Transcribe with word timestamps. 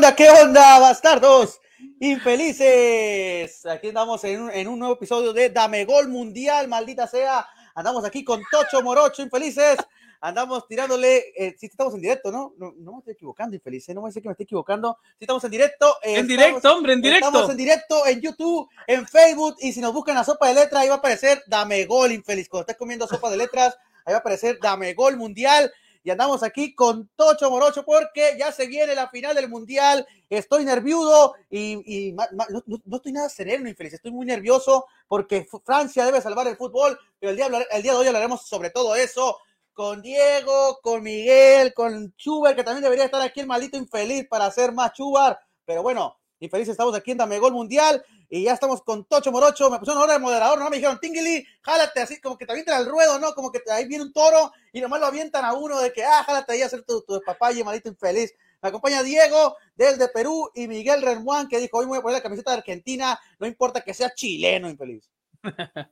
onda? 0.00 0.16
¿Qué 0.16 0.30
onda, 0.30 0.78
bastardos? 0.78 1.60
Infelices. 2.00 3.66
Aquí 3.66 3.88
andamos 3.88 4.24
en 4.24 4.40
un, 4.40 4.50
en 4.50 4.66
un 4.66 4.78
nuevo 4.78 4.94
episodio 4.94 5.34
de 5.34 5.50
Dame 5.50 5.84
Gol 5.84 6.08
Mundial, 6.08 6.68
maldita 6.68 7.06
sea. 7.06 7.46
Andamos 7.74 8.02
aquí 8.06 8.24
con 8.24 8.40
Tocho 8.50 8.82
Morocho, 8.82 9.20
infelices. 9.20 9.76
Andamos 10.22 10.66
tirándole. 10.66 11.34
Eh, 11.36 11.54
sí, 11.58 11.66
estamos 11.66 11.92
en 11.92 12.00
directo, 12.00 12.32
¿no? 12.32 12.54
¿no? 12.56 12.72
No 12.78 12.92
me 12.92 12.98
estoy 13.00 13.12
equivocando, 13.12 13.54
infeliz. 13.54 13.90
¿eh? 13.90 13.94
No 13.94 14.00
me 14.00 14.10
sé 14.10 14.22
que 14.22 14.28
me 14.28 14.32
estoy 14.32 14.44
equivocando. 14.44 14.96
Sí, 15.18 15.24
estamos 15.24 15.44
en 15.44 15.50
directo. 15.50 15.94
eh, 16.02 16.16
en 16.16 16.26
directo, 16.26 16.56
estamos, 16.56 16.76
hombre, 16.78 16.92
en 16.94 17.02
directo. 17.02 17.26
Estamos 17.26 17.50
en 17.50 17.56
directo 17.58 18.06
en 18.06 18.20
YouTube, 18.22 18.70
en 18.86 19.06
Facebook. 19.06 19.56
Y 19.60 19.74
si 19.74 19.82
nos 19.82 19.92
buscan 19.92 20.14
la 20.14 20.24
sopa 20.24 20.48
de 20.48 20.54
letras, 20.54 20.80
ahí 20.80 20.88
va 20.88 20.94
a 20.94 20.98
aparecer 20.98 21.42
Dame 21.46 21.84
Gol, 21.84 22.12
infeliz. 22.12 22.48
Cuando 22.48 22.62
estés 22.62 22.78
comiendo 22.78 23.06
sopa 23.06 23.28
de 23.28 23.36
letras, 23.36 23.76
ahí 24.06 24.12
va 24.12 24.16
a 24.16 24.20
aparecer 24.20 24.58
Dame 24.62 24.94
Gol 24.94 25.18
Mundial 25.18 25.70
y 26.02 26.10
andamos 26.10 26.42
aquí 26.42 26.74
con 26.74 27.10
Tocho 27.14 27.50
Morocho 27.50 27.84
porque 27.84 28.36
ya 28.38 28.52
se 28.52 28.66
viene 28.66 28.94
la 28.94 29.08
final 29.08 29.34
del 29.34 29.48
Mundial. 29.48 30.06
Estoy 30.28 30.64
nerviudo 30.64 31.34
y, 31.50 32.08
y 32.08 32.12
ma, 32.12 32.26
ma, 32.32 32.46
no, 32.48 32.62
no, 32.66 32.96
estoy 32.96 33.12
nada 33.12 33.28
sereno, 33.28 33.68
infeliz. 33.68 33.94
Estoy 33.94 34.10
muy 34.10 34.24
nervioso 34.24 34.86
porque 35.08 35.46
Francia 35.64 36.04
debe 36.04 36.20
salvar 36.20 36.46
el 36.48 36.56
fútbol, 36.56 36.98
pero 37.18 37.30
el 37.30 37.36
día, 37.36 37.46
el 37.46 37.82
día 37.82 37.92
de 37.92 37.98
hoy 37.98 38.06
hablaremos 38.06 38.46
sobre 38.46 38.70
todo 38.70 38.94
eso 38.94 39.38
con 39.72 40.02
Diego, 40.02 40.78
con 40.82 41.02
Miguel, 41.02 41.74
con 41.74 42.14
Chuber, 42.16 42.56
que 42.56 42.64
también 42.64 42.82
debería 42.82 43.04
estar 43.04 43.20
aquí 43.20 43.40
el 43.40 43.46
maldito 43.46 43.76
infeliz 43.76 44.26
para 44.28 44.46
hacer 44.46 44.72
más 44.72 44.92
Chubar. 44.92 45.38
Pero 45.64 45.82
bueno, 45.82 46.18
infeliz, 46.38 46.68
estamos 46.68 46.94
aquí 46.94 47.12
en 47.12 47.18
Dame 47.18 47.38
Gol 47.38 47.52
Mundial 47.52 48.02
y 48.30 48.44
ya 48.44 48.52
estamos 48.52 48.82
con 48.82 49.04
Tocho 49.04 49.32
Morocho, 49.32 49.68
me 49.68 49.78
pusieron 49.80 50.00
hora 50.00 50.12
de 50.12 50.20
moderador, 50.20 50.60
no 50.60 50.70
me 50.70 50.76
dijeron, 50.76 51.00
Tingili, 51.00 51.44
jálate 51.62 52.00
así, 52.00 52.20
como 52.20 52.38
que 52.38 52.46
te 52.46 52.52
avientan 52.52 52.76
al 52.76 52.86
ruedo, 52.86 53.18
¿no? 53.18 53.34
Como 53.34 53.50
que 53.50 53.60
ahí 53.72 53.88
viene 53.88 54.04
un 54.04 54.12
toro 54.12 54.52
y 54.72 54.80
nomás 54.80 55.00
lo 55.00 55.06
avientan 55.06 55.44
a 55.44 55.52
uno 55.52 55.80
de 55.80 55.92
que, 55.92 56.04
ah, 56.04 56.22
jálate 56.24 56.52
ahí 56.52 56.62
a 56.62 56.66
hacer 56.66 56.84
tu, 56.84 57.02
tu 57.02 57.20
papaya, 57.26 57.64
maldito 57.64 57.88
infeliz. 57.88 58.32
Me 58.62 58.68
acompaña 58.68 59.02
Diego 59.02 59.56
desde 59.74 60.08
Perú 60.08 60.48
y 60.54 60.68
Miguel 60.68 61.02
Renmuán 61.02 61.48
que 61.48 61.58
dijo, 61.58 61.78
hoy 61.78 61.86
me 61.86 61.90
voy 61.90 61.98
a 61.98 62.02
poner 62.02 62.18
la 62.18 62.22
camiseta 62.22 62.52
de 62.52 62.58
Argentina, 62.58 63.18
no 63.40 63.48
importa 63.48 63.80
que 63.80 63.94
sea 63.94 64.14
chileno, 64.14 64.70
infeliz. 64.70 65.10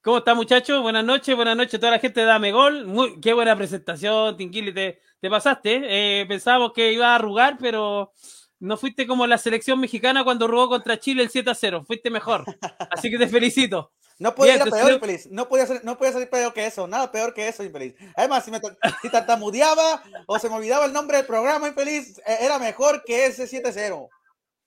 ¿Cómo 0.00 0.18
está, 0.18 0.34
muchachos? 0.34 0.80
Buenas 0.80 1.04
noches, 1.04 1.34
buenas 1.34 1.56
noches 1.56 1.74
a 1.74 1.80
toda 1.80 1.92
la 1.92 1.98
gente 1.98 2.20
de 2.20 2.26
Dame 2.26 2.52
Gol. 2.52 2.86
Muy, 2.86 3.20
qué 3.20 3.32
buena 3.32 3.56
presentación, 3.56 4.36
Tingili, 4.36 4.72
te, 4.72 5.00
te 5.20 5.28
pasaste. 5.28 6.20
Eh, 6.20 6.26
pensábamos 6.26 6.72
que 6.72 6.92
iba 6.92 7.08
a 7.08 7.16
arrugar, 7.16 7.58
pero 7.58 8.12
no 8.60 8.76
fuiste 8.76 9.06
como 9.06 9.26
la 9.26 9.38
selección 9.38 9.80
mexicana 9.80 10.24
cuando 10.24 10.48
jugó 10.48 10.68
contra 10.68 10.98
Chile 10.98 11.22
el 11.22 11.30
7 11.30 11.50
a 11.50 11.54
0. 11.54 11.84
Fuiste 11.86 12.10
mejor. 12.10 12.44
Así 12.90 13.10
que 13.10 13.18
te 13.18 13.28
felicito. 13.28 13.92
No 14.18 14.34
podía 14.34 14.56
ir 14.56 14.62
a 14.62 14.64
peor, 14.64 14.92
infeliz. 14.92 15.28
No 15.30 15.48
podía, 15.48 15.66
ser, 15.66 15.84
no 15.84 15.96
podía 15.96 16.12
salir 16.12 16.28
peor 16.28 16.52
que 16.52 16.66
eso. 16.66 16.88
Nada 16.88 17.12
peor 17.12 17.32
que 17.32 17.46
eso, 17.46 17.62
infeliz. 17.62 17.94
Además, 18.16 18.44
si, 18.44 18.50
me, 18.50 18.60
si 19.00 19.10
tartamudeaba 19.10 20.02
o 20.26 20.38
se 20.40 20.48
me 20.48 20.56
olvidaba 20.56 20.86
el 20.86 20.92
nombre 20.92 21.18
del 21.18 21.26
programa, 21.26 21.68
infeliz, 21.68 22.20
era 22.26 22.58
mejor 22.58 23.04
que 23.04 23.26
ese 23.26 23.44
7-0. 23.44 24.08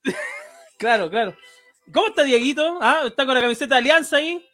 claro, 0.78 1.10
claro. 1.10 1.36
¿Cómo 1.94 2.08
está 2.08 2.24
Dieguito? 2.24 2.80
¿Ah? 2.82 3.02
¿Está 3.06 3.26
con 3.26 3.36
la 3.36 3.42
camiseta 3.42 3.76
de 3.76 3.80
Alianza 3.80 4.18
ahí? 4.18 4.48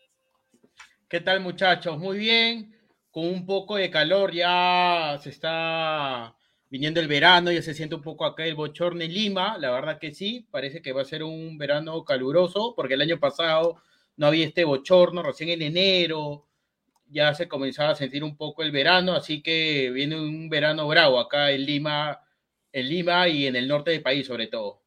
¿Qué 1.08 1.22
tal, 1.22 1.42
muchachos? 1.42 2.00
Muy 2.00 2.18
bien. 2.18 2.76
Con 3.12 3.26
un 3.26 3.46
poco 3.46 3.76
de 3.76 3.92
calor 3.92 4.34
ya 4.34 5.20
se 5.22 5.30
está 5.30 6.36
viniendo 6.70 7.00
el 7.00 7.08
verano, 7.08 7.52
ya 7.52 7.62
se 7.62 7.74
siente 7.74 7.96
un 7.96 8.02
poco 8.02 8.26
acá 8.26 8.46
el 8.46 8.56
bochorno 8.56 9.04
en 9.04 9.14
Lima, 9.14 9.58
la 9.58 9.72
verdad 9.72 10.00
que 10.00 10.14
sí, 10.14 10.48
parece 10.52 10.82
que 10.82 10.94
va 10.94 11.02
a 11.02 11.06
ser 11.06 11.24
un 11.24 11.58
verano 11.58 12.04
caluroso, 12.04 12.74
porque 12.76 12.96
el 12.96 13.02
año 13.02 13.20
pasado 13.20 13.82
no 14.18 14.28
había 14.28 14.46
este 14.46 14.66
bochorno, 14.66 15.24
recién 15.24 15.50
en 15.50 15.62
enero 15.62 16.48
ya 17.10 17.34
se 17.34 17.48
comenzaba 17.48 17.92
a 17.92 17.96
sentir 17.96 18.24
un 18.24 18.36
poco 18.36 18.64
el 18.64 18.72
verano, 18.72 19.14
así 19.14 19.42
que 19.42 19.90
viene 19.92 20.20
un 20.20 20.50
verano 20.50 20.88
bravo 20.88 21.20
acá 21.20 21.52
en 21.52 21.66
Lima, 21.66 22.22
en 22.72 22.90
Lima 22.90 23.28
y 23.28 23.48
en 23.48 23.56
el 23.56 23.68
norte 23.68 23.92
del 23.92 24.02
país 24.02 24.28
sobre 24.28 24.48
todo. 24.48 24.82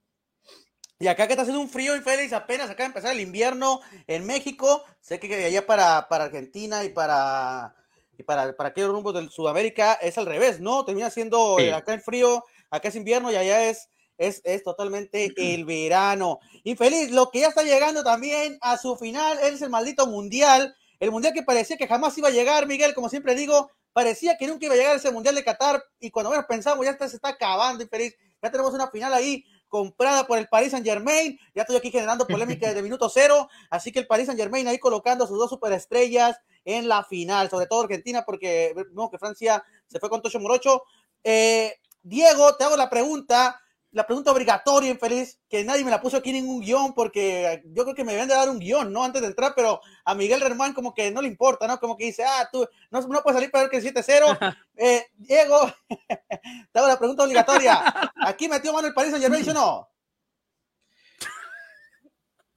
Y 0.98 1.06
acá 1.06 1.26
que 1.26 1.32
está 1.32 1.42
haciendo 1.42 1.62
un 1.62 1.70
frío 1.70 1.96
infeliz, 1.96 2.32
apenas 2.34 2.68
acaba 2.68 2.84
de 2.84 2.86
empezar 2.88 3.12
el 3.14 3.20
invierno 3.20 3.80
en 4.06 4.26
México, 4.26 4.84
sé 5.00 5.18
que 5.18 5.32
allá 5.46 5.66
para, 5.66 6.08
para 6.08 6.24
Argentina 6.24 6.84
y 6.84 6.90
para 6.90 7.74
y 8.20 8.22
para, 8.22 8.54
para 8.54 8.68
aquellos 8.68 8.92
rumbos 8.92 9.14
del 9.14 9.30
Sudamérica 9.30 9.94
es 9.94 10.18
al 10.18 10.26
revés, 10.26 10.60
¿no? 10.60 10.84
Termina 10.84 11.08
siendo 11.08 11.56
sí. 11.58 11.70
acá 11.70 11.94
el 11.94 12.02
frío, 12.02 12.44
acá 12.70 12.88
es 12.88 12.94
invierno 12.94 13.32
y 13.32 13.36
allá 13.36 13.68
es, 13.70 13.88
es, 14.18 14.42
es 14.44 14.62
totalmente 14.62 15.32
el 15.54 15.64
verano. 15.64 16.38
Infeliz, 16.64 17.10
lo 17.10 17.30
que 17.30 17.40
ya 17.40 17.48
está 17.48 17.62
llegando 17.62 18.04
también 18.04 18.58
a 18.60 18.76
su 18.76 18.94
final 18.96 19.38
es 19.42 19.62
el 19.62 19.70
maldito 19.70 20.06
mundial, 20.06 20.76
el 20.98 21.10
mundial 21.10 21.32
que 21.32 21.42
parecía 21.42 21.78
que 21.78 21.88
jamás 21.88 22.16
iba 22.18 22.28
a 22.28 22.32
llegar, 22.32 22.66
Miguel, 22.66 22.94
como 22.94 23.08
siempre 23.08 23.34
digo, 23.34 23.70
parecía 23.94 24.36
que 24.36 24.46
nunca 24.46 24.66
iba 24.66 24.74
a 24.74 24.78
llegar 24.78 24.96
ese 24.96 25.10
mundial 25.10 25.34
de 25.34 25.42
Qatar 25.42 25.82
y 25.98 26.10
cuando 26.10 26.28
menos 26.28 26.44
pensamos 26.44 26.84
ya 26.84 26.92
está, 26.92 27.08
se 27.08 27.16
está 27.16 27.30
acabando, 27.30 27.82
infeliz, 27.82 28.14
ya 28.42 28.50
tenemos 28.50 28.74
una 28.74 28.90
final 28.90 29.14
ahí 29.14 29.46
comprada 29.68 30.26
por 30.26 30.36
el 30.38 30.48
Paris 30.48 30.72
Saint 30.72 30.84
Germain. 30.84 31.38
Ya 31.54 31.62
estoy 31.62 31.76
aquí 31.76 31.90
generando 31.90 32.26
polémica 32.26 32.66
desde 32.68 32.82
minuto 32.82 33.08
cero. 33.08 33.48
Así 33.70 33.92
que 33.92 34.00
el 34.00 34.06
Paris 34.06 34.26
Saint 34.26 34.38
Germain 34.38 34.66
ahí 34.66 34.78
colocando 34.78 35.24
a 35.24 35.28
sus 35.28 35.38
dos 35.38 35.48
superestrellas 35.48 36.36
en 36.64 36.88
la 36.88 37.04
final, 37.04 37.48
sobre 37.50 37.66
todo 37.66 37.82
Argentina, 37.82 38.24
porque 38.24 38.74
no, 38.92 39.10
que 39.10 39.18
Francia 39.18 39.62
se 39.86 39.98
fue 39.98 40.10
con 40.10 40.22
Tocho 40.22 40.40
Morocho. 40.40 40.82
Eh, 41.24 41.74
Diego, 42.02 42.56
te 42.56 42.64
hago 42.64 42.76
la 42.76 42.88
pregunta, 42.88 43.60
la 43.92 44.06
pregunta 44.06 44.30
obligatoria, 44.30 44.90
infeliz, 44.90 45.38
que 45.48 45.64
nadie 45.64 45.84
me 45.84 45.90
la 45.90 46.00
puso 46.00 46.16
aquí 46.16 46.30
en 46.30 46.36
ningún 46.36 46.60
guion, 46.60 46.94
porque 46.94 47.62
yo 47.66 47.82
creo 47.82 47.94
que 47.94 48.04
me 48.04 48.12
deben 48.12 48.28
de 48.28 48.34
dar 48.34 48.48
un 48.48 48.58
guion, 48.58 48.92
¿no? 48.92 49.04
Antes 49.04 49.20
de 49.20 49.28
entrar, 49.28 49.52
pero 49.54 49.80
a 50.04 50.14
Miguel 50.14 50.40
Germán 50.40 50.72
como 50.72 50.94
que 50.94 51.10
no 51.10 51.20
le 51.20 51.28
importa, 51.28 51.66
¿no? 51.66 51.78
Como 51.80 51.96
que 51.96 52.06
dice, 52.06 52.24
ah, 52.24 52.48
tú 52.50 52.66
no, 52.90 53.00
no 53.00 53.22
puedes 53.22 53.36
salir 53.36 53.50
peor 53.50 53.68
que 53.68 53.82
7-0. 53.82 54.56
eh, 54.76 55.06
Diego, 55.16 55.72
te 56.72 56.78
hago 56.78 56.88
la 56.88 56.98
pregunta 56.98 57.24
obligatoria. 57.24 58.12
¿Aquí 58.22 58.48
metió 58.48 58.72
mano 58.72 58.88
el 58.88 58.94
Paris 58.94 59.10
Saint 59.10 59.22
Germain, 59.22 59.48
o 59.50 59.54
no? 59.54 59.89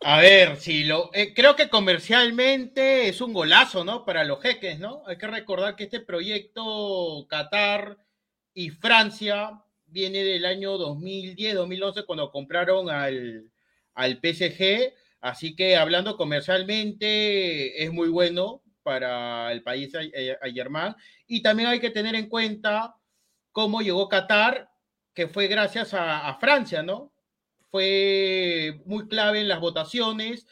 A 0.06 0.20
ver, 0.20 0.58
si 0.58 0.84
lo 0.84 1.12
eh, 1.14 1.34
creo 1.34 1.56
que 1.56 1.70
comercialmente 1.70 3.08
es 3.08 3.22
un 3.22 3.32
golazo, 3.32 3.86
¿no? 3.86 4.04
Para 4.04 4.26
los 4.26 4.42
jeques, 4.42 4.78
¿no? 4.78 5.02
Hay 5.08 5.18
que 5.18 5.28
recordar 5.28 5.78
que 5.78 5.86
este 5.86 6.02
proyecto 6.02 7.26
Qatar 7.30 7.98
y 8.54 8.70
Francia 8.70 9.64
viene 9.86 10.26
del 10.26 10.46
año 10.46 10.78
2010-2011 10.78 12.06
cuando 12.06 12.32
compraron 12.32 12.90
al, 12.90 13.50
al 13.94 14.20
PSG, 14.22 14.94
así 15.22 15.56
que 15.56 15.78
hablando 15.78 16.18
comercialmente 16.18 17.82
es 17.82 17.94
muy 17.94 18.10
bueno 18.10 18.62
para 18.84 19.54
el 19.54 19.64
país 19.64 19.94
Ayerman 20.42 20.98
y 21.28 21.42
también 21.42 21.70
hay 21.70 21.80
que 21.80 21.92
tener 21.92 22.16
en 22.16 22.28
cuenta 22.28 22.96
cómo 23.54 23.82
llegó 23.82 24.10
Qatar, 24.10 24.70
que 25.14 25.30
fue 25.30 25.48
gracias 25.48 25.94
a 25.94 26.38
Francia, 26.42 26.84
¿no? 26.84 27.13
Fue 27.74 28.84
muy 28.86 29.08
clave 29.08 29.42
en 29.42 29.48
las 29.48 29.60
votaciones 29.60 30.46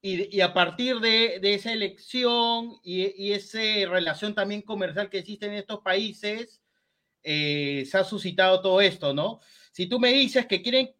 y, 0.00 0.40
a 0.40 0.54
partir 0.54 1.00
de, 1.00 1.40
de, 1.40 1.54
esa 1.54 1.72
elección 1.72 2.78
y, 2.84 3.02
y, 3.20 3.32
esa 3.32 3.58
relación 3.58 4.32
también 4.32 4.62
comercial 4.62 5.10
que 5.10 5.18
existe 5.18 5.46
en 5.46 5.54
estos 5.54 5.80
países, 5.80 6.62
eh, 7.24 7.84
se 7.84 7.98
ha 7.98 8.04
suscitado 8.04 8.60
todo 8.60 8.80
esto, 8.80 9.12
¿no? 9.12 9.40
Si 9.72 9.86
tú 9.86 9.98
me 9.98 10.12
dices 10.12 10.46
que 10.46 10.62
quieren 10.62 10.94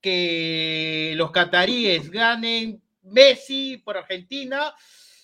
que 0.00 1.14
los 1.16 1.32
cataríes 1.32 2.08
ganen 2.08 2.80
Messi 3.02 3.78
por 3.78 3.96
Argentina, 3.96 4.76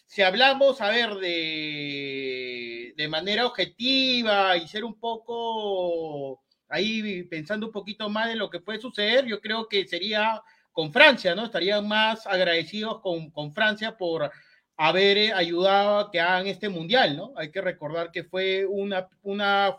si 0.04 0.22
hablamos, 0.22 0.80
a 0.80 0.88
ver, 0.88 1.14
de, 1.14 2.92
de 2.96 3.08
manera 3.08 3.46
objetiva 3.46 4.56
y 4.56 4.66
ser 4.66 4.82
un 4.82 4.98
poco 4.98 6.42
ahí 6.72 7.22
pensando 7.24 7.66
un 7.66 7.72
poquito 7.72 8.08
más 8.08 8.30
en 8.30 8.38
lo 8.38 8.50
que 8.50 8.60
puede 8.60 8.80
suceder, 8.80 9.26
yo 9.26 9.40
creo 9.40 9.68
que 9.68 9.86
sería 9.86 10.42
con 10.72 10.92
Francia, 10.92 11.34
¿no? 11.34 11.44
Estarían 11.44 11.86
más 11.86 12.26
agradecidos 12.26 13.00
con, 13.00 13.30
con 13.30 13.52
Francia 13.52 13.96
por 13.96 14.30
haber 14.76 15.34
ayudado 15.34 15.98
a 15.98 16.10
que 16.10 16.20
hagan 16.20 16.46
este 16.46 16.68
mundial, 16.68 17.16
¿no? 17.16 17.32
Hay 17.36 17.50
que 17.50 17.60
recordar 17.60 18.10
que 18.10 18.24
fue 18.24 18.64
una, 18.66 19.08
una, 19.22 19.76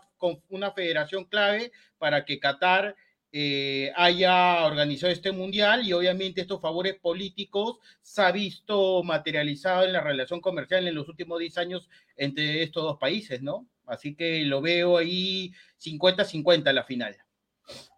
una 0.48 0.70
federación 0.72 1.24
clave 1.24 1.72
para 1.98 2.24
que 2.24 2.38
Qatar 2.38 2.94
eh, 3.32 3.92
haya 3.96 4.64
organizado 4.64 5.12
este 5.12 5.32
mundial 5.32 5.84
y 5.84 5.92
obviamente 5.92 6.42
estos 6.42 6.60
favores 6.60 6.94
políticos 6.94 7.78
se 8.00 8.22
ha 8.22 8.30
visto 8.30 9.02
materializado 9.02 9.84
en 9.84 9.92
la 9.92 10.00
relación 10.00 10.40
comercial 10.40 10.86
en 10.86 10.94
los 10.94 11.08
últimos 11.08 11.40
10 11.40 11.58
años 11.58 11.88
entre 12.16 12.62
estos 12.62 12.84
dos 12.84 12.98
países, 12.98 13.42
¿no? 13.42 13.66
Así 13.86 14.14
que 14.14 14.44
lo 14.44 14.60
veo 14.60 14.96
ahí 14.96 15.52
50-50 15.82 16.72
la 16.72 16.84
final. 16.84 17.16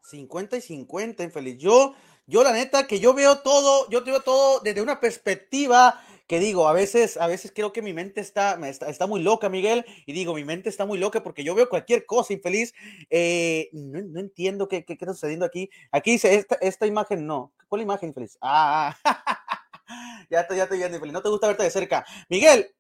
50 0.03 0.57
y 0.57 0.61
50, 0.61 1.25
infeliz. 1.25 1.59
Yo, 1.59 1.95
yo 2.27 2.43
la 2.43 2.53
neta 2.53 2.87
que 2.87 3.01
yo 3.01 3.15
veo 3.15 3.39
todo, 3.39 3.89
yo 3.91 4.05
veo 4.05 4.21
todo 4.21 4.61
desde 4.61 4.83
una 4.83 5.01
perspectiva 5.01 6.01
que 6.27 6.41
digo, 6.41 6.69
a 6.69 6.73
veces, 6.73 7.17
a 7.19 7.27
veces 7.29 7.53
creo 7.55 7.73
que 7.73 7.83
mi 7.83 7.93
mente 7.93 8.21
está, 8.21 8.59
está, 8.69 9.07
muy 9.07 9.23
loca, 9.23 9.49
Miguel, 9.49 9.85
y 10.07 10.13
digo, 10.13 10.35
mi 10.35 10.45
mente 10.45 10.69
está 10.69 10.85
muy 10.85 10.99
loca 10.99 11.23
porque 11.23 11.45
yo 11.45 11.55
veo 11.55 11.69
cualquier 11.69 12.05
cosa 12.05 12.33
infeliz. 12.33 12.75
Eh, 13.11 13.69
no, 13.73 14.01
no, 14.03 14.21
entiendo 14.21 14.67
qué, 14.67 14.85
qué, 14.85 14.95
está 14.95 15.13
sucediendo 15.13 15.47
aquí. 15.47 15.71
Aquí 15.93 16.13
dice, 16.13 16.45
esta, 16.61 16.87
imagen 16.87 17.27
no. 17.27 17.53
¿Cuál 17.69 17.83
imagen 17.83 18.09
infeliz? 18.09 18.37
Ah, 18.41 18.97
ya 20.31 20.41
estoy, 20.41 20.57
ya 20.57 20.65
estoy 20.65 20.79
viendo 20.79 20.97
infeliz. 20.97 21.13
No 21.13 21.23
te 21.23 21.29
gusta 21.29 21.47
verte 21.47 21.63
de 21.63 21.71
cerca. 21.71 22.05
Miguel, 22.29 22.75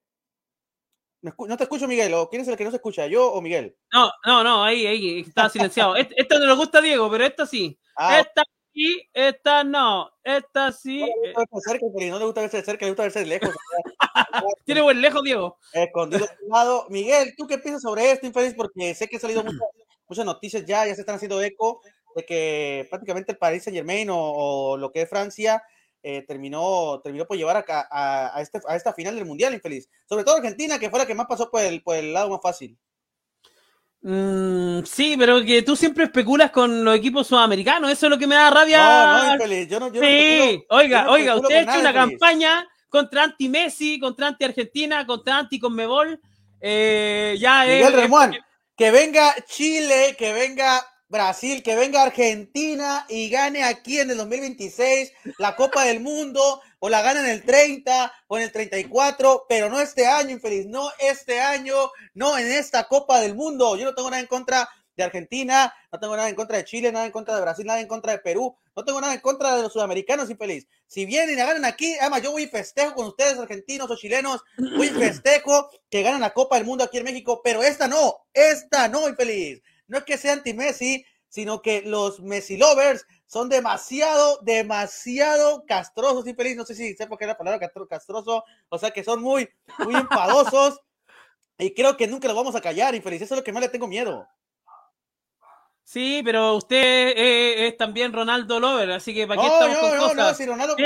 No 1.38 1.56
te 1.56 1.64
escucho, 1.64 1.88
Miguel. 1.88 2.14
¿O 2.14 2.28
quién 2.28 2.42
es 2.42 2.48
el 2.48 2.56
que 2.56 2.64
no 2.64 2.70
se 2.70 2.76
escucha? 2.76 3.06
¿Yo 3.06 3.32
o 3.32 3.40
Miguel? 3.40 3.76
No, 3.92 4.10
no, 4.24 4.44
no, 4.44 4.64
ahí, 4.64 4.86
ahí, 4.86 5.20
está 5.20 5.48
silenciado. 5.48 5.96
esta 5.96 6.38
no 6.38 6.46
le 6.46 6.54
gusta 6.54 6.78
a 6.78 6.82
Diego, 6.82 7.10
pero 7.10 7.24
esta 7.24 7.46
sí. 7.46 7.78
Ah, 7.96 8.20
esta 8.20 8.42
sí, 8.72 9.08
esta 9.12 9.64
no, 9.64 10.10
esta 10.22 10.72
sí. 10.72 11.00
No 11.00 11.08
le 11.38 11.44
gusta 11.44 11.60
verse 11.62 11.70
cerca, 11.70 11.86
no 11.86 12.18
le 12.18 12.24
gusta 12.24 12.40
verse 12.40 12.62
cerca, 12.62 12.84
le 12.84 12.90
gusta 12.90 13.02
verse 13.04 13.20
de 13.20 13.26
lejos. 13.26 13.50
Tiene 14.64 14.80
buen 14.82 15.00
lejos, 15.00 15.22
Diego. 15.22 15.58
Escondido 15.72 16.26
a 16.26 16.36
lado. 16.48 16.86
Miguel, 16.90 17.34
¿tú 17.36 17.46
qué 17.46 17.58
piensas 17.58 17.82
sobre 17.82 18.10
esto, 18.10 18.26
infeliz? 18.26 18.54
Porque 18.54 18.94
sé 18.94 19.08
que 19.08 19.16
han 19.16 19.22
salido 19.22 19.42
muchas, 19.42 19.60
muchas 20.08 20.24
noticias 20.24 20.64
ya, 20.66 20.86
ya 20.86 20.94
se 20.94 21.00
están 21.00 21.16
haciendo 21.16 21.42
eco 21.42 21.80
de 22.16 22.24
que 22.24 22.86
prácticamente 22.88 23.32
el 23.32 23.38
Paris 23.38 23.64
Saint 23.64 23.76
Germain 23.76 24.08
o, 24.10 24.76
lo 24.78 24.90
que 24.90 25.02
es 25.02 25.08
Francia 25.08 25.62
eh, 26.08 26.22
terminó, 26.22 27.00
terminó 27.02 27.26
por 27.26 27.36
llevar 27.36 27.64
a, 27.68 28.36
a, 28.36 28.40
este, 28.40 28.60
a, 28.68 28.76
esta 28.76 28.92
final 28.92 29.16
del 29.16 29.24
Mundial, 29.24 29.54
infeliz. 29.54 29.90
Sobre 30.08 30.22
todo 30.22 30.36
Argentina, 30.36 30.78
que 30.78 30.88
fue 30.88 31.00
la 31.00 31.06
que 31.06 31.16
más 31.16 31.26
pasó 31.26 31.50
por 31.50 31.60
el, 31.60 31.82
por 31.82 31.96
el 31.96 32.12
lado 32.12 32.30
más 32.30 32.38
fácil. 32.40 32.78
Mm, 34.02 34.84
sí, 34.84 35.16
pero 35.18 35.44
que 35.44 35.62
tú 35.62 35.74
siempre 35.74 36.04
especulas 36.04 36.52
con 36.52 36.84
los 36.84 36.96
equipos 36.96 37.26
sudamericanos, 37.26 37.90
eso 37.90 38.06
es 38.06 38.10
lo 38.10 38.18
que 38.18 38.28
me 38.28 38.36
da 38.36 38.50
rabia. 38.50 38.78
No, 38.78 39.24
no, 39.24 39.32
infeliz, 39.32 39.68
yo 39.68 39.80
no. 39.80 39.92
Yo 39.92 40.00
sí, 40.00 40.64
oiga, 40.68 41.10
oiga, 41.10 41.34
usted 41.34 41.56
ha 41.56 41.62
hecho 41.62 41.80
una 41.80 41.92
campaña 41.92 42.68
contra 42.88 43.24
anti-Messi, 43.24 43.98
contra 43.98 44.28
anti-Argentina, 44.28 45.04
contra 45.08 45.38
anti-Conmebol. 45.38 46.20
Eh, 46.60 47.36
ya 47.40 47.64
Miguel 47.64 47.98
es, 47.98 48.40
que 48.76 48.92
venga 48.92 49.34
Chile, 49.48 50.14
que 50.16 50.32
venga 50.32 50.86
Brasil, 51.08 51.62
que 51.62 51.76
venga 51.76 52.02
Argentina 52.02 53.06
y 53.08 53.30
gane 53.30 53.62
aquí 53.62 54.00
en 54.00 54.10
el 54.10 54.16
2026 54.16 55.12
la 55.38 55.54
Copa 55.54 55.84
del 55.84 56.00
Mundo, 56.00 56.60
o 56.78 56.88
la 56.88 57.02
gana 57.02 57.20
en 57.20 57.26
el 57.26 57.44
30 57.44 58.12
o 58.28 58.36
en 58.36 58.44
el 58.44 58.52
34, 58.52 59.46
pero 59.48 59.70
no 59.70 59.80
este 59.80 60.06
año, 60.06 60.30
infeliz, 60.30 60.66
no 60.66 60.90
este 60.98 61.40
año, 61.40 61.74
no 62.14 62.36
en 62.38 62.48
esta 62.48 62.84
Copa 62.84 63.20
del 63.20 63.34
Mundo. 63.34 63.76
Yo 63.76 63.84
no 63.84 63.94
tengo 63.94 64.10
nada 64.10 64.20
en 64.20 64.28
contra 64.28 64.68
de 64.96 65.04
Argentina, 65.04 65.72
no 65.92 65.98
tengo 66.00 66.16
nada 66.16 66.28
en 66.28 66.34
contra 66.34 66.56
de 66.56 66.64
Chile, 66.64 66.90
nada 66.90 67.06
en 67.06 67.12
contra 67.12 67.34
de 67.36 67.42
Brasil, 67.42 67.66
nada 67.66 67.80
en 67.80 67.86
contra 67.86 68.12
de 68.12 68.18
Perú, 68.18 68.56
no 68.74 68.84
tengo 68.84 69.00
nada 69.00 69.14
en 69.14 69.20
contra 69.20 69.54
de 69.54 69.62
los 69.62 69.72
sudamericanos, 69.72 70.30
infeliz. 70.30 70.66
Si 70.86 71.04
vienen 71.04 71.34
y 71.34 71.38
ganan 71.38 71.64
aquí, 71.66 71.94
además 72.00 72.22
yo 72.22 72.32
voy 72.32 72.46
festejo 72.46 72.94
con 72.94 73.06
ustedes, 73.06 73.38
argentinos 73.38 73.90
o 73.90 73.96
chilenos, 73.96 74.42
voy 74.76 74.86
y 74.88 74.90
festejo 74.90 75.68
que 75.90 76.02
ganan 76.02 76.20
la 76.20 76.32
Copa 76.32 76.56
del 76.56 76.64
Mundo 76.64 76.84
aquí 76.84 76.98
en 76.98 77.04
México, 77.04 77.42
pero 77.44 77.62
esta 77.62 77.88
no, 77.88 78.16
esta 78.32 78.88
no, 78.88 79.08
infeliz 79.08 79.62
no 79.88 79.98
es 79.98 80.04
que 80.04 80.18
sea 80.18 80.34
anti-Messi, 80.34 81.04
sino 81.28 81.60
que 81.60 81.82
los 81.82 82.20
Messi 82.20 82.56
lovers 82.56 83.06
son 83.26 83.48
demasiado, 83.48 84.38
demasiado 84.42 85.64
castrosos 85.66 86.26
y 86.26 86.34
felices. 86.34 86.56
No 86.56 86.64
sé 86.64 86.74
si 86.74 86.94
sé 86.94 87.06
por 87.06 87.18
qué 87.18 87.24
es 87.24 87.28
la 87.28 87.38
palabra 87.38 87.70
castroso, 87.88 88.44
o 88.68 88.78
sea 88.78 88.90
que 88.90 89.04
son 89.04 89.22
muy, 89.22 89.48
muy 89.78 89.94
enfadosos. 89.94 90.80
y 91.58 91.74
creo 91.74 91.96
que 91.96 92.06
nunca 92.06 92.28
los 92.28 92.36
vamos 92.36 92.54
a 92.54 92.60
callar, 92.60 92.94
infeliz. 92.94 93.22
Eso 93.22 93.34
es 93.34 93.40
lo 93.40 93.44
que 93.44 93.52
más 93.52 93.62
le 93.62 93.68
tengo 93.68 93.86
miedo. 93.86 94.26
Sí, 95.82 96.20
pero 96.24 96.54
usted 96.54 97.12
es, 97.16 97.76
también 97.76 98.12
Ronaldo 98.12 98.58
Lover, 98.58 98.90
así 98.90 99.14
que 99.14 99.24
¿para 99.24 99.40
qué 99.40 99.46
estamos 99.46 99.76
no, 99.76 99.80
con 99.80 99.90
no, 99.90 100.02
cosas? 100.02 100.16
No, 100.16 100.34
si 100.34 100.46
Ronaldo... 100.46 100.76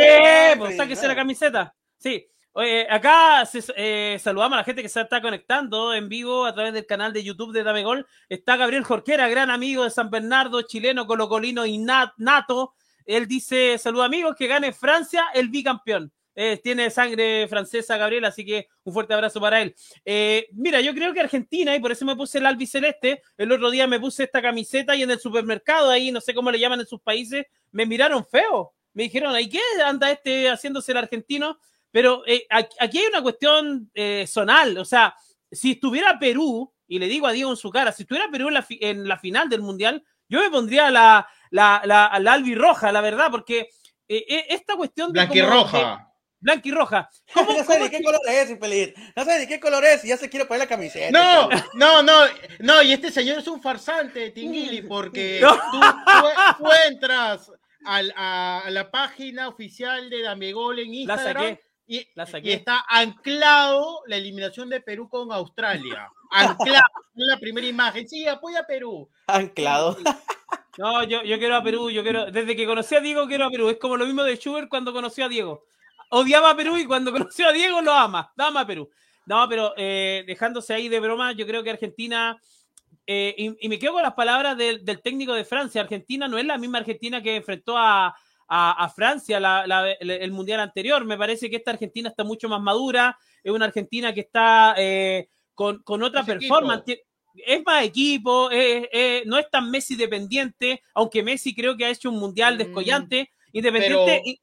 pues 0.58 0.76
sáquese 0.76 1.08
la 1.08 1.17
camiseta. 1.17 1.75
Sí, 1.96 2.29
Oye, 2.52 2.85
acá 2.91 3.49
eh, 3.76 4.19
saludamos 4.20 4.55
a 4.55 4.61
la 4.61 4.64
gente 4.64 4.82
que 4.82 4.88
se 4.88 5.00
está 5.00 5.23
conectando 5.23 5.94
en 5.94 6.08
vivo 6.08 6.44
a 6.44 6.52
través 6.52 6.73
del 6.73 6.85
canal 6.85 7.12
de 7.12 7.23
YouTube 7.23 7.52
de 7.52 7.62
Dame 7.62 7.85
Gol. 7.85 8.05
Está 8.29 8.56
Gabriel 8.56 8.82
Jorquera, 8.82 9.29
gran 9.29 9.50
amigo 9.50 9.85
de 9.85 9.91
San 9.91 10.11
Bernardo, 10.11 10.62
chileno, 10.62 11.06
colocolino 11.06 11.64
y 11.64 11.79
nato. 11.79 12.75
Él 13.06 13.29
dice, 13.29 13.79
saludos 13.79 14.06
amigos, 14.06 14.35
que 14.37 14.49
gane 14.49 14.73
Francia 14.73 15.26
el 15.32 15.49
bicampeón. 15.49 16.12
Eh, 16.35 16.61
tiene 16.62 16.91
sangre 16.91 17.47
francesa, 17.49 17.97
Gabriel, 17.97 18.25
así 18.25 18.44
que 18.44 18.67
un 18.82 18.94
fuerte 18.94 19.14
abrazo 19.14 19.41
para 19.41 19.62
él. 19.62 19.75
Eh, 20.05 20.49
mira, 20.53 20.81
yo 20.81 20.93
creo 20.93 21.12
que 21.12 21.20
Argentina, 21.20 21.76
y 21.76 21.81
por 21.81 21.93
eso 21.93 22.05
me 22.05 22.17
puse 22.17 22.38
el 22.38 22.46
albiceleste, 22.46 23.23
el 23.37 23.53
otro 23.53 23.70
día 23.70 23.87
me 23.87 24.00
puse 24.00 24.25
esta 24.25 24.43
camiseta 24.43 24.96
y 24.96 25.03
en 25.03 25.11
el 25.12 25.20
supermercado, 25.20 25.91
ahí 25.91 26.11
no 26.11 26.20
sé 26.20 26.35
cómo 26.35 26.50
le 26.50 26.58
llaman 26.58 26.81
en 26.81 26.87
sus 26.87 27.00
países, 27.00 27.46
me 27.70 27.87
miraron 27.87 28.25
feo. 28.25 28.73
Me 28.93 29.05
dijeron, 29.05 29.38
¿y 29.38 29.49
qué 29.49 29.61
anda 29.85 30.11
este 30.11 30.49
haciéndose 30.49 30.91
el 30.91 30.99
argentino? 30.99 31.58
Pero 31.91 32.23
eh, 32.27 32.47
aquí 32.51 32.99
hay 32.99 33.07
una 33.07 33.23
cuestión 33.23 33.91
eh, 33.95 34.27
zonal, 34.29 34.79
o 34.79 34.85
sea, 34.85 35.15
si 35.51 35.73
estuviera 35.73 36.19
Perú, 36.19 36.73
y 36.87 36.99
le 36.99 37.07
digo 37.07 37.27
a 37.27 37.33
Diego 37.33 37.51
en 37.51 37.57
su 37.57 37.71
cara, 37.71 37.93
si 37.93 38.03
estuviera 38.03 38.31
Perú 38.31 38.49
en 38.49 39.09
la, 39.09 39.19
final 39.19 39.49
del 39.49 39.63
Mundial, 39.63 40.05
yo 40.29 40.41
me 40.41 40.51
pondría 40.51 40.91
la, 40.91 41.27
la, 41.51 41.83
la, 41.85 42.17
la 42.21 42.33
albirroja, 42.33 42.93
la 42.93 43.01
verdad, 43.01 43.29
porque 43.31 43.69
eh, 44.09 44.47
esta 44.49 44.77
cuestión 44.77 45.13
de... 45.13 45.21
Blanquirroja. 45.21 46.07
Blanquirroja. 46.41 47.11
¿Cómo, 47.35 47.53
no 47.53 47.65
sé 47.65 47.79
ni 47.79 47.91
qué 47.91 48.03
color 48.03 48.21
es, 48.29 48.51
infeliz. 48.51 48.95
No 49.15 49.25
sé 49.25 49.41
ni 49.41 49.47
qué 49.47 49.61
color 49.61 49.85
es 49.85 50.05
y 50.05 50.09
ya 50.09 50.17
se 50.17 50.31
quiere 50.31 50.47
poner 50.47 50.61
la 50.61 50.69
camiseta. 50.69 51.11
No, 51.11 51.49
no, 51.75 52.03
no, 52.03 52.25
no, 52.61 52.83
y 52.83 52.93
este 52.93 53.13
señor 53.13 53.39
es 53.39 53.47
un 53.47 53.61
farsante, 53.61 54.31
Tinguili, 54.31 54.83
porque 54.83 55.41
tú, 55.71 55.81
tú, 56.59 56.71
entras 56.89 57.53
a, 57.85 58.65
la 58.69 58.91
página 58.91 59.49
oficial 59.49 60.09
de 60.09 60.23
Damegol 60.23 60.79
en 60.79 60.95
Instagram. 60.95 61.59
Y, 61.93 62.07
está 62.45 62.85
anclado 62.89 64.03
la 64.07 64.15
eliminación 64.15 64.71
de 64.71 64.81
Perú 64.81 65.09
con 65.09 65.33
Australia. 65.33 66.09
Anclado 66.31 66.87
en 67.17 67.27
la 67.27 67.37
primera 67.37 67.67
imagen. 67.67 68.09
Sí, 68.09 68.29
apoya 68.29 68.61
a 68.61 68.65
Perú. 68.65 69.11
Anclado. 69.27 69.97
No, 70.79 71.03
yo, 71.03 71.25
yo 71.25 71.37
quiero 71.41 71.57
a 71.57 71.65
Perú, 71.65 71.91
yo 71.91 72.05
quiero, 72.05 72.31
desde 72.31 72.55
que 72.55 72.65
conocí 72.65 72.95
a 72.95 73.01
Diego 73.01 73.27
quiero 73.27 73.47
a 73.47 73.51
Perú. 73.51 73.71
Es 73.71 73.79
como 73.79 73.97
lo 73.97 74.07
mismo 74.07 74.23
de 74.23 74.37
Schubert 74.37 74.69
cuando 74.69 74.93
conoció 74.93 75.25
a 75.25 75.29
Diego. 75.29 75.65
Odiaba 76.11 76.51
a 76.51 76.57
Perú 76.57 76.77
y 76.77 76.85
cuando 76.85 77.11
conoció 77.13 77.49
a 77.49 77.53
Diego 77.53 77.83
lo 77.83 77.93
ama. 77.93 78.33
Dama 78.37 78.61
a 78.61 78.67
Perú. 78.69 78.89
No, 79.27 79.49
pero 79.49 79.75
eh, 79.77 80.23
dejándose 80.29 80.73
ahí 80.73 80.89
de 80.89 81.01
broma, 81.01 81.33
yo 81.33 81.45
creo 81.45 81.65
que 81.65 81.71
Argentina, 81.71 82.41
eh, 83.05 83.35
y, 83.37 83.69
me 83.69 83.81
quedo 83.81 83.95
con 83.95 84.05
las 84.05 84.15
palabras 84.15 84.57
del 84.57 85.03
técnico 85.03 85.35
de 85.35 85.45
Francia, 85.45 85.81
Argentina 85.81 86.29
no 86.29 86.39
es 86.39 86.45
la 86.45 86.57
misma 86.57 86.79
Argentina 86.79 87.21
que 87.21 87.35
enfrentó 87.35 87.77
a, 87.77 88.15
a, 88.52 88.88
Francia 88.94 89.38
el, 90.00 90.32
mundial 90.32 90.61
anterior. 90.61 91.05
Me 91.05 91.17
parece 91.17 91.49
que 91.49 91.56
esta 91.56 91.70
Argentina 91.70 92.08
está 92.08 92.25
mucho 92.25 92.49
más 92.49 92.61
madura, 92.61 93.17
es 93.43 93.52
una 93.52 93.67
Argentina 93.67 94.12
que 94.12 94.20
está 94.20 94.75
eh, 94.76 95.29
con, 95.55 96.02
otra 96.02 96.25
performance. 96.25 97.00
Es 97.35 97.62
más 97.64 97.85
equipo, 97.85 98.50
no 98.50 99.38
es 99.38 99.50
tan 99.50 99.70
Messi 99.70 99.94
dependiente, 99.94 100.82
aunque 100.94 101.23
Messi 101.23 101.55
creo 101.55 101.76
que 101.76 101.85
ha 101.85 101.91
hecho 101.91 102.11
un 102.11 102.19
mundial 102.19 102.56
mm, 102.56 102.58
descollante, 102.58 103.31
independiente. 103.52 104.41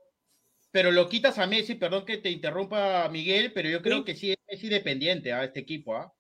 Pero, 0.72 0.92
lo 0.92 1.10
quitas 1.10 1.38
a 1.40 1.48
Messi, 1.48 1.76
perdón 1.76 2.06
que 2.06 2.18
te 2.18 2.30
interrumpa 2.30 3.10
Miguel, 3.10 3.52
pero 3.52 3.68
yo 3.68 3.82
creo 3.82 4.06
que 4.06 4.16
sí 4.16 4.32
es 4.32 4.38
Messi 4.50 4.70
dependiente 4.70 5.34
a 5.34 5.44
este 5.44 5.60
equipo. 5.60 5.96
¿ah? 5.96 6.14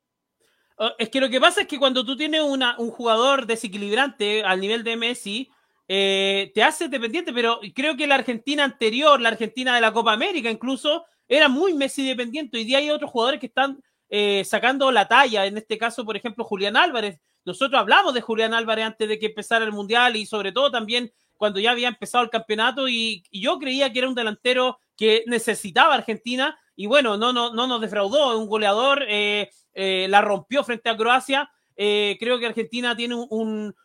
Oh, 0.77 0.91
es 0.97 1.09
que 1.09 1.21
lo 1.21 1.29
que 1.29 1.39
pasa 1.39 1.62
es 1.62 1.67
que 1.67 1.79
cuando 1.79 2.05
tú 2.05 2.17
tienes 2.17 2.41
una, 2.41 2.77
un 2.79 2.91
jugador 2.91 3.45
desequilibrante 3.45 4.43
al 4.43 4.59
nivel 4.59 4.83
de 4.83 4.97
Messi, 4.97 5.50
eh, 5.88 6.51
te 6.53 6.63
hace 6.63 6.89
dependiente, 6.89 7.32
pero 7.32 7.60
creo 7.74 7.96
que 7.96 8.08
la 8.08 8.15
Argentina 8.15 8.63
anterior, 8.63 9.22
la 9.22 9.29
Argentina 9.29 9.74
de 9.74 9.82
la 9.82 9.94
Copa 9.94 10.12
América 10.12 10.50
incluso, 10.50 11.06
era 11.27 11.48
muy 11.48 11.74
Messi 11.74 12.06
dependiente. 12.06 12.58
Hoy 12.58 12.65
día 12.65 12.79
hay 12.79 12.89
otros 12.89 13.12
jugadores 13.12 13.39
que 13.39 13.48
están 13.48 13.82
eh, 14.10 14.44
sacando 14.46 14.91
la 14.91 15.08
talla, 15.08 15.46
en 15.46 15.58
este 15.58 15.77
caso, 15.77 16.06
por 16.06 16.17
ejemplo, 16.17 16.44
Julián 16.44 16.75
Álvarez. 16.75 17.20
Nosotros 17.46 17.79
hablamos 17.79 18.13
de 18.13 18.22
Julián 18.22 18.53
Álvarez 18.53 18.86
antes 18.86 19.08
de 19.08 19.17
que 19.17 19.27
empezara 19.27 19.63
el 19.63 19.72
Mundial 19.72 20.17
y 20.17 20.25
sobre 20.25 20.51
todo 20.51 20.72
también 20.72 21.12
cuando 21.38 21.60
ya 21.60 21.72
había 21.72 21.88
empezado 21.88 22.24
el 22.24 22.29
campeonato 22.29 22.89
y, 22.89 23.24
yo 23.32 23.60
creía 23.60 23.94
que 23.94 24.00
era 24.00 24.10
un 24.10 24.15
delantero 24.15 24.79
que 24.98 25.24
necesitaba 25.27 25.94
Argentina 25.94 26.58
y 26.75 26.88
bueno, 26.88 27.17
no, 27.17 27.32
no, 27.32 27.53
no 27.53 27.67
nos 27.67 27.79
defraudó, 27.79 28.38
un 28.38 28.48
goleador, 28.48 29.06
eh, 29.08 29.50
la 29.74 30.22
rompió 30.22 30.63
frente 30.63 30.89
a 30.89 30.98
Croacia. 30.98 31.50
creo 31.75 32.39
que 32.39 32.46
Argentina 32.46 32.96
tiene 32.96 33.15
un, 33.15 33.27
un 33.29 33.75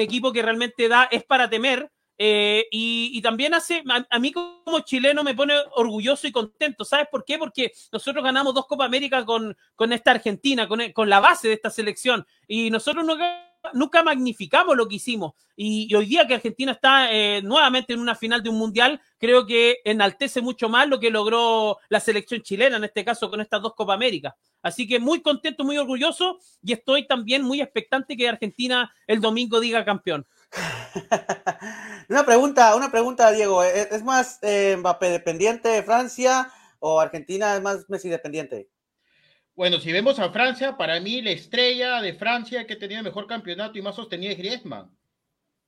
equipo 0.00 0.32
que 0.32 0.42
realmente 0.42 0.88
da, 0.88 1.04
es 1.04 1.24
para 1.24 1.48
temer. 1.48 1.90
Eh, 2.18 2.66
y, 2.70 3.20
también 3.20 3.52
hace, 3.54 3.82
a, 4.08 4.18
mí 4.18 4.30
como 4.30 4.80
chileno 4.84 5.24
me 5.24 5.34
pone 5.34 5.54
orgulloso 5.72 6.26
y 6.26 6.32
contento. 6.32 6.84
¿Sabes 6.84 7.08
por 7.10 7.24
qué? 7.24 7.38
Porque 7.38 7.72
nosotros 7.90 8.22
ganamos 8.22 8.54
dos 8.54 8.66
Copa 8.66 8.84
América 8.84 9.24
con, 9.24 9.56
con 9.74 9.92
esta 9.92 10.12
Argentina, 10.12 10.68
con, 10.68 10.92
con, 10.92 11.08
la 11.08 11.20
base 11.20 11.48
de 11.48 11.54
esta 11.54 11.70
selección. 11.70 12.24
Y 12.46 12.70
nosotros 12.70 13.04
nunca, 13.04 13.51
nunca 13.72 14.02
magnificamos 14.02 14.76
lo 14.76 14.88
que 14.88 14.96
hicimos. 14.96 15.34
Y, 15.56 15.94
hoy 15.94 16.06
día 16.06 16.26
que 16.26 16.34
Argentina 16.34 16.72
está 16.72 17.12
eh, 17.12 17.42
nuevamente 17.42 17.92
en 17.92 18.00
una 18.00 18.14
final 18.14 18.42
de 18.42 18.50
un 18.50 18.58
mundial, 18.58 19.00
creo 19.18 19.46
que 19.46 19.78
enaltece 19.84 20.40
mucho 20.40 20.68
más 20.68 20.88
lo 20.88 20.98
que 20.98 21.10
logró 21.10 21.78
la 21.88 22.00
selección 22.00 22.42
chilena, 22.42 22.76
en 22.76 22.84
este 22.84 23.04
caso 23.04 23.30
con 23.30 23.40
estas 23.40 23.62
dos 23.62 23.74
Copa 23.74 23.94
América. 23.94 24.36
Así 24.62 24.86
que 24.86 24.98
muy 24.98 25.22
contento, 25.22 25.64
muy 25.64 25.78
orgulloso 25.78 26.38
y 26.62 26.72
estoy 26.72 27.06
también 27.06 27.42
muy 27.42 27.60
expectante 27.60 28.16
que 28.16 28.28
Argentina 28.28 28.92
el 29.06 29.20
domingo 29.20 29.60
diga 29.60 29.84
campeón. 29.84 30.26
una 32.08 32.24
pregunta, 32.24 32.74
una 32.76 32.90
pregunta, 32.90 33.30
Diego. 33.32 33.62
¿Es 33.62 34.02
más 34.04 34.38
eh, 34.42 34.76
Mbappé 34.78 35.10
dependiente 35.10 35.68
de 35.68 35.82
Francia 35.82 36.50
o 36.78 37.00
Argentina 37.00 37.56
es 37.56 37.62
más 37.62 37.88
Messi 37.88 38.08
dependiente? 38.08 38.68
Bueno, 39.54 39.78
si 39.80 39.92
vemos 39.92 40.18
a 40.18 40.30
Francia, 40.30 40.76
para 40.76 40.98
mí 41.00 41.20
la 41.20 41.30
estrella 41.30 42.00
de 42.00 42.14
Francia 42.14 42.66
que 42.66 42.76
tenía 42.76 43.02
mejor 43.02 43.26
campeonato 43.26 43.78
y 43.78 43.82
más 43.82 43.96
sostenido 43.96 44.32
es 44.32 44.38
Griezmann. 44.38 44.96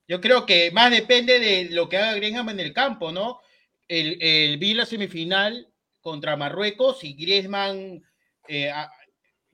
Yo 0.08 0.20
creo 0.20 0.46
que 0.46 0.70
más 0.70 0.90
depende 0.90 1.38
de 1.38 1.70
lo 1.70 1.88
que 1.88 1.98
haga 1.98 2.14
Griezmann 2.14 2.48
en 2.50 2.60
el 2.60 2.72
campo, 2.72 3.12
¿no? 3.12 3.40
El, 3.88 4.18
el 4.22 4.58
vi 4.58 4.74
la 4.74 4.86
semifinal 4.86 5.68
contra 6.00 6.36
Marruecos 6.36 7.04
y 7.04 7.14
Griezmann 7.14 8.02
Eh, 8.48 8.70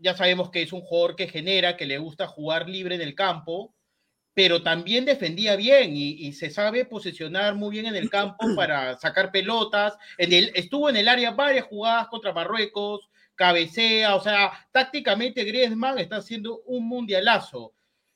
ya 0.01 0.17
sabemos 0.17 0.51
que 0.51 0.63
es 0.63 0.73
un 0.73 0.81
jugador 0.81 1.15
que 1.15 1.29
genera, 1.29 1.77
que 1.77 1.87
le 1.87 1.99
gusta 1.99 2.27
jugar 2.27 2.69
libre 2.69 2.95
en 2.95 3.03
el 3.03 3.15
campo, 3.15 3.75
pero 4.35 4.63
también 4.63 5.05
defendía 5.05 5.57
bien 5.57 5.95
y, 5.95 6.33
se 6.33 6.51
sabe 6.51 6.87
posicionar 6.87 7.55
muy 7.55 7.71
bien 7.71 7.87
en 7.87 7.97
el 7.97 8.09
campo 8.09 8.39
para 8.57 8.97
sacar 8.99 9.31
pelotas. 9.31 9.97
En 10.19 10.33
el, 10.33 10.53
estuvo 10.55 10.89
en 10.89 10.97
el 10.97 11.09
área 11.09 11.33
varias 11.33 11.67
jugadas 11.67 12.09
contra 12.09 12.33
Marruecos, 12.33 13.10
cabecea, 13.41 14.15
o 14.17 14.21
sea, 14.21 14.53
tácticamente 14.71 15.45
Griezmann 15.45 15.99
está 15.99 16.17
haciendo 16.17 16.61
un 16.67 16.87
mundialazo. 16.87 17.73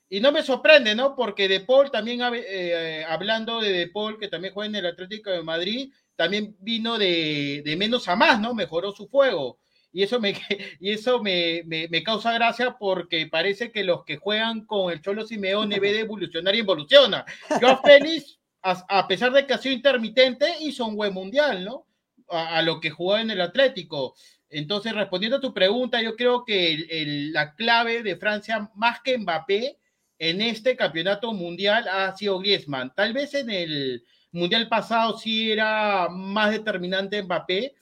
Y 0.07 0.19
no 0.19 0.31
me 0.31 0.43
sorprende, 0.43 0.93
¿no? 0.93 1.15
Porque 1.15 1.47
De 1.47 1.61
Paul 1.61 1.89
también, 1.89 2.21
eh, 2.35 3.03
hablando 3.09 3.59
de 3.59 3.71
De 3.71 3.87
Paul, 3.87 4.19
que 4.19 4.27
también 4.27 4.53
juega 4.53 4.69
en 4.69 4.75
el 4.75 4.85
Atlético 4.85 5.31
de 5.31 5.41
Madrid, 5.41 5.91
también 6.15 6.55
vino 6.59 6.99
de, 6.99 7.63
de 7.65 7.75
menos 7.75 8.07
a 8.07 8.15
más, 8.15 8.39
¿no? 8.39 8.53
Mejoró 8.53 8.91
su 8.91 9.07
fuego 9.07 9.57
y 9.91 10.03
eso 10.03 10.19
me, 10.19 10.33
y 10.79 10.91
eso 10.91 11.23
me, 11.23 11.63
me, 11.65 12.03
causa 12.03 12.33
gracia 12.33 12.75
porque 12.77 13.25
parece 13.27 13.71
que 13.71 13.83
los 13.83 14.03
que 14.03 14.17
juegan 14.17 14.65
con 14.65 14.91
el 14.91 15.01
Cholo 15.01 15.25
Simeone 15.25 15.79
ve 15.79 15.91
de 15.91 16.01
evolucionar 16.01 16.53
y 16.53 16.59
evoluciona. 16.59 17.25
Yo 17.59 17.79
Félix, 17.83 18.37
a, 18.61 18.85
a, 18.89 19.07
pesar 19.07 19.31
de 19.31 19.47
que 19.47 19.53
ha 19.53 19.57
sido 19.57 19.73
intermitente, 19.73 20.47
hizo 20.59 20.85
un 20.85 20.97
buen 20.97 21.13
mundial, 21.13 21.63
¿no? 21.63 21.87
A, 22.29 22.61
lo 22.61 22.79
que 22.81 22.89
jugó 22.89 23.17
en 23.17 23.31
el 23.31 23.39
Atlético. 23.39 24.15
Entonces, 24.55 24.93
respondiendo 24.93 25.37
a 25.37 25.41
tu 25.41 25.53
pregunta, 25.53 26.01
yo 26.01 26.15
creo 26.15 26.45
que 26.45 26.85
la 27.33 27.55
clave 27.55 28.03
de 28.03 28.15
Francia, 28.15 28.71
más 28.75 29.01
que 29.01 29.17
Mbappé, 29.17 29.77
en 30.17 30.39
este 30.39 30.77
campeonato 30.77 31.33
mundial 31.33 31.85
ha 31.89 32.15
sido 32.15 32.39
Griezmann. 32.39 32.93
Tal 32.95 33.11
vez 33.11 33.33
en 33.33 33.49
el 33.49 34.05
mundial 34.31 34.69
pasado 34.69 35.17
sí 35.17 35.51
era 35.51 36.07
más 36.09 36.51
determinante 36.51 37.21
Mbappé, 37.21 37.75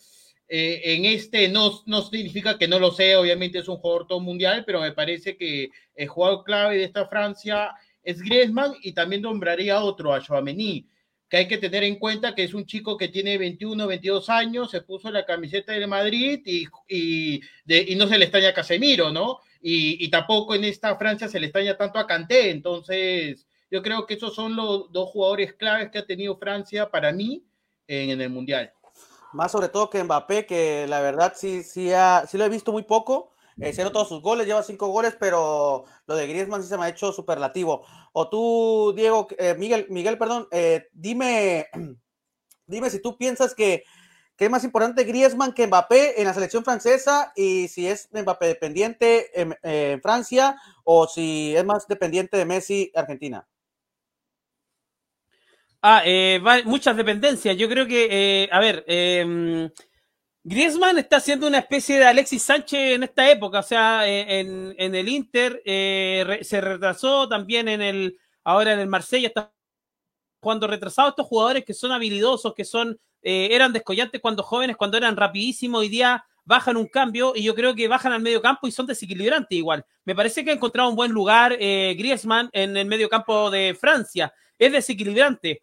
eh, 0.48 0.82
en 0.84 1.06
este 1.06 1.48
no, 1.48 1.84
no 1.86 2.02
significa 2.02 2.58
que 2.58 2.68
no 2.68 2.80
lo 2.80 2.90
sea, 2.90 3.20
obviamente 3.20 3.60
es 3.60 3.68
un 3.68 3.78
jugador 3.78 4.08
todo 4.08 4.20
mundial, 4.20 4.64
pero 4.66 4.82
me 4.82 4.94
parece 4.94 5.38
que 5.38 5.70
el 5.94 6.08
jugador 6.08 6.44
clave 6.44 6.78
de 6.78 6.86
esta 6.86 7.08
Francia 7.08 7.76
es 8.02 8.20
Griezmann 8.20 8.74
y 8.82 8.94
también 8.94 9.22
nombraría 9.22 9.84
otro, 9.84 10.12
a 10.12 10.22
Chouameni, 10.22 10.88
que 11.34 11.38
hay 11.38 11.48
que 11.48 11.58
tener 11.58 11.84
en 11.84 11.96
cuenta 11.96 12.36
que 12.36 12.44
es 12.44 12.54
un 12.54 12.68
chico 12.68 12.96
que 12.96 13.08
tiene 13.08 13.40
21, 13.40 13.88
22 13.88 14.30
años, 14.30 14.70
se 14.70 14.82
puso 14.82 15.10
la 15.10 15.26
camiseta 15.26 15.72
del 15.72 15.88
Madrid 15.88 16.44
y, 16.46 16.68
y, 16.88 17.96
no 17.96 18.06
se 18.06 18.20
le 18.20 18.26
extraña 18.26 18.50
a 18.50 18.54
Casemiro, 18.54 19.10
¿no? 19.10 19.40
Y, 19.60 20.06
y, 20.06 20.12
tampoco 20.12 20.54
en 20.54 20.64
esta 20.64 20.96
Francia 20.96 21.28
se 21.28 21.40
le 21.40 21.48
extraña 21.48 21.76
tanto 21.76 21.98
a 21.98 22.06
Kanté, 22.06 22.52
entonces 22.52 23.48
yo 23.72 23.82
creo 23.82 24.06
que 24.06 24.14
esos 24.14 24.36
son 24.36 24.56
los 24.56 24.92
dos 24.92 25.10
jugadores 25.10 25.54
claves 25.54 25.90
que 25.90 25.98
ha 25.98 26.06
tenido 26.06 26.38
Francia 26.38 26.92
para 26.92 27.12
mí 27.12 27.44
en, 27.88 28.12
en 28.12 28.22
el 28.22 28.30
Mundial. 28.30 28.72
Más 29.32 29.52
sobre 29.52 29.70
todo 29.70 29.90
que 29.90 30.04
Mbappé, 30.04 30.46
que 30.46 30.86
la 30.88 31.02
verdad 31.02 31.34
sí, 31.36 31.64
sí, 31.64 31.90
sí 32.28 32.38
lo 32.38 32.46
he 32.46 32.50
visto 32.50 32.72
muy 32.72 32.84
poco. 32.84 33.33
Eh, 33.60 33.72
cero 33.74 33.92
todos 33.92 34.10
sus 34.10 34.22
goles, 34.22 34.48
lleva 34.48 34.64
cinco 34.64 34.88
goles, 34.88 35.16
pero 35.20 35.86
lo 36.08 36.16
de 36.16 36.28
Griezmann 36.28 36.64
sí 36.64 36.70
se 36.70 36.78
me 36.78 36.86
ha 36.86 36.90
hecho 36.90 37.12
superlativo. 37.12 37.86
O 38.12 38.30
tú, 38.30 38.94
Diego, 38.96 39.28
eh, 39.38 39.56
Miguel, 39.58 39.88
Miguel, 39.90 40.18
perdón, 40.18 40.48
eh, 40.52 40.88
dime, 40.94 41.68
dime 42.68 42.90
si 42.90 43.00
tú 43.02 43.18
piensas 43.18 43.54
que, 43.54 43.84
es 44.38 44.50
más 44.50 44.66
importante 44.66 45.06
Griezmann 45.06 45.54
que 45.54 45.68
Mbappé 45.68 46.20
en 46.20 46.28
la 46.28 46.34
selección 46.34 46.66
francesa 46.66 47.32
y 47.34 47.70
si 47.70 47.88
es 47.88 48.10
Mbappé 48.12 48.48
dependiente 48.48 49.32
en 49.40 50.02
Francia 50.02 50.58
o 50.84 51.08
si 51.08 51.56
es 51.56 51.64
más 51.64 51.88
dependiente 51.88 52.36
de 52.36 52.44
Messi 52.44 52.92
Argentina. 52.94 53.48
Ah, 55.86 56.02
eh, 56.06 56.40
muchas 56.64 56.96
dependencias. 56.96 57.58
Yo 57.58 57.68
creo 57.68 57.86
que, 57.86 58.48
a 58.50 58.60
ver, 58.62 58.86
eh, 58.88 59.70
Griezmann 60.46 60.98
está 60.98 61.18
haciendo 61.18 61.48
una 61.48 61.60
especie 61.60 61.98
de 61.98 62.06
Alexis 62.06 62.44
Sánchez 62.44 62.96
en 62.96 63.04
esta 63.04 63.30
época. 63.32 63.60
O 63.60 63.64
sea, 63.64 64.08
eh, 64.08 64.42
en, 64.42 64.96
el 64.96 65.08
Inter 65.08 65.62
eh, 65.66 66.40
se 66.42 66.60
retrasó 66.60 67.30
también 67.30 67.70
en 67.70 67.82
el, 67.82 68.18
ahora 68.44 68.74
en 68.74 68.80
el 68.80 68.88
Marsella 68.88 69.28
está 69.28 69.54
jugando 70.42 70.68
retrasado. 70.68 71.10
Estos 71.10 71.28
jugadores 71.28 71.64
que 71.64 71.74
son 71.74 71.94
habilidosos, 71.94 72.54
que 72.54 72.66
son, 72.66 73.00
eran 73.22 73.72
descollantes 73.72 74.20
cuando 74.20 74.44
jóvenes, 74.44 74.76
cuando 74.76 74.98
eran 74.98 75.16
rapidísimos, 75.16 75.80
hoy 75.80 75.88
día 75.88 76.26
bajan 76.44 76.76
un 76.76 76.88
cambio 76.88 77.32
y 77.34 77.44
yo 77.44 77.56
creo 77.56 77.74
que 77.74 77.88
bajan 77.88 78.12
al 78.12 78.22
medio 78.22 78.42
campo 78.42 78.68
y 78.68 78.72
son 78.72 78.86
desequilibrantes 78.86 79.58
igual. 79.58 79.86
Me 80.04 80.14
parece 80.14 80.44
que 80.44 80.52
ha 80.52 80.54
encontrado 80.54 80.90
un 80.90 80.98
buen 80.98 81.12
lugar 81.12 81.58
Griezmann 81.58 82.50
en 82.52 82.76
el 82.76 82.86
medio 82.86 83.08
campo 83.08 83.50
de 83.50 83.78
Francia 83.80 84.34
es 84.66 84.72
desequilibrante. 84.72 85.62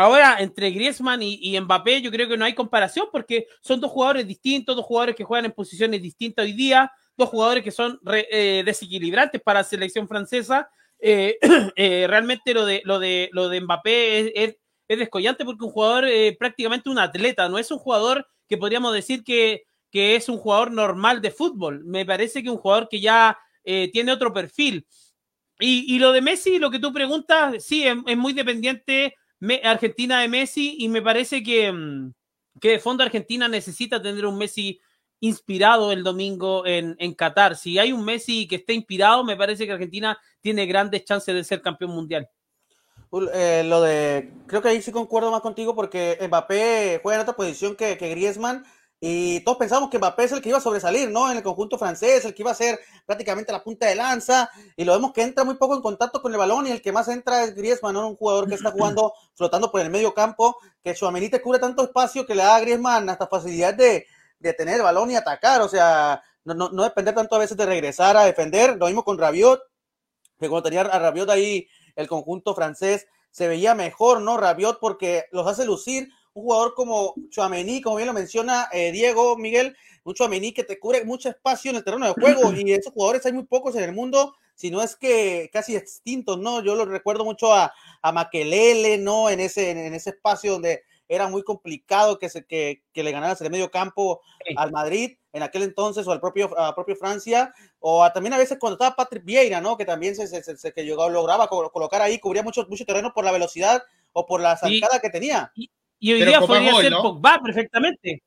Ahora, 0.00 0.36
entre 0.38 0.70
Griezmann 0.70 1.20
y, 1.24 1.60
Mbappé, 1.60 2.00
yo 2.00 2.12
creo 2.12 2.28
que 2.28 2.36
no 2.36 2.44
hay 2.44 2.54
comparación 2.54 3.08
porque 3.10 3.48
son 3.60 3.80
dos 3.80 3.90
jugadores 3.90 4.28
distintos, 4.28 4.76
dos 4.76 4.84
jugadores 4.84 5.16
que 5.16 5.24
juegan 5.24 5.46
en 5.46 5.50
posiciones 5.50 6.00
distintas 6.00 6.44
hoy 6.44 6.52
día, 6.52 6.92
dos 7.16 7.28
jugadores 7.28 7.64
que 7.64 7.72
son 7.72 7.98
eh, 8.06 8.62
desequilibrantes 8.64 9.42
para 9.42 9.58
la 9.58 9.64
selección 9.64 10.06
francesa. 10.06 10.70
Eh, 11.00 11.36
eh, 11.74 12.06
realmente 12.06 12.54
lo 12.54 12.64
de, 12.64 12.80
lo 12.84 13.00
de, 13.00 13.28
lo 13.32 13.48
de 13.48 13.60
Mbappé 13.60 14.20
es, 14.20 14.56
es, 14.86 14.98
descollante 15.00 15.44
porque 15.44 15.64
un 15.64 15.72
jugador 15.72 16.06
prácticamente 16.38 16.90
un 16.90 17.00
atleta, 17.00 17.48
no 17.48 17.58
es 17.58 17.68
un 17.72 17.78
jugador 17.78 18.24
que 18.48 18.56
podríamos 18.56 18.94
decir 18.94 19.24
que, 19.24 19.64
que 19.90 20.14
es 20.14 20.28
un 20.28 20.38
jugador 20.38 20.70
normal 20.70 21.20
de 21.20 21.32
fútbol. 21.32 21.84
Me 21.84 22.06
parece 22.06 22.40
que 22.40 22.50
un 22.50 22.58
jugador 22.58 22.88
que 22.88 23.00
ya 23.00 23.36
tiene 23.64 24.12
otro 24.12 24.32
perfil. 24.32 24.86
Y, 25.58 25.98
lo 25.98 26.12
de 26.12 26.20
Messi, 26.20 26.60
lo 26.60 26.70
que 26.70 26.78
tú 26.78 26.92
preguntas, 26.92 27.64
sí, 27.64 27.84
es, 27.84 28.16
muy 28.16 28.32
dependiente 28.32 29.16
Argentina 29.62 30.20
de 30.20 30.28
Messi 30.28 30.76
y 30.78 30.88
me 30.88 31.02
parece 31.02 31.42
que, 31.42 31.70
mm, 31.72 32.12
que 32.60 32.70
de 32.72 32.78
fondo 32.78 33.02
Argentina 33.02 33.48
necesita 33.48 34.02
tener 34.02 34.26
un 34.26 34.38
Messi 34.38 34.80
inspirado 35.20 35.90
el 35.90 36.04
domingo 36.04 36.64
en, 36.66 36.96
en, 36.98 37.14
Qatar. 37.14 37.56
Si 37.56 37.78
hay 37.78 37.92
un 37.92 38.04
Messi 38.04 38.46
que 38.46 38.56
esté 38.56 38.74
inspirado, 38.74 39.24
me 39.24 39.36
parece 39.36 39.66
que 39.66 39.72
Argentina 39.72 40.18
tiene 40.40 40.66
grandes 40.66 41.04
chances 41.04 41.34
de 41.34 41.44
ser 41.44 41.60
campeón 41.60 41.90
mundial. 41.90 42.28
Eh, 43.32 43.64
lo 43.64 43.80
de, 43.80 44.30
creo 44.46 44.60
que 44.60 44.68
ahí 44.68 44.82
sí 44.82 44.92
concuerdo 44.92 45.30
más 45.30 45.40
contigo 45.40 45.74
porque 45.74 46.18
Mbappé 46.20 47.00
juega 47.02 47.16
en 47.16 47.22
otra 47.22 47.36
posición 47.36 47.74
que, 47.74 47.96
que 47.96 48.10
Griezmann 48.10 48.64
y 49.00 49.40
todos 49.40 49.58
pensamos 49.58 49.90
que 49.90 49.98
Mbappé 49.98 50.24
es 50.24 50.32
el 50.32 50.42
que 50.42 50.48
iba 50.48 50.58
a 50.58 50.62
sobresalir, 50.62 51.10
¿no? 51.10 51.30
En 51.30 51.36
el 51.36 51.42
conjunto 51.42 51.78
francés, 51.78 52.24
el 52.24 52.34
que 52.34 52.42
iba 52.42 52.50
a 52.50 52.54
ser 52.54 52.80
prácticamente 53.06 53.52
la 53.52 53.62
punta 53.62 53.86
de 53.86 53.94
lanza, 53.94 54.50
y 54.76 54.84
lo 54.84 54.92
vemos 54.92 55.12
que 55.12 55.22
entra 55.22 55.44
muy 55.44 55.54
poco 55.54 55.76
en 55.76 55.82
contacto 55.82 56.20
con 56.20 56.32
el 56.32 56.38
balón, 56.38 56.66
y 56.66 56.72
el 56.72 56.82
que 56.82 56.90
más 56.90 57.06
entra 57.08 57.44
es 57.44 57.54
Griezmann, 57.54 57.94
¿no? 57.94 58.08
Un 58.08 58.16
jugador 58.16 58.48
que 58.48 58.56
está 58.56 58.72
jugando, 58.72 59.14
flotando 59.34 59.70
por 59.70 59.80
el 59.80 59.90
medio 59.90 60.14
campo, 60.14 60.56
que 60.82 60.96
su 60.96 61.08
te 61.30 61.40
cubre 61.40 61.60
tanto 61.60 61.84
espacio 61.84 62.26
que 62.26 62.34
le 62.34 62.42
da 62.42 62.56
a 62.56 62.60
Griezmann 62.60 63.08
hasta 63.08 63.28
facilidad 63.28 63.74
de, 63.74 64.06
de 64.40 64.52
tener 64.52 64.76
el 64.76 64.82
balón 64.82 65.10
y 65.12 65.16
atacar, 65.16 65.60
o 65.60 65.68
sea, 65.68 66.20
no, 66.44 66.54
no, 66.54 66.70
no, 66.70 66.82
depender 66.82 67.14
tanto 67.14 67.36
a 67.36 67.38
veces 67.38 67.56
de 67.56 67.66
regresar 67.66 68.16
a 68.16 68.24
defender, 68.24 68.76
lo 68.78 68.86
mismo 68.86 69.04
con 69.04 69.16
Rabiot, 69.16 69.60
que 70.40 70.48
cuando 70.48 70.64
tenía 70.64 70.80
a 70.80 70.98
Rabiot 70.98 71.30
ahí 71.30 71.68
el 71.94 72.08
conjunto 72.08 72.54
francés, 72.54 73.06
se 73.30 73.46
veía 73.46 73.74
mejor, 73.76 74.20
¿no? 74.22 74.36
Rabiot 74.38 74.80
porque 74.80 75.26
los 75.30 75.46
hace 75.46 75.64
lucir 75.64 76.08
un 76.38 76.44
jugador 76.44 76.74
como 76.74 77.14
Chuamení, 77.30 77.80
como 77.80 77.96
bien 77.96 78.06
lo 78.06 78.14
menciona 78.14 78.68
eh, 78.72 78.92
Diego, 78.92 79.36
Miguel, 79.36 79.76
un 80.04 80.14
Chuamení 80.14 80.52
que 80.52 80.64
te 80.64 80.78
cubre 80.78 81.04
mucho 81.04 81.28
espacio 81.28 81.70
en 81.70 81.76
el 81.76 81.84
terreno 81.84 82.06
de 82.06 82.12
juego 82.12 82.52
y 82.56 82.72
esos 82.72 82.92
jugadores 82.92 83.26
hay 83.26 83.32
muy 83.32 83.44
pocos 83.44 83.74
en 83.76 83.84
el 83.84 83.92
mundo, 83.92 84.34
si 84.54 84.70
no 84.70 84.82
es 84.82 84.96
que 84.96 85.50
casi 85.52 85.76
extintos, 85.76 86.38
¿no? 86.38 86.62
Yo 86.62 86.74
lo 86.74 86.84
recuerdo 86.84 87.24
mucho 87.24 87.52
a, 87.52 87.72
a 88.02 88.12
Maquelele, 88.12 88.98
¿no? 88.98 89.30
En 89.30 89.40
ese, 89.40 89.70
en 89.70 89.94
ese 89.94 90.10
espacio 90.10 90.52
donde 90.52 90.82
era 91.08 91.26
muy 91.28 91.42
complicado 91.42 92.18
que, 92.18 92.28
se, 92.28 92.44
que, 92.44 92.82
que 92.92 93.02
le 93.02 93.12
ganaras 93.12 93.40
el 93.40 93.50
medio 93.50 93.70
campo 93.70 94.20
al 94.56 94.72
Madrid 94.72 95.16
en 95.32 95.42
aquel 95.42 95.62
entonces 95.62 96.06
o 96.06 96.12
al 96.12 96.20
propio, 96.20 96.58
a 96.58 96.74
propio 96.74 96.96
Francia, 96.96 97.54
o 97.78 98.10
también 98.12 98.34
a 98.34 98.38
veces 98.38 98.58
cuando 98.58 98.74
estaba 98.74 98.96
Patrick 98.96 99.24
Vieira, 99.24 99.60
¿no? 99.60 99.76
Que 99.76 99.84
también 99.84 100.14
se, 100.14 100.26
se, 100.26 100.56
se 100.56 100.72
que 100.72 100.84
llegó, 100.84 101.08
lograba 101.08 101.48
colocar 101.48 102.02
ahí, 102.02 102.18
cubría 102.18 102.42
mucho, 102.42 102.66
mucho 102.68 102.84
terreno 102.84 103.12
por 103.14 103.24
la 103.24 103.32
velocidad 103.32 103.82
o 104.12 104.26
por 104.26 104.40
la 104.40 104.56
zancada 104.56 105.00
que 105.00 105.10
tenía. 105.10 105.52
Y 105.54 105.70
hoy 106.00 106.24
día 106.24 106.40
podría 106.40 106.74
ser 106.76 106.92
Pogba 106.92 107.40
perfectamente. 107.42 108.22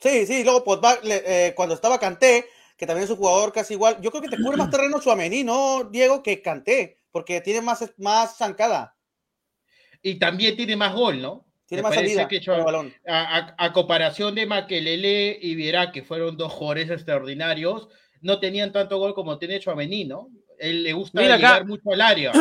Sí, 0.00 0.26
sí, 0.26 0.44
luego 0.44 0.64
Pogba, 0.64 0.98
eh, 1.04 1.52
cuando 1.56 1.74
estaba 1.74 1.98
Canté, 1.98 2.46
que 2.76 2.86
también 2.86 3.04
es 3.04 3.10
un 3.10 3.16
jugador 3.16 3.52
casi 3.52 3.74
igual, 3.74 4.00
yo 4.00 4.10
creo 4.10 4.22
que 4.22 4.28
te 4.28 4.36
cubre 4.36 4.56
más 4.56 4.70
terreno 4.70 5.00
Suamení, 5.00 5.44
¿no, 5.44 5.84
Diego? 5.84 6.22
Que 6.22 6.42
Canté, 6.42 7.00
porque 7.10 7.40
tiene 7.40 7.60
más, 7.60 7.84
más 7.98 8.36
zancada. 8.36 8.96
Y 10.02 10.18
también 10.18 10.56
tiene 10.56 10.76
más 10.76 10.94
gol, 10.94 11.22
¿no? 11.22 11.46
Tiene 11.66 11.82
más 11.82 11.94
salida 11.94 12.28
que 12.28 12.40
balón. 12.46 12.92
A, 13.06 13.54
a, 13.56 13.72
comparación 13.72 14.34
de 14.34 14.44
Maquelele 14.44 15.38
y 15.40 15.54
Viera, 15.54 15.92
que 15.92 16.02
fueron 16.02 16.36
dos 16.36 16.52
jugadores 16.52 16.90
extraordinarios, 16.90 17.88
no 18.20 18.38
tenían 18.38 18.72
tanto 18.72 18.98
gol 18.98 19.14
como 19.14 19.38
tiene 19.38 19.60
Chouameni, 19.60 20.04
¿no? 20.04 20.28
Él 20.58 20.82
le 20.82 20.92
gusta 20.92 21.20
llegar 21.20 21.66
mucho 21.66 21.92
al 21.92 22.00
área. 22.00 22.32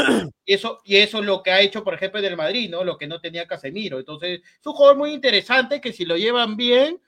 Y 0.45 0.53
eso, 0.53 0.81
y 0.83 0.97
eso 0.97 1.19
es 1.19 1.25
lo 1.25 1.43
que 1.43 1.51
ha 1.51 1.61
hecho, 1.61 1.83
por 1.83 1.93
ejemplo, 1.93 2.21
del 2.21 2.37
Madrid, 2.37 2.69
¿no? 2.69 2.83
Lo 2.83 2.97
que 2.97 3.07
no 3.07 3.19
tenía 3.19 3.47
Casemiro. 3.47 3.99
Entonces, 3.99 4.41
es 4.41 4.67
un 4.67 4.73
jugador 4.73 4.97
muy 4.97 5.11
interesante 5.11 5.81
que 5.81 5.93
si 5.93 6.05
lo 6.05 6.17
llevan 6.17 6.55
bien, 6.55 6.99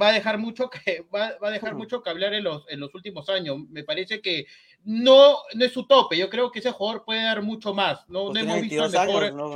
va 0.00 0.08
a 0.08 0.12
dejar 0.12 0.38
mucho 0.38 0.70
que, 0.70 1.04
va, 1.14 1.32
a 1.40 1.50
dejar 1.50 1.74
mucho 1.74 2.02
que 2.02 2.10
hablar 2.10 2.34
en 2.34 2.44
los, 2.44 2.64
en 2.68 2.80
los 2.80 2.94
últimos 2.94 3.28
años. 3.28 3.58
Me 3.68 3.84
parece 3.84 4.20
que 4.20 4.46
no, 4.84 5.38
no 5.54 5.64
es 5.64 5.72
su 5.72 5.86
tope. 5.86 6.16
Yo 6.16 6.30
creo 6.30 6.50
que 6.50 6.60
ese 6.60 6.72
jugador 6.72 7.04
puede 7.04 7.22
dar 7.22 7.42
mucho 7.42 7.74
más. 7.74 8.08
No, 8.08 8.26
pues 8.26 8.34
no 8.34 8.40
hemos 8.40 8.62
visto 8.62 8.84
el 8.84 8.90
mejor 8.90 9.32
no, 9.34 9.54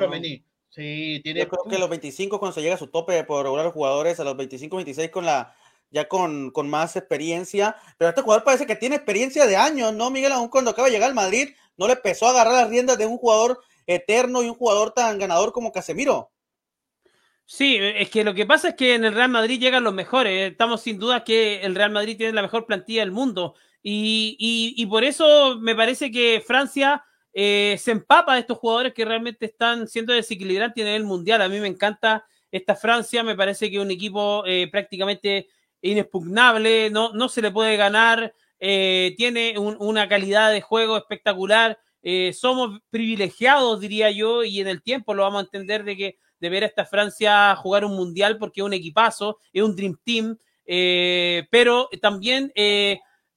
Sí, 0.69 1.21
tiene... 1.23 1.41
Yo 1.41 1.49
creo 1.49 1.65
que 1.71 1.79
los 1.79 1.89
25 1.89 2.39
cuando 2.39 2.55
se 2.55 2.61
llega 2.61 2.75
a 2.75 2.79
su 2.79 2.89
tope 2.89 3.25
por 3.25 3.43
regular 3.43 3.65
los 3.65 3.73
jugadores, 3.73 4.21
a 4.21 4.25
los 4.25 4.37
25, 4.37 4.77
26 4.77 5.11
con 5.11 5.25
la 5.25 5.55
ya 5.97 6.09
con, 6.09 6.53
más 6.69 6.95
experiencia, 6.95 7.75
pero 7.97 8.11
este 8.11 8.21
jugador 8.21 8.45
parece 8.45 8.67
que 8.67 8.76
tiene 8.76 8.97
experiencia 8.97 9.47
de 9.47 9.57
años, 9.57 9.95
¿no, 9.95 10.11
Miguel? 10.11 10.33
Aún 10.33 10.49
cuando 10.49 10.71
acaba 10.71 10.88
de 10.88 10.93
llegar 10.93 11.09
al 11.09 11.15
Madrid, 11.15 11.49
no 11.79 11.88
le 11.88 11.97
pesó 11.97 12.29
agarrar 12.29 12.53
las 12.53 12.69
riendas 12.69 12.99
de 12.99 13.07
un 13.07 13.17
jugador 13.17 13.61
eterno 13.87 14.43
y 14.43 14.49
un 14.50 14.55
jugador 14.55 14.91
tan 14.93 15.19
ganador 15.19 15.53
como 15.53 15.73
Casemiro. 15.73 16.31
Sí, 17.47 17.79
es 17.81 18.11
que 18.11 18.25
lo 18.25 18.35
que 18.35 18.45
pasa 18.45 18.71
es 18.71 18.75
que 18.75 18.95
en 18.95 19.07
el 19.07 19.15
Real 19.15 19.31
Madrid 19.31 19.59
llegan 19.59 19.85
los 19.85 19.95
mejores. 19.95 20.50
Estamos 20.50 20.83
sin 20.83 20.99
duda 20.99 21.25
que 21.25 21.62
el 21.62 21.75
Real 21.75 21.93
Madrid 21.93 22.19
tiene 22.19 22.35
la 22.35 22.43
mejor 22.43 22.67
plantilla 22.67 23.00
del 23.00 23.12
mundo. 23.12 23.55
Y, 23.83 24.85
por 24.91 25.03
eso 25.03 25.57
me 25.59 25.75
parece 25.75 26.11
que 26.11 26.43
Francia 26.47 27.05
eh, 27.33 27.76
se 27.79 27.93
empapa 27.93 28.35
de 28.35 28.41
estos 28.41 28.59
jugadores 28.59 28.93
que 28.93 29.05
realmente 29.07 29.47
están 29.47 29.88
siendo 29.88 30.12
desequilibrantes 30.12 30.85
en 30.85 30.88
el 30.88 31.05
mundial. 31.05 31.41
A 31.41 31.49
mí 31.49 31.59
me 31.59 31.69
encanta 31.69 32.26
esta 32.50 32.75
Francia, 32.75 33.23
me 33.23 33.37
parece 33.37 33.71
que 33.71 33.81
un 33.81 33.91
equipo 33.91 34.45
eh, 34.47 34.69
prácticamente 34.71 35.49
inexpugnable, 35.83 36.90
no, 36.90 37.12
no 37.12 37.28
se 37.28 37.42
le 37.42 37.50
puede 37.50 37.76
ganar, 37.76 38.35
eh, 38.59 39.14
tiene 39.16 39.59
un, 39.59 39.76
una 39.78 40.09
calidad 40.09 40.52
de 40.52 40.61
juego 40.61 40.97
espectacular. 40.97 41.78
somos 42.33 42.80
privilegiados, 42.90 43.80
diría 43.80 44.11
yo, 44.11 44.45
y 44.45 44.61
en 44.61 44.68
el 44.68 44.83
tiempo 44.83 45.14
lo 45.14 45.23
vamos 45.25 45.42
a 45.42 45.45
entender 45.45 45.85
de 45.85 45.97
que 45.97 46.18
de 46.38 46.49
ver 46.50 46.64
a 46.64 46.66
esta 46.66 46.85
Francia 46.85 47.56
jugar 47.56 47.85
un 47.85 47.97
mundial 47.97 48.38
porque 48.38 48.61
es 48.61 48.64
un 48.64 48.75
equipazo, 48.75 49.38
es 49.52 49.62
un 49.62 49.75
Dream 49.75 49.99
Team, 50.04 50.38
pero 51.50 51.88
también 52.00 52.52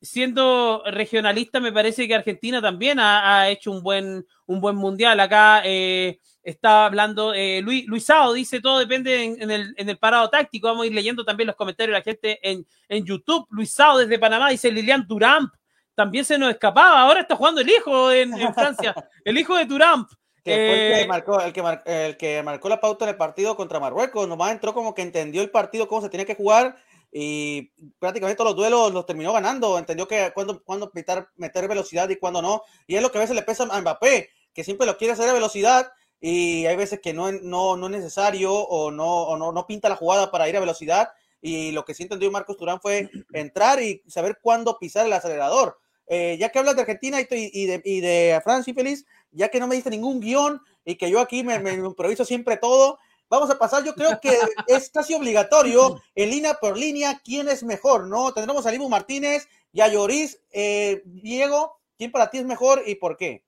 siendo 0.01 0.83
regionalista, 0.85 1.59
me 1.59 1.73
parece 1.73 2.07
que 2.07 2.15
Argentina 2.15 2.61
también 2.61 2.99
ha, 2.99 3.49
hecho 3.49 3.71
un 3.71 3.83
buen, 3.83 4.25
un 4.45 4.61
buen 4.61 4.75
mundial. 4.75 5.19
Acá 5.19 5.61
eh, 5.65 6.19
está 6.43 6.85
hablando 6.85 7.33
eh, 7.33 7.61
Luis, 7.61 7.85
Luisao, 7.85 8.33
dice 8.33 8.61
todo 8.61 8.79
depende 8.79 9.23
en, 9.23 9.51
el, 9.51 9.73
en, 9.77 9.89
el, 9.89 9.97
parado 9.97 10.29
táctico. 10.29 10.67
Vamos 10.67 10.83
a 10.83 10.87
ir 10.87 10.93
leyendo 10.93 11.25
también 11.25 11.47
los 11.47 11.55
comentarios 11.55 11.93
de 11.93 11.99
la 11.99 12.03
gente 12.03 12.39
en, 12.49 12.65
en 12.87 13.05
YouTube. 13.05 13.45
Luisao 13.49 13.97
desde 13.97 14.19
Panamá 14.19 14.49
dice 14.49 14.71
Lilian 14.71 15.07
Turamp. 15.07 15.53
También 15.95 16.23
se 16.23 16.37
nos 16.37 16.51
escapaba. 16.51 17.01
Ahora 17.01 17.21
está 17.21 17.35
jugando 17.35 17.59
el 17.59 17.69
hijo 17.69 18.11
en, 18.11 18.31
Francia, 18.53 18.95
el 19.25 19.37
hijo 19.37 19.57
de 19.57 19.65
Turamp. 19.65 20.09
Que 20.41 20.53
fue 20.53 20.71
el, 20.71 20.93
que 20.93 21.01
eh, 21.01 21.07
marcó, 21.07 21.41
el, 21.41 21.51
que 21.51 21.79
el 21.85 22.17
que 22.17 22.41
marcó 22.41 22.69
la 22.69 22.79
pauta 22.79 23.03
en 23.03 23.09
el 23.09 23.17
partido 23.17 23.57
contra 23.57 23.81
Marruecos. 23.81 24.25
Nomás 24.25 24.53
entró 24.53 24.73
como 24.73 24.95
que 24.95 25.01
entendió 25.01 25.41
el 25.41 25.49
partido, 25.49 25.89
cómo 25.89 26.01
se 26.01 26.09
tenía 26.09 26.25
que 26.25 26.35
jugar 26.35 26.77
y 27.11 27.71
prácticamente 27.97 28.37
todos 28.37 28.51
los 28.51 28.57
duelos 28.57 28.93
los 28.93 29.05
terminó 29.05 29.33
ganando. 29.33 29.77
Entendió 29.77 30.07
que 30.07 30.31
cuando, 30.33 30.63
cuando 30.63 30.91
meter 30.93 31.67
velocidad 31.67 32.09
y 32.09 32.17
cuando 32.17 32.41
no. 32.41 32.63
Y 32.87 32.95
es 32.95 33.01
lo 33.01 33.11
que 33.11 33.17
a 33.17 33.21
veces 33.21 33.35
le 33.35 33.41
pesa 33.41 33.63
a 33.69 33.81
Mbappé, 33.81 34.29
que 34.53 34.63
siempre 34.63 34.85
lo 34.85 34.97
quiere 34.97 35.13
hacer 35.13 35.29
a 35.29 35.33
velocidad 35.33 35.91
y 36.21 36.65
hay 36.65 36.75
veces 36.75 36.99
que 37.01 37.13
no, 37.13 37.31
no, 37.31 37.77
no 37.77 37.85
es 37.87 37.91
necesario 37.91 38.53
o, 38.53 38.91
no, 38.91 39.23
o 39.23 39.37
no, 39.37 39.51
no 39.51 39.65
pinta 39.65 39.89
la 39.89 39.95
jugada 39.95 40.31
para 40.31 40.49
ir 40.49 40.57
a 40.57 40.59
velocidad. 40.59 41.09
Y 41.41 41.71
lo 41.71 41.85
que 41.85 41.93
sí 41.93 42.03
entendió 42.03 42.29
Marcos 42.31 42.57
Turán 42.57 42.81
fue 42.81 43.09
entrar 43.33 43.81
y 43.81 44.03
saber 44.07 44.39
cuándo 44.41 44.77
pisar 44.77 45.05
el 45.05 45.13
acelerador. 45.13 45.77
Eh, 46.07 46.37
ya 46.39 46.49
que 46.49 46.59
hablas 46.59 46.75
de 46.75 46.81
Argentina 46.81 47.21
y, 47.21 47.27
y, 47.29 47.65
de, 47.67 47.81
y 47.85 48.01
de 48.01 48.41
Francia 48.43 48.71
y 48.71 48.73
Feliz, 48.73 49.05
ya 49.31 49.49
que 49.49 49.59
no 49.59 49.67
me 49.67 49.75
diste 49.75 49.91
ningún 49.91 50.19
guion 50.19 50.59
y 50.83 50.95
que 50.95 51.09
yo 51.09 51.19
aquí 51.19 51.43
me, 51.43 51.59
me 51.59 51.73
improviso 51.73 52.25
siempre 52.25 52.57
todo, 52.57 52.97
Vamos 53.29 53.51
a 53.51 53.59
pasar, 53.59 53.85
yo 53.85 53.93
creo 53.93 54.19
que 54.19 54.29
es 54.67 54.89
casi 54.89 55.13
obligatorio 55.13 56.01
en 56.15 56.29
línea 56.31 56.55
por 56.55 56.77
línea 56.77 57.21
quién 57.23 57.47
es 57.47 57.63
mejor, 57.63 58.07
¿no? 58.07 58.33
Tendremos 58.33 58.65
a 58.65 58.71
Libu 58.71 58.89
Martínez 58.89 59.47
y 59.71 59.81
a 59.81 59.87
Lloris. 59.87 60.41
Eh, 60.51 61.03
Diego, 61.05 61.79
¿quién 61.97 62.11
para 62.11 62.29
ti 62.29 62.39
es 62.39 62.45
mejor 62.45 62.81
y 62.85 62.95
por 62.95 63.17
qué? 63.17 63.43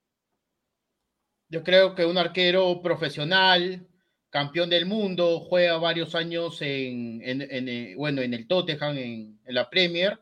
Yo 1.49 1.63
creo 1.63 1.95
que 1.95 2.05
un 2.05 2.17
arquero 2.17 2.81
profesional, 2.81 3.87
campeón 4.29 4.69
del 4.69 4.85
mundo, 4.85 5.39
juega 5.41 5.77
varios 5.77 6.15
años 6.15 6.61
en, 6.61 7.21
eh, 7.23 7.95
bueno, 7.97 8.21
en 8.21 8.33
el 8.33 8.47
Tottenham, 8.47 8.97
en, 8.97 9.39
la 9.45 9.69
Premier. 9.69 10.19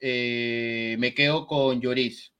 Eh, 0.00 0.96
me 0.98 1.14
quedo 1.14 1.46
con 1.46 1.80
Lloris. 1.80 2.32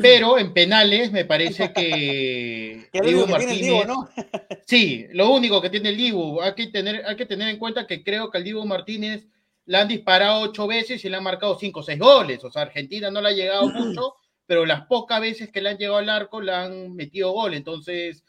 Pero 0.00 0.38
en 0.38 0.52
penales 0.52 1.12
me 1.12 1.24
parece 1.24 1.72
que, 1.72 2.88
Dibu 2.92 3.26
Martínez. 3.28 3.86
¿no? 3.86 4.08
sí, 4.66 5.06
lo 5.12 5.30
único 5.30 5.62
que 5.62 5.70
tiene 5.70 5.90
el 5.90 5.96
Dibu. 5.96 6.40
Hay 6.40 6.54
que, 6.54 6.66
tener, 6.66 7.04
hay 7.06 7.16
que 7.16 7.26
tener 7.26 7.48
en 7.48 7.58
cuenta 7.58 7.86
que 7.86 8.02
creo 8.02 8.30
que 8.30 8.38
al 8.38 8.44
Dibu 8.44 8.64
Martínez 8.64 9.28
le 9.66 9.78
han 9.78 9.86
disparado 9.86 10.40
ocho 10.40 10.66
veces 10.66 11.04
y 11.04 11.08
le 11.08 11.16
han 11.16 11.22
marcado 11.22 11.56
cinco 11.58 11.80
o 11.80 11.82
seis 11.84 11.98
goles. 11.98 12.42
O 12.42 12.50
sea, 12.50 12.62
Argentina 12.62 13.10
no 13.10 13.20
le 13.20 13.28
ha 13.28 13.32
llegado 13.32 13.68
mucho, 13.70 14.14
pero 14.46 14.66
las 14.66 14.86
pocas 14.86 15.20
veces 15.20 15.50
que 15.50 15.60
le 15.60 15.68
han 15.70 15.78
llegado 15.78 15.98
al 15.98 16.08
arco 16.08 16.40
le 16.40 16.52
han 16.52 16.94
metido 16.96 17.30
gol. 17.30 17.54
Entonces, 17.54 18.24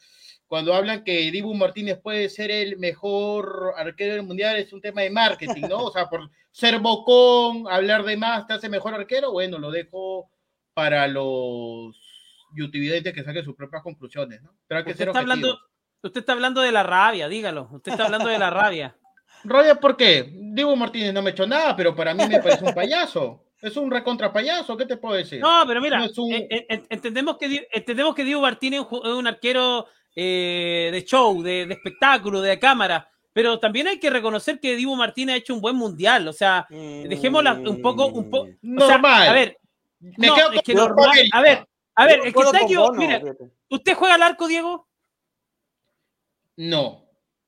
cuando 0.46 0.76
hablan 0.76 1.04
que 1.04 1.32
Dibu 1.32 1.56
Martínez 1.56 2.00
puede 2.00 2.30
ser 2.30 2.52
el 2.52 2.78
mejor 2.78 3.74
arquero 3.76 4.14
del 4.14 4.24
mundial, 4.24 4.58
es 4.58 4.72
un 4.72 4.82
tema 4.82 5.02
de 5.02 5.10
marketing, 5.10 5.64
¿no? 5.68 5.86
O 5.86 5.92
sea, 5.92 6.10
por 6.10 6.30
ser 6.52 6.78
bocón, 6.78 7.66
hablar 7.68 8.04
de 8.04 8.18
más, 8.18 8.46
te 8.46 8.54
hace 8.54 8.70
mejor 8.70 8.94
arquero, 8.94 9.32
bueno, 9.32 9.58
lo 9.58 9.72
dejo 9.72 10.30
para 10.80 11.10
los 11.10 11.94
youtubers 12.56 13.04
que 13.04 13.22
saquen 13.22 13.44
sus 13.44 13.54
propias 13.54 13.84
conclusiones, 13.84 14.42
¿no? 14.42 14.56
Pero 14.66 14.78
hay 14.78 14.86
que 14.86 14.92
usted, 14.92 15.04
ser 15.04 15.08
está 15.10 15.20
hablando, 15.20 15.60
usted 16.02 16.22
está 16.22 16.32
hablando 16.32 16.62
de 16.62 16.72
la 16.72 16.84
rabia, 16.84 17.28
dígalo. 17.28 17.68
Usted 17.70 17.92
está 17.92 18.06
hablando 18.06 18.30
de 18.30 18.40
la 18.40 18.50
rabia. 18.50 18.96
¿Rabia 19.44 19.76
por 19.76 19.98
qué? 19.98 20.32
Diego 20.32 20.74
Martínez 20.78 21.14
no 21.14 21.22
me 21.22 21.32
echó 21.32 21.46
nada, 21.46 21.76
pero 21.76 21.94
para 21.94 22.14
mí 22.14 22.26
me 22.30 22.40
parece 22.40 22.64
un 22.64 22.74
payaso. 22.74 23.44
Es 23.62 23.76
un 23.76 23.92
recontra 23.92 24.32
payaso, 24.32 24.78
¿qué 24.78 24.86
te 24.86 24.96
puedo 24.96 25.16
decir? 25.16 25.42
No, 25.42 25.66
pero 25.68 25.82
mira, 25.82 26.08
entendemos, 26.90 27.38
que, 27.38 27.68
entendemos 27.74 28.16
que 28.16 28.24
Diego 28.24 28.40
Martínez 28.40 28.84
es 28.90 29.10
un 29.10 29.28
arquero 29.28 29.86
eh, 30.16 30.88
de 30.94 31.04
show, 31.04 31.44
de, 31.44 31.64
espectáculo, 31.64 32.40
de 32.40 32.58
cámara, 32.58 33.10
pero 33.34 33.60
también 33.60 33.88
hay 33.88 34.00
que 34.00 34.10
reconocer 34.10 34.62
que 34.62 34.78
Diego 34.78 34.96
Martínez 34.96 35.34
ha 35.34 35.38
hecho 35.40 35.54
un 35.54 35.60
buen 35.60 35.76
mundial, 35.76 36.26
o 36.30 36.34
sea, 36.34 36.68
dejémosla 36.70 37.56
un 37.56 37.82
poco, 37.82 38.08
un 38.08 38.30
poco, 38.30 38.48
normal. 38.62 39.28
a 39.28 39.34
ver, 39.34 39.59
no, 40.00 40.52
es 40.54 40.62
que 40.64 40.74
normal. 40.74 41.12
A 41.32 41.42
ver, 41.42 41.68
a 41.96 42.06
ver, 42.06 42.20
es 42.26 42.34
que 42.34 42.40
está 42.40 42.62
equivocado. 42.62 42.94
Mire, 42.94 43.22
¿usted 43.70 43.96
juega 43.96 44.16
al 44.16 44.24
arco, 44.24 44.48
Diego? 44.48 44.88
No. 46.58 47.06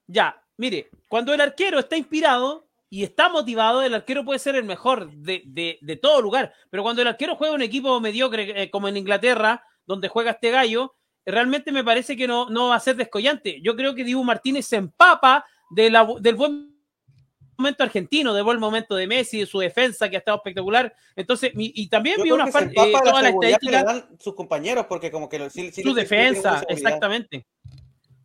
Ya, 0.07 0.43
mire, 0.57 0.89
cuando 1.07 1.33
el 1.33 1.41
arquero 1.41 1.79
está 1.79 1.97
inspirado 1.97 2.67
y 2.89 3.03
está 3.03 3.29
motivado, 3.29 3.81
el 3.81 3.93
arquero 3.93 4.25
puede 4.25 4.39
ser 4.39 4.55
el 4.55 4.65
mejor 4.65 5.11
de, 5.11 5.43
de, 5.45 5.77
de 5.81 5.95
todo 5.95 6.21
lugar. 6.21 6.53
Pero 6.69 6.83
cuando 6.83 7.01
el 7.01 7.07
arquero 7.07 7.35
juega 7.35 7.53
un 7.53 7.61
equipo 7.61 7.99
mediocre, 7.99 8.63
eh, 8.63 8.69
como 8.69 8.87
en 8.87 8.97
Inglaterra, 8.97 9.63
donde 9.85 10.09
juega 10.09 10.31
este 10.31 10.51
gallo, 10.51 10.95
realmente 11.25 11.71
me 11.71 11.83
parece 11.83 12.17
que 12.17 12.27
no, 12.27 12.49
no 12.49 12.69
va 12.69 12.75
a 12.75 12.79
ser 12.81 12.95
descollante. 12.95 13.61
Yo 13.61 13.75
creo 13.75 13.95
que 13.95 14.03
Dibu 14.03 14.23
Martínez 14.23 14.65
se 14.65 14.75
empapa 14.75 15.45
de 15.69 15.89
la, 15.89 16.07
del 16.19 16.35
buen 16.35 16.70
momento 17.57 17.83
argentino, 17.83 18.33
de 18.33 18.41
buen 18.41 18.59
momento 18.59 18.95
de 18.95 19.07
Messi, 19.07 19.39
de 19.39 19.45
su 19.45 19.59
defensa 19.59 20.09
que 20.09 20.15
ha 20.15 20.19
estado 20.19 20.37
espectacular. 20.37 20.93
Entonces, 21.15 21.51
y, 21.55 21.87
también 21.87 22.21
vi 22.21 22.31
una 22.31 22.47
parte 22.47 22.73
eh, 22.75 22.93
toda 23.03 23.21
la, 23.21 23.29
estadística. 23.29 23.83
dan 23.83 24.05
sus 24.19 24.35
compañeros, 24.35 24.85
porque 24.87 25.11
como 25.11 25.29
que 25.29 25.49
su 25.49 25.93
defensa, 25.93 26.63
exactamente. 26.67 27.45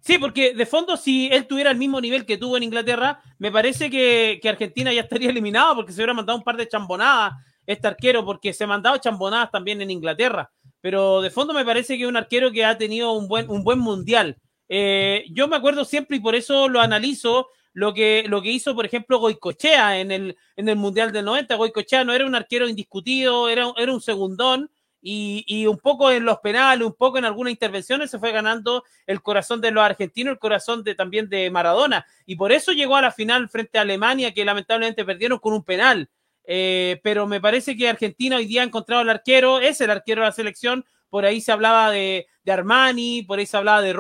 Sí, 0.01 0.19
porque 0.19 0.55
de 0.55 0.67
fondo, 0.67 0.97
si 0.97 1.29
él 1.33 1.47
tuviera 1.47 1.71
el 1.71 1.79
mismo 1.79 2.01
nivel 2.01 2.25
que 2.25 2.39
tuvo 2.39 2.57
en 2.57 2.63
Inglaterra, 2.63 3.21
me 3.39 3.51
parece 3.51 3.91
que, 3.91 4.39
que 4.41 4.49
Argentina 4.49 4.93
ya 4.93 5.01
estaría 5.01 5.31
eliminado 5.31 5.75
porque 5.75 5.93
se 5.93 5.99
hubiera 5.99 6.15
mandado 6.15 6.39
un 6.39 6.45
par 6.45 6.57
de 6.57 6.69
chambonadas 6.69 7.35
este 7.67 7.89
arquero, 7.89 8.25
porque 8.25 8.53
se 8.53 8.65
ha 8.65 8.69
mandado 8.69 8.97
chambonadas 8.99 9.51
también 9.51 9.83
en 9.83 9.91
Inglaterra. 9.91 10.51
Pero 10.81 11.21
de 11.21 11.31
fondo 11.31 11.53
me 11.53 11.65
parece 11.65 11.97
que 11.97 12.05
es 12.05 12.09
un 12.09 12.17
arquero 12.17 12.53
que 12.53 12.65
ha 12.65 12.79
tenido 12.79 13.13
un 13.13 13.27
buen, 13.29 13.51
un 13.51 13.65
buen 13.65 13.81
mundial. 13.81 14.37
Eh, 14.69 15.25
yo 15.31 15.49
me 15.49 15.57
acuerdo 15.57 15.85
siempre 15.85 16.17
y 16.17 16.21
por 16.21 16.35
eso 16.35 16.69
lo 16.69 16.81
analizo 16.81 17.49
lo 17.77 17.93
que, 17.93 18.25
lo 18.27 18.41
que 18.41 18.53
hizo, 18.53 18.75
por 18.75 18.87
ejemplo, 18.87 19.19
Goicochea 19.19 20.01
en 20.01 20.11
el, 20.11 20.39
en 20.57 20.71
el 20.71 20.77
Mundial 20.77 21.13
del 21.13 21.27
90. 21.27 21.57
Goicochea 21.57 22.05
no 22.05 22.15
era 22.15 22.25
un 22.25 22.35
arquero 22.35 22.67
indiscutido, 22.67 23.51
era, 23.51 23.71
era 23.77 23.93
un 23.93 24.01
segundón. 24.01 24.71
Y, 25.03 25.45
y, 25.47 25.67
un 25.67 25.77
poco 25.77 26.11
en 26.11 26.25
los 26.25 26.39
penales, 26.39 26.87
un 26.87 26.95
poco 26.95 27.19
en 27.19 27.27
algunas 27.27 27.53
intervenciones 27.53 28.11
se 28.11 28.19
fue 28.19 28.33
ganando 28.33 28.83
el 29.07 29.21
corazón 29.21 29.61
de 29.61 29.73
los 29.73 29.85
argentinos, 29.85 30.33
el 30.33 30.39
corazón 30.39 30.85
de, 30.85 30.95
también 30.95 31.29
de 31.29 31.51
Maradona. 31.51 32.07
Y 32.25 32.37
por 32.37 32.51
eso 32.51 32.73
llegó 32.73 32.97
a 32.97 33.03
la 33.03 33.13
final 33.13 33.47
frente 33.51 33.77
a 33.77 33.83
Alemania, 33.83 34.33
que 34.33 34.47
lamentablemente 34.47 35.05
perdieron 35.05 35.39
con 35.39 35.53
un 35.53 35.63
penal. 35.63 36.09
Eh, 36.45 36.99
pero 37.05 37.27
me 37.27 37.43
parece 37.43 37.77
que 37.77 37.91
Argentina 37.91 38.37
hoy 38.37 38.47
día 38.47 38.63
ha 38.63 38.65
encontrado 38.65 39.03
al 39.03 39.11
arquero, 39.11 39.61
es 39.61 39.83
el 39.83 39.91
arquero 39.91 40.23
de 40.23 40.29
la 40.29 40.33
selección. 40.33 40.87
Por 41.11 41.27
ahí 41.27 41.43
se 41.43 41.53
hablaba 41.53 41.91
de, 41.91 42.27
de 42.43 42.53
Armani, 42.53 43.23
por 43.23 43.39
ahí 43.39 43.45
se 43.45 43.59
hablaba 43.59 43.83
de 43.83 43.93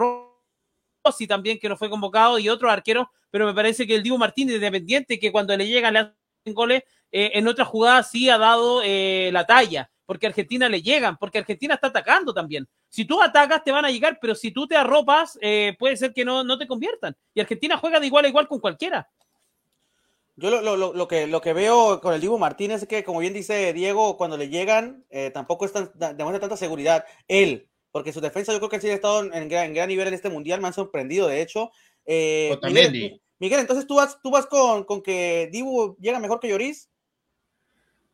Rossi 1.07 1.27
también, 1.27 1.59
que 1.59 1.69
no 1.69 1.77
fue 1.77 1.88
convocado, 1.88 2.38
y 2.38 2.49
otros 2.49 2.73
arqueros 2.73 3.07
pero 3.31 3.47
me 3.47 3.55
parece 3.55 3.87
que 3.87 3.95
el 3.95 4.03
Divo 4.03 4.19
Martínez, 4.19 4.57
independiente, 4.57 5.19
que 5.19 5.31
cuando 5.31 5.55
le 5.57 5.66
llegan 5.66 5.92
le 5.92 5.99
hacen 6.01 6.55
goles, 6.55 6.85
eh, 7.12 7.33
en 7.35 7.47
otras 7.47 7.69
jugadas 7.69 8.11
sí 8.11 8.31
ha 8.31 8.38
dado 8.38 8.81
eh, 8.83 9.29
la 9.31 9.45
talla, 9.45 9.90
porque 10.07 10.27
a 10.27 10.31
Argentina 10.31 10.71
le 10.71 10.81
llegan, 10.81 11.19
porque 11.19 11.38
Argentina 11.38 11.75
está 11.75 11.88
atacando 11.88 12.33
también. 12.33 12.66
Si 12.88 13.05
tú 13.05 13.21
atacas, 13.23 13.62
te 13.62 13.73
van 13.73 13.85
a 13.85 13.90
llegar, 13.90 14.19
pero 14.23 14.35
si 14.35 14.53
tú 14.53 14.66
te 14.66 14.75
arropas, 14.75 15.38
eh, 15.42 15.77
puede 15.79 15.99
ser 15.99 16.14
que 16.14 16.25
no, 16.25 16.45
no 16.45 16.57
te 16.57 16.66
conviertan. 16.66 17.14
Y 17.35 17.40
Argentina 17.40 17.77
juega 17.77 18.01
de 18.01 18.07
igual 18.07 18.25
a 18.25 18.29
igual 18.29 18.49
con 18.49 18.59
cualquiera. 18.59 19.07
Yo 20.37 20.49
lo, 20.49 20.77
lo, 20.77 20.95
lo, 20.95 21.09
que, 21.09 21.27
lo 21.27 21.42
que 21.42 21.53
veo 21.53 22.01
con 22.01 22.14
el 22.14 22.21
Divo 22.23 22.38
Martínez 22.38 22.83
es 22.83 22.88
que, 22.88 23.05
como 23.05 23.21
bien 23.21 23.35
dice 23.35 23.73
Diego, 23.75 24.16
cuando 24.16 24.37
le 24.38 24.49
llegan, 24.49 25.05
tampoco 25.33 25.64
es 25.64 25.73
demuestra 25.75 26.40
tanta 26.40 26.57
seguridad. 26.57 27.05
Él, 27.27 27.69
porque 27.97 28.13
su 28.13 28.21
defensa 28.21 28.53
yo 28.53 28.59
creo 28.59 28.69
que 28.69 28.79
sí 28.79 28.91
ha 28.91 28.95
estado 28.95 29.21
en 29.33 29.49
gran, 29.49 29.69
en 29.69 29.73
gran 29.73 29.89
nivel 29.89 30.07
en 30.09 30.13
este 30.13 30.29
mundial, 30.29 30.61
me 30.61 30.67
han 30.67 30.75
sorprendido, 30.75 31.29
de 31.29 31.41
hecho. 31.41 31.71
Eh, 32.05 32.55
Miguel, 33.39 33.61
entonces 33.61 33.87
tú 33.87 33.95
vas, 33.95 34.21
tú 34.23 34.31
vas 34.31 34.45
con, 34.45 34.85
con, 34.85 35.01
que 35.01 35.49
Dibu 35.51 35.97
llega 35.99 36.21
mejor 36.21 36.39
que 36.39 36.51
Lloris. 36.51 36.91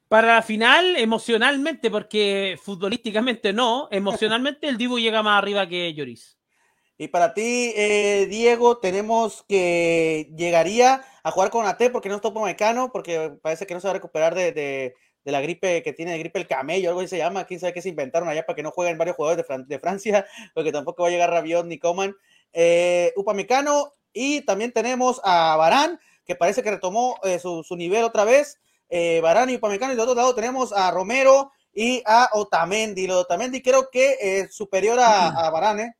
Para 0.06 0.36
la 0.36 0.42
final, 0.42 0.94
emocionalmente, 0.94 1.90
porque 1.90 2.56
futbolísticamente 2.62 3.52
no, 3.52 3.88
emocionalmente 3.90 4.68
el 4.68 4.78
Dibu 4.78 5.00
llega 5.00 5.20
más 5.20 5.38
arriba 5.38 5.68
que 5.68 5.92
Lloris. 5.92 6.38
Y 6.96 7.08
para 7.08 7.34
ti, 7.34 7.72
eh, 7.74 8.28
Diego, 8.30 8.78
tenemos 8.78 9.44
que 9.48 10.32
llegaría 10.36 11.02
a 11.24 11.32
jugar 11.32 11.50
con 11.50 11.66
AT 11.66 11.90
porque 11.90 12.08
no 12.08 12.14
es 12.14 12.20
topo 12.20 12.44
mecano, 12.44 12.92
porque 12.92 13.32
parece 13.42 13.66
que 13.66 13.74
no 13.74 13.80
se 13.80 13.88
va 13.88 13.90
a 13.90 13.94
recuperar 13.94 14.36
de, 14.36 14.52
de, 14.52 14.94
la 15.30 15.40
gripe 15.40 15.82
que 15.82 15.92
tiene 15.92 16.12
de 16.12 16.18
gripe 16.18 16.38
el 16.38 16.48
camello, 16.48 16.88
algo 16.88 17.00
así 17.00 17.08
se 17.08 17.18
llama, 17.18 17.44
quién 17.44 17.60
sabe 17.60 17.72
qué 17.72 17.82
se 17.82 17.88
inventaron 17.88 18.28
allá 18.28 18.44
para 18.44 18.56
que 18.56 18.62
no 18.62 18.72
jueguen 18.72 18.98
varios 18.98 19.16
jugadores 19.16 19.46
de, 19.46 19.64
de 19.66 19.78
Francia, 19.78 20.26
porque 20.54 20.72
tampoco 20.72 21.02
va 21.02 21.08
a 21.08 21.12
llegar 21.12 21.30
Rabiot 21.30 21.66
ni 21.66 21.78
Coman. 21.78 22.16
Eh, 22.52 23.12
Upamecano, 23.16 23.92
y 24.12 24.42
también 24.42 24.72
tenemos 24.72 25.20
a 25.24 25.56
Barán, 25.56 25.98
que 26.26 26.34
parece 26.34 26.62
que 26.62 26.70
retomó 26.70 27.18
eh, 27.24 27.38
su, 27.38 27.62
su, 27.62 27.76
nivel 27.76 28.04
otra 28.04 28.24
vez. 28.24 28.60
Eh, 28.88 29.20
Barán 29.22 29.48
y 29.50 29.56
Upamecano, 29.56 29.92
y 29.92 29.96
del 29.96 30.02
otro 30.02 30.14
lado 30.14 30.34
tenemos 30.34 30.72
a 30.72 30.90
Romero 30.90 31.52
y 31.72 32.02
a 32.04 32.28
Otamendi. 32.32 33.06
Lo 33.06 33.14
de 33.14 33.20
Otamendi 33.20 33.62
creo 33.62 33.88
que 33.90 34.16
es 34.20 34.54
superior 34.54 34.98
a, 34.98 35.28
a 35.28 35.50
Barán, 35.50 35.80
¿eh? 35.80 35.94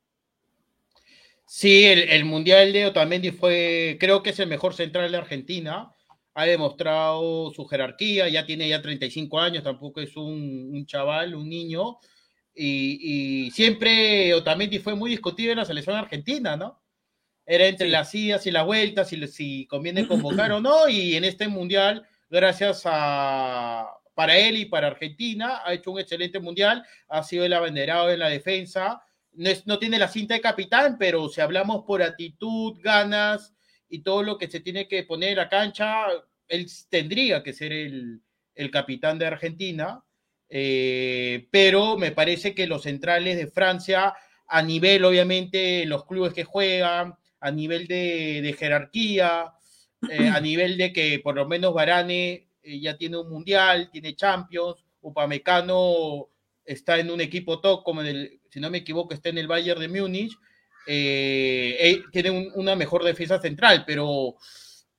Sí, 1.47 1.85
el, 1.85 2.09
el, 2.09 2.25
Mundial 2.25 2.73
de 2.73 2.87
Otamendi 2.87 3.31
fue, 3.31 3.99
creo 4.01 4.23
que 4.23 4.31
es 4.31 4.39
el 4.39 4.49
mejor 4.49 4.75
central 4.75 5.11
de 5.13 5.19
Argentina. 5.19 5.93
Ha 6.35 6.45
demostrado 6.45 7.51
su 7.53 7.67
jerarquía, 7.67 8.29
ya 8.29 8.47
tiene 8.47 8.69
ya 8.69 8.81
35 8.81 9.39
años, 9.39 9.63
tampoco 9.63 10.01
es 10.01 10.17
un, 10.17 10.71
un 10.73 10.87
chaval, 10.87 11.35
un 11.35 11.49
niño. 11.49 11.99
Y, 12.55 13.47
y, 13.47 13.51
siempre 13.51 14.33
Otamendi 14.35 14.79
fue 14.79 14.95
muy 14.95 15.11
discutido 15.11 15.53
en 15.53 15.59
la 15.59 15.65
selección 15.65 15.97
argentina, 15.97 16.57
¿no? 16.57 16.83
Era 17.45 17.67
entre 17.67 17.87
sí. 17.87 17.93
las 17.93 18.15
idas 18.15 18.47
y 18.47 18.51
las 18.51 18.65
vueltas, 18.65 19.09
si, 19.09 19.27
si 19.27 19.67
conviene 19.67 20.07
convocar 20.07 20.53
o 20.53 20.61
no. 20.61 20.89
Y 20.89 21.17
en 21.17 21.25
este 21.25 21.49
Mundial, 21.49 22.07
gracias 22.31 22.83
a, 22.85 23.89
para 24.15 24.37
él 24.37 24.57
y 24.57 24.67
para 24.67 24.89
Argentina, 24.89 25.61
ha 25.65 25.75
hecho 25.75 25.91
un 25.91 26.01
excelente 26.01 26.41
Mundial, 26.41 26.85
ha 27.09 27.23
sido 27.23 27.45
el 27.45 27.53
abanderado 27.53 28.11
en 28.11 28.21
la 28.21 28.29
defensa 28.29 29.03
no, 29.35 29.49
es, 29.49 29.67
no, 29.67 29.79
tiene 29.79 29.99
la 29.99 30.09
cinta 30.09 30.35
de 30.35 30.41
capitán, 30.41 30.97
pero 30.99 31.29
si 31.29 31.41
hablamos 31.41 31.85
por 31.85 32.03
actitud, 32.03 32.79
ganas 32.83 33.55
y 33.93 34.03
todo 34.03 34.23
lo 34.23 34.39
que 34.39 34.49
se 34.49 34.61
tiene 34.61 34.89
que 34.89 35.05
poner 35.05 35.31
en 35.31 35.37
la 35.37 35.51
cancha, 35.51 36.07
él 36.49 36.67
tendría 36.89 37.43
que 37.43 37.53
ser 37.53 37.75
el, 37.75 38.23
el 38.55 38.71
capitán 38.71 39.19
de 39.19 39.27
Argentina. 39.27 40.03
Eh, 40.49 41.47
pero 41.51 41.99
me 41.99 42.11
parece 42.11 42.55
que 42.55 42.67
los 42.67 42.85
centrales 42.85 43.37
de 43.37 43.49
Francia, 43.49 44.15
a 44.49 44.63
nivel, 44.63 45.05
obviamente, 45.05 45.85
los 45.85 46.07
clubes 46.07 46.33
que 46.33 46.45
juegan, 46.45 47.15
a 47.39 47.51
nivel 47.51 47.87
de, 47.87 48.41
de 48.41 48.53
jerarquía, 48.55 49.53
eh, 50.09 50.29
a 50.29 50.41
nivel 50.41 50.79
de 50.79 50.91
que 50.95 51.19
por 51.19 51.35
lo 51.35 51.47
menos 51.47 51.75
Varane 51.75 52.49
eh, 52.63 52.81
ya 52.81 52.97
tiene 52.97 53.19
un 53.19 53.29
mundial, 53.29 53.91
tiene 53.93 54.17
Champions, 54.17 54.87
Upamecano 55.03 56.31
está 56.65 56.99
en 56.99 57.11
un 57.11 57.21
equipo 57.21 57.61
top, 57.61 57.83
como 57.85 58.01
en 58.01 58.07
el, 58.07 58.41
si 58.49 58.59
no 58.59 58.71
me 58.71 58.79
equivoco, 58.79 59.13
está 59.13 59.29
en 59.29 59.37
el 59.37 59.49
Bayern 59.49 59.81
de 59.81 59.89
Múnich, 59.89 60.33
eh, 60.87 61.77
eh, 61.79 62.03
tiene 62.11 62.31
un, 62.31 62.51
una 62.55 62.77
mejor 62.77 63.05
defensa 63.05 63.41
central, 63.41 63.85
pero 63.87 64.37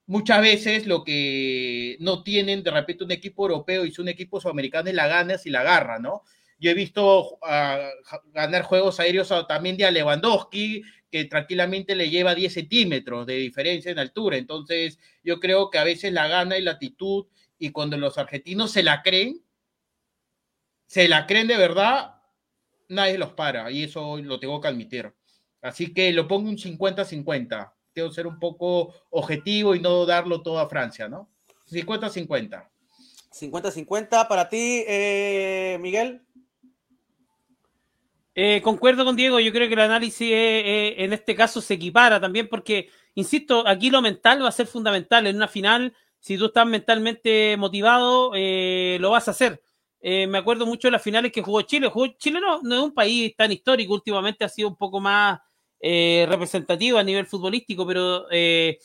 muchas 0.05 0.41
veces 0.41 0.87
lo 0.87 1.03
que 1.03 1.97
no 1.99 2.23
tienen 2.23 2.63
de 2.63 2.71
repente 2.71 3.03
un 3.03 3.11
equipo 3.11 3.43
europeo 3.43 3.85
y 3.85 3.93
un 3.97 4.09
equipo 4.09 4.39
sudamericano 4.39 4.89
es 4.89 4.95
la 4.95 5.07
ganas 5.07 5.45
y 5.45 5.49
la 5.49 5.63
garra, 5.63 5.99
¿no? 5.99 6.23
Yo 6.59 6.71
he 6.71 6.73
visto 6.73 7.33
uh, 7.35 8.21
ganar 8.31 8.63
juegos 8.63 8.99
aéreos 8.99 9.31
a, 9.31 9.45
también 9.47 9.75
de 9.75 9.85
a 9.85 9.91
Lewandowski, 9.91 10.83
que 11.11 11.25
tranquilamente 11.25 11.95
le 11.95 12.09
lleva 12.09 12.35
10 12.35 12.53
centímetros 12.53 13.25
de 13.25 13.35
diferencia 13.35 13.91
en 13.91 13.99
altura. 13.99 14.37
Entonces, 14.37 14.97
yo 15.23 15.39
creo 15.39 15.69
que 15.69 15.77
a 15.77 15.83
veces 15.83 16.13
la 16.13 16.27
gana 16.27 16.57
y 16.57 16.61
la 16.61 16.71
actitud, 16.71 17.25
y 17.59 17.71
cuando 17.71 17.97
los 17.97 18.17
argentinos 18.17 18.71
se 18.71 18.81
la 18.81 19.01
creen, 19.01 19.43
se 20.87 21.07
la 21.07 21.27
creen 21.27 21.47
de 21.47 21.57
verdad, 21.57 22.15
nadie 22.87 23.17
los 23.17 23.33
para 23.33 23.71
y 23.71 23.83
eso 23.83 24.17
lo 24.17 24.39
tengo 24.39 24.61
que 24.61 24.67
admitir. 24.67 25.13
Así 25.63 25.93
que 25.93 26.11
lo 26.11 26.27
pongo 26.27 26.49
un 26.49 26.57
50-50. 26.57 27.73
Tengo 27.93 28.09
que 28.09 28.15
ser 28.15 28.27
un 28.27 28.37
poco 28.37 28.93
objetivo 29.09 29.73
y 29.73 29.79
no 29.79 30.05
darlo 30.05 30.41
todo 30.41 30.59
a 30.59 30.69
Francia, 30.69 31.07
¿no? 31.07 31.29
50-50. 31.71 32.69
50-50 33.31 34.27
para 34.27 34.49
ti, 34.49 34.83
eh, 34.87 35.77
Miguel. 35.81 36.21
Eh, 38.35 38.61
concuerdo 38.63 39.05
con 39.05 39.15
Diego, 39.15 39.39
yo 39.39 39.51
creo 39.51 39.67
que 39.67 39.75
el 39.75 39.79
análisis 39.79 40.27
eh, 40.31 40.95
en 40.97 41.13
este 41.13 41.35
caso 41.35 41.61
se 41.61 41.75
equipara 41.75 42.19
también 42.19 42.49
porque, 42.49 42.89
insisto, 43.15 43.67
aquí 43.67 43.89
lo 43.89 44.01
mental 44.01 44.43
va 44.43 44.49
a 44.49 44.51
ser 44.51 44.67
fundamental. 44.67 45.25
En 45.27 45.37
una 45.37 45.47
final, 45.47 45.95
si 46.19 46.37
tú 46.37 46.47
estás 46.47 46.67
mentalmente 46.67 47.55
motivado, 47.57 48.31
eh, 48.35 48.97
lo 48.99 49.11
vas 49.11 49.27
a 49.27 49.31
hacer. 49.31 49.61
Eh, 49.99 50.27
me 50.27 50.39
acuerdo 50.39 50.65
mucho 50.65 50.87
de 50.87 50.93
las 50.93 51.01
finales 51.01 51.31
que 51.31 51.41
jugó 51.41 51.61
Chile. 51.61 51.89
Jugó, 51.89 52.07
Chile 52.17 52.41
no, 52.41 52.61
no, 52.61 52.75
es 52.75 52.81
un 52.81 52.93
país 52.93 53.33
tan 53.37 53.51
histórico, 53.51 53.93
últimamente 53.93 54.43
ha 54.43 54.49
sido 54.49 54.67
un 54.67 54.75
poco 54.75 54.99
más 54.99 55.39
eh, 55.85 56.25
representativo 56.29 56.97
a 56.97 57.03
nivel 57.03 57.25
futbolístico, 57.25 57.85
pero 57.85 58.25
eh, 58.31 58.79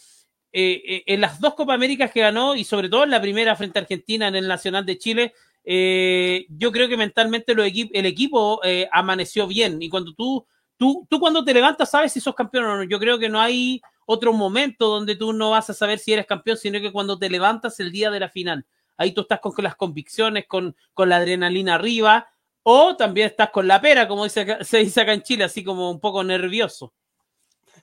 en 0.51 1.21
las 1.21 1.39
dos 1.39 1.55
Copa 1.55 1.75
Américas 1.75 2.11
que 2.11 2.23
ganó 2.23 2.57
y 2.57 2.65
sobre 2.65 2.89
todo 2.89 3.05
en 3.05 3.11
la 3.11 3.21
primera 3.21 3.55
frente 3.55 3.79
a 3.79 3.83
Argentina 3.83 4.27
en 4.27 4.35
el 4.35 4.49
Nacional 4.49 4.85
de 4.85 4.99
Chile, 4.99 5.35
yo 5.65 6.73
creo 6.73 6.89
que 6.89 6.97
mentalmente 6.97 7.53
el 7.53 8.07
equipo 8.07 8.61
amaneció 8.91 9.47
bien 9.47 9.81
y 9.81 9.89
cuando 9.89 10.15
tú, 10.15 10.45
tú, 10.77 11.07
tú 11.09 11.21
cuando 11.21 11.45
te 11.45 11.55
levantas 11.55 11.91
sabes 11.91 12.13
si 12.13 12.21
sos 12.21 12.35
campeón 12.35 12.65
o 12.65 12.77
no. 12.79 12.83
Yo 12.83 12.99
creo 12.99 13.19
que 13.19 13.29
no 13.29 13.41
hay 13.41 13.81
otro 14.07 14.33
momento 14.33 14.89
donde 14.89 15.15
tú 15.15 15.33
no 15.33 15.51
vas 15.51 15.71
a 15.71 15.75
saber 15.75 16.01
si 16.01 16.15
eres 16.15 16.27
campeón, 16.27 16.57
sino 16.57 16.81
que 16.81 16.91
cuando 16.91 17.19
te 17.19 17.31
levantas 17.31 17.79
el 17.79 17.93
día 17.93 18.11
de 18.11 18.21
la 18.21 18.29
final 18.29 18.67
ahí 18.99 19.13
tú 19.13 19.23
estás 19.23 19.41
con, 19.41 19.53
con 19.53 19.65
las 19.65 19.77
convicciones, 19.77 20.47
con, 20.47 20.77
con, 20.93 21.09
la 21.09 21.17
adrenalina 21.17 21.77
arriba, 21.77 22.29
o 22.63 22.97
también 22.97 23.29
estás 23.29 23.51
con 23.51 23.67
la 23.67 23.81
pera, 23.81 24.07
como 24.09 24.25
dice, 24.25 24.59
se 24.63 24.79
dice 24.79 25.01
acá 25.01 25.13
en 25.13 25.23
Chile, 25.23 25.45
así 25.45 25.65
como 25.65 25.91
un 25.91 26.01
poco 26.01 26.23
nervioso. 26.25 26.93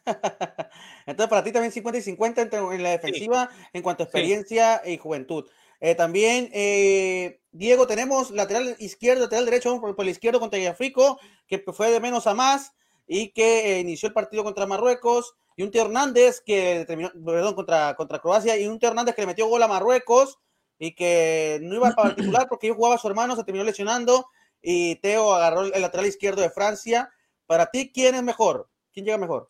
Entonces, 1.06 1.30
para 1.30 1.44
ti 1.44 1.52
también 1.52 1.72
50 1.72 2.00
y 2.00 2.02
50 2.02 2.42
entre, 2.42 2.60
en 2.60 2.84
la 2.84 2.90
defensiva 2.92 3.50
sí. 3.52 3.64
en 3.74 3.82
cuanto 3.82 4.04
a 4.04 4.06
experiencia 4.06 4.82
sí. 4.84 4.92
y 4.92 4.98
juventud. 4.98 5.46
Eh, 5.80 5.96
también, 5.96 6.50
eh, 6.54 7.42
Diego, 7.52 7.88
tenemos 7.88 8.32
lateral 8.32 8.76
izquierdo, 8.80 9.24
lateral 9.24 9.46
derecho 9.46 9.80
por, 9.80 9.96
por 9.96 10.06
el 10.06 10.12
izquierdo 10.12 10.40
contra 10.40 10.60
Yafrico, 10.60 11.20
que 11.48 11.60
fue 11.60 11.92
de 11.92 12.00
menos 12.00 12.28
a 12.28 12.34
más 12.34 12.74
y 13.08 13.30
que 13.32 13.78
eh, 13.78 13.80
inició 13.80 14.08
el 14.08 14.14
partido 14.14 14.44
contra 14.44 14.66
Marruecos. 14.66 15.36
Y 15.58 15.64
un 15.64 15.72
Tío 15.72 15.84
Hernández 15.84 16.42
que 16.46 16.84
terminó, 16.86 17.12
perdón, 17.14 17.56
contra, 17.56 17.96
contra 17.96 18.20
Croacia. 18.20 18.58
Y 18.58 18.68
un 18.68 18.78
Tío 18.78 18.90
Hernández 18.90 19.16
que 19.16 19.22
le 19.22 19.28
metió 19.28 19.48
gol 19.48 19.64
a 19.64 19.68
Marruecos 19.68 20.38
y 20.78 20.94
que 20.94 21.60
no 21.62 21.76
iba 21.76 21.90
a 21.90 21.96
particular 21.96 22.48
porque 22.50 22.68
yo 22.68 22.76
jugaba 22.76 22.96
a 22.96 22.98
su 22.98 23.08
hermano, 23.08 23.36
se 23.36 23.44
terminó 23.44 23.64
lesionando 23.64 24.28
y 24.68 24.96
Teo 24.96 25.34
agarró 25.36 25.62
el 25.62 25.82
lateral 25.82 26.08
izquierdo 26.08 26.42
de 26.42 26.50
Francia. 26.50 27.12
Para 27.46 27.68
ti, 27.68 27.92
¿quién 27.94 28.16
es 28.16 28.24
mejor? 28.24 28.68
¿Quién 28.92 29.06
llega 29.06 29.20
mejor? 29.20 29.48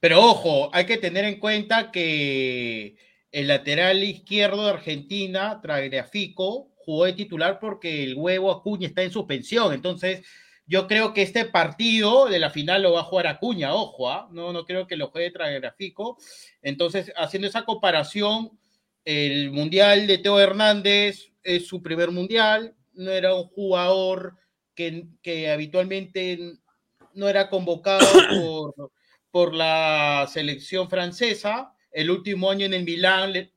Pero, 0.00 0.20
ojo, 0.20 0.68
hay 0.72 0.84
que 0.84 0.96
tener 0.96 1.24
en 1.24 1.38
cuenta 1.38 1.92
que 1.92 2.96
el 3.30 3.46
lateral 3.46 4.02
izquierdo 4.02 4.64
de 4.64 4.70
Argentina, 4.70 5.60
Tragliafico, 5.62 6.72
jugó 6.76 7.04
de 7.04 7.12
titular 7.12 7.60
porque 7.60 8.02
el 8.02 8.16
huevo 8.16 8.50
Acuña 8.50 8.88
está 8.88 9.04
en 9.04 9.12
suspensión. 9.12 9.72
Entonces, 9.72 10.26
yo 10.66 10.88
creo 10.88 11.14
que 11.14 11.22
este 11.22 11.44
partido 11.44 12.26
de 12.26 12.40
la 12.40 12.50
final 12.50 12.82
lo 12.82 12.94
va 12.94 13.00
a 13.00 13.04
jugar 13.04 13.28
Acuña, 13.28 13.74
ojo, 13.74 14.12
¿eh? 14.12 14.22
no, 14.32 14.52
no 14.52 14.64
creo 14.64 14.88
que 14.88 14.96
lo 14.96 15.08
juegue 15.10 15.30
Tragliafico. 15.30 16.18
Entonces, 16.62 17.12
haciendo 17.16 17.46
esa 17.46 17.64
comparación, 17.64 18.58
el 19.04 19.52
mundial 19.52 20.08
de 20.08 20.18
Teo 20.18 20.40
Hernández 20.40 21.30
es 21.44 21.68
su 21.68 21.80
primer 21.80 22.10
mundial, 22.10 22.75
no 22.96 23.10
era 23.10 23.34
un 23.34 23.44
jugador 23.48 24.36
que, 24.74 25.06
que 25.22 25.50
habitualmente 25.50 26.58
no 27.14 27.28
era 27.28 27.48
convocado 27.48 28.06
por, 28.74 28.92
por, 29.30 29.54
la 29.54 30.28
selección 30.32 30.88
francesa. 30.88 31.74
El 31.90 32.10
último 32.10 32.50
año 32.50 32.66
en 32.66 32.74
el 32.74 32.84
Milán 32.84 33.32
le, 33.32 33.52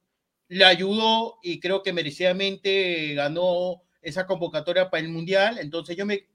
le, 0.47 0.65
ayudó 0.65 1.39
y 1.43 1.59
creo 1.59 1.83
que 1.83 1.93
merecidamente 1.93 3.13
ganó 3.15 3.81
esa 4.01 4.25
convocatoria 4.25 4.89
para 4.89 5.03
el 5.03 5.09
mundial. 5.09 5.57
Entonces 5.59 5.97
yo 5.97 6.05
me, 6.05 6.27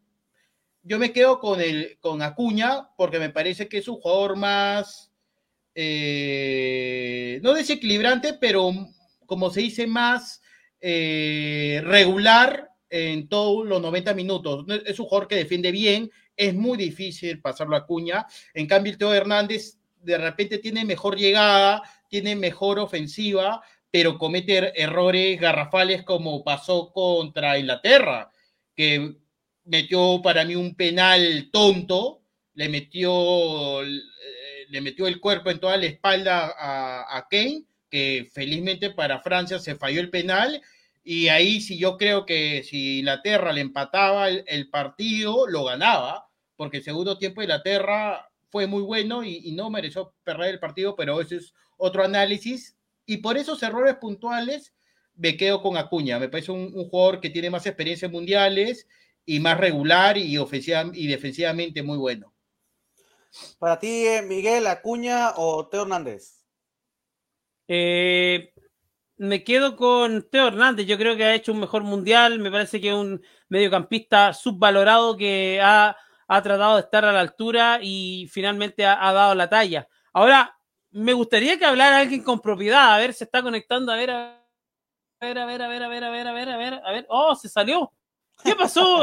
yo 0.83 0.99
me 0.99 1.12
quedo 1.12 1.40
con, 1.40 1.61
el, 1.61 1.99
con 2.01 2.23
Acuña 2.23 2.90
porque 2.97 3.19
me 3.19 3.31
parece 3.31 3.69
que 3.69 3.79
es 3.79 3.88
un 3.88 4.01
jugador 4.01 4.37
más, 4.37 5.11
eh, 5.75 7.40
no 7.43 7.55
desequilibrante, 7.55 8.35
pero 8.35 8.71
como 9.27 9.51
se 9.51 9.62
dice, 9.62 9.87
más 9.87 10.43
eh, 10.81 11.81
regular 11.85 12.73
en 12.94 13.28
todos 13.28 13.66
los 13.66 13.83
90 13.83 14.14
minutos. 14.14 14.64
Es 14.87 15.00
un 15.00 15.07
jugador 15.07 15.26
que 15.26 15.35
defiende 15.35 15.72
bien, 15.72 16.12
es 16.37 16.54
muy 16.54 16.78
difícil 16.78 17.40
pasarlo 17.40 17.74
a 17.74 17.85
Cuña. 17.85 18.24
En 18.54 18.68
cambio, 18.68 18.92
el 18.92 18.98
Teo 18.98 19.12
Hernández 19.12 19.78
de 20.00 20.16
repente 20.16 20.59
tiene 20.59 20.85
mejor 20.85 21.16
llegada, 21.16 21.83
tiene 22.09 22.37
mejor 22.37 22.78
ofensiva, 22.78 23.61
pero 23.90 24.16
comete 24.16 24.80
errores 24.80 25.40
garrafales 25.40 26.04
como 26.04 26.44
pasó 26.44 26.92
contra 26.92 27.59
Inglaterra, 27.59 28.30
que 28.76 29.16
metió 29.64 30.20
para 30.22 30.44
mí 30.44 30.54
un 30.54 30.76
penal 30.76 31.48
tonto, 31.50 32.22
le 32.54 32.68
metió, 32.68 33.83
le 34.68 34.80
metió 34.80 35.09
el 35.09 35.18
cuerpo 35.18 35.50
en 35.50 35.59
toda 35.59 35.76
la 35.76 35.87
espalda 35.87 36.54
a, 36.57 37.18
a 37.18 37.26
Kane 37.28 37.64
que 37.90 38.28
felizmente 38.33 38.90
para 38.90 39.20
Francia 39.20 39.59
se 39.59 39.74
falló 39.74 40.00
el 40.00 40.11
penal 40.11 40.62
Y 41.07 41.29
ahí 41.29 41.61
sí 41.61 41.77
yo 41.77 41.99
creo 41.99 42.25
que 42.25 42.62
si 42.62 43.01
Inglaterra 43.01 43.53
le 43.53 43.61
empataba 43.61 44.31
el, 44.31 44.71
partido, 44.71 45.47
lo 45.47 45.64
ganaba, 45.64 46.31
porque 46.57 46.79
el 46.79 46.83
segundo 46.83 47.19
tiempo 47.19 47.43
de 47.43 47.45
Inglaterra 47.45 48.31
fue 48.49 48.67
muy 48.67 48.83
bueno 48.83 49.23
y, 49.23 49.53
no 49.53 49.69
mereció 49.69 50.14
perder 50.25 50.55
el 50.55 50.61
partido, 50.61 50.97
pero 50.97 51.21
ese 51.21 51.37
es 51.37 51.53
otro 51.77 52.03
análisis. 52.03 52.75
Y 53.05 53.19
por 53.19 53.37
esos 53.37 53.62
errores 53.62 53.97
puntuales 53.97 54.73
me 55.14 55.37
quedo 55.37 55.61
con 55.61 55.77
Acuña. 55.77 56.19
Me 56.19 56.31
parece 56.31 56.53
un, 56.53 56.73
jugador 56.88 57.21
que 57.21 57.29
tiene 57.29 57.51
más 57.51 57.67
experiencia 57.67 58.07
en 58.07 58.12
mundiales 58.12 58.88
y 59.27 59.40
más 59.40 59.59
regular 59.59 60.17
y, 60.17 60.38
ofensiva, 60.38 60.90
y 60.95 61.07
defensivamente 61.07 61.83
muy 61.83 61.99
bueno. 61.99 62.33
Para 63.59 63.79
ti, 63.79 64.07
eh, 64.07 64.23
Miguel, 64.23 64.67
Acuña 64.67 65.35
o 65.37 65.69
Teo 65.69 65.83
Hernández. 65.83 66.45
Eh, 67.69 68.54
me 69.16 69.44
quedo 69.44 69.77
con 69.77 70.29
Teo 70.31 70.48
Hernández. 70.48 70.87
Yo 70.87 70.98
creo 70.98 71.16
que 71.16 71.24
ha 71.24 71.35
hecho 71.35 71.53
un 71.53 71.61
mejor 71.61 71.83
mundial. 71.83 72.38
Me 72.38 72.50
parece 72.50 72.81
que 72.81 72.88
es 72.88 72.94
un 72.94 73.22
mediocampista 73.48 74.33
subvalorado 74.33 75.16
que 75.16 75.61
ha, 75.62 75.96
ha, 76.29 76.42
tratado 76.42 76.77
de 76.77 76.83
estar 76.83 77.05
a 77.05 77.12
la 77.12 77.20
altura 77.20 77.79
y 77.83 78.29
finalmente 78.31 78.85
ha, 78.85 79.12
dado 79.12 79.35
la 79.35 79.48
talla. 79.48 79.88
Ahora, 80.12 80.57
me 80.90 81.12
gustaría 81.12 81.59
que 81.59 81.64
hablara 81.64 81.98
alguien 81.98 82.22
con 82.22 82.40
propiedad. 82.40 82.94
A 82.94 82.98
ver, 82.98 83.14
se 83.14 83.24
está 83.24 83.42
conectando. 83.42 83.92
A 83.92 83.96
ver, 83.96 84.11
a 84.11 84.40
ver, 85.20 85.38
a 85.38 85.46
ver, 85.46 85.62
a 85.62 85.68
ver, 85.68 85.83
a 85.83 85.88
ver, 85.88 86.05
a 86.05 86.11
ver, 86.11 86.29
a 86.29 86.33
ver, 86.33 86.48
a 86.48 86.57
ver. 86.57 86.74
A 86.85 86.92
ver. 86.92 87.07
Oh, 87.09 87.35
se 87.35 87.48
salió. 87.48 87.92
¿Qué 88.42 88.55
pasó? 88.57 89.03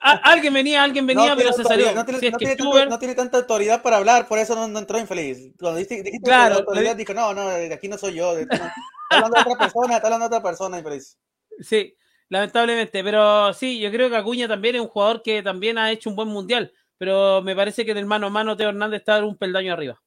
Alguien 0.00 0.54
venía, 0.54 0.84
alguien 0.84 1.06
venía, 1.06 1.34
pero 1.34 1.52
se 1.52 1.64
salió. 1.64 1.92
No 1.92 2.04
tiene, 2.04 2.20
si 2.20 2.30
no, 2.30 2.38
tiene 2.38 2.56
tanto, 2.56 2.86
no 2.86 2.98
tiene, 2.98 3.14
tanta 3.16 3.38
autoridad 3.38 3.82
para 3.82 3.96
hablar, 3.96 4.28
por 4.28 4.38
eso 4.38 4.54
no, 4.54 4.78
entró 4.78 4.98
infeliz. 4.98 5.52
Cuando 5.58 5.78
dijiste, 5.78 6.04
dijiste 6.04 6.24
claro, 6.24 6.56
autoridad, 6.56 6.94
dijo, 6.94 7.12
no, 7.14 7.34
no, 7.34 7.48
de 7.48 7.74
aquí 7.74 7.88
no 7.88 7.98
soy 7.98 8.14
yo. 8.14 8.34
De, 8.36 8.46
hablando 9.10 9.36
de 9.36 9.42
otra 9.42 9.58
persona, 9.58 9.96
está 9.96 10.06
hablando 10.08 10.28
de 10.28 10.36
otra 10.36 10.48
persona, 10.48 10.78
infeliz. 10.78 11.18
Sí, 11.60 11.96
lamentablemente, 12.28 13.04
pero 13.04 13.52
sí, 13.52 13.78
yo 13.80 13.90
creo 13.90 14.08
que 14.08 14.16
Acuña 14.16 14.48
también 14.48 14.76
es 14.76 14.80
un 14.80 14.88
jugador 14.88 15.22
que 15.22 15.42
también 15.42 15.78
ha 15.78 15.90
hecho 15.90 16.10
un 16.10 16.16
buen 16.16 16.28
mundial, 16.28 16.72
pero 16.96 17.42
me 17.42 17.54
parece 17.54 17.84
que 17.84 17.90
en 17.90 17.98
el 17.98 18.06
mano 18.06 18.28
a 18.28 18.30
mano 18.30 18.56
Teo 18.56 18.68
Hernández 18.68 19.00
está 19.00 19.24
un 19.24 19.36
peldaño 19.36 19.72
arriba. 19.72 20.00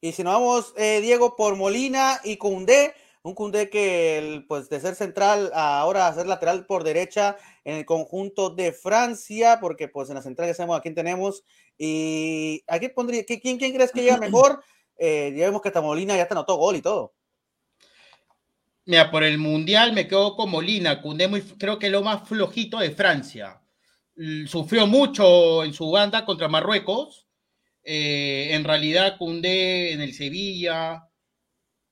Y 0.00 0.12
si 0.12 0.24
nos 0.24 0.32
vamos, 0.32 0.74
eh, 0.76 1.00
Diego, 1.02 1.36
por 1.36 1.56
Molina 1.56 2.20
y 2.24 2.38
Cundé, 2.38 2.94
un 3.22 3.34
Cundé 3.34 3.68
que, 3.68 4.44
pues, 4.48 4.70
de 4.70 4.80
ser 4.80 4.94
central, 4.94 5.50
ahora 5.54 6.06
a 6.06 6.14
ser 6.14 6.26
lateral 6.26 6.64
por 6.64 6.84
derecha 6.84 7.36
en 7.64 7.76
el 7.76 7.84
conjunto 7.84 8.48
de 8.48 8.72
Francia, 8.72 9.58
porque, 9.60 9.88
pues, 9.88 10.08
en 10.08 10.14
la 10.14 10.22
central 10.22 10.48
ya 10.48 10.54
sabemos 10.54 10.78
a 10.78 10.80
quién 10.80 10.94
tenemos. 10.94 11.44
Y 11.76 12.64
aquí 12.66 12.88
pondría, 12.88 13.24
¿quién, 13.24 13.40
quién 13.40 13.74
crees 13.74 13.92
que 13.92 14.02
llega 14.02 14.18
mejor? 14.18 14.62
Eh, 15.02 15.32
ya 15.34 15.46
vemos 15.46 15.62
que 15.62 15.68
hasta 15.68 15.80
Molina 15.80 16.14
ya 16.14 16.28
te 16.28 16.34
anotó 16.34 16.56
gol 16.56 16.76
y 16.76 16.82
todo. 16.82 17.14
Mira, 18.90 19.08
por 19.08 19.22
el 19.22 19.38
Mundial 19.38 19.92
me 19.92 20.08
quedo 20.08 20.34
con 20.34 20.50
Molina, 20.50 21.00
Cundé 21.00 21.28
muy, 21.28 21.42
creo 21.42 21.78
que 21.78 21.90
lo 21.90 22.02
más 22.02 22.28
flojito 22.28 22.80
de 22.80 22.90
Francia. 22.90 23.62
Sufrió 24.48 24.88
mucho 24.88 25.62
en 25.62 25.72
su 25.72 25.92
banda 25.92 26.24
contra 26.24 26.48
Marruecos. 26.48 27.28
Eh, 27.84 28.48
en 28.50 28.64
realidad, 28.64 29.16
Cundé 29.16 29.92
en 29.92 30.00
el 30.00 30.12
Sevilla, 30.12 31.08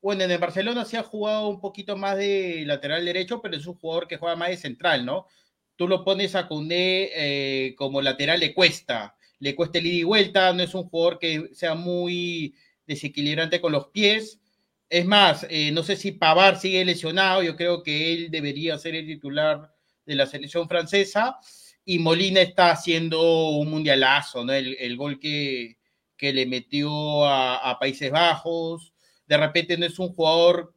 bueno, 0.02 0.24
en 0.24 0.32
el 0.32 0.38
Barcelona 0.38 0.84
se 0.84 0.98
ha 0.98 1.04
jugado 1.04 1.46
un 1.46 1.60
poquito 1.60 1.96
más 1.96 2.16
de 2.16 2.64
lateral 2.66 3.04
derecho, 3.04 3.40
pero 3.40 3.56
es 3.56 3.66
un 3.68 3.76
jugador 3.76 4.08
que 4.08 4.16
juega 4.16 4.34
más 4.34 4.48
de 4.48 4.56
central, 4.56 5.06
¿no? 5.06 5.28
Tú 5.76 5.86
lo 5.86 6.04
pones 6.04 6.34
a 6.34 6.48
Cundé 6.48 7.12
eh, 7.14 7.76
como 7.76 8.02
lateral, 8.02 8.40
le 8.40 8.52
cuesta, 8.52 9.14
le 9.38 9.54
cuesta 9.54 9.78
el 9.78 9.86
ida 9.86 9.94
y 9.98 10.02
vuelta, 10.02 10.52
no 10.52 10.64
es 10.64 10.74
un 10.74 10.88
jugador 10.88 11.20
que 11.20 11.50
sea 11.52 11.76
muy 11.76 12.56
desequilibrante 12.88 13.60
con 13.60 13.70
los 13.70 13.86
pies. 13.86 14.40
Es 14.88 15.04
más, 15.04 15.46
eh, 15.50 15.70
no 15.70 15.82
sé 15.82 15.96
si 15.96 16.12
Pavar 16.12 16.58
sigue 16.58 16.84
lesionado, 16.84 17.42
yo 17.42 17.56
creo 17.56 17.82
que 17.82 18.12
él 18.14 18.30
debería 18.30 18.78
ser 18.78 18.94
el 18.94 19.06
titular 19.06 19.74
de 20.06 20.14
la 20.14 20.26
selección 20.26 20.68
francesa 20.68 21.36
y 21.84 21.98
Molina 21.98 22.40
está 22.40 22.70
haciendo 22.70 23.50
un 23.50 23.70
mundialazo, 23.70 24.44
¿no? 24.44 24.52
El, 24.52 24.96
gol 24.96 25.18
que, 25.18 25.78
que, 26.16 26.32
le 26.32 26.46
metió 26.46 27.26
a 27.26 27.76
Países 27.78 28.10
Bajos, 28.10 28.92
de 29.26 29.36
repente 29.36 29.76
no 29.76 29.86
es 29.86 29.98
un 29.98 30.08
jugador, 30.14 30.74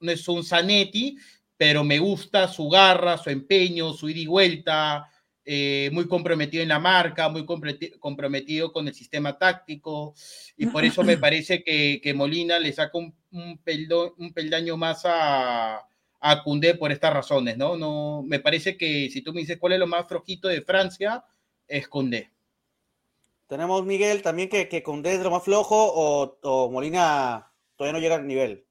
no 0.00 0.10
es 0.10 0.26
un 0.28 0.44
Zanetti, 0.44 1.16
pero 1.56 1.84
me 1.84 1.98
gusta 1.98 2.48
su 2.48 2.68
garra, 2.68 3.18
su 3.18 3.30
empeño, 3.30 3.92
su 3.92 4.08
ida 4.08 4.20
y 4.20 4.26
vuelta, 4.26 5.08
eh, 5.44 5.90
muy 5.92 6.08
comprometido 6.08 6.62
en 6.62 6.70
la 6.70 6.78
marca, 6.78 7.28
muy 7.28 7.44
comprometido 7.44 8.72
con 8.72 8.88
el 8.88 8.94
sistema 8.94 9.38
táctico, 9.38 10.14
y 10.56 10.66
por 10.66 10.84
eso 10.84 11.04
me 11.04 11.16
parece 11.18 11.62
que, 11.62 12.14
Molina 12.14 12.58
le 12.58 12.72
saca 12.72 12.98
un, 12.98 13.14
un, 13.32 14.32
peldaño 14.32 14.76
más 14.76 15.02
a, 15.04 15.86
a 16.20 16.42
Cundé 16.42 16.74
por 16.74 16.92
estas 16.92 17.12
razones, 17.12 17.56
¿no? 17.56 17.76
¿no? 17.76 18.22
Me 18.22 18.40
parece 18.40 18.76
que 18.76 19.10
si 19.10 19.22
tú 19.22 19.32
me 19.32 19.40
dices 19.40 19.58
cuál 19.58 19.72
es 19.72 19.78
lo 19.78 19.86
más 19.86 20.06
flojito 20.06 20.48
de 20.48 20.62
Francia, 20.62 21.24
es 21.66 21.88
Cundé. 21.88 22.30
Tenemos 23.48 23.84
Miguel 23.84 24.22
también 24.22 24.48
que, 24.48 24.68
que 24.68 24.82
Cundé 24.82 25.14
es 25.14 25.22
lo 25.22 25.30
más 25.30 25.42
flojo 25.42 25.76
o, 25.76 26.38
o 26.42 26.70
Molina 26.70 27.50
todavía 27.76 27.92
no 27.92 28.02
llega 28.02 28.14
al 28.16 28.26
nivel. 28.26 28.64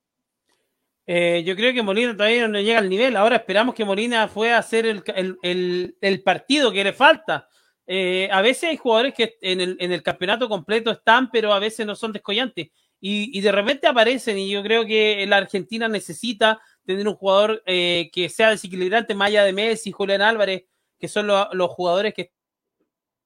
Eh, 1.05 1.43
yo 1.45 1.55
creo 1.55 1.73
que 1.73 1.81
Molina 1.81 2.15
todavía 2.15 2.47
no 2.47 2.59
llega 2.59 2.79
al 2.79 2.89
nivel. 2.89 3.17
Ahora 3.17 3.37
esperamos 3.37 3.75
que 3.75 3.85
Molina 3.85 4.27
pueda 4.27 4.57
hacer 4.57 4.85
el, 4.85 6.21
partido 6.23 6.71
que 6.71 6.83
le 6.83 6.93
falta. 6.93 7.49
Eh, 7.85 8.29
a 8.31 8.41
veces 8.41 8.69
hay 8.69 8.77
jugadores 8.77 9.13
que 9.13 9.35
en 9.41 9.59
el, 9.59 10.03
campeonato 10.03 10.47
completo 10.47 10.91
están, 10.91 11.29
pero 11.29 11.53
a 11.53 11.59
veces 11.59 11.85
no 11.85 11.95
son 11.95 12.13
descollantes. 12.13 12.69
Y, 13.03 13.41
de 13.41 13.51
repente 13.51 13.87
aparecen. 13.87 14.37
Y 14.37 14.49
yo 14.49 14.61
creo 14.61 14.85
que 14.85 15.25
la 15.27 15.37
Argentina 15.37 15.87
necesita 15.87 16.61
tener 16.85 17.07
un 17.07 17.15
jugador 17.15 17.63
eh, 17.65 18.09
que 18.13 18.29
sea 18.29 18.51
desequilibrante, 18.51 19.15
allá 19.19 19.43
de 19.43 19.53
Messi, 19.53 19.91
Julián 19.91 20.21
Álvarez, 20.21 20.65
que 20.99 21.07
son 21.07 21.27
los 21.27 21.69
jugadores 21.71 22.13
que 22.13 22.31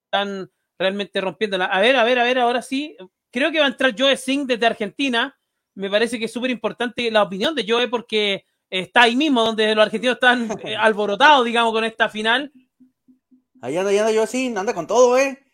están 0.05 0.49
realmente 0.79 1.19
rompiéndola. 1.19 1.65
A 1.65 1.81
ver, 1.81 1.97
a 1.97 2.03
ver, 2.03 2.19
a 2.19 2.23
ver, 2.23 2.39
ahora 2.39 2.61
sí. 2.61 2.95
Creo 3.31 3.51
que 3.51 3.59
va 3.59 3.65
a 3.65 3.69
entrar 3.69 3.93
Joe 3.97 4.15
Singh 4.15 4.47
desde 4.47 4.65
Argentina 4.65 5.38
me 5.75 5.89
parece 5.89 6.17
que 6.17 6.25
es 6.25 6.31
súper 6.31 6.49
importante 6.49 7.11
la 7.11 7.21
opinión 7.21 7.53
de 7.53 7.65
Joe 7.67 7.88
porque 7.88 8.45
está 8.69 9.03
ahí 9.03 9.15
mismo 9.15 9.43
donde 9.43 9.75
los 9.75 9.85
argentinos 9.85 10.15
están 10.15 10.49
eh, 10.63 10.75
alborotados, 10.75 11.45
digamos, 11.45 11.71
con 11.73 11.83
esta 11.83 12.09
final. 12.09 12.51
Ahí 13.61 13.77
anda, 13.77 13.91
ahí 13.91 13.97
anda 13.97 14.13
Joe 14.13 14.27
sí, 14.27 14.53
anda 14.55 14.73
con 14.73 14.88
todo, 14.88 15.17
¿eh? 15.17 15.44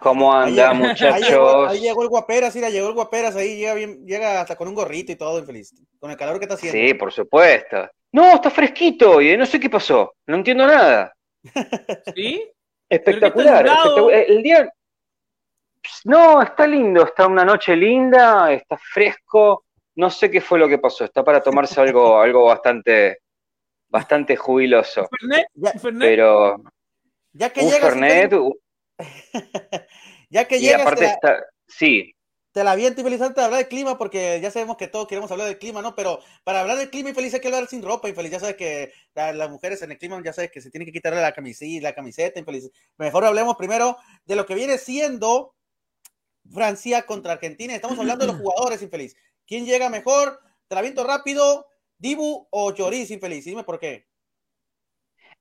¿Cómo 0.00 0.32
anda, 0.32 0.72
muchachos? 0.72 1.68
Ahí 1.68 1.80
llegó, 1.80 2.02
el 2.02 2.08
guaperas, 2.08 2.54
mira, 2.54 2.70
llegó 2.70 2.88
el 2.88 2.94
guaperas, 2.94 3.34
ahí 3.36 3.56
llega, 3.56 3.74
bien, 3.74 4.06
llega 4.06 4.40
hasta 4.40 4.56
con 4.56 4.68
un 4.68 4.74
gorrito 4.74 5.12
y 5.12 5.16
todo, 5.16 5.38
infeliz, 5.38 5.74
con 5.98 6.10
el 6.10 6.16
calor 6.16 6.38
que 6.38 6.44
está 6.44 6.54
haciendo. 6.54 6.78
Sí, 6.78 6.94
por 6.94 7.12
supuesto. 7.12 7.88
No, 8.12 8.34
está 8.34 8.50
fresquito 8.50 9.20
y 9.20 9.36
no 9.36 9.44
sé 9.44 9.58
qué 9.58 9.68
pasó, 9.68 10.14
no 10.26 10.36
entiendo 10.36 10.66
nada. 10.66 11.12
¿Sí? 12.14 12.50
Espectacular, 12.88 13.66
espectacular. 13.66 14.24
El 14.28 14.42
día, 14.42 14.70
no, 16.04 16.42
está 16.42 16.66
lindo, 16.66 17.04
está 17.04 17.26
una 17.26 17.44
noche 17.44 17.76
linda, 17.76 18.52
está 18.52 18.78
fresco. 18.78 19.64
No 19.96 20.10
sé 20.10 20.30
qué 20.30 20.40
fue 20.40 20.58
lo 20.58 20.68
que 20.68 20.78
pasó. 20.78 21.04
Está 21.04 21.24
para 21.24 21.40
tomarse 21.40 21.80
algo, 21.80 22.20
algo 22.20 22.44
bastante, 22.44 23.20
bastante 23.88 24.36
jubiloso. 24.36 25.08
Pero. 25.98 26.56
Ya 27.32 27.50
que 27.50 27.62
llegas. 27.62 27.96
ya 30.30 30.46
que 30.46 30.60
llegas. 30.60 30.82
Aparte 30.82 31.06
está. 31.06 31.44
Sí. 31.68 32.12
Te 32.52 32.64
la 32.64 32.74
viento 32.74 33.02
y 33.02 33.04
de 33.04 33.22
hablar 33.22 33.50
del 33.50 33.68
clima, 33.68 33.98
porque 33.98 34.40
ya 34.40 34.50
sabemos 34.50 34.78
que 34.78 34.88
todos 34.88 35.06
queremos 35.06 35.30
hablar 35.30 35.46
del 35.46 35.58
clima, 35.58 35.82
¿no? 35.82 35.94
Pero 35.94 36.20
para 36.42 36.62
hablar 36.62 36.78
del 36.78 36.88
clima, 36.88 37.10
infeliz 37.10 37.34
hay 37.34 37.40
que 37.40 37.48
hablar 37.48 37.66
sin 37.68 37.82
ropa, 37.82 38.08
infeliz. 38.08 38.32
Ya 38.32 38.40
sabes 38.40 38.56
que 38.56 38.92
las 39.14 39.50
mujeres 39.50 39.82
en 39.82 39.90
el 39.90 39.98
clima, 39.98 40.18
ya 40.24 40.32
sabes 40.32 40.50
que 40.50 40.62
se 40.62 40.70
tienen 40.70 40.86
que 40.86 40.92
quitarle 40.92 41.20
la 41.20 41.34
camiseta, 41.34 41.82
la 41.82 41.94
camiseta, 41.94 42.40
infeliz. 42.40 42.70
Mejor 42.96 43.26
hablemos 43.26 43.56
primero 43.56 43.98
de 44.24 44.36
lo 44.36 44.46
que 44.46 44.54
viene 44.54 44.78
siendo 44.78 45.54
Francia 46.50 47.04
contra 47.04 47.32
Argentina. 47.32 47.74
Estamos 47.74 47.98
hablando 47.98 48.24
de 48.24 48.32
los 48.32 48.40
jugadores 48.42 48.80
infeliz. 48.80 49.14
¿Quién 49.46 49.66
llega 49.66 49.90
mejor? 49.90 50.40
Te 50.66 50.76
la 50.76 50.80
viento 50.80 51.04
rápido, 51.04 51.66
Dibu 51.98 52.48
o 52.50 52.74
Lloris 52.74 53.10
infeliz. 53.10 53.44
Dime 53.44 53.64
por 53.64 53.78
qué. 53.78 54.06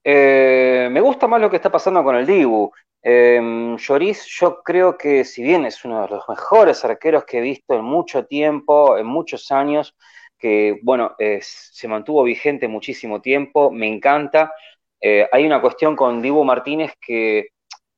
Eh, 0.08 0.88
me 0.92 1.02
gusta 1.02 1.28
más 1.28 1.42
lo 1.42 1.50
que 1.50 1.56
está 1.56 1.72
pasando 1.72 2.04
con 2.04 2.16
el 2.16 2.28
Dibu. 2.28 2.72
Eh, 3.02 3.76
Lloris, 3.78 4.26
yo 4.28 4.62
creo 4.64 4.98
que 4.98 5.26
si 5.26 5.42
bien 5.42 5.66
es 5.66 5.84
uno 5.84 6.04
de 6.04 6.10
los 6.10 6.30
mejores 6.30 6.86
arqueros 6.86 7.26
que 7.26 7.40
he 7.40 7.42
visto 7.42 7.74
en 7.74 7.84
mucho 7.84 8.26
tiempo, 8.26 8.98
en 8.98 9.08
muchos 9.08 9.52
años, 9.52 9.96
que 10.38 10.80
bueno, 10.84 11.16
se 11.42 11.88
mantuvo 11.88 12.24
vigente 12.24 12.68
muchísimo 12.68 13.20
tiempo, 13.20 13.72
me 13.72 13.88
encanta. 13.88 14.54
Eh, 15.02 15.28
hay 15.32 15.46
una 15.46 15.60
cuestión 15.60 15.96
con 15.96 16.22
Dibu 16.22 16.44
Martínez 16.44 16.94
que 17.02 17.50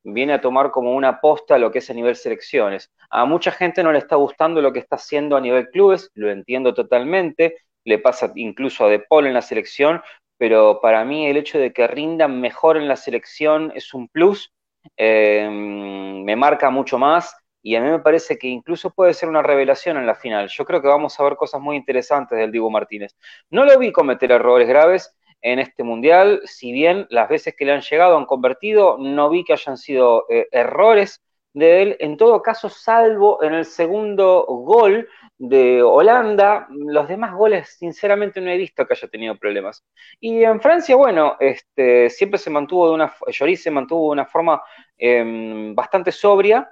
viene 0.03 0.33
a 0.33 0.41
tomar 0.41 0.71
como 0.71 0.95
una 0.95 1.19
posta 1.19 1.57
lo 1.57 1.71
que 1.71 1.79
es 1.79 1.89
a 1.89 1.93
nivel 1.93 2.15
selecciones. 2.15 2.91
A 3.09 3.25
mucha 3.25 3.51
gente 3.51 3.83
no 3.83 3.91
le 3.91 3.99
está 3.99 4.15
gustando 4.15 4.61
lo 4.61 4.71
que 4.71 4.79
está 4.79 4.95
haciendo 4.95 5.35
a 5.35 5.41
nivel 5.41 5.69
clubes, 5.69 6.09
lo 6.13 6.31
entiendo 6.31 6.73
totalmente, 6.73 7.57
le 7.83 7.99
pasa 7.99 8.31
incluso 8.35 8.85
a 8.85 8.89
De 8.89 8.99
Paul 8.99 9.27
en 9.27 9.33
la 9.33 9.41
selección, 9.41 10.01
pero 10.37 10.79
para 10.81 11.03
mí 11.05 11.27
el 11.27 11.37
hecho 11.37 11.59
de 11.59 11.73
que 11.73 11.87
rindan 11.87 12.39
mejor 12.39 12.77
en 12.77 12.87
la 12.87 12.95
selección 12.95 13.71
es 13.75 13.93
un 13.93 14.07
plus, 14.07 14.53
eh, 14.95 15.49
me 15.51 16.35
marca 16.35 16.69
mucho 16.69 16.97
más 16.97 17.35
y 17.61 17.75
a 17.75 17.81
mí 17.81 17.89
me 17.89 17.99
parece 17.99 18.37
que 18.37 18.47
incluso 18.47 18.91
puede 18.91 19.13
ser 19.13 19.27
una 19.27 19.41
revelación 19.41 19.97
en 19.97 20.05
la 20.05 20.15
final. 20.15 20.47
Yo 20.47 20.63
creo 20.63 20.81
que 20.81 20.87
vamos 20.87 21.19
a 21.19 21.23
ver 21.23 21.35
cosas 21.35 21.59
muy 21.59 21.75
interesantes 21.75 22.37
del 22.37 22.51
Dibu 22.51 22.69
Martínez. 22.69 23.15
No 23.49 23.65
lo 23.65 23.77
vi 23.77 23.91
cometer 23.91 24.31
errores 24.31 24.67
graves 24.67 25.13
en 25.41 25.59
este 25.59 25.83
mundial, 25.83 26.41
si 26.45 26.71
bien 26.71 27.07
las 27.09 27.29
veces 27.29 27.55
que 27.55 27.65
le 27.65 27.71
han 27.71 27.81
llegado 27.81 28.17
han 28.17 28.25
convertido, 28.25 28.97
no 28.99 29.29
vi 29.29 29.43
que 29.43 29.53
hayan 29.53 29.77
sido 29.77 30.25
eh, 30.29 30.47
errores 30.51 31.21
de 31.53 31.81
él, 31.81 31.97
en 31.99 32.17
todo 32.17 32.41
caso, 32.41 32.69
salvo 32.69 33.41
en 33.43 33.53
el 33.53 33.65
segundo 33.65 34.45
gol 34.47 35.07
de 35.37 35.81
Holanda, 35.81 36.67
los 36.69 37.07
demás 37.07 37.33
goles, 37.33 37.75
sinceramente, 37.77 38.41
no 38.41 38.49
he 38.49 38.57
visto 38.57 38.85
que 38.85 38.93
haya 38.93 39.07
tenido 39.07 39.37
problemas. 39.37 39.83
Y 40.19 40.43
en 40.43 40.61
Francia, 40.61 40.95
bueno, 40.95 41.35
este, 41.39 42.09
siempre 42.09 42.39
se 42.39 42.49
mantuvo 42.49 42.89
de 42.89 42.95
una, 42.95 43.13
Lloris 43.27 43.63
se 43.63 43.71
mantuvo 43.71 44.09
de 44.09 44.13
una 44.13 44.25
forma 44.25 44.61
em, 44.97 45.73
bastante 45.75 46.11
sobria, 46.11 46.71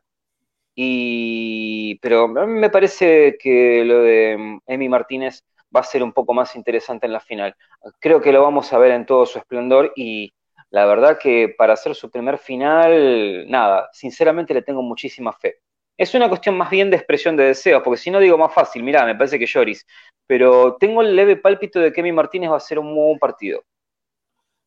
y, 0.75 1.97
pero 1.99 2.27
me 2.27 2.69
parece 2.69 3.38
que 3.39 3.83
lo 3.85 3.99
de 3.99 4.31
em, 4.33 4.59
Emi 4.67 4.89
Martínez 4.89 5.43
va 5.75 5.81
a 5.81 5.83
ser 5.83 6.03
un 6.03 6.13
poco 6.13 6.33
más 6.33 6.55
interesante 6.55 7.05
en 7.05 7.13
la 7.13 7.19
final. 7.19 7.55
Creo 7.99 8.21
que 8.21 8.31
lo 8.31 8.41
vamos 8.41 8.71
a 8.73 8.77
ver 8.77 8.91
en 8.91 9.05
todo 9.05 9.25
su 9.25 9.39
esplendor 9.39 9.93
y 9.95 10.33
la 10.75 10.85
verdad 10.85 11.17
que 11.17 11.55
para 11.57 11.71
hacer 11.71 11.95
su 11.95 12.11
primer 12.11 12.38
final, 12.38 13.49
nada, 13.49 13.89
sinceramente 13.93 14.53
le 14.53 14.61
tengo 14.61 14.81
muchísima 14.81 15.31
fe. 15.31 15.59
Es 15.97 16.13
una 16.15 16.27
cuestión 16.27 16.57
más 16.57 16.69
bien 16.69 16.89
de 16.89 16.97
expresión 16.97 17.38
de 17.38 17.45
deseos, 17.45 17.81
porque 17.81 17.97
si 17.97 18.11
no 18.11 18.19
digo 18.19 18.38
más 18.38 18.53
fácil, 18.53 18.83
mirá, 18.83 19.05
me 19.05 19.15
parece 19.15 19.39
que 19.39 19.45
Lloris, 19.45 19.85
pero 20.27 20.75
tengo 20.75 21.01
el 21.01 21.15
leve 21.15 21.38
pálpito 21.38 21.79
de 21.79 21.93
que 21.93 22.01
Emi 22.01 22.11
Martínez 22.11 22.51
va 22.51 22.57
a 22.57 22.59
ser 22.59 22.77
un 22.77 22.88
muy 22.88 23.05
buen 23.05 23.19
partido. 23.19 23.63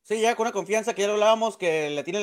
Sí, 0.08 0.22
ya 0.22 0.34
con 0.34 0.46
una 0.46 0.52
confianza 0.52 0.94
que 0.94 1.02
ya 1.02 1.08
lo 1.08 1.12
hablábamos, 1.12 1.58
que 1.58 1.90
le 1.90 2.02
tiene, 2.02 2.20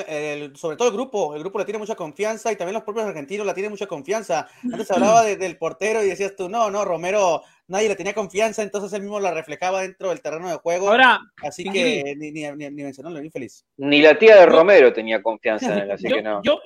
sobre 0.55 0.75
todo 0.75 0.87
el 0.87 0.93
grupo, 0.95 1.35
el 1.35 1.41
grupo 1.41 1.59
le 1.59 1.65
tiene 1.65 1.77
mucha 1.77 1.93
confianza 1.93 2.51
y 2.51 2.55
también 2.55 2.73
los 2.73 2.81
propios 2.81 3.05
argentinos 3.05 3.45
la 3.45 3.53
tienen 3.53 3.69
mucha 3.69 3.85
confianza. 3.85 4.47
Antes 4.63 4.89
hablaba 4.91 5.21
del 5.23 5.57
portero 5.59 6.03
y 6.03 6.07
decías 6.07 6.35
tú, 6.35 6.49
no, 6.49 6.71
no, 6.71 6.83
Romero, 6.83 7.43
nadie 7.67 7.87
le 7.87 7.95
tenía 7.95 8.15
confianza, 8.15 8.63
entonces 8.63 8.91
él 8.93 9.03
mismo 9.03 9.19
la 9.19 9.35
reflejaba 9.35 9.83
dentro 9.83 10.09
del 10.09 10.19
terreno 10.19 10.49
de 10.49 10.55
juego. 10.55 10.89
Ahora, 10.89 11.19
así 11.43 11.63
que 11.63 12.15
ni, 12.17 12.31
ni, 12.31 12.49
ni, 12.55 12.83
mencionó, 12.83 13.21
infeliz. 13.21 13.63
Ni 13.77 14.01
la 14.01 14.17
tía 14.17 14.37
de 14.37 14.47
Romero 14.47 14.91
tenía 14.91 15.21
confianza 15.21 15.71
en 15.71 15.83
él, 15.83 15.91
así 15.91 16.07
que 16.07 16.23
no. 16.23 16.41
Yo, 16.41 16.59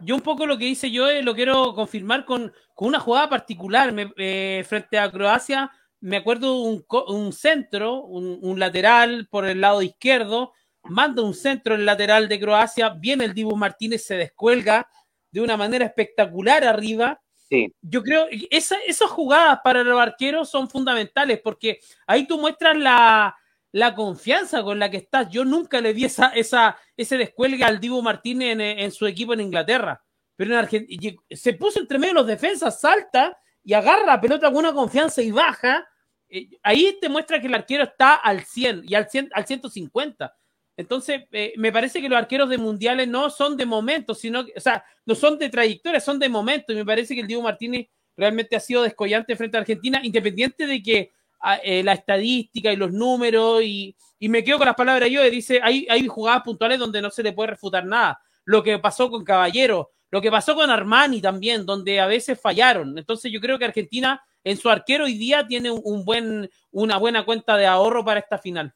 yo 0.00 0.16
un 0.16 0.22
poco 0.22 0.44
lo 0.44 0.58
que 0.58 0.66
hice 0.66 0.90
yo 0.90 1.06
lo 1.22 1.36
quiero 1.36 1.72
confirmar 1.76 2.24
con, 2.24 2.52
con 2.74 2.88
una 2.88 2.98
jugada 2.98 3.28
particular 3.28 3.94
eh, 4.16 4.64
frente 4.66 4.98
a 4.98 5.08
Croacia. 5.08 5.70
Me 6.00 6.16
acuerdo 6.16 6.62
un, 6.62 6.84
un 7.06 7.32
centro, 7.32 8.02
un, 8.02 8.40
un 8.42 8.58
lateral 8.58 9.28
por 9.30 9.46
el 9.46 9.60
lado 9.60 9.80
izquierdo 9.80 10.52
manda 10.84 11.22
un 11.22 11.34
centro 11.34 11.74
en 11.74 11.80
el 11.80 11.86
lateral 11.86 12.28
de 12.28 12.40
Croacia, 12.40 12.90
viene 12.90 13.24
el 13.24 13.34
Dibu 13.34 13.56
Martínez, 13.56 14.04
se 14.04 14.16
descuelga 14.16 14.88
de 15.30 15.40
una 15.40 15.56
manera 15.56 15.86
espectacular 15.86 16.64
arriba. 16.64 17.20
Sí. 17.48 17.72
Yo 17.82 18.02
creo 18.02 18.26
que 18.28 18.46
esa, 18.50 18.76
esas 18.86 19.10
jugadas 19.10 19.60
para 19.62 19.82
los 19.82 20.00
arqueros 20.00 20.48
son 20.48 20.68
fundamentales 20.68 21.40
porque 21.42 21.80
ahí 22.06 22.26
tú 22.26 22.38
muestras 22.38 22.76
la, 22.76 23.36
la 23.72 23.94
confianza 23.94 24.62
con 24.62 24.78
la 24.78 24.90
que 24.90 24.98
estás. 24.98 25.28
Yo 25.30 25.44
nunca 25.44 25.80
le 25.80 25.92
di 25.92 26.04
esa, 26.04 26.28
esa, 26.28 26.78
ese 26.96 27.18
descuelgue 27.18 27.64
al 27.64 27.80
Dibu 27.80 28.00
Martínez 28.02 28.52
en, 28.52 28.60
en 28.60 28.92
su 28.92 29.06
equipo 29.06 29.34
en 29.34 29.40
Inglaterra. 29.40 30.00
Pero 30.36 30.52
en 30.52 30.58
Argentina 30.58 31.16
se 31.30 31.52
puso 31.54 31.80
entre 31.80 31.98
medio 31.98 32.14
de 32.14 32.20
los 32.20 32.26
defensas, 32.26 32.80
salta 32.80 33.36
y 33.62 33.72
agarra 33.72 34.04
la 34.04 34.20
pelota 34.20 34.48
con 34.48 34.58
una 34.58 34.72
confianza 34.72 35.22
y 35.22 35.30
baja. 35.30 35.88
Eh, 36.28 36.50
ahí 36.62 36.98
te 37.00 37.08
muestra 37.08 37.40
que 37.40 37.46
el 37.46 37.54
arquero 37.54 37.84
está 37.84 38.14
al 38.14 38.44
100 38.44 38.82
y 38.84 38.94
al, 38.94 39.08
100, 39.08 39.30
al 39.32 39.46
150. 39.46 40.36
Entonces, 40.76 41.22
eh, 41.30 41.52
me 41.56 41.70
parece 41.70 42.00
que 42.00 42.08
los 42.08 42.18
arqueros 42.18 42.48
de 42.48 42.58
mundiales 42.58 43.06
no 43.06 43.30
son 43.30 43.56
de 43.56 43.66
momento, 43.66 44.14
sino, 44.14 44.40
o 44.40 44.60
sea, 44.60 44.84
no 45.06 45.14
son 45.14 45.38
de 45.38 45.48
trayectoria, 45.48 46.00
son 46.00 46.18
de 46.18 46.28
momento. 46.28 46.72
Y 46.72 46.76
me 46.76 46.84
parece 46.84 47.14
que 47.14 47.20
el 47.20 47.26
Diego 47.26 47.42
Martínez 47.42 47.88
realmente 48.16 48.56
ha 48.56 48.60
sido 48.60 48.82
descollante 48.82 49.36
frente 49.36 49.56
a 49.56 49.60
Argentina, 49.60 50.00
independiente 50.02 50.66
de 50.66 50.82
que 50.82 51.12
ah, 51.40 51.58
eh, 51.62 51.82
la 51.84 51.92
estadística 51.92 52.72
y 52.72 52.76
los 52.76 52.92
números, 52.92 53.62
y, 53.62 53.94
y, 54.18 54.28
me 54.28 54.42
quedo 54.42 54.58
con 54.58 54.66
las 54.66 54.74
palabras 54.74 55.10
yo, 55.10 55.22
dice, 55.30 55.60
hay, 55.62 55.86
hay 55.88 56.06
jugadas 56.08 56.42
puntuales 56.42 56.78
donde 56.78 57.00
no 57.00 57.10
se 57.10 57.22
le 57.22 57.32
puede 57.32 57.50
refutar 57.50 57.84
nada. 57.84 58.20
Lo 58.44 58.62
que 58.62 58.78
pasó 58.78 59.10
con 59.10 59.24
Caballero, 59.24 59.92
lo 60.10 60.20
que 60.20 60.30
pasó 60.30 60.54
con 60.54 60.70
Armani 60.70 61.20
también, 61.20 61.64
donde 61.64 62.00
a 62.00 62.06
veces 62.06 62.40
fallaron. 62.40 62.98
Entonces, 62.98 63.30
yo 63.30 63.40
creo 63.40 63.58
que 63.58 63.64
Argentina 63.64 64.20
en 64.42 64.56
su 64.56 64.68
arquero 64.68 65.04
hoy 65.04 65.16
día 65.16 65.46
tiene 65.46 65.70
un 65.70 66.04
buen, 66.04 66.50
una 66.70 66.98
buena 66.98 67.24
cuenta 67.24 67.56
de 67.56 67.66
ahorro 67.66 68.04
para 68.04 68.20
esta 68.20 68.38
final 68.38 68.74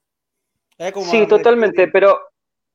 sí, 1.03 1.27
totalmente, 1.27 1.89
pero 1.89 2.21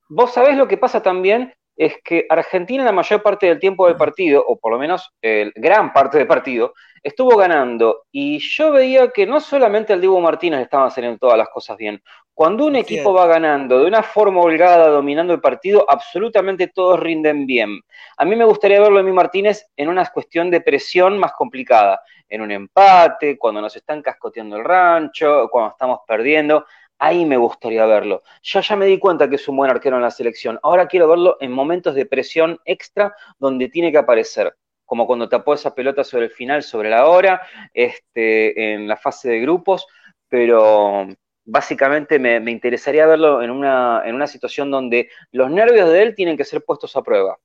vos 0.09 0.33
sabés 0.33 0.57
lo 0.57 0.67
que 0.67 0.77
pasa 0.77 1.01
también 1.01 1.53
es 1.75 1.95
que 2.03 2.25
Argentina 2.29 2.83
la 2.83 2.91
mayor 2.91 3.23
parte 3.23 3.47
del 3.47 3.59
tiempo 3.59 3.87
del 3.87 3.95
partido, 3.95 4.43
o 4.47 4.57
por 4.57 4.71
lo 4.71 4.79
menos 4.79 5.11
el, 5.21 5.51
gran 5.55 5.91
parte 5.91 6.17
del 6.17 6.27
partido, 6.27 6.73
estuvo 7.01 7.35
ganando. 7.35 8.03
Y 8.11 8.39
yo 8.39 8.71
veía 8.71 9.09
que 9.09 9.25
no 9.25 9.39
solamente 9.39 9.93
el 9.93 10.01
Diego 10.01 10.21
Martínez 10.21 10.61
estaba 10.61 10.87
haciendo 10.87 11.17
todas 11.17 11.37
las 11.37 11.49
cosas 11.49 11.77
bien. 11.77 12.01
Cuando 12.33 12.65
un 12.65 12.75
equipo 12.75 13.13
va 13.13 13.27
ganando 13.27 13.79
de 13.79 13.85
una 13.85 14.01
forma 14.01 14.41
holgada, 14.41 14.87
dominando 14.87 15.33
el 15.33 15.41
partido, 15.41 15.85
absolutamente 15.87 16.67
todos 16.67 16.99
rinden 16.99 17.45
bien. 17.45 17.79
A 18.17 18.25
mí 18.25 18.35
me 18.35 18.45
gustaría 18.45 18.79
verlo 18.79 18.99
a 18.99 19.03
mí 19.03 19.11
Martínez 19.11 19.67
en 19.75 19.87
una 19.87 20.03
cuestión 20.07 20.49
de 20.49 20.61
presión 20.61 21.19
más 21.19 21.33
complicada, 21.33 22.01
en 22.27 22.41
un 22.41 22.49
empate, 22.49 23.37
cuando 23.37 23.61
nos 23.61 23.75
están 23.75 24.01
cascoteando 24.01 24.57
el 24.57 24.63
rancho, 24.63 25.47
cuando 25.51 25.71
estamos 25.71 25.99
perdiendo. 26.07 26.65
Ahí 26.99 27.25
me 27.25 27.37
gustaría 27.37 27.85
verlo. 27.85 28.23
Yo 28.41 28.61
ya 28.61 28.75
me 28.75 28.85
di 28.85 28.97
cuenta 28.99 29.29
que 29.29 29.35
es 29.35 29.47
un 29.47 29.57
buen 29.57 29.69
arquero 29.69 29.97
en 29.97 30.03
la 30.03 30.11
selección. 30.11 30.59
Ahora 30.63 30.87
quiero 30.87 31.07
verlo 31.07 31.37
en 31.39 31.51
momentos 31.51 31.95
de 31.95 32.05
presión 32.05 32.59
extra 32.65 33.15
donde 33.39 33.69
tiene 33.69 33.91
que 33.91 33.97
aparecer. 33.97 34.55
Como 34.85 35.07
cuando 35.07 35.27
tapó 35.27 35.53
esa 35.53 35.73
pelota 35.75 36.03
sobre 36.03 36.25
el 36.25 36.31
final, 36.31 36.63
sobre 36.63 36.89
la 36.89 37.07
hora, 37.07 37.41
este, 37.73 38.73
en 38.73 38.87
la 38.87 38.97
fase 38.97 39.29
de 39.29 39.41
grupos. 39.41 39.87
Pero 40.29 41.07
básicamente 41.45 42.19
me, 42.19 42.37
interesaría 42.51 43.05
verlo 43.05 43.41
en 43.41 43.51
una, 43.51 44.01
en 44.05 44.15
una 44.15 44.27
situación 44.27 44.71
donde 44.71 45.09
los 45.31 45.51
nervios 45.51 45.89
de 45.89 46.01
él 46.03 46.15
tienen 46.15 46.37
que 46.37 46.45
ser 46.45 46.63
puestos 46.63 46.95
a 46.95 47.01
prueba. 47.01 47.37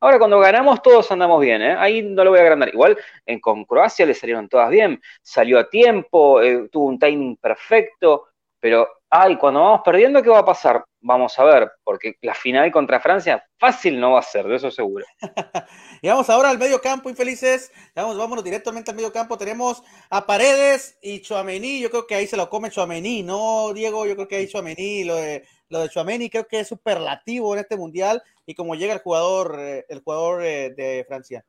Ahora, 0.00 0.18
cuando 0.18 0.38
ganamos, 0.38 0.82
todos 0.82 1.10
andamos 1.12 1.40
bien, 1.40 1.62
¿eh? 1.62 1.76
Ahí 1.78 2.02
no 2.02 2.24
lo 2.24 2.30
voy 2.30 2.38
a 2.38 2.42
agrandar. 2.42 2.68
Igual 2.68 2.98
en, 3.24 3.40
con 3.40 3.64
Croacia 3.64 4.04
le 4.04 4.12
salieron 4.12 4.48
todas 4.50 4.68
bien. 4.68 5.00
Salió 5.22 5.58
a 5.58 5.70
tiempo, 5.70 6.42
eh, 6.42 6.68
tuvo 6.70 6.86
un 6.86 6.98
timing 6.98 7.36
perfecto, 7.38 8.26
pero 8.64 8.88
ay, 9.10 9.36
cuando 9.36 9.60
vamos 9.60 9.82
perdiendo, 9.84 10.22
¿qué 10.22 10.30
va 10.30 10.38
a 10.38 10.44
pasar? 10.46 10.82
Vamos 11.02 11.38
a 11.38 11.44
ver, 11.44 11.70
porque 11.84 12.14
la 12.22 12.34
final 12.34 12.72
contra 12.72 12.98
Francia 12.98 13.44
fácil 13.58 14.00
no 14.00 14.12
va 14.12 14.20
a 14.20 14.22
ser, 14.22 14.46
de 14.46 14.56
eso 14.56 14.70
seguro. 14.70 15.04
y 16.00 16.08
vamos 16.08 16.30
ahora 16.30 16.48
al 16.48 16.56
medio 16.56 16.80
campo, 16.80 17.10
infelices. 17.10 17.70
Vamos, 17.94 18.16
vámonos 18.16 18.42
directamente 18.42 18.90
al 18.90 18.96
medio 18.96 19.12
campo. 19.12 19.36
Tenemos 19.36 19.82
a 20.08 20.24
Paredes 20.24 20.96
y 21.02 21.20
Chuamení. 21.20 21.78
Yo 21.78 21.90
creo 21.90 22.06
que 22.06 22.14
ahí 22.14 22.26
se 22.26 22.38
lo 22.38 22.48
come 22.48 22.70
Chuamení, 22.70 23.22
¿no, 23.22 23.70
Diego? 23.74 24.06
Yo 24.06 24.14
creo 24.14 24.28
que 24.28 24.36
ahí 24.36 24.48
Chuamení, 24.48 25.04
lo 25.04 25.16
de, 25.16 25.44
lo 25.68 25.80
de 25.80 25.90
Chuamení 25.90 26.30
creo 26.30 26.46
que 26.46 26.60
es 26.60 26.68
superlativo 26.68 27.52
en 27.52 27.60
este 27.60 27.76
mundial 27.76 28.22
y 28.46 28.54
como 28.54 28.76
llega 28.76 28.94
el 28.94 29.00
jugador, 29.00 29.56
eh, 29.58 29.84
el 29.90 30.00
jugador 30.00 30.42
eh, 30.42 30.70
de 30.70 31.04
Francia. 31.06 31.44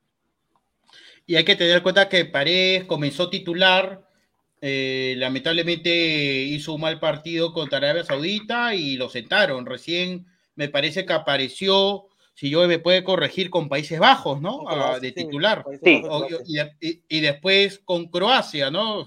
Y 1.24 1.36
hay 1.36 1.46
que 1.46 1.56
tener 1.56 1.78
en 1.78 1.82
cuenta 1.82 2.10
que 2.10 2.26
Paredes 2.26 2.84
comenzó 2.84 3.30
titular 3.30 4.06
eh, 4.60 5.14
lamentablemente 5.18 5.90
hizo 5.90 6.74
un 6.74 6.80
mal 6.80 6.98
partido 6.98 7.52
contra 7.52 7.78
Arabia 7.78 8.04
Saudita 8.04 8.74
y 8.74 8.96
lo 8.96 9.08
sentaron. 9.08 9.66
Recién 9.66 10.26
me 10.54 10.68
parece 10.68 11.04
que 11.04 11.12
apareció, 11.12 12.06
si 12.34 12.50
yo 12.50 12.66
me 12.66 12.78
puede 12.78 13.04
corregir, 13.04 13.50
con 13.50 13.68
Países 13.68 13.98
Bajos, 13.98 14.40
¿no? 14.40 14.64
Ah, 14.68 14.98
de 15.00 15.12
titular. 15.12 15.64
Sí. 15.82 16.02
y, 17.08 17.20
después 17.20 17.80
con 17.84 18.06
Croacia, 18.06 18.70
¿no? 18.70 19.04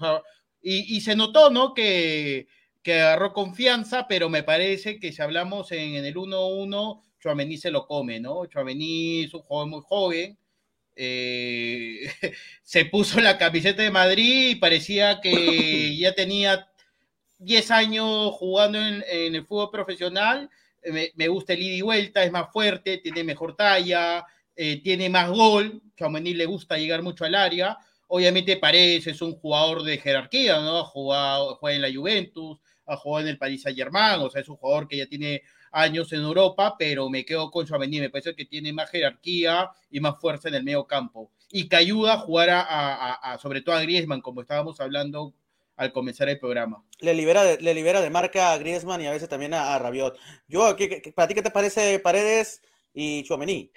y, 0.62 1.00
se 1.00 1.16
notó, 1.16 1.50
¿no? 1.50 1.74
Que, 1.74 2.46
que, 2.82 3.00
agarró 3.00 3.32
confianza, 3.32 4.06
pero 4.08 4.28
me 4.28 4.42
parece 4.42 5.00
que 5.00 5.12
si 5.12 5.20
hablamos 5.20 5.72
en, 5.72 5.96
en 5.96 6.04
el 6.04 6.14
1-1, 6.14 7.02
Chuamení 7.18 7.58
se 7.58 7.70
lo 7.70 7.86
come, 7.86 8.20
¿no? 8.20 8.46
Chuamení 8.46 9.24
es 9.24 9.34
un 9.34 9.42
joven 9.42 9.70
muy 9.70 9.82
joven 9.84 10.38
eh, 10.96 12.10
se 12.62 12.84
puso 12.86 13.20
la 13.20 13.38
camiseta 13.38 13.82
de 13.82 13.90
Madrid 13.90 14.50
y 14.50 14.54
parecía 14.56 15.20
que 15.20 15.96
ya 15.98 16.14
tenía 16.14 16.68
10 17.38 17.70
años 17.70 18.32
jugando 18.32 18.78
en, 18.78 19.04
el 19.34 19.46
fútbol 19.46 19.70
profesional. 19.70 20.50
Me, 21.14 21.28
gusta 21.28 21.52
el 21.52 21.62
ida 21.62 21.74
y 21.74 21.80
vuelta, 21.82 22.24
es 22.24 22.32
más 22.32 22.50
fuerte, 22.52 22.98
tiene 22.98 23.22
mejor 23.22 23.54
talla, 23.54 24.24
eh, 24.56 24.82
tiene 24.82 25.08
más 25.08 25.28
gol. 25.30 25.82
Chaumaní 25.96 26.34
le 26.34 26.46
gusta 26.46 26.78
llegar 26.78 27.02
mucho 27.02 27.24
al 27.24 27.34
área. 27.34 27.76
Obviamente 28.08 28.56
parece 28.56 29.10
es 29.10 29.22
un 29.22 29.34
jugador 29.34 29.82
de 29.82 29.98
jerarquía, 29.98 30.58
¿no? 30.60 30.78
Ha 30.78 30.84
jugado, 30.84 31.56
juega 31.56 31.76
en 31.76 31.82
la 31.82 31.92
Juventus, 31.94 32.58
ha 32.86 32.96
jugado 32.96 33.26
en 33.26 33.30
el 33.30 33.38
Paris 33.38 33.62
Saint 33.62 33.78
Germain, 33.78 34.20
o 34.20 34.30
sea, 34.30 34.40
es 34.40 34.48
un 34.48 34.56
jugador 34.56 34.88
que 34.88 34.96
ya 34.96 35.06
tiene 35.06 35.42
años 35.70 36.12
en 36.12 36.22
Europa, 36.22 36.76
pero 36.78 37.08
me 37.08 37.24
quedo 37.24 37.50
con 37.50 37.66
Chouameni, 37.66 38.00
me 38.00 38.10
parece 38.10 38.34
que 38.34 38.44
tiene 38.44 38.72
más 38.72 38.90
jerarquía 38.90 39.70
y 39.90 40.00
más 40.00 40.18
fuerza 40.20 40.48
en 40.48 40.54
el 40.54 40.64
medio 40.64 40.86
campo 40.86 41.30
y 41.50 41.68
que 41.68 41.76
ayuda 41.76 42.14
a 42.14 42.18
jugar 42.18 42.48
a, 42.50 43.38
sobre 43.40 43.60
todo 43.60 43.74
a 43.74 43.82
Griezmann, 43.82 44.20
como 44.20 44.40
estábamos 44.40 44.80
hablando 44.80 45.34
al 45.76 45.92
comenzar 45.92 46.28
el 46.28 46.38
programa. 46.38 46.84
Le 47.00 47.14
libera 47.14 47.42
de, 47.42 47.60
le 47.60 47.74
libera 47.74 48.00
de 48.00 48.10
marca 48.10 48.52
a 48.52 48.58
Griezmann 48.58 49.00
y 49.00 49.06
a 49.06 49.10
veces 49.10 49.28
también 49.28 49.54
a, 49.54 49.78
Rabiot. 49.78 50.16
Yo, 50.46 50.76
¿qué, 50.76 51.12
para 51.14 51.26
ti 51.26 51.34
qué 51.34 51.42
te 51.42 51.50
parece 51.50 51.98
Paredes 51.98 52.62
y 52.92 53.24
Chouameni? 53.24 53.72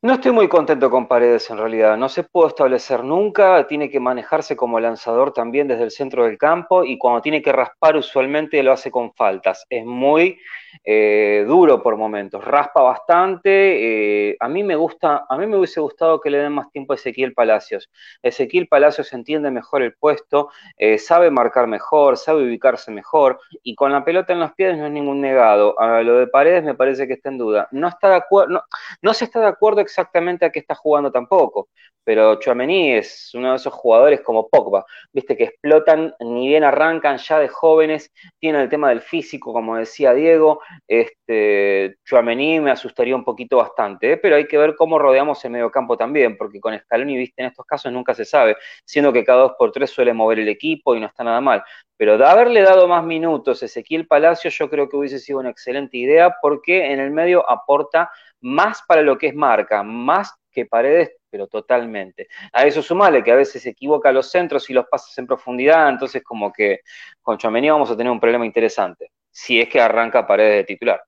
No 0.00 0.14
estoy 0.14 0.32
muy 0.32 0.48
contento 0.48 0.90
con 0.90 1.06
Paredes 1.06 1.48
en 1.50 1.58
realidad. 1.58 1.96
No 1.96 2.08
se 2.08 2.24
pudo 2.24 2.48
establecer 2.48 3.04
nunca. 3.04 3.64
Tiene 3.68 3.88
que 3.88 4.00
manejarse 4.00 4.56
como 4.56 4.80
lanzador 4.80 5.32
también 5.32 5.68
desde 5.68 5.84
el 5.84 5.92
centro 5.92 6.24
del 6.24 6.38
campo 6.38 6.82
y 6.82 6.98
cuando 6.98 7.22
tiene 7.22 7.40
que 7.40 7.52
raspar 7.52 7.94
usualmente 7.96 8.60
lo 8.64 8.72
hace 8.72 8.90
con 8.90 9.14
faltas. 9.14 9.64
Es 9.70 9.84
muy 9.84 10.40
eh, 10.84 11.44
duro 11.46 11.82
por 11.82 11.96
momentos. 11.96 12.44
Raspa 12.44 12.82
bastante. 12.82 14.30
Eh, 14.30 14.36
a 14.40 14.48
mí 14.48 14.62
me 14.62 14.76
gusta, 14.76 15.26
a 15.28 15.36
mí 15.36 15.46
me 15.46 15.56
hubiese 15.56 15.80
gustado 15.80 16.20
que 16.20 16.30
le 16.30 16.38
den 16.38 16.52
más 16.52 16.70
tiempo 16.70 16.92
a 16.92 16.96
Ezequiel 16.96 17.34
Palacios. 17.34 17.90
Ezequiel 18.22 18.68
Palacios 18.68 19.12
entiende 19.12 19.50
mejor 19.50 19.82
el 19.82 19.94
puesto, 19.94 20.50
eh, 20.76 20.98
sabe 20.98 21.30
marcar 21.30 21.66
mejor, 21.66 22.16
sabe 22.16 22.44
ubicarse 22.44 22.90
mejor 22.90 23.40
y 23.62 23.74
con 23.74 23.92
la 23.92 24.04
pelota 24.04 24.32
en 24.32 24.40
los 24.40 24.52
pies 24.52 24.76
no 24.76 24.86
es 24.86 24.92
ningún 24.92 25.20
negado. 25.20 25.78
A 25.80 26.02
lo 26.02 26.18
de 26.18 26.26
Paredes 26.26 26.64
me 26.64 26.74
parece 26.74 27.06
que 27.06 27.14
está 27.14 27.28
en 27.28 27.38
duda. 27.38 27.68
No 27.72 27.88
está 27.88 28.08
de 28.10 28.16
acuerdo, 28.16 28.54
no, 28.54 28.62
no 29.02 29.14
se 29.14 29.24
está 29.24 29.40
de 29.40 29.46
acuerdo 29.46 29.80
exactamente 29.80 30.44
a 30.44 30.50
qué 30.50 30.58
está 30.58 30.74
jugando 30.74 31.10
tampoco, 31.10 31.68
pero 32.04 32.38
Chouameni 32.40 32.92
es 32.94 33.30
uno 33.34 33.50
de 33.50 33.56
esos 33.56 33.72
jugadores 33.72 34.20
como 34.22 34.48
Pogba, 34.48 34.84
viste 35.12 35.36
que 35.36 35.44
explotan, 35.44 36.14
ni 36.20 36.48
bien 36.48 36.64
arrancan 36.64 37.18
ya 37.18 37.38
de 37.38 37.48
jóvenes, 37.48 38.12
tienen 38.38 38.62
el 38.62 38.68
tema 38.68 38.88
del 38.88 39.02
físico, 39.02 39.52
como 39.52 39.76
decía 39.76 40.12
Diego, 40.12 40.60
este, 40.86 41.96
Chouameni 42.04 42.60
me 42.60 42.70
asustaría 42.70 43.14
un 43.14 43.24
poquito 43.24 43.58
bastante, 43.58 44.12
¿eh? 44.12 44.16
pero 44.16 44.36
hay 44.36 44.46
que 44.46 44.58
ver 44.58 44.74
cómo 44.76 44.98
rodeamos 44.98 45.44
el 45.44 45.50
medio 45.52 45.70
campo 45.70 45.96
también, 45.96 46.36
porque 46.36 46.60
con 46.60 46.78
Scaloni, 46.78 47.16
viste, 47.16 47.42
en 47.42 47.48
estos 47.48 47.66
casos 47.66 47.92
nunca 47.92 48.14
se 48.14 48.24
sabe, 48.24 48.56
siendo 48.84 49.12
que 49.12 49.24
cada 49.24 49.42
dos 49.42 49.52
por 49.58 49.72
tres 49.72 49.90
suele 49.90 50.12
mover 50.12 50.38
el 50.38 50.48
equipo 50.48 50.94
y 50.94 51.00
no 51.00 51.06
está 51.06 51.24
nada 51.24 51.40
mal, 51.40 51.62
pero 51.96 52.18
de 52.18 52.26
haberle 52.26 52.62
dado 52.62 52.88
más 52.88 53.04
minutos 53.04 53.62
a 53.62 53.66
Ezequiel 53.66 54.06
Palacio, 54.06 54.50
yo 54.50 54.68
creo 54.68 54.88
que 54.88 54.96
hubiese 54.96 55.18
sido 55.18 55.38
una 55.38 55.50
excelente 55.50 55.96
idea, 55.96 56.36
porque 56.42 56.92
en 56.92 57.00
el 57.00 57.10
medio 57.10 57.48
aporta 57.48 58.10
más 58.40 58.82
para 58.86 59.02
lo 59.02 59.16
que 59.16 59.28
es 59.28 59.34
marca, 59.34 59.82
más 59.82 60.34
que 60.50 60.66
paredes, 60.66 61.12
pero 61.30 61.46
totalmente. 61.46 62.28
A 62.52 62.66
eso 62.66 62.82
sumale 62.82 63.24
que 63.24 63.32
a 63.32 63.36
veces 63.36 63.62
se 63.62 63.70
equivoca 63.70 64.12
los 64.12 64.30
centros 64.30 64.68
y 64.68 64.74
los 64.74 64.86
pases 64.86 65.16
en 65.18 65.26
profundidad, 65.26 65.88
entonces 65.88 66.22
como 66.22 66.52
que 66.52 66.80
con 67.22 67.38
Chomení 67.38 67.70
vamos 67.70 67.90
a 67.90 67.96
tener 67.96 68.12
un 68.12 68.20
problema 68.20 68.44
interesante, 68.46 69.10
si 69.32 69.60
es 69.60 69.68
que 69.68 69.80
arranca 69.80 70.26
paredes 70.26 70.58
de 70.58 70.64
titular. 70.64 71.02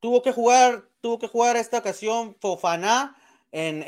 Tuvo 0.00 0.22
que 0.22 0.32
jugar, 0.32 0.84
tuvo 1.00 1.18
que 1.18 1.28
jugar 1.28 1.56
esta 1.56 1.78
ocasión 1.78 2.36
Fofana 2.40 3.16
en, 3.52 3.84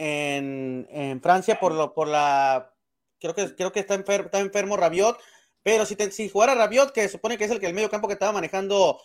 en, 0.88 1.20
Francia 1.20 1.58
por 1.58 1.72
lo, 1.72 1.92
por 1.92 2.06
la 2.06 2.72
creo 3.18 3.34
que 3.34 3.54
creo 3.56 3.72
que 3.72 3.80
está 3.80 3.94
enfermo, 3.94 4.26
está 4.26 4.38
enfermo 4.38 4.76
Rabiot, 4.76 5.18
pero 5.62 5.84
si, 5.84 5.96
te, 5.96 6.10
si 6.12 6.28
jugara 6.28 6.54
Rabiot, 6.54 6.92
que 6.92 7.08
supone 7.08 7.36
que 7.36 7.44
es 7.44 7.50
el 7.50 7.60
que 7.60 7.66
el 7.66 7.74
medio 7.74 7.90
campo 7.90 8.06
que 8.06 8.14
estaba 8.14 8.32
manejando 8.32 9.00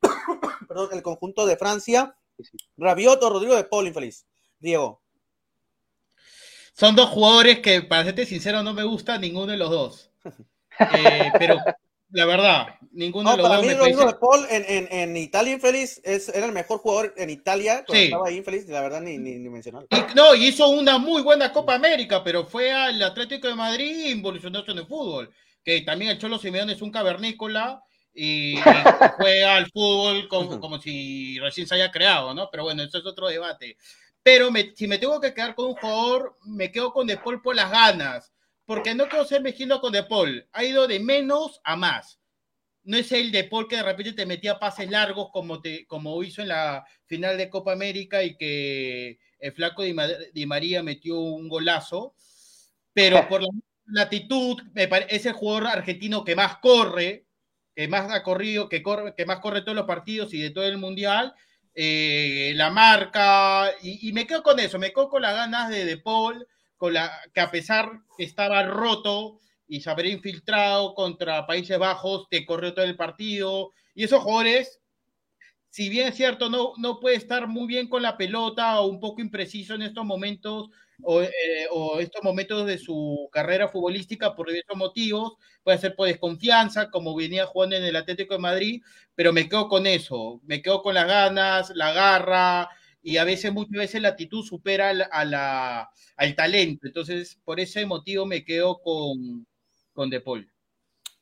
perdón, 0.68 0.90
el 0.92 1.02
conjunto 1.02 1.46
de 1.46 1.56
Francia, 1.56 2.16
Rabiot 2.76 3.22
o 3.22 3.30
Rodrigo 3.30 3.56
de 3.56 3.64
Paul, 3.64 3.86
infeliz. 3.86 4.26
Diego. 4.58 5.02
Son 6.72 6.94
dos 6.94 7.10
jugadores 7.10 7.60
que, 7.60 7.82
para 7.82 8.04
serte 8.04 8.26
sincero, 8.26 8.62
no 8.62 8.72
me 8.72 8.84
gusta 8.84 9.18
ninguno 9.18 9.52
de 9.52 9.58
los 9.58 9.70
dos. 9.70 10.10
Eh, 10.96 11.30
pero 11.38 11.58
la 12.12 12.26
verdad, 12.26 12.66
ninguno 12.92 13.30
de 13.30 13.36
los 13.36 13.46
para 13.48 13.58
dos. 13.58 13.66
Mí, 13.66 13.74
Rodrigo 13.74 14.06
de 14.06 14.14
Paul 14.14 14.46
en, 14.50 14.88
en, 14.90 15.16
Italia 15.16 15.52
infeliz 15.52 16.00
es, 16.04 16.28
era 16.28 16.46
el 16.46 16.52
mejor 16.52 16.78
jugador 16.78 17.14
en 17.16 17.30
Italia 17.30 17.84
cuando 17.86 18.04
estaba 18.04 18.28
ahí 18.28 18.36
infeliz, 18.36 18.68
la 18.68 18.80
verdad 18.80 19.00
ni, 19.00 19.18
ni, 19.18 19.36
ni 19.36 19.48
mencionarlo. 19.48 19.88
no, 20.14 20.34
y 20.34 20.48
hizo 20.48 20.68
una 20.68 20.98
muy 20.98 21.22
buena 21.22 21.52
Copa 21.52 21.74
América, 21.74 22.22
pero 22.24 22.44
fue 22.44 22.72
al 22.72 23.00
Atlético 23.02 23.48
de 23.48 23.54
Madrid 23.54 24.06
y 24.06 24.10
involucionó 24.10 24.64
en 24.66 24.78
el 24.78 24.86
fútbol. 24.86 25.30
Que 25.62 25.82
también 25.82 26.10
el 26.10 26.18
Cholo 26.18 26.38
Simeone 26.38 26.72
es 26.72 26.82
un 26.82 26.90
cavernícola 26.90 27.82
y, 28.14 28.56
juega 29.16 29.56
al 29.56 29.70
fútbol 29.70 30.28
como, 30.28 30.80
si 30.80 31.38
recién 31.38 31.66
se 31.66 31.74
haya 31.74 31.90
creado, 31.90 32.34
¿no? 32.34 32.48
Pero 32.50 32.64
bueno, 32.64 32.82
eso 32.82 32.98
es 32.98 33.06
otro 33.06 33.28
debate. 33.28 33.76
Pero 34.22 34.48
si 34.74 34.86
me 34.86 34.98
tengo 34.98 35.20
que 35.20 35.32
quedar 35.32 35.54
con 35.54 35.66
un 35.66 35.74
jugador, 35.74 36.36
me 36.44 36.70
quedo 36.70 36.92
con 36.92 37.06
De 37.06 37.16
Paul 37.16 37.40
por 37.40 37.54
las 37.54 37.70
ganas, 37.70 38.32
porque 38.70 38.94
no 38.94 39.08
quiero 39.08 39.24
ser 39.24 39.42
mezquino 39.42 39.80
con 39.80 39.92
De 39.92 40.04
Paul. 40.04 40.46
Ha 40.52 40.62
ido 40.62 40.86
de 40.86 41.00
menos 41.00 41.60
a 41.64 41.74
más. 41.74 42.20
No 42.84 42.96
es 42.96 43.10
el 43.10 43.32
De 43.32 43.42
Paul 43.42 43.66
que 43.66 43.74
de 43.74 43.82
repente 43.82 44.12
te 44.12 44.26
metía 44.26 44.60
pases 44.60 44.88
largos 44.88 45.30
como, 45.32 45.60
te, 45.60 45.88
como 45.88 46.22
hizo 46.22 46.40
en 46.40 46.46
la 46.46 46.86
final 47.06 47.36
de 47.36 47.50
Copa 47.50 47.72
América 47.72 48.22
y 48.22 48.36
que 48.36 49.18
el 49.40 49.52
flaco 49.54 49.82
Di, 49.82 50.46
María 50.46 50.84
metió 50.84 51.18
un 51.18 51.48
golazo, 51.48 52.14
pero 52.92 53.16
por 53.28 53.42
la 53.42 53.48
latitud, 53.86 54.62
es 55.08 55.26
el 55.26 55.32
jugador 55.32 55.66
argentino 55.66 56.22
que 56.22 56.36
más 56.36 56.58
corre, 56.58 57.26
que 57.74 57.88
más 57.88 58.08
ha 58.12 58.22
corrido, 58.22 58.68
que, 58.68 58.84
corre, 58.84 59.16
que 59.16 59.26
más 59.26 59.40
corre 59.40 59.62
todos 59.62 59.74
los 59.74 59.86
partidos 59.86 60.32
y 60.32 60.40
de 60.40 60.50
todo 60.50 60.64
el 60.64 60.78
mundial, 60.78 61.34
eh, 61.74 62.52
la 62.54 62.70
marca, 62.70 63.72
y, 63.82 64.12
me 64.12 64.28
quedo 64.28 64.44
con 64.44 64.60
eso, 64.60 64.78
me 64.78 64.92
quedo 64.92 65.08
con 65.08 65.22
las 65.22 65.34
ganas 65.34 65.70
de 65.70 65.84
De 65.84 65.96
Paul, 65.96 66.46
la, 66.88 67.12
que 67.34 67.40
a 67.40 67.50
pesar 67.50 67.90
estaba 68.16 68.62
roto 68.62 69.38
y 69.68 69.80
se 69.80 69.90
habría 69.90 70.12
infiltrado 70.12 70.94
contra 70.94 71.46
Países 71.46 71.78
Bajos, 71.78 72.26
que 72.30 72.46
corrió 72.46 72.72
todo 72.72 72.84
el 72.84 72.96
partido, 72.96 73.70
y 73.94 74.04
esos 74.04 74.22
jugadores, 74.22 74.80
si 75.68 75.88
bien 75.88 76.08
es 76.08 76.16
cierto, 76.16 76.48
no, 76.48 76.72
no 76.78 76.98
puede 76.98 77.16
estar 77.16 77.46
muy 77.46 77.66
bien 77.66 77.88
con 77.88 78.02
la 78.02 78.16
pelota 78.16 78.80
o 78.80 78.86
un 78.86 78.98
poco 78.98 79.20
impreciso 79.20 79.74
en 79.74 79.82
estos 79.82 80.04
momentos, 80.04 80.70
eh, 81.08 81.66
o, 81.70 81.98
estos 81.98 82.22
momentos 82.22 82.66
de 82.66 82.78
su 82.78 83.28
carrera 83.32 83.68
futbolística 83.68 84.34
por 84.34 84.48
diversos 84.48 84.76
motivos, 84.76 85.32
puede 85.62 85.78
ser 85.78 85.94
por 85.94 86.08
desconfianza, 86.08 86.90
como 86.90 87.14
venía 87.14 87.46
jugando 87.46 87.76
en 87.76 87.84
el 87.84 87.96
Atlético 87.96 88.34
de 88.34 88.40
Madrid, 88.40 88.82
pero 89.14 89.32
me 89.32 89.48
quedo 89.48 89.68
con 89.68 89.86
eso, 89.86 90.40
me 90.44 90.62
quedo 90.62 90.82
con 90.82 90.94
las 90.94 91.06
ganas, 91.06 91.70
la 91.74 91.92
garra, 91.92 92.68
y 93.02 93.16
a 93.16 93.24
veces, 93.24 93.52
muchas 93.52 93.76
veces 93.76 94.02
la 94.02 94.10
actitud 94.10 94.44
supera 94.44 94.90
a 94.90 95.24
la, 95.24 95.90
al 96.16 96.36
talento, 96.36 96.86
entonces 96.86 97.38
por 97.44 97.60
ese 97.60 97.86
motivo 97.86 98.26
me 98.26 98.44
quedo 98.44 98.80
con, 98.80 99.46
con 99.92 100.10
De 100.10 100.20
Paul. 100.20 100.50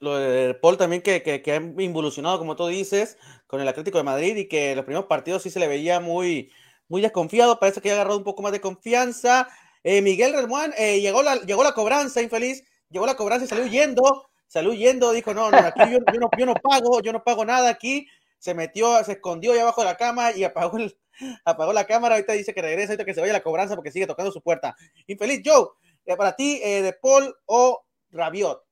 Lo 0.01 0.17
de 0.17 0.55
Paul 0.55 0.77
también 0.77 1.03
que, 1.03 1.23
que, 1.23 1.43
que, 1.43 1.53
ha 1.53 1.57
involucionado, 1.57 2.39
como 2.39 2.55
tú 2.55 2.69
dices, 2.69 3.19
con 3.47 3.61
el 3.61 3.67
Atlético 3.67 3.99
de 3.99 4.05
Madrid 4.05 4.37
y 4.37 4.49
que 4.49 4.77
los 4.77 4.85
primeros 4.85 5.07
partidos 5.07 5.43
sí 5.43 5.51
se 5.51 5.59
le 5.59 5.67
veía 5.67 5.99
muy, 5.99 6.53
muy 6.89 7.03
desconfiado, 7.03 7.59
parece 7.59 7.81
que 7.81 7.91
ha 7.91 7.95
agarrado 7.95 8.17
un 8.17 8.25
poco 8.25 8.43
más 8.43 8.53
de 8.53 8.61
confianza. 8.61 9.49
Eh, 9.83 10.01
Miguel 10.01 10.35
Ramón, 10.35 10.73
eh, 10.79 11.01
llegó, 11.01 11.23
la, 11.23 11.37
llegó 11.43 11.65
la 11.65 11.75
cobranza, 11.75 12.23
infeliz, 12.23 12.63
llegó 12.91 13.07
la 13.07 13.17
cobranza 13.17 13.45
y 13.45 13.49
salió 13.49 13.65
huyendo, 13.65 14.29
salió 14.47 14.71
huyendo, 14.71 15.11
dijo, 15.13 15.35
no, 15.35 15.51
no, 15.51 15.59
aquí 15.59 15.81
yo, 15.91 15.99
no, 15.99 16.31
yo 16.39 16.47
no 16.47 16.55
pago, 16.55 17.01
yo 17.03 17.13
no 17.13 17.25
pago 17.25 17.45
nada 17.45 17.69
aquí, 17.69 18.07
se 18.39 18.55
metió, 18.55 19.03
se 19.03 19.13
escondió 19.13 19.53
ahí 19.53 19.59
abajo 19.59 19.81
de 19.81 19.87
la 19.87 19.97
cama 19.97 20.31
y 20.33 20.45
apagó, 20.45 20.79
el, 20.79 20.97
apagó 21.45 21.73
la 21.73 21.87
cámara, 21.87 22.15
ahorita 22.15 22.33
dice 22.33 22.55
que 22.55 22.63
regresa, 22.63 22.93
ahorita 22.93 23.05
que 23.05 23.15
se 23.15 23.21
vaya 23.21 23.33
la 23.33 23.43
cobranza 23.43 23.75
porque 23.75 23.91
sigue 23.91 24.07
tocando 24.07 24.33
su 24.33 24.43
puerta. 24.43 24.77
Infeliz, 25.07 25.43
Joe, 25.45 25.69
eh, 26.07 26.17
para 26.17 26.35
ti, 26.35 26.59
De 26.61 26.97
Paul 27.01 27.35
o 27.47 27.85
Rabiot. 28.11 28.63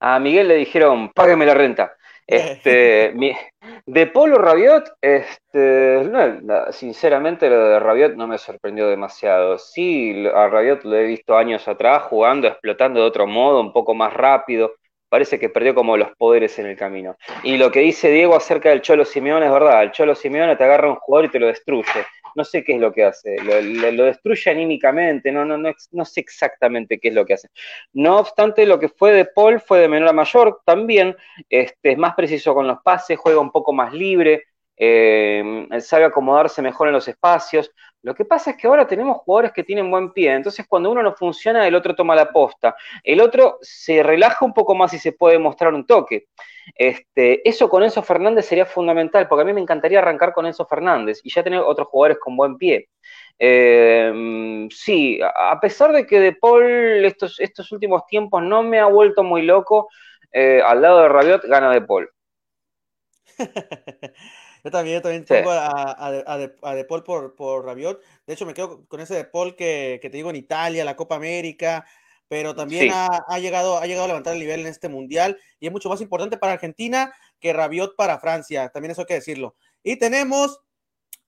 A 0.00 0.18
Miguel 0.18 0.48
le 0.48 0.54
dijeron, 0.56 1.12
págueme 1.12 1.46
la 1.46 1.54
renta. 1.54 1.96
Este, 2.26 3.14
de 3.84 4.06
Polo 4.06 4.38
Rabiot, 4.38 4.92
este, 5.00 6.10
sinceramente 6.70 7.50
lo 7.50 7.68
de 7.68 7.80
Rabiot 7.80 8.14
no 8.14 8.26
me 8.26 8.38
sorprendió 8.38 8.88
demasiado. 8.88 9.58
Sí, 9.58 10.26
a 10.32 10.48
Rabiot 10.48 10.84
lo 10.84 10.96
he 10.96 11.04
visto 11.04 11.36
años 11.36 11.66
atrás 11.68 12.04
jugando, 12.04 12.48
explotando 12.48 13.00
de 13.00 13.06
otro 13.06 13.26
modo, 13.26 13.60
un 13.60 13.72
poco 13.72 13.94
más 13.94 14.14
rápido. 14.14 14.72
Parece 15.12 15.38
que 15.38 15.50
perdió 15.50 15.74
como 15.74 15.98
los 15.98 16.08
poderes 16.16 16.58
en 16.58 16.64
el 16.64 16.74
camino. 16.74 17.18
Y 17.42 17.58
lo 17.58 17.70
que 17.70 17.80
dice 17.80 18.10
Diego 18.10 18.34
acerca 18.34 18.70
del 18.70 18.80
Cholo 18.80 19.04
Simeone 19.04 19.44
es 19.44 19.52
verdad. 19.52 19.82
El 19.82 19.92
Cholo 19.92 20.14
Simeone 20.14 20.56
te 20.56 20.64
agarra 20.64 20.88
un 20.88 20.96
jugador 20.96 21.26
y 21.26 21.28
te 21.28 21.38
lo 21.38 21.48
destruye 21.48 21.84
no 22.34 22.44
sé 22.44 22.64
qué 22.64 22.74
es 22.74 22.80
lo 22.80 22.94
que 22.94 23.04
hace, 23.04 23.36
lo, 23.42 24.04
destruye 24.04 24.50
anímicamente, 24.50 25.30
no, 25.30 25.44
no, 25.44 25.58
no, 25.58 25.70
no, 25.90 26.04
sé 26.06 26.20
exactamente 26.20 26.98
qué 26.98 27.08
es 27.08 27.14
lo 27.14 27.26
que 27.26 27.34
hace. 27.34 27.48
No 27.92 28.18
obstante, 28.20 28.64
lo 28.64 28.78
que 28.78 28.88
fue 28.88 29.12
de 29.12 29.24
Paul 29.26 29.60
fue 29.60 29.80
de 29.80 29.88
menor 29.88 30.08
a 30.08 30.12
mayor 30.14 30.62
también, 30.64 31.14
este, 31.50 31.92
es 31.92 31.98
más 31.98 32.14
preciso 32.14 32.54
con 32.54 32.66
los 32.66 32.80
pases, 32.82 33.18
juega 33.18 33.38
un 33.38 33.50
poco 33.50 33.72
más 33.74 33.92
libre, 33.92 34.44
eh, 34.76 35.68
sabe 35.80 36.04
acomodarse 36.04 36.62
mejor 36.62 36.88
en 36.88 36.94
los 36.94 37.06
espacios. 37.08 37.70
Lo 38.02 38.14
que 38.14 38.24
pasa 38.24 38.50
es 38.50 38.56
que 38.56 38.66
ahora 38.66 38.86
tenemos 38.86 39.18
jugadores 39.18 39.52
que 39.52 39.62
tienen 39.62 39.90
buen 39.90 40.12
pie, 40.12 40.32
entonces 40.32 40.66
cuando 40.68 40.90
uno 40.90 41.02
no 41.02 41.14
funciona, 41.14 41.66
el 41.66 41.74
otro 41.74 41.94
toma 41.94 42.16
la 42.16 42.32
posta. 42.32 42.74
El 43.04 43.20
otro 43.20 43.58
se 43.60 44.02
relaja 44.02 44.44
un 44.44 44.52
poco 44.52 44.74
más 44.74 44.92
y 44.94 44.98
se 44.98 45.12
puede 45.12 45.38
mostrar 45.38 45.72
un 45.72 45.86
toque. 45.86 46.26
Este, 46.74 47.48
eso 47.48 47.68
con 47.68 47.82
Enzo 47.82 48.02
Fernández 48.02 48.46
sería 48.46 48.66
fundamental, 48.66 49.28
porque 49.28 49.42
a 49.42 49.44
mí 49.44 49.52
me 49.52 49.60
encantaría 49.60 49.98
arrancar 50.00 50.32
con 50.32 50.46
Enzo 50.46 50.66
Fernández 50.66 51.20
y 51.22 51.32
ya 51.32 51.44
tener 51.44 51.60
otros 51.60 51.88
jugadores 51.88 52.18
con 52.18 52.36
buen 52.36 52.56
pie. 52.56 52.88
Eh, 53.38 54.68
sí, 54.70 55.20
a 55.22 55.58
pesar 55.60 55.92
de 55.92 56.06
que 56.06 56.20
De 56.20 56.32
Paul 56.32 57.04
estos, 57.04 57.40
estos 57.40 57.72
últimos 57.72 58.06
tiempos 58.06 58.42
no 58.42 58.62
me 58.62 58.78
ha 58.80 58.86
vuelto 58.86 59.22
muy 59.24 59.42
loco, 59.42 59.88
eh, 60.32 60.60
al 60.64 60.82
lado 60.82 61.02
de 61.02 61.08
Rabiot 61.08 61.44
gana 61.44 61.70
De 61.70 61.82
Paul. 61.82 62.10
Yo 64.64 64.70
también, 64.70 64.96
yo 64.96 65.02
también 65.02 65.24
pongo 65.24 65.50
a, 65.50 65.96
a, 65.96 66.74
de, 66.74 66.84
Paul 66.84 67.02
por, 67.02 67.34
por 67.34 67.64
Rabiot. 67.64 68.00
De 68.26 68.34
hecho, 68.34 68.46
me 68.46 68.54
quedo 68.54 68.86
con 68.86 69.00
ese 69.00 69.14
de 69.14 69.24
Paul 69.24 69.56
que, 69.56 69.98
que 70.00 70.08
te 70.08 70.16
digo 70.16 70.30
en 70.30 70.36
Italia, 70.36 70.84
la 70.84 70.94
Copa 70.94 71.16
América, 71.16 71.84
pero 72.28 72.54
también 72.54 72.90
ha, 72.94 73.38
llegado, 73.40 73.78
ha 73.78 73.86
llegado 73.86 74.04
a 74.04 74.08
levantar 74.08 74.34
el 74.34 74.40
nivel 74.40 74.60
en 74.60 74.68
este 74.68 74.88
mundial 74.88 75.38
y 75.60 75.66
es 75.66 75.72
mucho 75.72 75.88
más 75.88 76.00
importante 76.00 76.38
para 76.38 76.54
Argentina 76.54 77.12
que 77.40 77.52
Rabiot 77.52 77.96
para 77.96 78.20
Francia. 78.20 78.70
También 78.70 78.92
eso 78.92 79.02
hay 79.02 79.06
que 79.06 79.14
decirlo. 79.14 79.56
Y 79.82 79.96
tenemos 79.96 80.60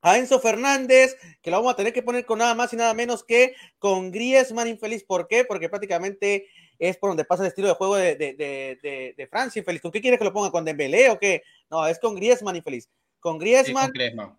a 0.01 0.17
Enzo 0.17 0.39
Fernández, 0.39 1.17
que 1.43 1.51
lo 1.51 1.57
vamos 1.57 1.73
a 1.73 1.77
tener 1.77 1.93
que 1.93 2.03
poner 2.03 2.25
con 2.25 2.39
nada 2.39 2.55
más 2.55 2.73
y 2.73 2.77
nada 2.77 2.95
menos 2.95 3.25
que 3.25 3.55
con 3.79 4.13
Griezmann 4.13 4.69
infeliz. 4.69 5.03
¿Por 5.03 5.27
qué? 5.27 5.45
Porque 5.45 5.69
prácticamente 5.69 6.47
es 6.79 6.97
por 6.97 7.11
donde 7.11 7.25
pasa 7.25 7.43
el 7.43 7.49
estilo 7.49 7.69
de 7.69 7.75
juego 7.75 7.97
de, 7.97 8.15
de, 8.15 8.35
de, 8.35 9.15
de 9.17 9.27
Francia 9.27 9.61
infeliz. 9.61 9.83
¿Con 9.83 9.91
qué 9.91 10.01
quieres 10.01 10.19
que 10.19 10.25
lo 10.25 10.33
ponga? 10.33 10.51
¿Con 10.51 10.65
Dembélé 10.65 11.11
o 11.11 11.19
qué? 11.19 11.43
No, 11.69 11.87
es 11.87 11.99
con 11.99 12.15
Griezmann 12.15 12.57
infeliz. 12.57 12.89
Con 13.25 13.39
Griezmann, 13.39 13.91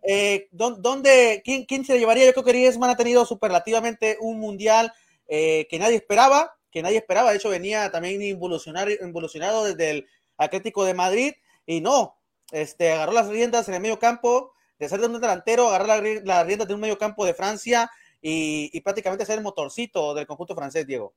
eh, 0.04 0.48
¿dónde, 0.52 1.42
quién, 1.44 1.66
quién, 1.66 1.84
se 1.84 1.98
llevaría? 1.98 2.24
Yo 2.24 2.34
creo 2.34 2.44
que 2.44 2.52
Griezmann 2.52 2.92
ha 2.92 2.96
tenido 2.96 3.26
superlativamente 3.26 4.16
un 4.20 4.40
mundial 4.40 4.94
eh, 5.28 5.66
que 5.72 5.80
nadie 5.80 5.96
esperaba, 5.96 6.56
que 6.70 6.84
nadie 6.84 6.98
esperaba. 6.98 7.32
De 7.32 7.38
hecho, 7.38 7.50
venía 7.50 7.90
también 7.90 8.22
involucionado 8.22 9.64
desde 9.64 9.90
el 9.90 10.08
Atlético 10.38 10.86
de 10.86 10.94
Madrid 10.94 11.34
y 11.66 11.82
no, 11.82 12.20
este, 12.52 12.92
agarró 12.92 13.14
las 13.14 13.28
riendas 13.28 13.68
en 13.68 13.74
el 13.74 13.82
medio 13.82 13.98
campo, 13.98 14.54
de 14.78 14.88
ser 14.88 15.00
de 15.00 15.08
un 15.08 15.20
delantero, 15.20 15.70
agarró 15.70 15.88
las 15.88 16.46
riendas 16.46 16.68
de 16.68 16.74
un 16.76 16.82
medio 16.82 17.00
campo 17.00 17.26
de 17.26 17.34
Francia 17.34 17.90
y, 18.22 18.70
y 18.72 18.82
prácticamente 18.82 19.26
ser 19.26 19.40
el 19.40 19.44
motorcito 19.44 20.14
del 20.14 20.28
conjunto 20.28 20.54
francés, 20.54 20.86
Diego. 20.86 21.16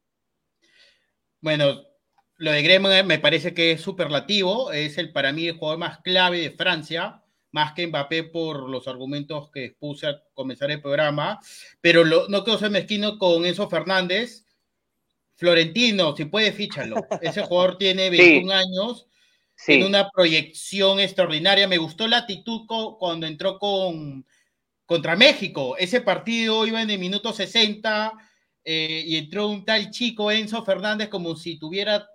Bueno, 1.42 1.82
lo 2.38 2.50
de 2.50 2.62
Griezmann 2.62 3.06
me 3.06 3.18
parece 3.18 3.52
que 3.52 3.72
es 3.72 3.82
superlativo, 3.82 4.72
es 4.72 4.96
el 4.96 5.12
para 5.12 5.34
mí 5.34 5.48
el 5.48 5.58
jugador 5.58 5.80
más 5.80 5.98
clave 5.98 6.40
de 6.40 6.50
Francia 6.52 7.24
más 7.50 7.72
que 7.72 7.86
Mbappé 7.86 8.24
por 8.24 8.68
los 8.68 8.88
argumentos 8.88 9.50
que 9.50 9.66
expuse 9.66 10.06
al 10.06 10.22
comenzar 10.34 10.70
el 10.70 10.82
programa, 10.82 11.40
pero 11.80 12.04
no 12.04 12.44
quiero 12.44 12.58
ser 12.58 12.70
mezquino 12.70 13.18
con 13.18 13.44
Enzo 13.44 13.68
Fernández. 13.68 14.44
Florentino, 15.34 16.16
si 16.16 16.24
puede, 16.24 16.52
fíchalo. 16.52 16.96
Ese 17.22 17.42
jugador 17.42 17.78
tiene 17.78 18.10
21 18.10 18.52
años, 18.52 19.06
tiene 19.64 19.86
una 19.86 20.10
proyección 20.10 21.00
extraordinaria. 21.00 21.68
Me 21.68 21.78
gustó 21.78 22.08
la 22.08 22.18
actitud 22.18 22.66
cuando 22.98 23.26
entró 23.26 23.58
con, 23.58 24.26
contra 24.84 25.16
México. 25.16 25.76
Ese 25.78 26.00
partido 26.00 26.66
iba 26.66 26.82
en 26.82 26.90
el 26.90 26.98
minuto 26.98 27.32
60 27.32 28.12
eh, 28.64 29.04
y 29.06 29.16
entró 29.16 29.48
un 29.48 29.64
tal 29.64 29.90
chico 29.90 30.30
Enzo 30.30 30.64
Fernández 30.64 31.08
como 31.08 31.36
si 31.36 31.58
tuviera 31.58 32.06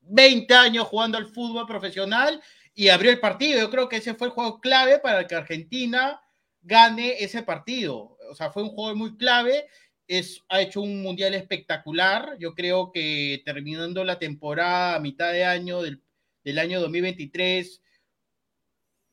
20 0.00 0.54
años 0.54 0.88
jugando 0.88 1.18
al 1.18 1.26
fútbol 1.26 1.66
profesional 1.66 2.40
y 2.78 2.90
abrió 2.90 3.10
el 3.10 3.18
partido. 3.18 3.58
Yo 3.58 3.70
creo 3.70 3.88
que 3.88 3.96
ese 3.96 4.14
fue 4.14 4.28
el 4.28 4.32
juego 4.32 4.60
clave 4.60 5.00
para 5.00 5.26
que 5.26 5.34
Argentina 5.34 6.22
gane 6.62 7.24
ese 7.24 7.42
partido. 7.42 8.16
O 8.30 8.36
sea, 8.36 8.52
fue 8.52 8.62
un 8.62 8.68
juego 8.68 8.94
muy 8.94 9.16
clave. 9.16 9.66
Es, 10.06 10.44
ha 10.48 10.60
hecho 10.60 10.82
un 10.82 11.02
mundial 11.02 11.34
espectacular. 11.34 12.36
Yo 12.38 12.54
creo 12.54 12.92
que 12.92 13.42
terminando 13.44 14.04
la 14.04 14.20
temporada 14.20 14.94
a 14.94 15.00
mitad 15.00 15.32
de 15.32 15.44
año 15.44 15.82
del, 15.82 16.04
del 16.44 16.58
año 16.60 16.80
2023, 16.80 17.82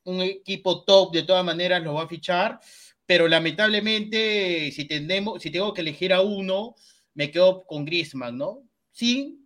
un 0.03 0.21
equipo 0.21 0.83
top 0.83 1.11
de 1.11 1.23
todas 1.23 1.43
maneras 1.43 1.81
lo 1.81 1.95
va 1.95 2.03
a 2.03 2.07
fichar. 2.07 2.59
Pero 3.07 3.27
lamentablemente, 3.27 4.71
si, 4.73 4.85
tenemos, 4.85 5.41
si 5.41 5.49
tengo 5.49 5.73
que 5.73 5.81
elegir 5.81 6.13
a 6.13 6.21
uno, 6.21 6.75
me 7.15 7.31
quedo 7.31 7.65
con 7.65 7.83
Griezmann, 7.83 8.37
¿no? 8.37 8.61
Sí, 8.91 9.44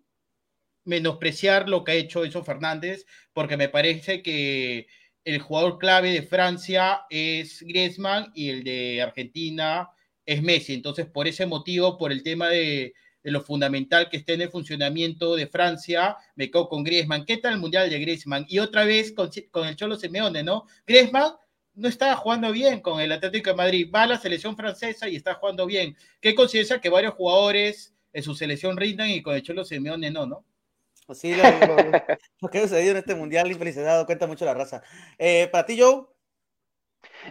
menospreciar 0.89 1.69
lo 1.69 1.83
que 1.83 1.91
ha 1.91 1.95
hecho 1.95 2.25
Enzo 2.25 2.43
Fernández, 2.43 3.05
porque 3.31 3.57
me 3.57 3.69
parece 3.69 4.23
que 4.23 4.87
el 5.23 5.39
jugador 5.39 5.77
clave 5.77 6.11
de 6.11 6.23
Francia 6.23 7.01
es 7.11 7.61
Griezmann 7.61 8.31
y 8.33 8.49
el 8.49 8.63
de 8.63 9.01
Argentina 9.01 9.89
es 10.25 10.41
Messi. 10.41 10.73
Entonces, 10.73 11.05
por 11.05 11.27
ese 11.27 11.45
motivo, 11.45 11.95
por 11.97 12.11
el 12.11 12.23
tema 12.23 12.49
de, 12.49 12.93
lo 13.21 13.41
fundamental 13.41 14.09
que 14.09 14.17
esté 14.17 14.33
en 14.33 14.41
el 14.41 14.49
funcionamiento 14.49 15.35
de 15.35 15.45
Francia, 15.45 16.17
me 16.35 16.49
quedo 16.49 16.67
con 16.67 16.83
Griezmann. 16.83 17.25
¿Qué 17.25 17.37
tal 17.37 17.53
el 17.53 17.59
Mundial 17.59 17.87
de 17.87 17.99
Griezmann? 17.99 18.45
Y 18.49 18.57
otra 18.57 18.83
vez 18.85 19.13
con, 19.13 19.29
el 19.67 19.75
Cholo 19.75 19.95
Simeone, 19.95 20.41
¿no? 20.41 20.65
Griezmann 20.87 21.33
no 21.75 21.87
estaba 21.87 22.15
jugando 22.15 22.51
bien 22.51 22.79
con 22.81 22.99
el 22.99 23.11
Atlético 23.11 23.51
de 23.51 23.55
Madrid, 23.55 23.91
va 23.93 24.03
a 24.03 24.07
la 24.07 24.17
selección 24.17 24.57
francesa 24.57 25.07
y 25.07 25.15
está 25.15 25.35
jugando 25.35 25.67
bien. 25.67 25.95
¿Qué 26.19 26.33
coincidencia 26.33 26.81
que 26.81 26.89
varios 26.89 27.13
jugadores 27.13 27.93
en 28.11 28.23
su 28.23 28.33
selección 28.33 28.75
rindan 28.75 29.11
y 29.11 29.21
con 29.21 29.35
el 29.35 29.43
Cholo 29.43 29.63
Simeone 29.63 30.09
no, 30.09 30.25
no? 30.25 30.45
Pues 31.09 31.21
sí, 31.21 31.33
lo, 32.41 32.49
que 32.51 32.59
ha 32.59 32.61
sucedido 32.61 32.91
en 32.91 32.97
este 32.97 33.15
mundial, 33.15 33.49
infelicidad, 33.49 34.05
cuenta 34.05 34.27
mucho 34.27 34.45
la 34.45 34.53
raza. 34.53 34.83
Eh, 35.17 35.49
¿Para 35.51 35.65
ti, 35.65 35.75
Joe? 35.81 36.05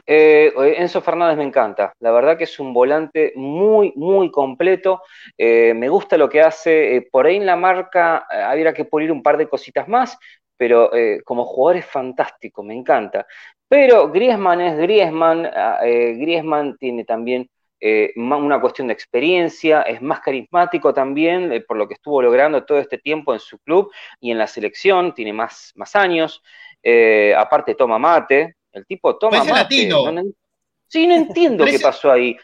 Eh, 0.04 0.52
Enzo 0.78 1.00
Fernández 1.00 1.36
me 1.36 1.44
encanta, 1.44 1.92
la 2.00 2.10
verdad 2.10 2.36
que 2.36 2.42
es 2.42 2.58
un 2.58 2.74
volante 2.74 3.32
muy, 3.36 3.92
muy 3.94 4.32
completo, 4.32 5.02
eh, 5.36 5.74
me 5.74 5.88
gusta 5.88 6.16
lo 6.16 6.28
que 6.28 6.40
hace, 6.40 7.06
por 7.12 7.26
ahí 7.26 7.36
en 7.36 7.46
la 7.46 7.54
marca 7.54 8.26
habría 8.28 8.74
que 8.74 8.84
pulir 8.84 9.12
un 9.12 9.22
par 9.22 9.36
de 9.36 9.48
cositas 9.48 9.86
más, 9.86 10.18
pero 10.56 10.90
como 11.24 11.44
jugador 11.44 11.76
es 11.76 11.86
fantástico, 11.86 12.64
me 12.64 12.74
encanta. 12.74 13.28
Pero 13.68 14.10
Griezmann 14.10 14.60
es 14.60 14.76
Griezmann, 14.76 15.46
ah, 15.46 15.78
Griezmann 15.84 16.76
tiene 16.78 17.04
también 17.04 17.48
eh, 17.80 18.12
una 18.16 18.60
cuestión 18.60 18.88
de 18.88 18.94
experiencia, 18.94 19.82
es 19.82 20.02
más 20.02 20.20
carismático 20.20 20.92
también 20.92 21.52
eh, 21.52 21.60
por 21.60 21.76
lo 21.76 21.86
que 21.86 21.94
estuvo 21.94 22.20
logrando 22.20 22.64
todo 22.64 22.78
este 22.78 22.98
tiempo 22.98 23.32
en 23.32 23.40
su 23.40 23.58
club 23.58 23.92
y 24.20 24.30
en 24.30 24.38
la 24.38 24.46
selección, 24.46 25.14
tiene 25.14 25.32
más, 25.32 25.72
más 25.76 25.94
años, 25.94 26.42
eh, 26.82 27.34
aparte 27.36 27.74
toma 27.74 27.98
mate, 27.98 28.56
el 28.72 28.86
tipo 28.86 29.16
toma 29.16 29.44
mate. 29.44 29.88
No, 29.88 30.22
sí, 30.86 31.06
no 31.06 31.14
entiendo 31.14 31.64
qué 31.64 31.78
pasó 31.78 32.10
ahí. 32.10 32.36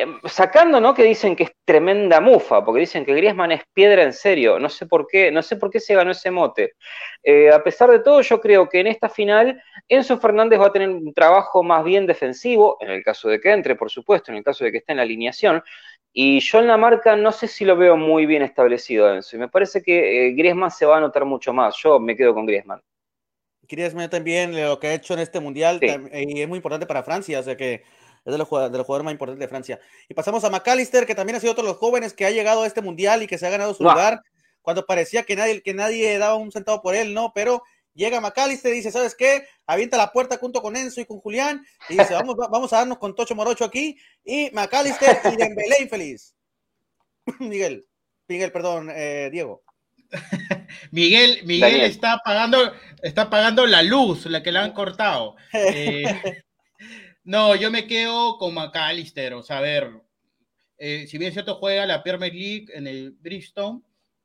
Em, 0.00 0.20
sacando, 0.26 0.80
¿no? 0.80 0.94
Que 0.94 1.02
dicen 1.02 1.34
que 1.34 1.42
es 1.44 1.52
tremenda 1.64 2.20
mufa, 2.20 2.64
porque 2.64 2.80
dicen 2.80 3.04
que 3.04 3.14
Griezmann 3.14 3.50
es 3.50 3.62
piedra 3.72 4.04
en 4.04 4.12
serio. 4.12 4.58
No 4.60 4.68
sé 4.68 4.86
por 4.86 5.08
qué, 5.08 5.32
no 5.32 5.42
sé 5.42 5.56
por 5.56 5.70
qué 5.70 5.80
se 5.80 5.94
ganó 5.94 6.12
ese 6.12 6.30
mote. 6.30 6.74
Eh, 7.22 7.50
a 7.50 7.62
pesar 7.64 7.90
de 7.90 7.98
todo, 7.98 8.20
yo 8.20 8.40
creo 8.40 8.68
que 8.68 8.78
en 8.78 8.86
esta 8.86 9.08
final 9.08 9.60
Enzo 9.88 10.18
Fernández 10.18 10.60
va 10.60 10.66
a 10.66 10.72
tener 10.72 10.88
un 10.88 11.12
trabajo 11.12 11.64
más 11.64 11.84
bien 11.84 12.06
defensivo, 12.06 12.76
en 12.80 12.90
el 12.90 13.02
caso 13.02 13.28
de 13.28 13.40
que 13.40 13.50
entre, 13.50 13.74
por 13.74 13.90
supuesto, 13.90 14.30
en 14.30 14.38
el 14.38 14.44
caso 14.44 14.64
de 14.64 14.70
que 14.70 14.78
esté 14.78 14.92
en 14.92 14.98
la 14.98 15.02
alineación. 15.02 15.64
Y 16.12 16.40
yo 16.40 16.60
en 16.60 16.68
la 16.68 16.76
marca 16.76 17.16
no 17.16 17.32
sé 17.32 17.48
si 17.48 17.64
lo 17.64 17.76
veo 17.76 17.96
muy 17.96 18.24
bien 18.26 18.42
establecido 18.42 19.12
Enzo. 19.12 19.36
Y 19.36 19.40
me 19.40 19.48
parece 19.48 19.82
que 19.82 20.28
eh, 20.28 20.32
Griezmann 20.32 20.70
se 20.70 20.86
va 20.86 20.98
a 20.98 21.00
notar 21.00 21.24
mucho 21.24 21.52
más. 21.52 21.76
Yo 21.82 21.98
me 21.98 22.16
quedo 22.16 22.34
con 22.34 22.46
Griezmann. 22.46 22.80
Griezmann 23.68 24.08
también 24.08 24.56
lo 24.56 24.78
que 24.78 24.86
ha 24.86 24.94
hecho 24.94 25.14
en 25.14 25.20
este 25.20 25.40
mundial 25.40 25.78
y 25.82 26.40
es 26.40 26.48
muy 26.48 26.56
importante 26.56 26.86
para 26.86 27.02
Francia, 27.02 27.40
o 27.40 27.42
sea 27.42 27.56
que 27.56 27.82
es 28.24 28.32
de 28.32 28.38
los, 28.38 28.48
jugadores, 28.48 29.04
más 29.04 29.12
importantes 29.12 29.40
de 29.40 29.48
Francia. 29.48 29.80
Y 30.08 30.14
pasamos 30.14 30.44
a 30.44 30.50
McAllister, 30.50 31.06
que 31.06 31.14
también 31.14 31.36
ha 31.36 31.40
sido 31.40 31.52
otro 31.52 31.64
de 31.64 31.70
los 31.70 31.78
jóvenes 31.78 32.12
que 32.12 32.26
ha 32.26 32.30
llegado 32.30 32.62
a 32.62 32.66
este 32.66 32.82
mundial 32.82 33.22
y 33.22 33.26
que 33.26 33.38
se 33.38 33.46
ha 33.46 33.50
ganado 33.50 33.74
su 33.74 33.84
lugar 33.84 34.22
cuando 34.62 34.84
parecía 34.84 35.22
que 35.22 35.36
nadie, 35.36 35.62
que 35.62 35.74
nadie 35.74 36.18
daba 36.18 36.34
un 36.34 36.52
centavo 36.52 36.82
por 36.82 36.94
él, 36.94 37.14
¿no? 37.14 37.32
Pero 37.34 37.62
llega 37.94 38.20
McAllister 38.20 38.72
y 38.72 38.76
dice, 38.76 38.92
¿sabes 38.92 39.14
qué? 39.14 39.46
Avienta 39.66 39.96
la 39.96 40.12
puerta 40.12 40.36
junto 40.38 40.62
con 40.62 40.76
Enzo 40.76 41.00
y 41.00 41.06
con 41.06 41.20
Julián 41.20 41.64
y 41.88 41.96
dice, 41.96 42.14
vamos, 42.14 42.36
vamos 42.36 42.72
a 42.72 42.78
darnos 42.78 42.98
con 42.98 43.14
Tocho 43.14 43.34
Morocho 43.34 43.64
aquí 43.64 43.98
y 44.24 44.50
McAllister 44.52 45.20
y 45.32 45.36
Dembélé 45.36 45.76
infeliz. 45.80 46.34
Miguel, 47.40 47.86
Miguel, 48.28 48.52
perdón, 48.52 48.90
eh, 48.94 49.30
Diego. 49.32 49.62
Miguel, 50.90 51.40
Miguel 51.44 51.80
está 51.82 52.20
pagando, 52.24 52.72
está 53.02 53.28
pagando 53.28 53.66
la 53.66 53.82
luz, 53.82 54.26
la 54.26 54.42
que 54.42 54.52
le 54.52 54.58
han 54.58 54.72
cortado. 54.74 55.36
Eh, 55.52 56.42
no, 57.28 57.54
yo 57.54 57.70
me 57.70 57.86
quedo 57.86 58.38
con 58.38 58.54
McAllister, 58.54 59.34
o 59.34 59.42
sea, 59.42 59.58
a 59.58 59.60
ver, 59.60 59.90
eh, 60.78 61.06
si 61.06 61.18
bien 61.18 61.30
cierto 61.30 61.56
juega 61.56 61.84
la 61.84 62.02
Premier 62.02 62.34
League 62.34 62.68
en 62.72 62.86
el 62.86 63.10
Bristol, 63.10 63.82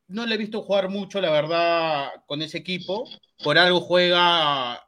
no 0.08 0.24
le 0.24 0.34
he 0.34 0.38
visto 0.38 0.62
jugar 0.62 0.88
mucho, 0.88 1.20
la 1.20 1.30
verdad, 1.30 2.08
con 2.26 2.40
ese 2.40 2.56
equipo. 2.56 3.06
Por 3.42 3.58
algo 3.58 3.82
juega 3.82 4.82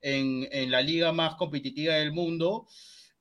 en, 0.00 0.70
la 0.70 0.80
liga 0.80 1.12
más 1.12 1.34
competitiva 1.34 1.92
del 1.96 2.12
mundo 2.12 2.66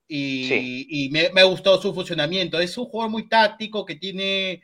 y, 0.07 1.09
me, 1.11 1.41
ha 1.41 1.43
gustado 1.43 1.81
su 1.81 1.93
funcionamiento. 1.93 2.57
Es 2.57 2.77
un 2.77 2.85
jugador 2.85 3.11
muy 3.11 3.27
táctico 3.27 3.85
que 3.85 3.95
tiene, 3.95 4.63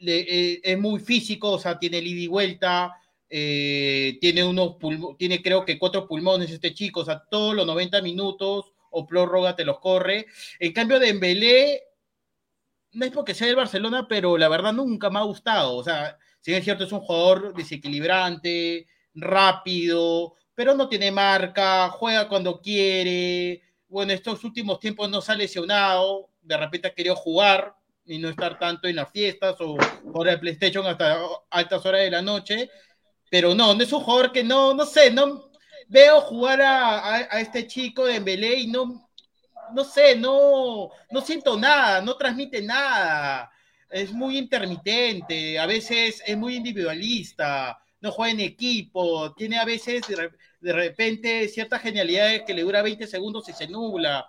eh, 0.00 0.60
es 0.60 0.76
muy 0.76 0.98
físico, 0.98 1.52
o 1.52 1.58
sea, 1.60 1.78
tiene 1.78 1.98
ida 1.98 2.20
y 2.22 2.26
vuelta. 2.26 2.96
Eh, 3.30 4.18
tiene 4.20 4.42
unos 4.42 4.76
tiene 5.18 5.40
creo 5.40 5.64
que 5.64 5.78
cuatro 5.78 6.08
pulmones 6.08 6.50
este 6.50 6.74
chico, 6.74 7.00
o 7.00 7.04
sea, 7.04 7.22
todos 7.30 7.54
los 7.54 7.64
90 7.64 8.02
minutos 8.02 8.72
o 8.90 9.06
prórroga 9.06 9.56
te 9.56 9.64
los 9.64 9.78
corre. 9.80 10.26
En 10.58 10.72
cambio, 10.72 10.98
de 10.98 11.06
Dembélé, 11.06 11.82
no 12.92 13.04
es 13.04 13.12
porque 13.12 13.34
sea 13.34 13.46
del 13.46 13.56
Barcelona, 13.56 14.06
pero 14.08 14.38
la 14.38 14.48
verdad 14.48 14.72
nunca 14.72 15.10
me 15.10 15.18
ha 15.18 15.22
gustado. 15.22 15.76
O 15.76 15.84
sea, 15.84 16.18
si 16.40 16.54
es 16.54 16.64
cierto, 16.64 16.84
es 16.84 16.92
un 16.92 17.00
jugador 17.00 17.54
desequilibrante, 17.54 18.86
rápido, 19.14 20.34
pero 20.54 20.74
no 20.74 20.88
tiene 20.88 21.10
marca, 21.10 21.88
juega 21.90 22.28
cuando 22.28 22.60
quiere. 22.60 23.62
Bueno, 23.88 24.12
estos 24.12 24.42
últimos 24.44 24.80
tiempos 24.80 25.08
no 25.10 25.20
se 25.20 25.32
ha 25.32 25.34
lesionado, 25.34 26.30
de 26.42 26.56
repente 26.56 26.88
ha 26.88 26.94
querido 26.94 27.16
jugar 27.16 27.74
y 28.04 28.18
no 28.18 28.28
estar 28.28 28.58
tanto 28.58 28.88
en 28.88 28.96
las 28.96 29.10
fiestas 29.10 29.56
o 29.60 29.76
por 30.12 30.28
el 30.28 30.40
PlayStation 30.40 30.86
hasta 30.86 31.20
altas 31.50 31.84
horas 31.84 32.00
de 32.02 32.10
la 32.10 32.22
noche. 32.22 32.70
Pero 33.30 33.54
no, 33.54 33.74
no 33.74 33.82
es 33.82 33.92
un 33.92 34.00
jugador 34.00 34.32
que 34.32 34.42
no, 34.42 34.72
no 34.74 34.86
sé, 34.86 35.10
no, 35.10 35.47
veo 35.88 36.20
jugar 36.20 36.60
a, 36.62 37.40
este 37.40 37.66
chico 37.66 38.04
de 38.04 38.16
Embelé 38.16 38.60
y 38.60 38.66
no, 38.68 39.08
no 39.72 39.84
sé, 39.84 40.16
no, 40.16 40.90
no 41.10 41.20
siento 41.20 41.58
nada, 41.58 42.00
no 42.00 42.16
transmite 42.16 42.62
nada. 42.62 43.50
Es 43.90 44.12
muy 44.12 44.36
intermitente, 44.36 45.58
a 45.58 45.66
veces 45.66 46.22
es 46.26 46.36
muy 46.36 46.56
individualista, 46.56 47.78
no 48.00 48.12
juega 48.12 48.32
en 48.32 48.40
equipo, 48.40 49.32
tiene 49.34 49.58
a 49.58 49.64
veces 49.64 50.02
de, 50.60 50.72
repente 50.72 51.48
ciertas 51.48 51.80
genialidades 51.80 52.42
que 52.42 52.52
le 52.52 52.62
dura 52.62 52.82
20 52.82 53.06
segundos 53.06 53.48
y 53.48 53.52
se 53.54 53.66
nubla. 53.66 54.28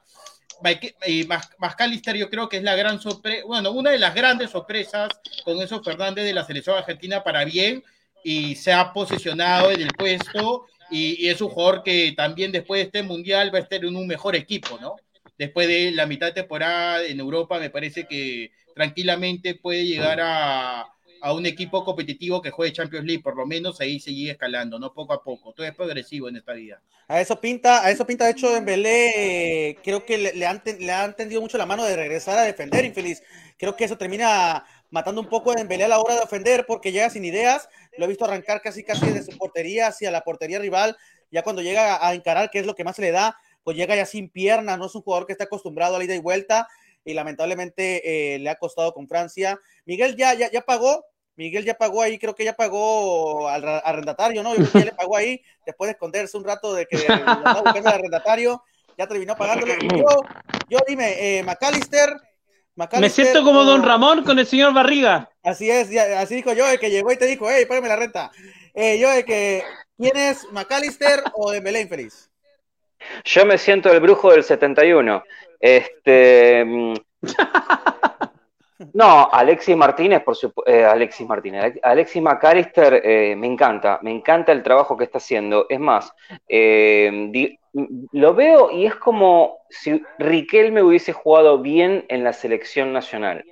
Y 1.05 1.27
Mascalister 1.57 2.15
yo 2.15 2.29
creo 2.29 2.49
que 2.49 2.57
es 2.57 2.63
la 2.63 2.75
gran 2.75 2.99
sorpresa, 3.01 3.45
bueno, 3.45 3.71
una 3.71 3.91
de 3.91 3.99
las 3.99 4.13
grandes 4.13 4.49
sorpresas 4.49 5.09
con 5.43 5.61
eso 5.61 5.81
Fernández 5.81 6.25
de 6.25 6.33
la 6.33 6.45
selección 6.45 6.77
argentina 6.77 7.23
para 7.23 7.45
bien 7.45 7.83
y 8.23 8.55
se 8.55 8.73
ha 8.73 8.91
posicionado 8.91 9.71
en 9.71 9.81
el 9.81 9.93
puesto 9.93 10.65
y, 10.91 11.25
y, 11.25 11.29
es 11.29 11.41
un 11.41 11.49
jugador 11.49 11.83
que 11.83 12.13
también 12.15 12.51
después 12.51 12.79
de 12.79 12.85
este 12.85 13.03
mundial 13.03 13.53
va 13.53 13.59
a 13.59 13.61
estar 13.61 13.83
en 13.83 13.95
un 13.95 14.07
mejor 14.07 14.35
equipo, 14.35 14.77
¿no? 14.79 14.95
Después 15.37 15.67
de 15.67 15.91
la 15.91 16.05
mitad 16.05 16.27
de 16.27 16.33
temporada 16.33 17.05
en 17.05 17.19
Europa 17.19 17.59
me 17.59 17.69
parece 17.69 18.05
que 18.05 18.51
tranquilamente 18.75 19.55
puede 19.55 19.85
llegar 19.85 20.19
a, 20.21 20.85
a 21.21 21.33
un 21.33 21.45
equipo 21.45 21.83
competitivo 21.83 22.41
que 22.41 22.51
juegue 22.51 22.73
Champions 22.73 23.05
League, 23.05 23.23
por 23.23 23.35
lo 23.35 23.45
menos 23.45 23.79
ahí 23.81 23.99
seguir 23.99 24.31
escalando, 24.31 24.79
¿no? 24.79 24.93
Poco 24.93 25.13
a 25.13 25.23
poco. 25.23 25.53
Todo 25.53 25.65
es 25.65 25.75
progresivo 25.75 26.29
en 26.29 26.37
esta 26.37 26.53
vida. 26.53 26.81
A 27.07 27.19
eso 27.19 27.39
pinta, 27.39 27.83
a 27.83 27.91
eso 27.91 28.05
pinta, 28.05 28.25
de 28.25 28.31
hecho, 28.31 28.51
Dembélé, 28.51 29.77
creo 29.83 30.05
que 30.05 30.17
le, 30.17 30.45
han, 30.45 30.61
le 30.79 30.91
han 30.91 31.15
tendido 31.15 31.41
mucho 31.41 31.57
la 31.57 31.65
mano 31.65 31.83
de 31.83 31.95
regresar 31.95 32.37
a 32.37 32.43
defender, 32.43 32.85
infeliz. 32.85 33.23
Creo 33.57 33.75
que 33.75 33.85
eso 33.85 33.97
termina 33.97 34.63
matando 34.91 35.21
un 35.21 35.27
poco 35.27 35.51
a 35.51 35.55
Dembélé 35.55 35.85
a 35.85 35.89
la 35.89 35.99
hora 35.99 36.15
de 36.15 36.21
ofender 36.21 36.65
porque 36.65 36.91
llega 36.91 37.09
sin 37.09 37.25
ideas. 37.25 37.67
Lo 37.97 38.05
he 38.05 38.07
visto 38.07 38.25
arrancar 38.25 38.61
casi 38.61 38.83
casi 38.83 39.09
de 39.11 39.23
su 39.23 39.37
portería 39.37 39.87
hacia 39.87 40.11
la 40.11 40.21
portería 40.21 40.59
rival. 40.59 40.95
Ya 41.31 41.43
cuando 41.43 41.61
llega 41.61 42.05
a 42.05 42.13
encarar, 42.13 42.49
que 42.49 42.59
es 42.59 42.65
lo 42.65 42.75
que 42.75 42.83
más 42.83 42.95
se 42.95 43.01
le 43.01 43.11
da, 43.11 43.35
pues 43.63 43.75
llega 43.75 43.95
ya 43.95 44.05
sin 44.05 44.29
piernas. 44.29 44.77
No 44.77 44.85
es 44.85 44.95
un 44.95 45.01
jugador 45.01 45.25
que 45.25 45.33
está 45.33 45.45
acostumbrado 45.45 45.95
a 45.95 45.99
la 45.99 46.05
ida 46.05 46.15
y 46.15 46.19
vuelta 46.19 46.67
y 47.03 47.13
lamentablemente 47.13 48.35
eh, 48.35 48.39
le 48.39 48.49
ha 48.49 48.55
costado 48.55 48.93
con 48.93 49.07
Francia. 49.07 49.59
Miguel 49.85 50.15
ya, 50.15 50.33
ya, 50.33 50.51
ya 50.51 50.61
pagó, 50.61 51.05
Miguel 51.35 51.65
ya 51.65 51.73
pagó 51.73 52.01
ahí, 52.01 52.19
creo 52.19 52.35
que 52.35 52.43
ya 52.43 52.53
pagó 52.53 53.47
al 53.47 53.63
arrendatario, 53.83 54.43
¿no? 54.43 54.51
Yo 54.55 54.57
creo 54.57 54.71
que 54.71 54.79
ya 54.79 54.85
le 54.85 54.91
pagó 54.91 55.15
ahí, 55.15 55.41
después 55.65 55.87
de 55.87 55.93
esconderse 55.93 56.37
un 56.37 56.43
rato 56.43 56.73
de 56.73 56.85
que 56.85 56.97
estaba 56.97 57.61
buscando 57.61 57.89
al 57.89 57.95
arrendatario, 57.95 58.61
ya 58.97 59.07
terminó 59.07 59.35
pagándole. 59.35 59.77
Yo, 59.81 60.21
yo 60.69 60.79
dime, 60.87 61.39
eh, 61.39 61.43
McAllister, 61.43 62.09
Me 62.99 63.09
siento 63.09 63.43
como 63.43 63.63
Don 63.63 63.83
Ramón 63.83 64.23
con 64.23 64.39
el 64.39 64.45
señor 64.45 64.73
Barriga. 64.73 65.29
Así 65.43 65.69
es, 65.69 65.95
así 65.97 66.35
dijo 66.35 66.53
yo, 66.53 66.67
el 66.69 66.79
que 66.79 66.89
llegó 66.89 67.11
y 67.11 67.17
te 67.17 67.25
dijo, 67.25 67.47
hey, 67.49 67.65
págame 67.67 67.89
la 67.89 67.95
renta. 67.95 68.31
Eh, 68.73 68.99
yo, 68.99 69.09
de 69.09 69.25
que, 69.25 69.63
¿quién 69.97 70.15
es 70.15 70.45
McAllister 70.51 71.23
o 71.33 71.51
de 71.51 71.59
Belén 71.59 71.89
Feliz? 71.89 72.29
Yo 73.25 73.45
me 73.45 73.57
siento 73.57 73.91
el 73.91 73.99
brujo 73.99 74.31
del 74.31 74.43
71. 74.43 75.23
Este. 75.59 76.63
Mm, 76.65 76.93
no, 78.93 79.29
Alexis 79.31 79.75
Martínez, 79.75 80.23
por 80.23 80.35
supuesto, 80.35 80.71
eh, 80.71 80.85
Alexis 80.85 81.27
Martínez, 81.27 81.79
Alexis 81.83 82.21
McAllister 82.21 83.01
eh, 83.03 83.35
me 83.35 83.47
encanta, 83.47 83.99
me 84.01 84.11
encanta 84.11 84.51
el 84.51 84.63
trabajo 84.63 84.95
que 84.95 85.03
está 85.03 85.17
haciendo. 85.17 85.65
Es 85.67 85.79
más, 85.79 86.13
eh, 86.47 87.57
lo 87.73 88.33
veo 88.33 88.71
y 88.71 88.85
es 88.85 88.95
como 88.95 89.59
si 89.69 90.01
Riquelme 90.17 90.81
hubiese 90.81 91.13
jugado 91.13 91.59
bien 91.59 92.05
en 92.09 92.23
la 92.23 92.33
selección 92.33 92.93
nacional 92.93 93.43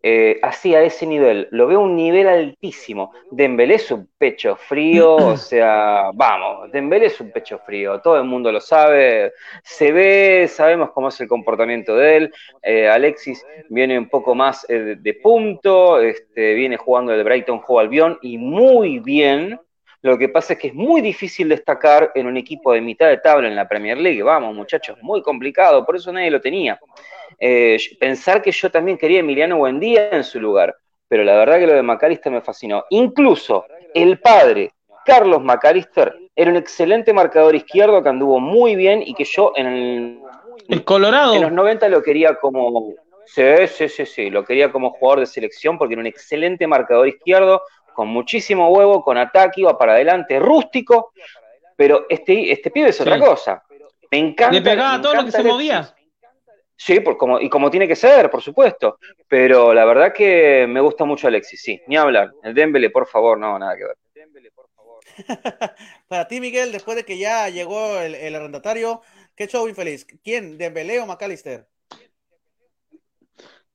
eh, 0.00 0.38
así 0.42 0.74
a 0.74 0.82
ese 0.82 1.06
nivel. 1.06 1.48
Lo 1.50 1.66
veo 1.66 1.80
un 1.80 1.96
nivel 1.96 2.28
altísimo. 2.28 3.12
Dembélé 3.30 3.74
es 3.74 3.90
un 3.90 4.08
pecho 4.16 4.56
frío, 4.56 5.16
o 5.16 5.36
sea, 5.36 6.10
vamos, 6.14 6.70
Dembélé 6.70 7.06
es 7.06 7.20
un 7.20 7.32
pecho 7.32 7.58
frío, 7.58 8.00
todo 8.00 8.16
el 8.16 8.24
mundo 8.24 8.52
lo 8.52 8.60
sabe, 8.60 9.32
se 9.62 9.92
ve, 9.92 10.46
sabemos 10.48 10.90
cómo 10.92 11.08
es 11.08 11.20
el 11.20 11.28
comportamiento 11.28 11.96
de 11.96 12.16
él. 12.16 12.34
Eh, 12.62 12.88
Alexis 12.88 13.44
viene 13.68 13.98
un 13.98 14.08
poco 14.08 14.34
más 14.34 14.64
eh, 14.70 14.96
de 14.98 15.14
punto, 15.14 16.00
este, 16.00 16.54
viene 16.54 16.76
jugando 16.76 17.12
el 17.12 17.24
Brighton 17.24 17.60
Hove 17.66 17.82
Albion 17.82 18.18
y 18.22 18.38
muy 18.38 19.00
bien. 19.00 19.58
Lo 20.02 20.16
que 20.16 20.28
pasa 20.28 20.52
es 20.52 20.58
que 20.58 20.68
es 20.68 20.74
muy 20.74 21.00
difícil 21.00 21.48
destacar 21.48 22.12
en 22.14 22.26
un 22.26 22.36
equipo 22.36 22.72
de 22.72 22.80
mitad 22.80 23.08
de 23.08 23.18
tabla 23.18 23.48
en 23.48 23.56
la 23.56 23.68
Premier 23.68 23.98
League. 23.98 24.22
Vamos, 24.22 24.54
muchachos, 24.54 24.96
muy 25.02 25.22
complicado, 25.22 25.84
por 25.84 25.96
eso 25.96 26.12
nadie 26.12 26.30
lo 26.30 26.40
tenía. 26.40 26.78
Eh, 27.38 27.78
pensar 27.98 28.40
que 28.40 28.52
yo 28.52 28.70
también 28.70 28.96
quería 28.96 29.20
Emiliano 29.20 29.58
Buendía 29.58 30.10
en 30.10 30.24
su 30.24 30.40
lugar, 30.40 30.76
pero 31.08 31.24
la 31.24 31.36
verdad 31.36 31.58
que 31.58 31.66
lo 31.66 31.74
de 31.74 31.82
McAllister 31.82 32.32
me 32.32 32.40
fascinó. 32.40 32.84
Incluso 32.90 33.66
el 33.94 34.20
padre, 34.20 34.72
Carlos 35.04 35.42
McAllister, 35.42 36.14
era 36.34 36.50
un 36.50 36.56
excelente 36.56 37.12
marcador 37.12 37.54
izquierdo 37.56 38.02
que 38.02 38.08
anduvo 38.08 38.38
muy 38.38 38.76
bien 38.76 39.02
y 39.04 39.14
que 39.14 39.24
yo 39.24 39.52
en 39.56 39.66
el, 40.68 40.84
Colorado. 40.84 41.34
En 41.34 41.42
los 41.42 41.52
90 41.52 41.88
lo 41.88 42.02
quería 42.02 42.34
como. 42.36 42.94
Sí, 43.24 43.42
sí, 43.66 43.88
sí, 43.88 44.06
sí, 44.06 44.30
lo 44.30 44.44
quería 44.44 44.70
como 44.70 44.90
jugador 44.90 45.20
de 45.20 45.26
selección 45.26 45.76
porque 45.76 45.94
era 45.94 46.00
un 46.00 46.06
excelente 46.06 46.66
marcador 46.66 47.08
izquierdo, 47.08 47.62
con 47.98 48.06
muchísimo 48.06 48.68
huevo, 48.68 49.02
con 49.02 49.18
ataque, 49.18 49.62
iba 49.62 49.76
para 49.76 49.94
adelante, 49.94 50.38
rústico, 50.38 51.10
pero 51.74 52.06
este, 52.08 52.52
este 52.52 52.70
pibe 52.70 52.90
es 52.90 53.00
otra 53.00 53.18
cosa. 53.18 53.64
Me 54.08 54.18
encanta. 54.18 54.52
Le 54.52 54.62
pegaba 54.62 55.02
todo 55.02 55.14
lo 55.16 55.24
que 55.24 55.32
se 55.32 55.42
movía. 55.42 55.92
Sí, 56.76 57.00
por 57.00 57.16
como, 57.16 57.40
y 57.40 57.48
como 57.48 57.68
tiene 57.72 57.88
que 57.88 57.96
ser, 57.96 58.30
por 58.30 58.40
supuesto. 58.40 59.00
Pero 59.26 59.74
la 59.74 59.84
verdad 59.84 60.12
que 60.12 60.64
me 60.68 60.80
gusta 60.80 61.04
mucho 61.04 61.26
Alexis, 61.26 61.60
sí. 61.60 61.82
Ni 61.88 61.96
hablar. 61.96 62.30
El 62.44 62.54
Dembele, 62.54 62.90
por 62.90 63.08
favor, 63.08 63.36
no, 63.36 63.58
nada 63.58 63.76
que 63.76 63.86
ver. 63.86 63.96
por 64.54 64.68
favor. 64.76 65.00
Para 66.06 66.28
ti, 66.28 66.40
Miguel, 66.40 66.70
después 66.70 66.96
de 66.96 67.04
que 67.04 67.18
ya 67.18 67.48
llegó 67.48 67.98
el, 67.98 68.32
arrendatario, 68.32 69.02
¿qué 69.34 69.48
show 69.48 69.66
infeliz? 69.66 70.06
¿Quién? 70.22 70.56
¿Dembele 70.56 71.00
o 71.00 71.06
McAllister? 71.06 71.66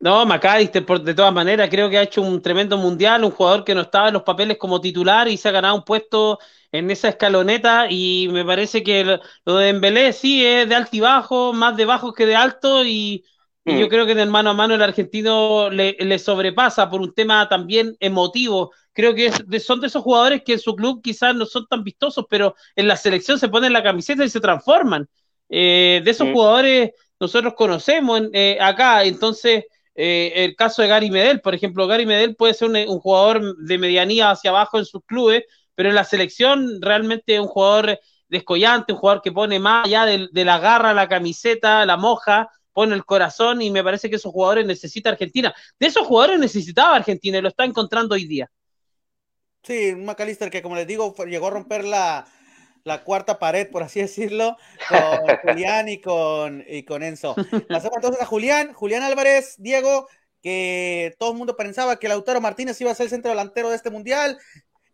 No, 0.03 0.25
McAllister, 0.25 0.85
por, 0.85 1.01
de 1.01 1.13
todas 1.13 1.33
maneras, 1.33 1.69
creo 1.69 1.89
que 1.89 1.97
ha 1.97 2.01
hecho 2.01 2.21
un 2.21 2.41
tremendo 2.41 2.77
mundial, 2.77 3.23
un 3.23 3.31
jugador 3.31 3.63
que 3.63 3.73
no 3.73 3.79
estaba 3.79 4.09
en 4.09 4.15
los 4.15 4.23
papeles 4.23 4.57
como 4.57 4.81
titular 4.81 5.29
y 5.29 5.37
se 5.37 5.47
ha 5.47 5.51
ganado 5.53 5.75
un 5.75 5.85
puesto 5.85 6.39
en 6.73 6.91
esa 6.91 7.07
escaloneta 7.07 7.87
y 7.89 8.27
me 8.29 8.43
parece 8.43 8.83
que 8.83 9.05
lo, 9.45 9.55
de 9.55 9.67
Dembélé 9.67 10.11
sí 10.11 10.45
es 10.45 10.67
de 10.67 10.75
alto 10.75 10.89
y 10.91 10.99
bajo, 10.99 11.53
más 11.53 11.77
de 11.77 11.85
bajo 11.85 12.11
que 12.11 12.25
de 12.25 12.35
alto 12.35 12.83
y, 12.83 13.23
yo 13.63 13.85
mm. 13.85 13.87
creo 13.87 14.05
que 14.05 14.13
de 14.13 14.25
mano 14.25 14.49
a 14.49 14.53
mano 14.53 14.73
el 14.75 14.81
argentino 14.81 15.69
le, 15.69 16.19
sobrepasa 16.19 16.89
por 16.89 16.99
un 16.99 17.13
tema 17.13 17.47
también 17.47 17.95
emotivo. 18.01 18.73
Creo 18.91 19.15
que 19.15 19.31
son 19.61 19.79
de 19.79 19.87
esos 19.87 20.03
jugadores 20.03 20.41
que 20.43 20.51
en 20.51 20.59
su 20.59 20.75
club 20.75 21.01
quizás 21.01 21.33
no 21.33 21.45
son 21.45 21.65
tan 21.67 21.81
vistosos, 21.81 22.25
pero 22.29 22.55
en 22.75 22.89
la 22.89 22.97
selección 22.97 23.39
se 23.39 23.47
ponen 23.47 23.71
la 23.71 23.81
camiseta 23.81 24.25
y 24.25 24.29
se 24.29 24.41
transforman. 24.41 25.07
Eh, 25.47 26.01
de 26.03 26.11
esos 26.11 26.27
mm. 26.27 26.33
jugadores 26.33 26.91
nosotros 27.21 27.53
conocemos 27.55 28.23
eh, 28.33 28.57
acá, 28.59 29.05
entonces 29.05 29.63
eh, 29.95 30.31
el 30.35 30.55
caso 30.55 30.81
de 30.81 30.87
Gary 30.87 31.11
Medel, 31.11 31.41
por 31.41 31.53
ejemplo, 31.53 31.87
Gary 31.87 32.05
Medel 32.05 32.35
puede 32.35 32.53
ser 32.53 32.69
un, 32.69 32.99
jugador 32.99 33.57
de 33.57 33.77
medianía 33.77 34.31
hacia 34.31 34.49
abajo 34.49 34.79
en 34.79 34.85
sus 34.85 35.03
clubes, 35.05 35.43
pero 35.75 35.89
en 35.89 35.95
la 35.95 36.03
selección 36.03 36.81
realmente 36.81 37.35
es 37.35 37.39
un 37.39 37.47
jugador 37.47 37.99
descollante, 38.27 38.93
un 38.93 38.99
jugador 38.99 39.21
que 39.21 39.31
pone 39.31 39.59
más 39.59 39.85
allá 39.85 40.05
de, 40.05 40.45
la 40.45 40.59
garra, 40.59 40.93
la 40.93 41.07
camiseta, 41.07 41.85
la 41.85 41.97
moja, 41.97 42.49
pone 42.71 42.95
el 42.95 43.05
corazón 43.05 43.61
y 43.61 43.69
me 43.69 43.83
parece 43.83 44.09
que 44.09 44.15
esos 44.15 44.31
jugadores 44.31 44.65
necesita 44.65 45.11
Argentina. 45.11 45.53
De 45.79 45.87
esos 45.87 46.07
jugadores 46.07 46.39
necesitaba 46.39 46.95
Argentina 46.95 47.37
y 47.37 47.41
lo 47.41 47.49
está 47.49 47.65
encontrando 47.65 48.15
hoy 48.15 48.25
día. 48.25 48.49
Sí, 49.61 49.91
un 49.91 50.13
que 50.49 50.61
como 50.61 50.75
les 50.75 50.87
digo 50.87 51.15
llegó 51.25 51.47
a 51.47 51.51
romper 51.51 51.85
la, 52.83 53.03
cuarta 53.03 53.39
pared, 53.39 53.69
por 53.69 53.83
así 53.83 54.01
decirlo, 54.01 54.57
con 54.89 54.97
Julián 55.43 55.89
y 55.89 56.01
con, 56.01 56.63
y 56.67 56.83
con 56.83 57.03
Enzo. 57.03 57.35
Pasamos 57.69 57.97
entonces 57.97 58.21
a 58.21 58.25
Julián, 58.25 58.73
Julián 58.73 59.03
Álvarez, 59.03 59.55
Diego, 59.57 60.07
que 60.41 61.15
todo 61.17 61.31
el 61.31 61.37
mundo 61.37 61.55
pensaba 61.55 61.97
que 61.97 62.07
Lautaro 62.07 62.41
Martínez 62.41 62.79
iba 62.81 62.91
a 62.91 62.95
ser 62.95 63.05
el 63.05 63.09
centro 63.09 63.31
delantero 63.31 63.69
de 63.69 63.77
este 63.77 63.89
mundial, 63.89 64.37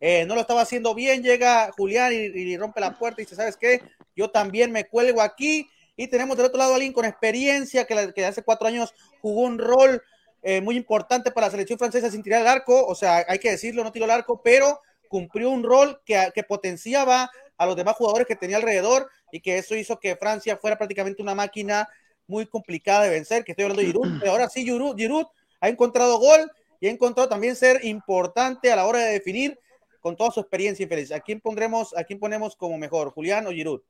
eh, 0.00 0.24
no 0.24 0.34
lo 0.34 0.40
estaba 0.40 0.62
haciendo 0.62 0.94
bien, 0.94 1.22
llega 1.22 1.70
Julián 1.76 2.12
y, 2.14 2.56
rompe 2.56 2.80
la 2.80 2.98
puerta 2.98 3.20
y 3.20 3.24
dice, 3.24 3.36
¿sabes 3.36 3.56
qué? 3.56 3.82
Yo 4.16 4.30
también 4.30 4.72
me 4.72 4.86
cuelgo 4.86 5.20
aquí. 5.20 5.68
Y 5.96 6.08
tenemos 6.08 6.38
del 6.38 6.46
otro 6.46 6.58
lado 6.58 6.72
a 6.72 6.76
alguien 6.76 6.94
con 6.94 7.04
experiencia 7.04 7.84
que, 7.84 8.12
que 8.14 8.24
hace 8.24 8.42
cuatro 8.42 8.66
años 8.66 8.94
jugó 9.20 9.42
un 9.42 9.58
rol 9.58 10.02
eh, 10.42 10.62
muy 10.62 10.76
importante 10.76 11.30
para 11.30 11.48
la 11.48 11.50
selección 11.50 11.78
francesa 11.78 12.10
sin 12.10 12.22
tirar 12.22 12.40
el 12.40 12.46
arco. 12.46 12.86
O 12.86 12.94
sea, 12.94 13.26
hay 13.28 13.38
que 13.38 13.50
decirlo, 13.50 13.84
no 13.84 13.92
tiró 13.92 14.06
el 14.06 14.10
arco, 14.10 14.40
pero 14.42 14.80
cumplió 15.08 15.50
un 15.50 15.62
rol 15.62 16.00
que, 16.06 16.30
que 16.34 16.44
potenciaba 16.44 17.30
a 17.60 17.66
los 17.66 17.76
demás 17.76 17.94
jugadores 17.94 18.26
que 18.26 18.36
tenía 18.36 18.56
alrededor 18.56 19.10
y 19.30 19.40
que 19.40 19.58
eso 19.58 19.76
hizo 19.76 20.00
que 20.00 20.16
Francia 20.16 20.56
fuera 20.56 20.78
prácticamente 20.78 21.20
una 21.20 21.34
máquina 21.34 21.86
muy 22.26 22.46
complicada 22.46 23.02
de 23.04 23.10
vencer, 23.10 23.44
que 23.44 23.52
estoy 23.52 23.64
hablando 23.64 23.82
de 23.82 23.88
Giroud, 23.88 24.08
pero 24.20 24.32
ahora 24.32 24.48
sí 24.48 24.64
Giroud, 24.64 24.96
Giroud 24.96 25.26
ha 25.60 25.68
encontrado 25.68 26.18
gol 26.18 26.50
y 26.80 26.86
ha 26.86 26.90
encontrado 26.90 27.28
también 27.28 27.54
ser 27.54 27.84
importante 27.84 28.72
a 28.72 28.76
la 28.76 28.86
hora 28.86 29.00
de 29.00 29.12
definir 29.12 29.58
con 30.00 30.16
toda 30.16 30.30
su 30.30 30.40
experiencia 30.40 30.84
infeliz. 30.84 31.12
¿A 31.12 31.20
quién 31.20 31.38
pondremos, 31.38 31.94
a 31.94 32.02
quién 32.04 32.18
ponemos 32.18 32.56
como 32.56 32.78
mejor, 32.78 33.10
Julián 33.10 33.46
o 33.46 33.50
Giroud? 33.50 33.82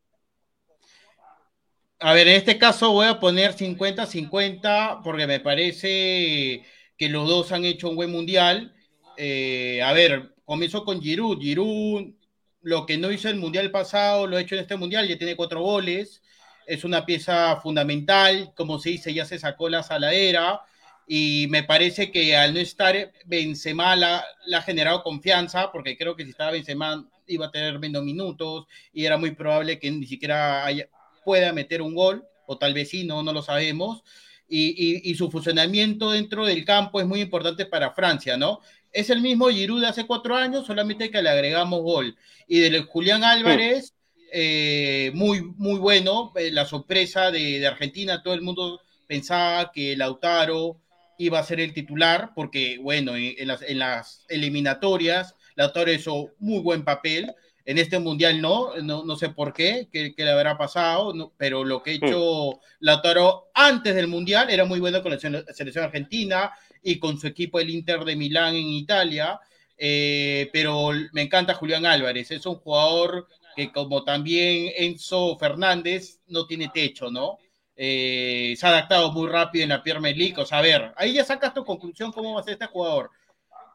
A 2.00 2.12
ver, 2.12 2.26
en 2.26 2.34
este 2.34 2.58
caso 2.58 2.90
voy 2.90 3.06
a 3.06 3.20
poner 3.20 3.54
50-50 3.54 5.00
porque 5.04 5.28
me 5.28 5.38
parece 5.38 6.64
que 6.98 7.08
los 7.08 7.28
dos 7.28 7.52
han 7.52 7.64
hecho 7.64 7.88
un 7.88 7.94
buen 7.94 8.10
mundial. 8.10 8.74
Eh, 9.16 9.80
a 9.80 9.92
ver, 9.92 10.34
comienzo 10.44 10.84
con 10.84 11.00
Giroud. 11.00 11.38
Giroud, 11.38 12.14
lo 12.62 12.86
que 12.86 12.98
no 12.98 13.10
hizo 13.10 13.28
el 13.28 13.36
mundial 13.36 13.70
pasado, 13.70 14.26
lo 14.26 14.36
ha 14.36 14.40
hecho 14.40 14.54
en 14.54 14.62
este 14.62 14.76
mundial, 14.76 15.08
ya 15.08 15.18
tiene 15.18 15.36
cuatro 15.36 15.62
goles. 15.62 16.22
Es 16.66 16.84
una 16.84 17.04
pieza 17.06 17.56
fundamental, 17.62 18.52
como 18.54 18.78
se 18.78 18.90
dice, 18.90 19.14
ya 19.14 19.24
se 19.24 19.38
sacó 19.38 19.68
la 19.68 19.82
saladera 19.82 20.60
y 21.12 21.48
me 21.50 21.64
parece 21.64 22.12
que 22.12 22.36
al 22.36 22.54
no 22.54 22.60
estar 22.60 23.12
Benzema 23.24 23.96
la, 23.96 24.24
la 24.46 24.58
ha 24.58 24.62
generado 24.62 25.02
confianza, 25.02 25.72
porque 25.72 25.96
creo 25.96 26.14
que 26.14 26.22
si 26.24 26.30
estaba 26.30 26.52
Benzema 26.52 27.04
iba 27.26 27.46
a 27.46 27.50
tener 27.50 27.78
menos 27.80 28.04
minutos 28.04 28.66
y 28.92 29.04
era 29.04 29.16
muy 29.16 29.32
probable 29.32 29.80
que 29.80 29.90
ni 29.90 30.06
siquiera 30.06 30.66
pueda 31.24 31.52
meter 31.52 31.82
un 31.82 31.96
gol, 31.96 32.24
o 32.46 32.58
tal 32.58 32.74
vez 32.74 32.90
sí, 32.90 33.04
no, 33.04 33.24
no 33.24 33.32
lo 33.32 33.42
sabemos. 33.42 34.04
Y, 34.48 35.08
y, 35.08 35.14
su 35.14 35.30
funcionamiento 35.30 36.10
dentro 36.10 36.44
del 36.44 36.64
campo 36.64 37.00
es 37.00 37.06
muy 37.06 37.20
importante 37.20 37.66
para 37.66 37.92
Francia, 37.92 38.36
¿no? 38.36 38.60
Es 38.92 39.10
el 39.10 39.20
mismo 39.20 39.48
Giroud 39.48 39.80
de 39.80 39.88
hace 39.88 40.06
cuatro 40.06 40.36
años, 40.36 40.66
solamente 40.66 41.10
que 41.10 41.22
le 41.22 41.30
agregamos 41.30 41.82
gol. 41.82 42.16
Y 42.46 42.60
de 42.60 42.80
Julián 42.82 43.24
Álvarez, 43.24 43.94
eh, 44.32 45.10
muy, 45.14 45.42
muy 45.42 45.78
bueno, 45.78 46.32
eh, 46.36 46.50
la 46.50 46.66
sorpresa 46.66 47.30
de, 47.30 47.60
de, 47.60 47.66
Argentina, 47.66 48.22
todo 48.22 48.34
el 48.34 48.42
mundo 48.42 48.80
pensaba 49.06 49.72
que 49.72 49.96
Lautaro 49.96 50.80
iba 51.18 51.38
a 51.38 51.44
ser 51.44 51.60
el 51.60 51.74
titular, 51.74 52.30
porque 52.34 52.78
bueno, 52.80 53.14
en, 53.16 53.46
las, 53.46 53.62
en 53.62 53.78
las 53.78 54.24
eliminatorias 54.28 55.34
Lautaro 55.54 55.92
hizo 55.92 56.30
muy 56.38 56.60
buen 56.60 56.84
papel. 56.84 57.34
En 57.66 57.76
este 57.76 57.98
mundial 57.98 58.40
no, 58.40 58.74
no, 58.82 59.04
no 59.04 59.16
sé 59.16 59.28
por 59.28 59.52
qué, 59.52 59.88
qué, 59.92 60.14
le 60.16 60.30
habrá 60.30 60.56
pasado, 60.56 61.34
pero 61.36 61.62
lo 61.64 61.82
que 61.82 61.90
ha 61.90 61.94
hecho 61.94 62.58
Lautaro 62.80 63.50
antes 63.54 63.94
del 63.94 64.08
mundial 64.08 64.48
era 64.48 64.64
muy 64.64 64.80
bueno 64.80 65.02
con 65.02 65.12
la 65.12 65.18
selección 65.18 65.84
argentina 65.84 66.50
y 66.82 66.98
con 66.98 67.18
su 67.18 67.26
equipo 67.26 67.60
el 67.60 67.70
Inter 67.70 68.04
de 68.04 68.16
Milán 68.16 68.54
en 68.54 68.68
Italia. 68.68 69.40
Eh, 69.76 70.50
pero 70.52 70.90
me 71.12 71.22
encanta 71.22 71.54
Julián 71.54 71.86
Álvarez, 71.86 72.30
es 72.30 72.44
un 72.44 72.56
jugador 72.56 73.28
que 73.56 73.72
como 73.72 74.04
también 74.04 74.72
Enzo 74.76 75.36
Fernández 75.38 76.20
no 76.26 76.46
tiene 76.46 76.70
techo, 76.72 77.10
¿no? 77.10 77.38
Eh, 77.76 78.54
se 78.58 78.66
ha 78.66 78.70
adaptado 78.70 79.10
muy 79.12 79.28
rápido 79.28 79.62
en 79.64 79.70
la 79.70 79.82
Premier 79.82 80.16
League. 80.16 80.36
O 80.38 80.46
a 80.48 80.60
ver, 80.60 80.92
ahí 80.96 81.14
ya 81.14 81.24
sacas 81.24 81.54
tu 81.54 81.64
conclusión 81.64 82.12
cómo 82.12 82.34
va 82.34 82.40
a 82.40 82.44
ser 82.44 82.54
este 82.54 82.66
jugador 82.66 83.10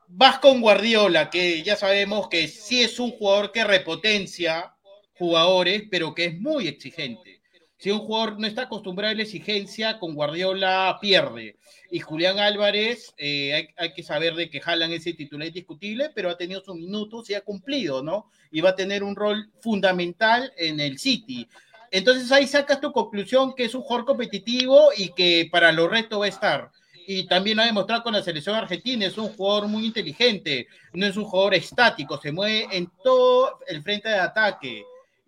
vas 0.08 0.40
con 0.40 0.62
Guardiola, 0.62 1.30
que 1.30 1.64
ya 1.64 1.76
sabemos 1.76 2.28
que 2.30 2.48
sí 2.48 2.82
es 2.82 3.00
un 3.00 3.12
jugador 3.12 3.52
que 3.52 3.64
repotencia 3.64 4.74
jugadores, 5.18 5.84
pero 5.90 6.14
que 6.14 6.26
es 6.26 6.40
muy 6.40 6.68
exigente. 6.68 7.35
Si 7.78 7.92
un 7.92 8.00
jugador 8.00 8.40
no 8.40 8.48
está 8.48 8.64
acostumbrado 8.64 9.12
a 9.12 9.16
la 9.16 9.24
exigencia, 9.24 10.00
con 10.00 10.16
Guardiola 10.16 10.98
pierde. 11.02 11.58
Y 11.92 12.00
Julián 12.00 12.40
Álvarez, 12.40 13.14
eh, 13.18 13.70
hay, 13.76 13.94
que 13.94 14.02
saber 14.02 14.36
de 14.36 14.50
que 14.50 14.62
Jalan 14.62 14.92
ese 14.92 15.14
titular 15.14 15.48
indiscutible, 15.48 16.10
pero 16.16 16.30
ha 16.30 16.38
tenido 16.38 16.64
sus 16.64 16.76
minutos 16.76 17.30
y 17.30 17.34
ha 17.34 17.42
cumplido, 17.42 18.02
¿no? 18.02 18.32
Y 18.52 18.62
va 18.62 18.70
a 18.72 18.76
tener 18.76 19.04
un 19.04 19.16
rol 19.16 19.52
fundamental 19.60 20.54
en 20.58 20.80
el 20.80 20.98
City. 21.00 21.48
Entonces 21.92 22.32
ahí 22.32 22.48
sacas 22.48 22.82
tu 22.82 22.92
conclusión 22.92 23.54
que 23.54 23.66
es 23.66 23.76
un 23.76 23.82
jugador 23.82 24.06
competitivo 24.06 24.90
y 24.96 25.10
que 25.10 25.48
para 25.52 25.72
los 25.72 25.90
retos 25.90 26.20
va 26.20 26.26
a 26.26 26.30
estar 26.30 26.72
y 27.08 27.28
también 27.28 27.60
ha 27.60 27.66
demostrado 27.66 28.04
con 28.04 28.14
la 28.14 28.24
selección 28.24 28.56
argentina, 28.56 29.06
es 29.06 29.18
un 29.18 29.30
jugador 29.30 29.68
muy 29.68 29.86
inteligente, 29.86 30.68
no 30.94 31.06
es 31.06 31.16
un 31.18 31.26
jugador 31.26 31.54
estático, 31.54 32.20
se 32.20 32.32
mueve 32.32 32.68
en 32.72 32.92
todo 33.04 33.60
el 33.68 33.84
frente 33.84 34.10
de 34.10 34.16
ataque. 34.16 34.84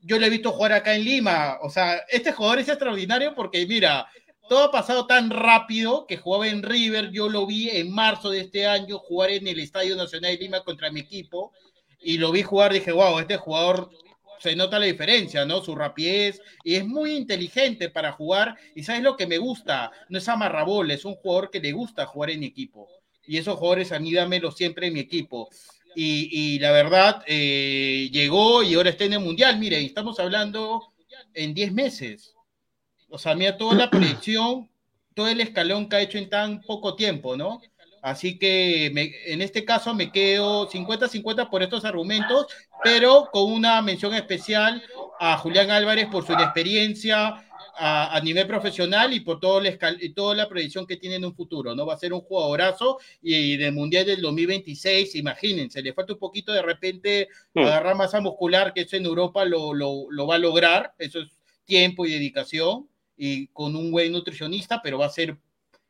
Yo 0.08 0.18
lo 0.18 0.26
he 0.26 0.30
visto 0.30 0.54
jugar 0.54 0.72
acá 0.72 0.96
en 0.96 1.04
Lima, 1.04 1.58
o 1.62 1.70
sea, 1.70 1.98
este 2.08 2.32
jugador 2.32 2.60
es 2.60 2.70
extraordinario 2.70 3.36
porque 3.36 3.66
mira, 3.68 4.08
todo 4.48 4.64
ha 4.64 4.72
pasado 4.72 5.06
tan 5.06 5.30
rápido 5.30 6.08
que 6.08 6.16
jugaba 6.16 6.48
en 6.48 6.64
River, 6.64 7.12
yo 7.12 7.28
lo 7.28 7.46
vi 7.46 7.70
en 7.70 7.92
marzo 7.94 8.30
de 8.30 8.40
este 8.40 8.66
año 8.66 9.00
jugar 9.00 9.32
en 9.32 9.48
el 9.48 9.60
Estadio 9.60 9.98
Nacional 9.98 10.32
de 10.32 10.38
Lima 10.38 10.64
contra 10.64 10.90
mi 10.92 11.02
equipo 11.02 11.52
y 12.00 12.18
lo 12.20 12.32
vi 12.32 12.42
jugar, 12.42 12.72
dije, 12.72 12.94
wow, 12.94 13.20
este 13.20 13.36
jugador 13.36 13.90
se 14.40 14.56
nota 14.56 14.80
la 14.80 14.86
diferencia, 14.86 15.46
¿no? 15.46 15.62
Su 15.62 15.76
rapidez 15.76 16.42
y 16.64 16.76
es 16.76 16.86
muy 16.86 17.16
inteligente 17.16 17.90
para 17.90 18.14
jugar. 18.14 18.56
Y 18.76 18.84
sabes 18.84 19.04
lo 19.04 19.18
que 19.18 19.28
me 19.28 19.38
gusta, 19.40 19.92
no 20.08 20.20
es 20.20 20.30
amarrabol, 20.30 20.90
es 20.92 21.04
un 21.04 21.16
jugador 21.16 21.50
que 21.50 21.60
le 21.60 21.72
gusta 21.74 22.06
jugar 22.06 22.30
en 22.30 22.44
equipo. 22.44 22.88
Y 23.26 23.38
esos 23.38 23.58
jugadores 23.58 23.92
a 23.92 24.00
mí 24.00 24.14
dámelo 24.14 24.52
siempre 24.52 24.88
en 24.88 24.94
mi 24.94 25.00
equipo. 25.02 25.50
Y, 26.00 26.60
la 26.60 26.72
verdad, 26.72 27.24
eh, 27.26 28.10
llegó 28.12 28.62
y 28.62 28.76
ahora 28.76 28.92
está 28.92 29.06
en 29.06 29.14
el 29.14 29.20
Mundial, 29.20 29.58
mire, 29.58 29.84
estamos 29.84 30.20
hablando 30.20 30.94
en 31.34 31.56
10 31.56 31.74
meses. 31.74 32.36
O 33.10 33.18
sea, 33.18 33.34
mira 33.34 33.58
toda 33.58 33.74
la 33.74 33.90
proyección, 33.90 34.70
todo 35.16 35.28
el 35.28 35.42
escalón 35.42 35.90
que 35.90 35.96
ha 35.96 36.02
hecho 36.02 36.20
en 36.20 36.30
tan 36.30 36.62
poco 36.62 36.96
tiempo, 36.96 37.36
¿no? 37.36 37.62
Así 38.04 38.38
que 38.38 38.86
en 38.86 39.42
este 39.42 39.66
caso 39.66 39.96
me 39.96 40.12
quedo 40.12 40.70
50-50 40.70 41.50
por 41.50 41.64
estos 41.64 41.84
argumentos, 41.84 42.46
pero 42.84 43.30
con 43.32 43.52
una 43.52 43.82
mención 43.82 44.14
especial 44.14 44.84
a 45.20 45.36
Julián 45.40 45.72
Álvarez 45.72 46.06
por 46.12 46.28
su 46.28 46.34
inexperiencia 46.34 47.44
a, 47.78 48.20
nivel 48.24 48.48
profesional 48.48 49.14
y 49.14 49.20
por 49.20 49.40
todo 49.40 49.62
y 50.00 50.10
toda 50.14 50.36
la 50.36 50.50
predicción 50.50 50.86
que 50.86 50.98
tiene 50.98 51.16
en 51.16 51.26
un 51.26 51.36
futuro. 51.36 51.76
¿no? 51.76 51.86
Va 51.86 51.94
a 51.94 51.98
ser 51.98 52.14
un 52.14 52.22
jugadorazo 52.22 52.98
y, 53.22 53.58
del 53.58 53.74
Mundial 53.74 54.06
del 54.06 54.22
2026, 54.22 55.16
imagínense, 55.16 55.82
le 55.82 55.94
falta 55.94 56.14
un 56.14 56.20
poquito 56.20 56.52
de 56.52 56.62
repente 56.62 57.28
hmm. 57.54 57.60
agarrar 57.60 57.96
masa 57.96 58.22
muscular, 58.22 58.74
que 58.74 58.82
eso 58.82 58.96
en 58.96 59.06
Europa 59.06 59.46
lo, 59.46 59.74
lo 59.74 60.28
va 60.28 60.36
a 60.36 60.40
lograr, 60.40 60.94
eso 60.98 61.20
es 61.20 61.30
tiempo 61.66 62.06
y 62.06 62.12
dedicación 62.12 62.88
y 63.16 63.48
con 63.48 63.76
un 63.76 63.92
buen 63.92 64.12
nutricionista, 64.12 64.82
pero 64.82 64.98
va 64.98 65.08
a 65.08 65.10
ser 65.10 65.38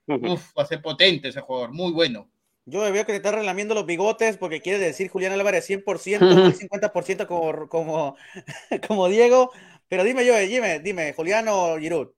Uf, 0.07 0.53
va 0.57 0.63
a 0.63 0.65
ser 0.65 0.81
potente 0.81 1.27
ese 1.27 1.41
jugador, 1.41 1.73
muy 1.73 1.91
bueno. 1.91 2.29
Yo 2.65 2.81
veo 2.81 3.05
que 3.05 3.13
te 3.13 3.17
está 3.17 3.31
relamiendo 3.31 3.73
los 3.73 3.85
bigotes 3.85 4.37
porque 4.37 4.61
quiere 4.61 4.79
decir 4.79 5.09
Julián 5.09 5.33
Álvarez 5.33 5.69
100%, 5.69 6.53
50% 6.53 7.27
como, 7.27 7.67
como, 7.67 8.15
como 8.87 9.07
Diego. 9.09 9.51
Pero 9.87 10.03
dime 10.03 10.25
yo, 10.25 10.35
dime, 10.37 10.79
dime, 10.79 11.13
Julián 11.13 11.47
o 11.49 11.77
Giroud. 11.77 12.09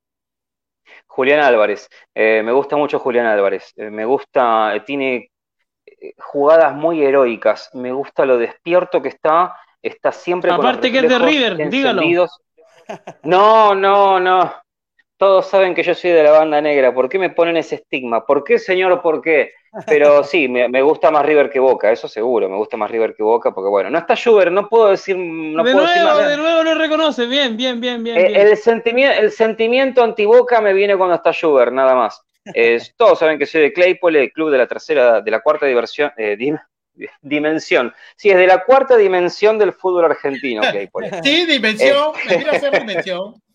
Julián 1.07 1.41
Álvarez. 1.41 1.89
Eh, 2.13 2.41
me 2.43 2.51
gusta 2.51 2.75
mucho 2.75 2.99
Julián 2.99 3.25
Álvarez. 3.25 3.73
Eh, 3.75 3.89
me 3.89 4.05
gusta, 4.05 4.75
eh, 4.75 4.81
tiene 4.81 5.31
jugadas 6.17 6.73
muy 6.75 7.03
heroicas. 7.03 7.69
Me 7.73 7.91
gusta 7.91 8.25
lo 8.25 8.37
despierto 8.37 9.01
que 9.01 9.09
está. 9.09 9.55
Está 9.81 10.11
siempre 10.11 10.51
Aparte 10.51 10.91
que 10.91 10.99
es 10.99 11.09
de 11.09 11.19
River, 11.19 11.69
dígalo. 11.69 12.01
No, 13.23 13.75
no, 13.75 14.19
no. 14.19 14.53
Todos 15.19 15.49
saben 15.49 15.75
que 15.75 15.83
yo 15.83 15.93
soy 15.93 16.11
de 16.11 16.23
la 16.23 16.31
banda 16.31 16.61
negra. 16.61 16.93
¿Por 16.93 17.09
qué 17.09 17.19
me 17.19 17.29
ponen 17.29 17.57
ese 17.57 17.75
estigma? 17.75 18.25
¿Por 18.25 18.41
qué, 18.45 18.57
señor? 18.57 19.01
¿Por 19.01 19.21
qué? 19.21 19.51
Pero 19.85 20.23
sí, 20.23 20.47
me, 20.47 20.81
gusta 20.81 21.11
más 21.11 21.25
River 21.25 21.49
que 21.49 21.59
Boca, 21.59 21.91
eso 21.91 22.07
seguro. 22.07 22.47
Me 22.47 22.55
gusta 22.55 22.77
más 22.77 22.89
River 22.89 23.13
que 23.13 23.21
Boca 23.21 23.51
porque, 23.51 23.67
bueno, 23.67 23.89
no 23.89 23.97
está 23.97 24.15
Schubert, 24.15 24.49
no 24.49 24.69
puedo 24.69 24.91
decir. 24.91 25.17
No 25.17 25.61
de, 25.61 25.73
puedo 25.73 25.85
nuevo, 25.85 26.19
de 26.19 26.37
nuevo 26.37 26.63
lo 26.63 26.73
reconoce. 26.73 27.25
Bien, 27.25 27.57
bien, 27.57 27.81
bien, 27.81 28.01
bien. 28.01 28.15
Eh, 28.15 28.31
el, 28.33 28.55
sentimiento, 28.55 29.19
el 29.19 29.31
sentimiento 29.31 30.01
anti-Boca 30.01 30.61
me 30.61 30.71
viene 30.71 30.95
cuando 30.95 31.15
está 31.15 31.33
Schubert, 31.33 31.73
nada 31.73 31.95
más. 31.95 32.23
todos 32.95 33.19
saben 33.19 33.37
que 33.37 33.45
soy 33.45 33.59
de 33.59 33.73
Claypole, 33.73 34.23
el 34.23 34.31
club 34.31 34.51
de 34.51 34.57
la 34.57 34.67
tercera, 34.67 35.19
de 35.19 35.31
la 35.31 35.41
cuarta 35.41 35.65
diversión, 35.65 36.13
eh, 36.15 36.37
dimensión. 37.21 37.93
Sí, 38.15 38.29
es 38.29 38.37
de 38.37 38.47
la 38.47 38.63
cuarta 38.63 38.95
dimensión 38.95 39.59
del 39.59 39.73
fútbol 39.73 40.05
argentino, 40.05 40.61
Claypole. 40.61 41.11
Sí, 41.23 41.45
dimensión, 41.45 42.13
me 42.25 42.35
hacer 42.35 42.79
dimensión. 42.79 43.35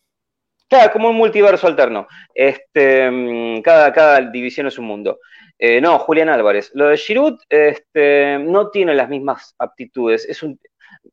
Como 0.93 1.11
un 1.11 1.17
multiverso 1.17 1.67
alterno. 1.67 2.07
Este, 2.35 3.11
mm, 3.11 3.63
cada, 3.63 3.93
cada 3.93 4.21
división 4.21 4.67
es 4.67 4.79
un 4.79 4.87
mundo. 4.87 5.19
Eh, 5.59 5.81
no, 5.81 5.99
Julián 5.99 6.29
Álvarez. 6.29 6.71
Lo 6.75 6.89
de 6.89 6.97
Giroud 6.97 7.39
este, 7.49 8.39
no 8.39 8.71
tiene 8.71 8.95
las 8.95 9.09
mismas 9.09 9.55
aptitudes. 9.59 10.27
Es 10.29 10.43
un, 10.43 10.59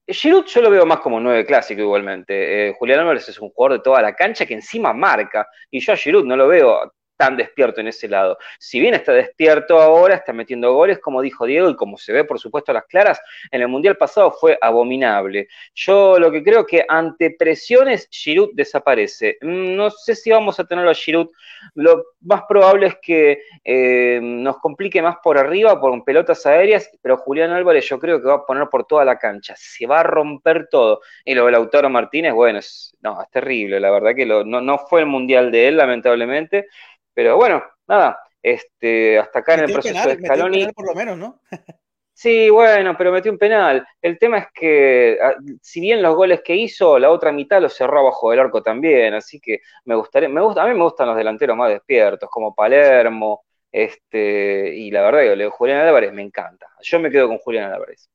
Giroud 0.08 0.46
yo 0.46 0.62
lo 0.62 0.70
veo 0.70 0.86
más 0.86 1.00
como 1.00 1.20
nueve 1.20 1.46
clásico 1.46 1.82
igualmente. 1.82 2.70
Eh, 2.70 2.76
Julián 2.78 3.02
Álvarez 3.02 3.30
es 3.30 3.40
un 3.40 3.50
jugador 3.50 3.78
de 3.78 3.84
toda 3.84 4.02
la 4.02 4.16
cancha 4.16 4.46
que 4.46 4.54
encima 4.54 4.94
marca. 4.94 5.48
Y 5.70 5.80
yo 5.80 5.94
a 5.94 5.98
Giroud 5.98 6.26
no 6.26 6.36
lo 6.36 6.48
veo 6.48 6.94
tan 7.22 7.38
despierto 7.38 7.82
en 7.82 7.88
ese 7.88 8.08
lado. 8.08 8.40
Si 8.58 8.80
bien 8.80 8.96
está 8.96 9.14
despierto 9.14 9.80
ahora, 9.80 10.16
está 10.16 10.34
metiendo 10.34 10.74
goles, 10.74 10.98
como 10.98 11.22
dijo 11.22 11.46
Diego, 11.46 11.70
y 11.70 11.76
como 11.76 11.96
se 11.96 12.12
ve 12.12 12.24
por 12.24 12.40
supuesto 12.40 12.72
a 12.72 12.74
las 12.74 12.86
claras, 12.86 13.22
en 13.52 13.62
el 13.62 13.68
Mundial 13.68 13.96
pasado 13.96 14.32
fue 14.32 14.58
abominable. 14.60 15.48
Yo 15.76 16.18
lo 16.18 16.32
que 16.32 16.44
creo 16.44 16.66
que 16.66 16.84
ante 16.88 17.36
presiones 17.38 18.08
Giroud 18.10 18.50
desaparece. 18.54 19.38
Mm, 19.42 19.76
no 19.76 19.92
sé 19.92 20.16
si 20.16 20.32
vamos 20.32 20.60
a 20.60 20.66
tenerlo 20.66 20.90
a 20.90 20.96
Giroud. 20.96 21.30
Lo 21.76 22.06
más 22.22 22.42
probable 22.50 22.88
es 22.88 22.96
que 23.00 23.44
eh, 23.64 24.20
nos 24.20 24.58
complique 24.58 25.00
más 25.04 25.18
por 25.24 25.38
arriba, 25.38 25.80
por 25.80 26.04
pelotas 26.04 26.44
aéreas, 26.48 26.90
pero 27.04 27.18
Julián 27.18 27.52
Álvarez 27.52 27.88
yo 27.88 28.00
creo 28.00 28.20
que 28.20 28.30
va 28.30 28.34
a 28.34 28.46
poner 28.48 28.68
por 28.68 28.86
toda 28.86 29.06
la 29.06 29.20
cancha. 29.20 29.54
Se 29.56 29.86
va 29.86 30.00
a 30.00 30.04
romper 30.04 30.70
todo. 30.72 31.02
Y 31.24 31.36
lo 31.36 31.46
de 31.46 31.52
Lautaro 31.52 31.88
Martínez, 31.88 32.34
bueno, 32.34 32.58
es, 32.58 32.98
no, 33.02 33.22
es 33.22 33.30
terrible. 33.30 33.80
La 33.80 33.92
verdad 33.92 34.16
que 34.16 34.26
no, 34.26 34.44
no 34.44 34.78
fue 34.80 35.02
el 35.02 35.06
Mundial 35.06 35.52
de 35.52 35.68
él, 35.68 35.78
lamentablemente. 35.78 36.66
Pero 37.14 37.38
bueno, 37.38 37.64
nada, 37.88 38.20
este, 38.42 39.20
hasta 39.20 39.40
acá 39.40 39.56
en 39.56 39.60
el 39.62 39.74
proceso 39.74 40.10
de 40.10 40.16
Scaloni. 40.16 40.72
por 40.74 40.88
lo 40.88 40.96
menos, 40.96 41.18
¿no? 41.18 41.42
sí, 42.14 42.50
bueno, 42.50 42.96
pero 42.98 43.12
metió 43.12 43.32
un 43.32 43.38
penal. 43.38 43.86
El 44.02 44.18
tema 44.18 44.40
es 44.40 44.48
que, 44.54 45.18
ah, 45.22 45.36
si 45.62 45.82
bien 45.82 46.02
los 46.02 46.16
goles 46.16 46.42
que 46.44 46.56
hizo, 46.56 46.98
la 46.98 47.12
otra 47.12 47.32
mitad 47.32 47.62
los 47.62 47.74
cerró 47.74 48.00
abajo 48.00 48.32
del 48.32 48.40
arco 48.40 48.64
también, 48.64 49.14
así 49.14 49.40
que 49.40 49.60
me 49.86 49.96
gustaría, 49.96 50.30
me 50.30 50.42
gusta, 50.42 50.64
a 50.64 50.68
mí 50.68 50.74
me 50.74 50.84
gustan 50.84 51.08
los 51.08 51.18
delanteros 51.18 51.56
más 51.58 51.70
despiertos, 51.70 52.30
como 52.30 52.56
Palermo, 52.56 53.44
este, 53.72 54.76
y 54.76 54.92
la 54.92 55.02
verdad 55.02 55.36
que 55.36 55.50
Julián 55.50 55.80
Álvarez 55.82 56.12
me 56.12 56.22
encanta. 56.22 56.68
Yo 56.82 57.00
me 57.00 57.10
quedo 57.10 57.28
con 57.28 57.38
Julián 57.38 57.72
Álvarez. 57.72 58.10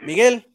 Miguel. 0.00 0.49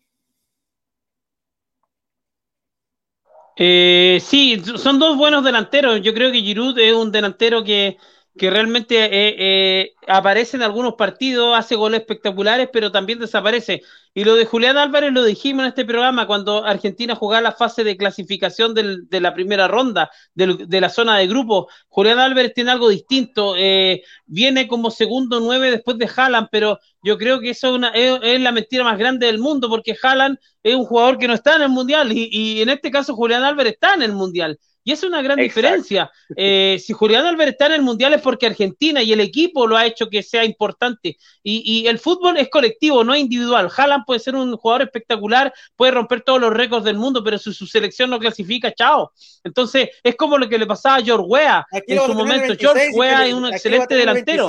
Eh, 3.57 4.19
sí, 4.21 4.61
son 4.77 4.99
dos 4.99 5.17
buenos 5.17 5.43
delanteros. 5.43 6.01
Yo 6.01 6.13
creo 6.13 6.31
que 6.31 6.41
Giroud 6.41 6.77
es 6.79 6.93
un 6.93 7.11
delantero 7.11 7.63
que, 7.63 7.97
que 8.37 8.49
realmente 8.49 9.05
eh, 9.05 9.35
eh, 9.37 9.93
aparece 10.07 10.57
en 10.57 10.63
algunos 10.63 10.95
partidos, 10.95 11.57
hace 11.57 11.75
goles 11.75 12.01
espectaculares, 12.01 12.69
pero 12.71 12.91
también 12.91 13.19
desaparece. 13.19 13.81
Y 14.13 14.25
lo 14.25 14.35
de 14.35 14.45
Julián 14.45 14.77
Álvarez 14.77 15.13
lo 15.13 15.23
dijimos 15.23 15.63
en 15.63 15.69
este 15.69 15.85
programa 15.85 16.27
cuando 16.27 16.65
Argentina 16.65 17.15
jugaba 17.15 17.41
la 17.41 17.51
fase 17.53 17.83
de 17.83 17.95
clasificación 17.95 18.73
del, 18.73 19.07
de 19.09 19.21
la 19.21 19.33
primera 19.33 19.67
ronda 19.67 20.09
de 20.33 20.81
la 20.81 20.89
zona 20.89 21.17
de 21.17 21.27
grupo. 21.27 21.67
Julián 21.87 22.19
Álvarez 22.19 22.53
tiene 22.53 22.71
algo 22.71 22.89
distinto, 22.89 23.55
eh, 23.57 24.03
viene 24.25 24.67
como 24.67 24.91
segundo 24.91 25.39
nueve 25.39 25.71
después 25.71 25.97
de 25.97 26.09
Haaland, 26.13 26.49
pero 26.51 26.79
yo 27.03 27.17
creo 27.17 27.39
que 27.39 27.51
eso 27.51 27.69
es, 27.69 27.73
una, 27.73 27.89
es, 27.89 28.19
es, 28.21 28.41
la 28.41 28.51
mentira 28.51 28.83
más 28.83 28.97
grande 28.97 29.27
del 29.27 29.39
mundo 29.39 29.69
porque 29.69 29.95
Haaland 30.01 30.37
es 30.63 30.75
un 30.75 30.85
jugador 30.85 31.17
que 31.17 31.27
no 31.27 31.33
está 31.33 31.55
en 31.55 31.63
el 31.63 31.69
Mundial 31.69 32.11
y, 32.11 32.29
y 32.31 32.61
en 32.61 32.69
este 32.69 32.91
caso 32.91 33.15
Julián 33.15 33.43
Álvarez 33.43 33.73
está 33.73 33.93
en 33.93 34.01
el 34.01 34.11
Mundial. 34.13 34.59
Y 34.87 34.91
es 34.91 35.01
una 35.01 35.23
gran 35.23 35.39
Exacto. 35.39 35.61
diferencia. 35.61 36.11
Eh, 36.37 36.77
si 36.79 36.93
Julián 36.93 37.25
Álvarez 37.25 37.53
está 37.53 37.65
en 37.65 37.71
el 37.73 37.81
Mundial 37.81 38.13
es 38.13 38.21
porque 38.21 38.45
Argentina 38.45 39.01
y 39.01 39.11
el 39.11 39.19
equipo 39.19 39.65
lo 39.65 39.75
ha 39.77 39.85
hecho 39.87 40.09
que 40.11 40.21
sea 40.21 40.45
importante. 40.45 41.17
Y, 41.41 41.63
y 41.65 41.87
el 41.87 41.97
fútbol 41.97 42.37
es 42.37 42.49
colectivo, 42.49 43.03
no 43.03 43.15
es 43.15 43.21
individual. 43.21 43.71
Haaland 43.75 44.05
puede 44.05 44.19
ser 44.19 44.35
un 44.35 44.55
jugador 44.55 44.83
espectacular, 44.83 45.51
puede 45.75 45.91
romper 45.91 46.21
todos 46.21 46.39
los 46.39 46.53
récords 46.53 46.85
del 46.85 46.97
mundo, 46.97 47.23
pero 47.23 47.39
si 47.39 47.51
su 47.51 47.65
selección 47.65 48.11
no 48.11 48.19
clasifica, 48.19 48.71
chao. 48.75 49.11
Entonces, 49.43 49.89
es 50.03 50.15
como 50.15 50.37
lo 50.37 50.47
que 50.47 50.59
le 50.59 50.67
pasaba 50.67 50.97
a 50.97 51.01
George 51.01 51.25
Weah 51.27 51.65
en 51.71 51.99
su 52.01 52.13
momento. 52.13 52.49
26, 52.49 52.59
George 52.59 52.91
Weah 52.91 53.25
es 53.25 53.33
un 53.33 53.47
excelente 53.47 53.95
delantero. 53.95 54.47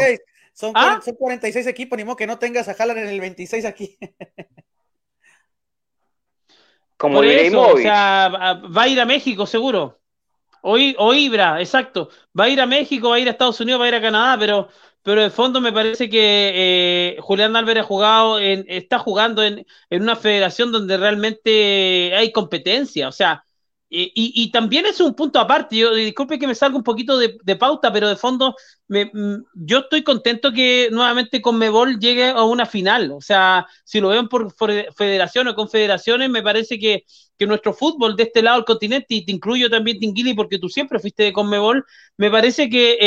Son, 0.53 0.73
¿Ah? 0.75 1.01
son 1.03 1.15
46 1.15 1.67
equipos, 1.67 1.97
ni 1.97 2.05
modo 2.05 2.17
que 2.17 2.27
no 2.27 2.39
tengas 2.39 2.69
a 2.69 2.73
Haaland 2.73 2.99
en 2.99 3.09
el 3.09 3.21
26 3.21 3.65
aquí. 3.65 3.97
Como 6.99 7.17
Por 7.17 7.27
eso, 7.27 7.73
o 7.73 7.79
sea, 7.79 8.29
va 8.31 8.83
a 8.83 8.89
ir 8.89 9.01
a 9.01 9.07
México 9.07 9.47
seguro. 9.47 9.99
O, 10.69 11.15
Ibra, 11.15 11.61
exacto. 11.61 12.11
Va 12.39 12.45
a 12.45 12.49
ir 12.49 12.61
a 12.61 12.67
México, 12.67 13.11
va 13.11 13.17
a 13.17 13.21
ir 13.21 13.29
a 13.29 13.31
Estados 13.33 13.61
Unidos, 13.61 13.81
va 13.81 13.85
a 13.87 13.89
ir 13.89 13.95
a 13.95 14.01
Canadá, 14.01 14.37
pero, 14.39 14.69
pero 15.03 15.23
de 15.23 15.31
fondo 15.31 15.61
me 15.61 15.73
parece 15.73 16.11
que 16.11 16.19
eh, 17.15 17.17
Julián 17.21 17.55
Álvarez 17.55 17.85
ha 17.85 17.87
jugado 17.87 18.41
en, 18.41 18.65
está 18.69 18.99
jugando 18.99 19.45
en, 19.45 19.65
en, 19.91 20.03
una 20.03 20.17
federación 20.17 20.73
donde 20.73 20.97
realmente 20.97 22.15
hay 22.17 22.33
competencia. 22.33 23.09
O 23.09 23.13
sea, 23.13 23.46
y, 23.89 24.51
también 24.51 24.87
es 24.87 25.01
un 25.01 25.15
punto 25.15 25.39
aparte. 25.39 25.77
Yo, 25.77 25.95
disculpe 25.95 26.39
que 26.39 26.47
me 26.47 26.55
salga 26.55 26.77
un 26.77 26.83
poquito 26.83 27.19
de, 27.19 27.57
pauta, 27.57 27.93
pero 27.93 28.09
de 28.09 28.17
fondo 28.17 28.57
me, 28.89 29.11
yo 29.55 29.79
estoy 29.79 30.03
contento 30.03 30.53
que 30.53 30.89
nuevamente 30.91 31.41
Conmebol 31.41 31.99
llegue 31.99 32.29
a 32.29 32.43
una 32.45 32.67
final. 32.67 33.13
O 33.13 33.21
sea, 33.21 33.67
si 33.85 34.01
lo 34.01 34.09
ven 34.09 34.29
por, 34.29 34.53
federación 34.95 35.49
o 35.49 35.55
confederaciones, 35.55 36.31
me 36.31 36.43
parece 36.43 36.79
que, 36.79 37.05
que, 37.39 37.47
nuestro 37.47 37.73
fútbol 37.73 38.17
de 38.17 38.25
este 38.25 38.43
lado 38.43 38.57
del 38.57 38.65
continente, 38.65 39.15
y 39.15 39.25
te 39.25 39.33
incluyo 39.33 39.71
también, 39.71 39.99
Tinguili, 39.99 40.35
porque 40.35 40.59
tú 40.59 40.69
siempre 40.69 40.99
fuiste 40.99 41.23
de 41.23 41.33
Conmebol, 41.33 41.85
me 42.17 42.31
parece 42.31 42.69
que 42.69 42.99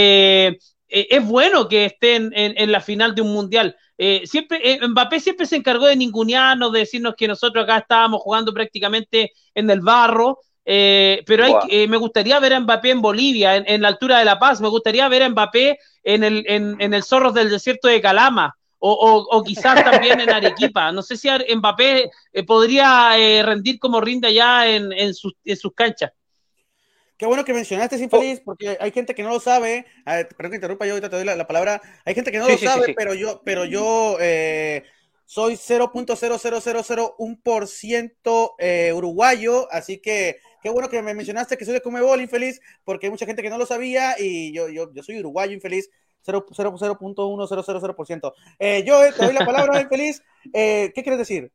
eh, 0.89 1.07
es 1.09 1.25
bueno 1.25 1.67
que 1.67 1.85
esté 1.85 2.15
en, 2.15 2.71
la 2.71 2.81
final 2.81 3.13
de 3.13 3.21
un 3.21 3.31
mundial. 3.31 3.75
Eh, 3.97 4.23
siempre, 4.25 4.59
eh, 4.63 4.87
Mbappé 4.87 5.19
siempre 5.19 5.45
se 5.45 5.55
encargó 5.55 5.85
de 5.85 5.95
ningunearnos, 5.95 6.71
de 6.71 6.79
decirnos 6.79 7.13
que 7.15 7.27
nosotros 7.27 7.63
acá 7.63 7.79
estábamos 7.79 8.21
jugando 8.21 8.53
prácticamente 8.53 9.31
en 9.53 9.69
el 9.69 9.81
barro. 9.81 10.39
Eh, 10.71 11.23
pero 11.25 11.45
hay, 11.45 11.53
eh, 11.71 11.87
me 11.87 11.97
gustaría 11.97 12.39
ver 12.39 12.53
a 12.53 12.59
Mbappé 12.59 12.91
en 12.91 13.01
Bolivia, 13.01 13.55
en, 13.55 13.63
en, 13.65 13.81
la 13.81 13.87
altura 13.87 14.19
de 14.19 14.25
La 14.25 14.37
Paz, 14.37 14.61
me 14.61 14.67
gustaría 14.67 15.07
ver 15.07 15.23
a 15.23 15.29
Mbappé 15.29 15.79
en 16.03 16.23
el, 16.23 16.45
en, 16.47 16.79
en 16.79 16.93
el 16.93 17.01
Zorros 17.01 17.33
del 17.33 17.49
Desierto 17.49 17.87
de 17.87 17.99
Calama, 17.99 18.55
o, 18.77 18.91
o, 18.91 19.35
o, 19.35 19.43
quizás 19.43 19.83
también 19.83 20.21
en 20.21 20.29
Arequipa. 20.29 20.91
No 20.91 21.01
sé 21.01 21.17
si 21.17 21.27
Mbappé 21.27 22.11
eh, 22.33 22.43
podría 22.43 23.13
rendir 23.41 23.79
como 23.79 23.99
rinde 23.99 24.27
allá 24.27 24.67
en, 24.67 24.93
en, 24.93 25.15
sus, 25.15 25.33
en 25.43 25.57
sus 25.57 25.73
canchas. 25.73 26.11
Qué 27.17 27.25
bueno 27.25 27.43
que 27.43 27.53
mencionaste 27.53 27.97
Infeliz, 27.97 28.39
porque 28.45 28.77
hay 28.79 28.91
gente 28.91 29.15
que 29.15 29.23
no 29.23 29.29
lo 29.29 29.39
sabe. 29.39 29.87
Ver, 30.05 30.27
perdón 30.27 30.51
que 30.51 30.57
interrumpa, 30.57 30.85
yo 30.85 30.91
ahorita 30.91 31.09
te 31.09 31.15
doy 31.15 31.25
la, 31.25 31.35
la 31.35 31.47
palabra. 31.47 31.81
Hay 32.05 32.13
gente 32.13 32.31
que 32.31 32.37
no 32.37 32.45
sí, 32.45 32.51
lo 32.51 32.57
sí, 32.59 32.65
sabe, 32.67 32.85
sí, 32.85 32.93
pero 32.95 33.15
yo, 33.15 33.41
pero 33.43 33.65
yo 33.65 34.17
eh, 34.19 34.83
soy 35.25 35.55
0.00001% 35.55 38.55
eh, 38.59 38.93
uruguayo, 38.93 39.67
así 39.71 39.97
que 39.97 40.37
qué 40.61 40.69
bueno 40.69 40.89
que 40.89 41.01
me 41.01 41.13
mencionaste 41.13 41.57
que 41.57 41.65
soy 41.65 41.73
de 41.73 41.81
Comebol, 41.81 42.21
infeliz, 42.21 42.61
porque 42.83 43.07
hay 43.07 43.11
mucha 43.11 43.25
gente 43.25 43.41
que 43.41 43.49
no 43.49 43.57
lo 43.57 43.65
sabía 43.65 44.15
y 44.19 44.53
yo, 44.53 44.69
yo, 44.69 44.93
yo 44.93 45.03
soy 45.03 45.19
uruguayo, 45.19 45.53
infeliz, 45.53 45.89
0.1000%. 46.25 48.33
Eh, 48.59 48.83
yo 48.85 48.99
te 49.13 49.25
doy 49.25 49.33
la 49.33 49.45
palabra, 49.45 49.81
infeliz. 49.81 50.23
Eh, 50.53 50.91
¿Qué 50.93 51.03
quieres 51.03 51.19
decir? 51.19 51.51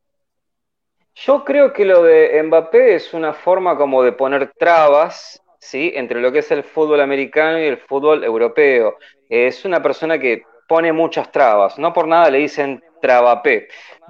Yo 1.14 1.44
creo 1.44 1.72
que 1.72 1.84
lo 1.84 2.02
de 2.02 2.42
Mbappé 2.42 2.96
es 2.96 3.14
una 3.14 3.32
forma 3.32 3.76
como 3.76 4.02
de 4.02 4.12
poner 4.12 4.52
trabas, 4.58 5.40
¿sí? 5.60 5.92
Entre 5.94 6.20
lo 6.20 6.32
que 6.32 6.40
es 6.40 6.50
el 6.50 6.64
fútbol 6.64 7.00
americano 7.00 7.60
y 7.60 7.66
el 7.66 7.78
fútbol 7.78 8.24
europeo. 8.24 8.96
Es 9.28 9.64
una 9.64 9.80
persona 9.80 10.18
que 10.18 10.42
pone 10.66 10.92
muchas 10.92 11.30
trabas. 11.30 11.78
No 11.78 11.92
por 11.92 12.08
nada 12.08 12.30
le 12.30 12.38
dicen 12.38 12.82
trabapé, 13.00 13.68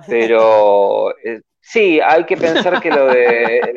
pero 0.09 1.17
eh, 1.25 1.41
sí, 1.61 2.01
hay 2.01 2.25
que 2.25 2.37
pensar 2.37 2.81
que 2.81 2.91
lo 2.91 3.07
de 3.07 3.61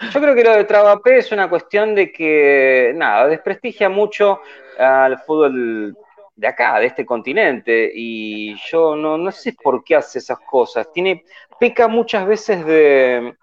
yo 0.00 0.20
creo 0.20 0.34
que 0.34 0.44
lo 0.44 0.56
de 0.56 0.64
Travapé 0.64 1.18
es 1.18 1.32
una 1.32 1.48
cuestión 1.48 1.94
de 1.94 2.12
que, 2.12 2.92
nada, 2.94 3.28
desprestigia 3.28 3.88
mucho 3.88 4.40
al 4.78 5.18
fútbol 5.18 5.96
de 6.34 6.46
acá, 6.46 6.78
de 6.80 6.86
este 6.86 7.04
continente, 7.04 7.90
y 7.94 8.54
yo 8.70 8.96
no, 8.96 9.18
no 9.18 9.30
sé 9.30 9.54
por 9.62 9.84
qué 9.84 9.96
hace 9.96 10.18
esas 10.18 10.38
cosas. 10.40 10.90
Tiene, 10.92 11.24
peca 11.60 11.88
muchas 11.88 12.26
veces 12.26 12.64
de, 12.64 13.36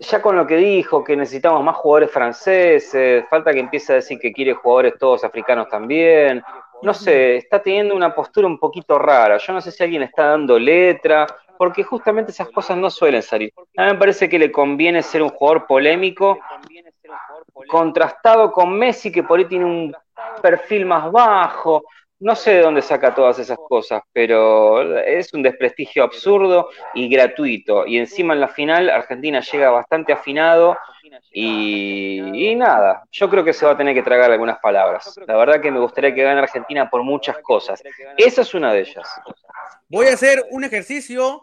ya 0.00 0.20
con 0.20 0.36
lo 0.36 0.46
que 0.46 0.56
dijo, 0.56 1.02
que 1.02 1.16
necesitamos 1.16 1.62
más 1.64 1.76
jugadores 1.76 2.10
franceses, 2.10 3.24
falta 3.28 3.52
que 3.52 3.60
empiece 3.60 3.92
a 3.92 3.96
decir 3.96 4.18
que 4.18 4.32
quiere 4.32 4.52
jugadores 4.52 4.94
todos 4.98 5.24
africanos 5.24 5.68
también. 5.68 6.42
No 6.82 6.94
sé, 6.94 7.36
está 7.36 7.60
teniendo 7.60 7.96
una 7.96 8.14
postura 8.14 8.46
un 8.46 8.58
poquito 8.58 8.98
rara. 8.98 9.38
Yo 9.38 9.52
no 9.52 9.60
sé 9.60 9.72
si 9.72 9.82
alguien 9.82 10.02
está 10.02 10.26
dando 10.26 10.58
letra 10.58 11.26
porque 11.58 11.82
justamente 11.82 12.30
esas 12.30 12.48
cosas 12.50 12.78
no 12.78 12.88
suelen 12.88 13.22
salir. 13.22 13.52
A 13.76 13.86
mí 13.86 13.92
me 13.92 13.98
parece 13.98 14.28
que 14.28 14.38
le 14.38 14.52
conviene 14.52 15.02
ser 15.02 15.22
un 15.22 15.30
jugador 15.30 15.66
polémico, 15.66 16.38
contrastado 17.66 18.52
con 18.52 18.78
Messi, 18.78 19.10
que 19.10 19.24
por 19.24 19.38
ahí 19.38 19.46
tiene 19.46 19.64
un 19.64 19.94
perfil 20.40 20.86
más 20.86 21.10
bajo. 21.10 21.82
No 22.20 22.34
sé 22.34 22.54
de 22.54 22.62
dónde 22.62 22.82
saca 22.82 23.14
todas 23.14 23.38
esas 23.38 23.58
cosas, 23.58 24.02
pero 24.12 24.98
es 24.98 25.32
un 25.34 25.42
desprestigio 25.42 26.02
absurdo 26.02 26.68
y 26.94 27.08
gratuito. 27.08 27.86
Y 27.86 27.98
encima 27.98 28.34
en 28.34 28.40
la 28.40 28.48
final 28.48 28.90
Argentina 28.90 29.40
llega 29.40 29.70
bastante 29.70 30.12
afinado 30.12 30.76
y, 31.32 32.50
y, 32.50 32.54
nada, 32.54 33.04
yo 33.10 33.28
creo 33.28 33.44
que 33.44 33.52
se 33.52 33.66
va 33.66 33.72
a 33.72 33.76
tener 33.76 33.94
que 33.94 34.02
tragar 34.02 34.30
algunas 34.30 34.58
palabras. 34.58 35.18
La 35.26 35.36
verdad 35.36 35.60
que 35.60 35.70
me 35.70 35.80
gustaría 35.80 36.14
que 36.14 36.22
gane 36.22 36.40
Argentina 36.40 36.88
por 36.88 37.02
muchas 37.02 37.38
cosas. 37.38 37.82
Esa 38.16 38.42
es 38.42 38.54
una 38.54 38.72
de 38.72 38.80
ellas. 38.80 39.08
Voy 39.88 40.06
a 40.06 40.14
hacer 40.14 40.44
un 40.50 40.64
ejercicio 40.64 41.42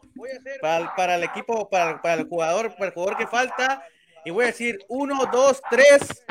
para, 0.61 0.93
para 0.95 1.16
el 1.16 1.24
equipo, 1.24 1.70
para, 1.70 2.01
para, 2.01 2.22
el 2.22 2.28
jugador, 2.28 2.74
para 2.74 2.88
el 2.88 2.93
jugador 2.93 3.18
que 3.18 3.28
falta, 3.28 3.84
y 4.24 4.32
voy 4.32 4.43
a 4.43 4.47
decir 4.47 4.80
uno, 4.88 5.26
dos, 5.32 5.61
tres, 5.70 6.24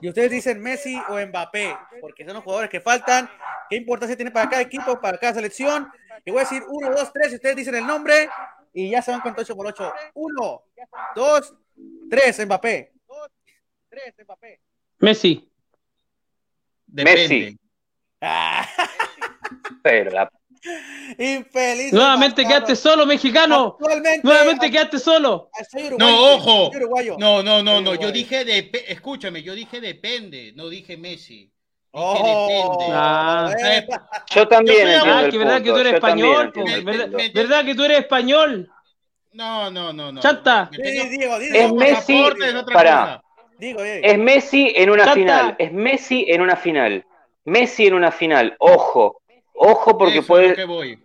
y 0.00 0.08
ustedes 0.08 0.30
dicen 0.30 0.60
Messi 0.60 1.00
o 1.08 1.18
Mbappé, 1.18 1.76
porque 2.00 2.24
son 2.24 2.34
los 2.34 2.44
jugadores 2.44 2.70
que 2.70 2.80
faltan. 2.80 3.28
¿Qué 3.68 3.76
importancia 3.76 4.16
tiene 4.16 4.30
para 4.30 4.48
cada 4.48 4.62
equipo, 4.62 5.00
para 5.00 5.18
cada 5.18 5.34
selección? 5.34 5.90
Y 6.24 6.30
voy 6.30 6.40
a 6.40 6.44
decir 6.44 6.62
uno, 6.68 6.90
dos, 6.90 7.12
tres, 7.12 7.32
y 7.32 7.34
ustedes 7.36 7.56
dicen 7.56 7.74
el 7.74 7.86
nombre, 7.86 8.28
y 8.72 8.90
ya 8.90 9.02
se 9.02 9.10
van 9.10 9.20
con 9.20 9.34
8 9.36 9.56
por 9.56 9.66
8. 9.66 9.92
Uno, 10.14 10.62
dos, 11.14 11.54
tres, 12.08 12.46
Mbappé. 12.46 12.92
Messi. 14.98 15.48
Depende. 16.86 17.28
Messi. 17.28 17.58
Pero 19.82 20.10
la 20.10 20.30
Infeliz. 21.18 21.92
Nuevamente 21.92 22.44
quedaste 22.44 22.76
solo, 22.76 23.06
mexicano. 23.06 23.78
Nuevamente 24.22 24.70
quedaste 24.70 24.98
solo. 24.98 25.50
No, 25.98 26.34
ojo. 26.34 26.70
No, 27.18 27.42
no, 27.42 27.62
no, 27.62 27.80
no. 27.80 27.94
Yo 27.94 28.12
dije 28.12 28.44
de, 28.44 28.70
escúchame, 28.88 29.42
yo 29.42 29.54
dije 29.54 29.80
depende, 29.80 30.52
no 30.54 30.68
dije 30.68 30.96
Messi. 30.96 31.50
Oh, 31.92 32.88
ah. 32.92 33.52
Yo 34.32 34.46
también. 34.46 34.86
Yo 34.86 35.02
ah, 35.04 35.28
que 35.28 35.38
verdad 35.38 35.62
que 35.62 35.70
tú 35.70 35.76
eres 35.76 35.94
español. 35.94 36.52
¿verdad, 36.84 37.08
¿Verdad 37.34 37.64
que 37.64 37.74
tú 37.74 37.84
eres 37.84 37.98
español? 38.00 38.70
No, 39.32 39.70
no, 39.70 39.92
no, 39.92 40.12
no. 40.12 40.20
Chanta. 40.20 40.68
Sí, 40.72 40.82
Diego, 40.82 41.38
Diego. 41.38 41.54
Es 41.54 41.72
Messi. 41.72 42.24
Para. 42.72 43.22
Es 43.60 44.18
Messi 44.18 44.72
en 44.74 44.90
una 44.90 45.04
Chanta. 45.04 45.14
final. 45.14 45.56
Es 45.58 45.72
Messi 45.72 46.24
en 46.28 46.40
una 46.40 46.56
final. 46.56 47.04
Messi 47.44 47.86
en 47.86 47.94
una 47.94 48.10
final. 48.10 48.56
Ojo. 48.58 49.20
Ojo 49.52 49.98
porque 49.98 50.22
puede... 50.22 50.56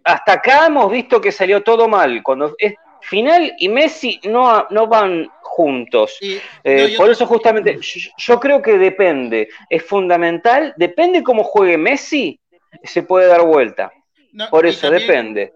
Hasta 0.03 0.33
acá 0.33 0.67
hemos 0.67 0.89
visto 0.89 1.19
que 1.19 1.31
salió 1.31 1.61
todo 1.61 1.89
mal. 1.89 2.23
Cuando 2.23 2.55
es 2.57 2.73
final 3.01 3.53
y 3.59 3.67
Messi 3.67 4.19
no, 4.23 4.65
no 4.69 4.87
van 4.87 5.29
juntos. 5.41 6.17
Eh, 6.21 6.89
no. 6.91 6.97
Por 6.97 7.09
eso 7.09 7.25
justamente 7.25 7.77
yo, 7.81 8.11
yo, 8.17 8.39
creo 8.39 8.61
que 8.61 8.77
depende. 8.77 9.49
Es 9.69 9.83
fundamental. 9.83 10.73
Depende 10.77 11.21
cómo 11.21 11.43
juegue 11.43 11.77
Messi, 11.77 12.39
se 12.83 13.03
puede 13.03 13.27
dar 13.27 13.41
vuelta. 13.41 13.91
No, 14.31 14.49
por 14.49 14.65
eso 14.65 14.89
también... 14.89 15.07
depende. 15.07 15.53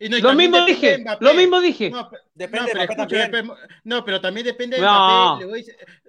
No, 0.00 0.18
lo 0.18 0.34
mismo 0.34 0.64
dije, 0.66 0.98
Mbappé. 0.98 1.24
lo 1.24 1.34
mismo 1.34 1.60
dije. 1.60 1.90
No, 1.90 2.10
depende 2.34 2.74
no, 2.74 2.80
pero, 2.80 2.82
escucha, 2.92 3.30
no, 3.84 4.04
pero 4.04 4.20
también 4.20 4.46
depende 4.46 4.76
de 4.76 4.82
Mbappé. 4.82 5.46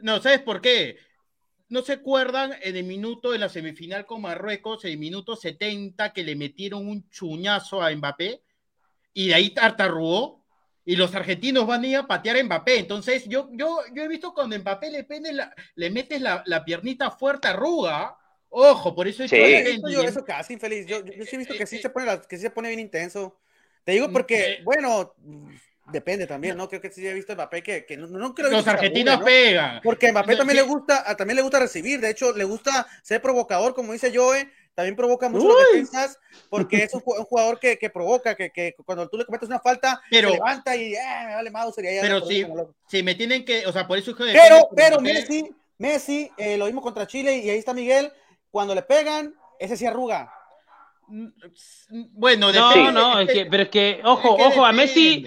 No, 0.01 0.21
¿sabes 0.21 0.41
por 0.41 0.61
qué? 0.61 0.97
¿no 1.69 1.81
se 1.81 1.93
acuerdan 1.93 2.53
en 2.61 2.77
el 2.77 2.85
minuto 2.85 3.31
de 3.31 3.39
la 3.39 3.49
semifinal 3.49 4.05
con 4.05 4.21
Marruecos, 4.21 4.85
en 4.85 4.91
el 4.91 4.97
minuto 4.97 5.35
70, 5.35 6.13
que 6.13 6.23
le 6.23 6.35
metieron 6.35 6.87
un 6.87 7.09
chuñazo 7.09 7.81
a 7.81 7.91
Mbappé? 7.93 8.41
Y 9.13 9.29
de 9.29 9.35
ahí 9.35 9.49
tartaruó. 9.51 10.43
Y 10.85 10.95
los 10.95 11.13
argentinos 11.15 11.67
van 11.67 11.83
a 11.83 11.87
ir 11.87 11.97
a 11.97 12.07
patear 12.07 12.37
a 12.37 12.43
Mbappé. 12.43 12.79
Entonces, 12.79 13.25
yo, 13.27 13.49
yo, 13.51 13.79
yo 13.93 14.03
he 14.03 14.07
visto 14.07 14.33
cuando 14.33 14.57
Mbappé 14.57 14.89
le, 14.89 15.03
pende 15.03 15.33
la, 15.33 15.53
le 15.75 15.89
metes 15.89 16.21
la, 16.21 16.43
la 16.45 16.63
piernita 16.63 17.11
fuerte 17.11 17.49
arruga. 17.49 18.17
Ojo, 18.49 18.95
por 18.95 19.05
eso 19.07 19.23
he 19.23 19.27
Sí. 19.27 19.35
hecho 19.35 19.43
Oye, 19.43 19.59
el 19.59 19.67
he 19.67 19.71
visto 19.73 19.89
yo 19.89 20.01
eso 20.01 20.23
casi 20.23 20.53
infeliz. 20.53 20.85
Yo, 20.87 21.03
yo, 21.03 21.11
yo 21.13 21.25
sí 21.25 21.35
he 21.35 21.39
visto 21.39 21.53
que 21.55 21.65
sí 21.65 21.75
Eh, 21.75 21.81
se 21.81 21.89
pone, 21.89 22.05
la- 22.05 22.21
que 22.21 22.37
sí 22.37 22.43
se 22.43 22.49
pone 22.51 22.69
bien 22.69 22.79
intenso. 22.79 23.37
Te 23.87 23.93
digo 23.93 24.11
porque, 24.11 24.59
bueno, 24.65 25.13
depende 25.93 26.27
también, 26.27 26.57
¿no? 26.57 26.67
Creo 26.67 26.81
que 26.81 26.91
sí 26.91 27.07
he 27.07 27.13
visto 27.13 27.31
a 27.31 27.35
Mbappé 27.35 27.63
que, 27.63 27.85
que 27.85 27.95
no, 27.95 28.05
no 28.07 28.35
creo 28.35 28.49
que 28.49 28.55
Los 28.57 28.65
se 28.65 28.69
argentinos 28.69 29.23
pegan. 29.23 29.79
Porque 29.81 30.11
Mbappé 30.11 30.33
No, 30.33 30.37
también 30.39 30.59
sí. 30.59 30.65
le 30.65 30.69
gusta, 30.69 31.15
también 31.15 31.37
le 31.37 31.41
gusta 31.41 31.59
recibir, 31.59 32.01
de 32.01 32.09
hecho, 32.09 32.33
le 32.33 32.43
gusta 32.43 32.85
ser 33.01 33.21
provocador, 33.21 33.73
como 33.73 33.93
dice 33.93 34.11
Joe, 34.13 34.51
también 34.75 34.97
provoca 34.97 35.29
mucho 35.29 35.47
Uy. 35.47 35.53
defensas, 35.71 36.19
porque 36.49 36.83
es 36.83 36.93
un, 36.93 36.99
ju- 36.99 37.17
un 37.17 37.23
jugador 37.23 37.61
que, 37.61 37.79
que 37.79 37.89
provoca, 37.89 38.35
que, 38.35 38.49
que 38.51 38.75
cuando 38.85 39.07
tú 39.07 39.17
le 39.17 39.23
cometes 39.25 39.47
una 39.47 39.61
falta, 39.61 40.01
Pero- 40.11 40.31
se 40.31 40.33
levanta 40.35 40.75
y 40.75 40.93
eh, 40.93 40.99
me 41.27 41.35
vale 41.35 41.49
Mauser 41.49 41.85
y 41.85 41.87
ahí 41.87 41.97
Pero 42.01 42.25
sí, 42.25 42.41
loco. 42.41 42.75
si 42.89 43.01
me 43.03 43.15
tienen 43.15 43.45
que, 43.45 43.65
o 43.67 43.71
sea, 43.71 43.87
por 43.87 43.97
eso 43.97 44.11
es 44.11 44.17
que 44.17 44.23
Pero, 44.33 44.67
pero 44.75 44.97
Mbappé- 44.97 45.13
Messi, 45.13 45.55
Messi, 45.77 46.29
eh, 46.37 46.57
lo 46.57 46.65
mismo 46.65 46.81
contra 46.81 47.07
Chile 47.07 47.37
y 47.37 47.49
ahí 47.49 47.57
está 47.57 47.73
Miguel, 47.73 48.11
cuando 48.51 48.75
le 48.75 48.81
pegan, 48.81 49.33
ese 49.61 49.77
sí 49.77 49.85
arruga. 49.85 50.33
Bueno, 52.11 52.51
No, 52.51 52.69
depende- 52.69 52.91
no, 52.91 53.19
es 53.19 53.31
que, 53.31 53.45
pero 53.45 53.63
es 53.63 53.69
que, 53.69 54.01
ojo, 54.03 54.31
Es 54.31 54.35
que 54.35 54.43
ojo, 54.43 54.65
a 54.65 54.71
Messi, 54.73 55.23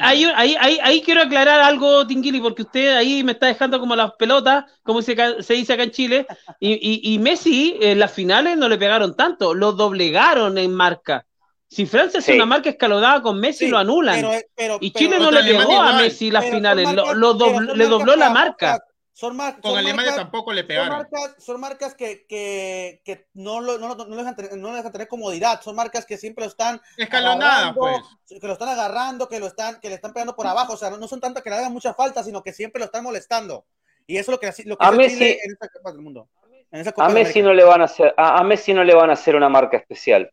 ahí, 0.00 0.24
ahí, 0.36 0.56
ahí, 0.60 0.78
ahí 0.82 1.00
quiero 1.02 1.22
aclarar 1.22 1.60
algo, 1.60 2.06
Tinguili, 2.06 2.40
porque 2.40 2.62
usted 2.62 2.94
ahí 2.96 3.24
me 3.24 3.32
está 3.32 3.46
dejando 3.48 3.80
como 3.80 3.96
las 3.96 4.12
pelotas, 4.12 4.64
como 4.84 5.02
se, 5.02 5.14
dice 5.48 5.72
acá 5.72 5.82
en 5.82 5.90
Chile, 5.90 6.26
y, 6.60 6.72
y, 6.74 7.14
y 7.14 7.18
Messi 7.18 7.76
en 7.80 7.98
las 7.98 8.12
finales 8.12 8.56
no 8.56 8.68
le 8.68 8.78
pegaron 8.78 9.16
tanto, 9.16 9.54
lo 9.54 9.72
doblegaron 9.72 10.56
en 10.58 10.72
marca. 10.72 11.26
Si 11.68 11.86
Francia 11.86 12.20
Sí. 12.20 12.32
una 12.32 12.46
marca 12.46 12.70
escalonada 12.70 13.20
con 13.20 13.40
Messi, 13.40 13.64
Sí, 13.64 13.70
lo 13.70 13.78
anulan. 13.78 14.20
pero- 14.20 14.30
pero- 14.54 14.78
y 14.80 14.90
pero- 14.92 14.98
Chile 15.06 15.18
no 15.18 15.30
le 15.32 15.42
pegó 15.42 15.80
a. 15.80 15.94
Messi 15.96 16.30
las 16.30 16.44
finales, 16.48 16.92
lo, 16.92 17.14
lo 17.14 17.36
dobl- 17.36 17.74
le 17.74 17.86
dobló 17.86 18.14
la 18.14 18.30
marca. 18.30 18.80
Son, 19.16 19.36
mar- 19.36 19.60
Con 19.60 19.70
son 19.70 19.78
Alemania 19.78 20.10
marcas- 20.10 20.16
tampoco 20.16 20.52
le 20.52 20.62
son 20.62 20.66
pegaron. 20.68 20.98
marcas, 20.98 21.34
son 21.38 21.60
marcas 21.60 21.94
que, 21.94 22.26
que, 22.26 23.00
que 23.04 23.28
no, 23.34 23.60
lo, 23.60 23.78
no, 23.78 23.86
lo- 23.88 23.94
no, 23.94 24.04
lo 24.06 24.16
dejan 24.16 24.34
tener, 24.34 24.56
no 24.56 24.70
lo 24.70 24.76
dejan 24.76 24.90
tener 24.90 25.06
comodidad, 25.06 25.60
son 25.62 25.76
marcas 25.76 26.04
que 26.04 26.18
siempre 26.18 26.44
lo 26.44 26.50
están 26.50 26.80
Escalonada, 26.96 27.68
agarrando, 27.70 27.80
pues. 27.80 28.40
que 28.40 28.46
lo 28.48 28.52
están 28.54 28.70
agarrando, 28.70 29.28
que 29.28 29.38
lo 29.38 29.46
están, 29.46 29.78
que 29.80 29.88
le 29.88 29.94
están 29.94 30.12
pegando 30.12 30.34
por 30.34 30.48
abajo, 30.48 30.72
o 30.72 30.76
sea, 30.76 30.90
no, 30.90 30.96
no 30.96 31.06
son 31.06 31.20
tantas 31.20 31.44
que 31.44 31.50
le 31.50 31.54
hagan 31.56 31.72
mucha 31.72 31.94
falta, 31.94 32.24
sino 32.24 32.42
que 32.42 32.52
siempre 32.52 32.80
lo 32.80 32.86
están 32.86 33.04
molestando. 33.04 33.64
Y 34.04 34.16
eso 34.16 34.32
es 34.32 34.34
lo 34.36 34.40
que, 34.40 34.64
lo 34.68 34.76
que 34.76 34.84
A 34.84 34.90
Messi- 34.90 35.10
Chile 35.10 35.38
en 35.44 35.52
esta 35.52 35.68
Copa 35.68 35.92
del 35.92 36.00
Mundo. 36.00 36.28
En 36.72 36.80
esa 36.80 36.90
Copa 36.90 37.06
A 37.06 37.08
Messi 37.10 37.40
no 37.40 37.54
le 37.54 37.62
van 37.62 37.82
a 37.82 37.84
hacer, 37.84 38.12
a, 38.16 38.38
a 38.40 38.42
Messi 38.42 38.74
no 38.74 38.82
le 38.82 38.96
van 38.96 39.10
a 39.10 39.12
hacer 39.12 39.36
una 39.36 39.48
marca 39.48 39.76
especial. 39.76 40.28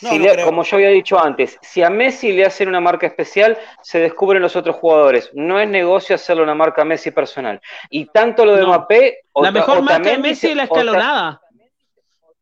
No, 0.00 0.10
Si 0.10 0.18
no 0.18 0.24
le- 0.34 0.44
como 0.44 0.62
yo 0.62 0.76
había 0.76 0.90
dicho 0.90 1.18
antes, 1.18 1.58
si 1.60 1.82
a 1.82 1.90
Messi 1.90 2.30
le 2.32 2.44
hacen 2.44 2.68
una 2.68 2.80
marca 2.80 3.06
especial, 3.06 3.58
se 3.82 3.98
descubren 3.98 4.40
los 4.40 4.54
otros 4.54 4.76
jugadores. 4.76 5.30
No 5.34 5.58
es 5.58 5.68
negocio 5.68 6.14
hacerle 6.14 6.44
una 6.44 6.54
marca 6.54 6.82
a 6.82 6.84
Messi 6.84 7.10
personal. 7.10 7.60
Y 7.90 8.06
tanto 8.06 8.44
lo 8.44 8.54
de 8.54 8.62
No. 8.62 8.68
Mbappé, 8.68 9.18
La 9.34 9.40
Ota- 9.40 9.50
mejor 9.50 9.82
marca 9.82 10.10
de 10.10 10.18
Messi 10.18 10.48
es 10.50 10.56
la 10.56 10.64
escalonada. 10.64 11.40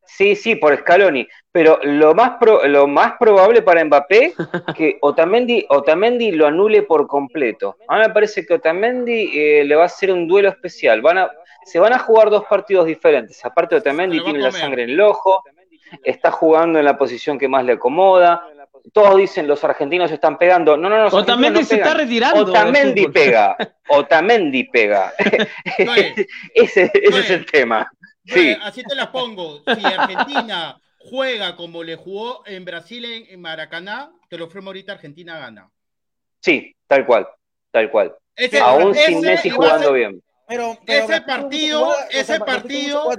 Sí, 0.05 0.35
sí, 0.35 0.55
por 0.55 0.75
Scaloni. 0.77 1.27
Pero 1.51 1.79
lo 1.83 2.13
más, 2.15 2.37
pro- 2.39 2.65
lo 2.67 2.87
más 2.87 3.13
probable 3.19 3.61
para 3.61 3.83
Mbappé 3.83 4.33
que 4.77 4.97
Otamendi, 5.01 5.65
Otamendi 5.69 6.31
lo 6.31 6.47
anule 6.47 6.83
por 6.83 7.07
completo. 7.07 7.75
A 7.87 7.95
mí 7.95 8.01
me 8.01 8.09
parece 8.11 8.45
que 8.45 8.53
Otamendi 8.53 9.31
eh, 9.33 9.63
le 9.65 9.75
va 9.75 9.83
a 9.83 9.87
hacer 9.87 10.11
un 10.11 10.27
duelo 10.27 10.49
especial. 10.49 11.01
Van 11.01 11.17
a, 11.17 11.31
se 11.65 11.79
van 11.79 11.93
a 11.93 11.99
jugar 11.99 12.29
dos 12.29 12.45
partidos 12.45 12.85
diferentes. 12.85 13.43
Aparte, 13.43 13.75
Otamendi 13.75 14.23
tiene 14.23 14.39
la 14.39 14.51
sangre 14.51 14.83
en 14.83 14.91
el 14.91 15.01
ojo, 15.01 15.43
está 16.03 16.31
jugando 16.31 16.79
en 16.79 16.85
la 16.85 16.97
posición 16.97 17.37
que 17.37 17.47
más 17.47 17.63
le 17.65 17.73
acomoda. 17.73 18.43
Todos 18.93 19.17
dicen 19.17 19.47
los 19.47 19.63
argentinos 19.63 20.11
están 20.11 20.37
pegando. 20.37 20.77
No, 20.77 20.89
no, 20.89 20.97
no. 20.97 21.07
Otamendi 21.07 21.59
argentinos 21.59 21.67
se 21.67 21.75
no 21.77 21.83
está 21.83 21.93
retirando. 21.93 22.41
Otamendi 22.51 23.07
pega. 23.07 23.57
Otamendi 23.89 24.63
pega. 24.65 25.13
Ese 26.53 26.91
ese 26.91 26.91
es 26.93 27.29
el 27.29 27.45
tema. 27.45 27.91
Sí. 28.25 28.55
así 28.61 28.83
te 28.83 28.95
las 28.95 29.07
pongo. 29.07 29.59
Si 29.65 29.85
Argentina 29.85 30.79
juega 30.99 31.55
como 31.55 31.83
le 31.83 31.95
jugó 31.95 32.43
en 32.45 32.65
Brasil 32.65 33.05
en, 33.29 33.39
Maracaná, 33.41 34.11
te 34.29 34.37
lo 34.37 34.47
firmo 34.49 34.69
ahorita, 34.69 34.93
Argentina 34.93 35.37
gana. 35.37 35.69
Sí, 36.41 36.75
tal 36.87 37.05
cual. 37.05 37.27
Tal 37.71 37.89
cual. 37.89 38.15
Ese, 38.35 38.59
Aún 38.59 38.91
ese 38.91 39.05
sin 39.05 39.21
Messi 39.21 39.49
jugando 39.49 39.87
ser- 39.87 39.93
bien. 39.93 40.23
Pero, 40.47 40.77
pero 40.85 41.03
Ese 41.03 41.21
partido- 41.21 41.93
ese 42.09 42.39
partido-. 42.39 43.09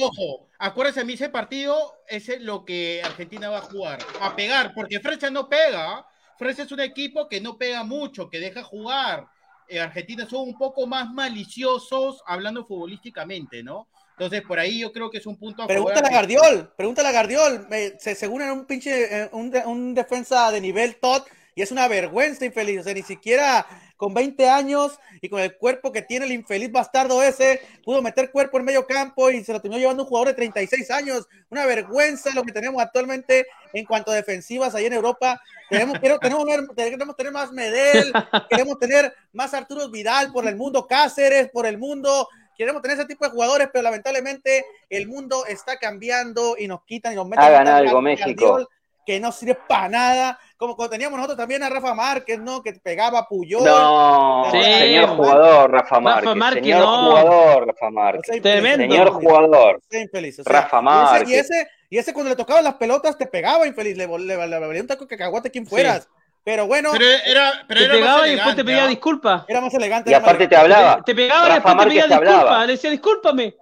Ojo, 0.00 0.45
acuérdense 0.58 1.00
a 1.00 1.04
mí 1.04 1.14
ese 1.14 1.28
partido, 1.28 1.94
es 2.08 2.28
lo 2.40 2.64
que 2.64 3.02
Argentina 3.04 3.48
va 3.50 3.58
a 3.58 3.62
jugar, 3.62 3.98
a 4.20 4.34
pegar, 4.36 4.72
porque 4.74 5.00
Francia 5.00 5.30
no 5.30 5.48
pega. 5.48 6.06
Francia 6.38 6.64
es 6.64 6.72
un 6.72 6.80
equipo 6.80 7.28
que 7.28 7.40
no 7.40 7.56
pega 7.56 7.82
mucho, 7.82 8.28
que 8.28 8.38
deja 8.40 8.62
jugar. 8.62 9.26
Eh, 9.68 9.80
Argentina 9.80 10.28
son 10.28 10.42
un 10.42 10.58
poco 10.58 10.86
más 10.86 11.10
maliciosos 11.10 12.22
hablando 12.26 12.64
futbolísticamente, 12.64 13.62
¿no? 13.62 13.88
Entonces, 14.10 14.42
por 14.42 14.58
ahí 14.58 14.80
yo 14.80 14.92
creo 14.92 15.10
que 15.10 15.18
es 15.18 15.26
un 15.26 15.36
punto 15.36 15.62
a. 15.62 15.66
Pregúntale 15.66 16.08
a 16.08 16.10
Gardiol, 16.10 16.72
pregúntale 16.76 17.08
a 17.08 17.12
Gardiol. 17.12 17.66
Me- 17.68 17.98
se, 17.98 18.28
un 18.28 18.64
pinche, 18.66 19.22
eh, 19.24 19.28
un, 19.32 19.52
un 19.66 19.94
defensa 19.94 20.50
de 20.50 20.60
nivel 20.60 20.96
top, 20.96 21.26
y 21.54 21.62
es 21.62 21.70
una 21.70 21.88
vergüenza 21.88 22.44
infeliz. 22.44 22.80
O 22.80 22.82
sea, 22.84 22.94
ni 22.94 23.02
siquiera 23.02 23.66
con 23.96 24.12
20 24.14 24.48
años 24.48 24.98
y 25.20 25.28
con 25.28 25.40
el 25.40 25.56
cuerpo 25.56 25.90
que 25.90 26.02
tiene 26.02 26.26
el 26.26 26.32
infeliz 26.32 26.70
bastardo 26.70 27.22
ese, 27.22 27.60
pudo 27.84 28.02
meter 28.02 28.30
cuerpo 28.30 28.58
en 28.58 28.64
medio 28.64 28.86
campo 28.86 29.30
y 29.30 29.42
se 29.42 29.52
lo 29.52 29.60
terminó 29.60 29.78
llevando 29.80 30.02
un 30.02 30.08
jugador 30.08 30.28
de 30.28 30.34
36 30.34 30.90
años. 30.90 31.26
Una 31.50 31.64
vergüenza 31.66 32.30
lo 32.34 32.42
que 32.42 32.52
tenemos 32.52 32.82
actualmente 32.82 33.46
en 33.72 33.84
cuanto 33.86 34.10
a 34.10 34.14
defensivas 34.14 34.74
ahí 34.74 34.86
en 34.86 34.92
Europa. 34.92 35.40
Tenemos, 35.70 35.98
quiero- 36.00 36.18
tenemos, 36.18 36.44
queremos 36.74 37.16
tener 37.16 37.32
más 37.32 37.52
Medel, 37.52 38.12
queremos 38.50 38.78
tener 38.78 39.14
más 39.32 39.54
Arturo 39.54 39.88
Vidal 39.90 40.32
por 40.32 40.46
el 40.46 40.56
mundo, 40.56 40.86
Cáceres 40.86 41.48
por 41.50 41.66
el 41.66 41.78
mundo. 41.78 42.28
Queremos 42.58 42.80
tener 42.80 42.96
ese 42.98 43.06
tipo 43.06 43.24
de 43.24 43.30
jugadores, 43.30 43.68
pero 43.70 43.82
lamentablemente 43.82 44.64
el 44.88 45.06
mundo 45.08 45.44
está 45.46 45.76
cambiando 45.78 46.56
y 46.58 46.66
nos 46.68 46.84
quitan 46.84 47.12
y 47.12 47.16
nos 47.16 47.28
meten 47.28 47.44
Hagan 47.44 47.68
algo, 47.68 48.00
México. 48.00 48.68
Que 49.06 49.20
no 49.20 49.30
sirve 49.32 49.56
para 49.68 49.88
nada. 49.88 50.38
Como 50.58 50.74
cuando 50.74 50.90
teníamos 50.90 51.16
nosotros 51.16 51.38
también 51.38 51.62
a 51.62 51.68
Rafa 51.70 51.94
Márquez, 51.94 52.38
¿no? 52.40 52.62
Que 52.62 52.72
pegaba 52.72 53.20
a 53.20 53.28
Puyol. 53.28 53.62
No, 53.64 54.48
Sí, 54.50 54.60
señor 54.62 55.08
jugador 55.10 55.70
Rafa 55.70 56.00
Márquez. 56.00 56.24
Rafa 56.24 56.34
Márquez, 56.34 56.62
señor 56.64 56.80
no. 56.80 57.06
jugador 57.10 57.66
Rafa 57.68 57.86
O 57.86 57.90
Márquez. 57.92 58.42
Tremendo. 58.42 58.82
Señor 58.94 59.10
jugador. 59.12 59.80
sea, 59.88 60.00
infeliz, 60.02 60.38
o 60.40 60.42
sea, 60.42 60.52
Rafa 60.52 60.76
y 60.76 60.80
ese- 60.80 60.84
Márquez. 60.84 61.28
Y 61.28 61.34
ese, 61.36 61.68
y 61.90 61.98
ese 61.98 62.12
cuando 62.12 62.30
le 62.30 62.36
tocaban 62.36 62.64
las 62.64 62.74
pelotas 62.74 63.16
te 63.16 63.26
pegaba 63.26 63.66
infeliz, 63.66 63.96
le, 63.96 64.06
le, 64.08 64.18
le, 64.18 64.46
le 64.48 64.58
valía 64.58 64.80
un 64.82 64.88
taco 64.88 65.06
que 65.06 65.16
caguate 65.16 65.50
quien 65.50 65.66
fueras. 65.66 66.08
Pero 66.42 66.66
bueno, 66.68 66.90
Pero 66.92 67.04
era, 67.26 67.64
pero 67.66 67.80
Te 67.80 67.84
era 67.86 67.94
más 67.94 68.00
pegaba 68.02 68.28
y 68.28 68.34
después 68.36 68.56
te 68.56 68.64
pedía 68.64 68.84
¿ah? 68.84 68.88
disculpas. 68.88 69.44
era 69.48 69.60
más 69.60 69.74
elegante. 69.74 70.10
Y 70.10 70.14
aparte 70.14 70.46
te 70.46 70.54
hablaba. 70.56 71.02
Te 71.04 71.14
pegaba 71.14 71.46
y 71.46 71.48
Rafa 71.48 71.54
después 71.54 71.72
te 71.72 71.76
Márquez 71.76 72.04
pedía 72.04 72.18
te 72.18 72.24
disculpas. 72.24 72.66
Le 72.66 72.72
decía, 72.72 72.90
discúlpame. 72.90 73.54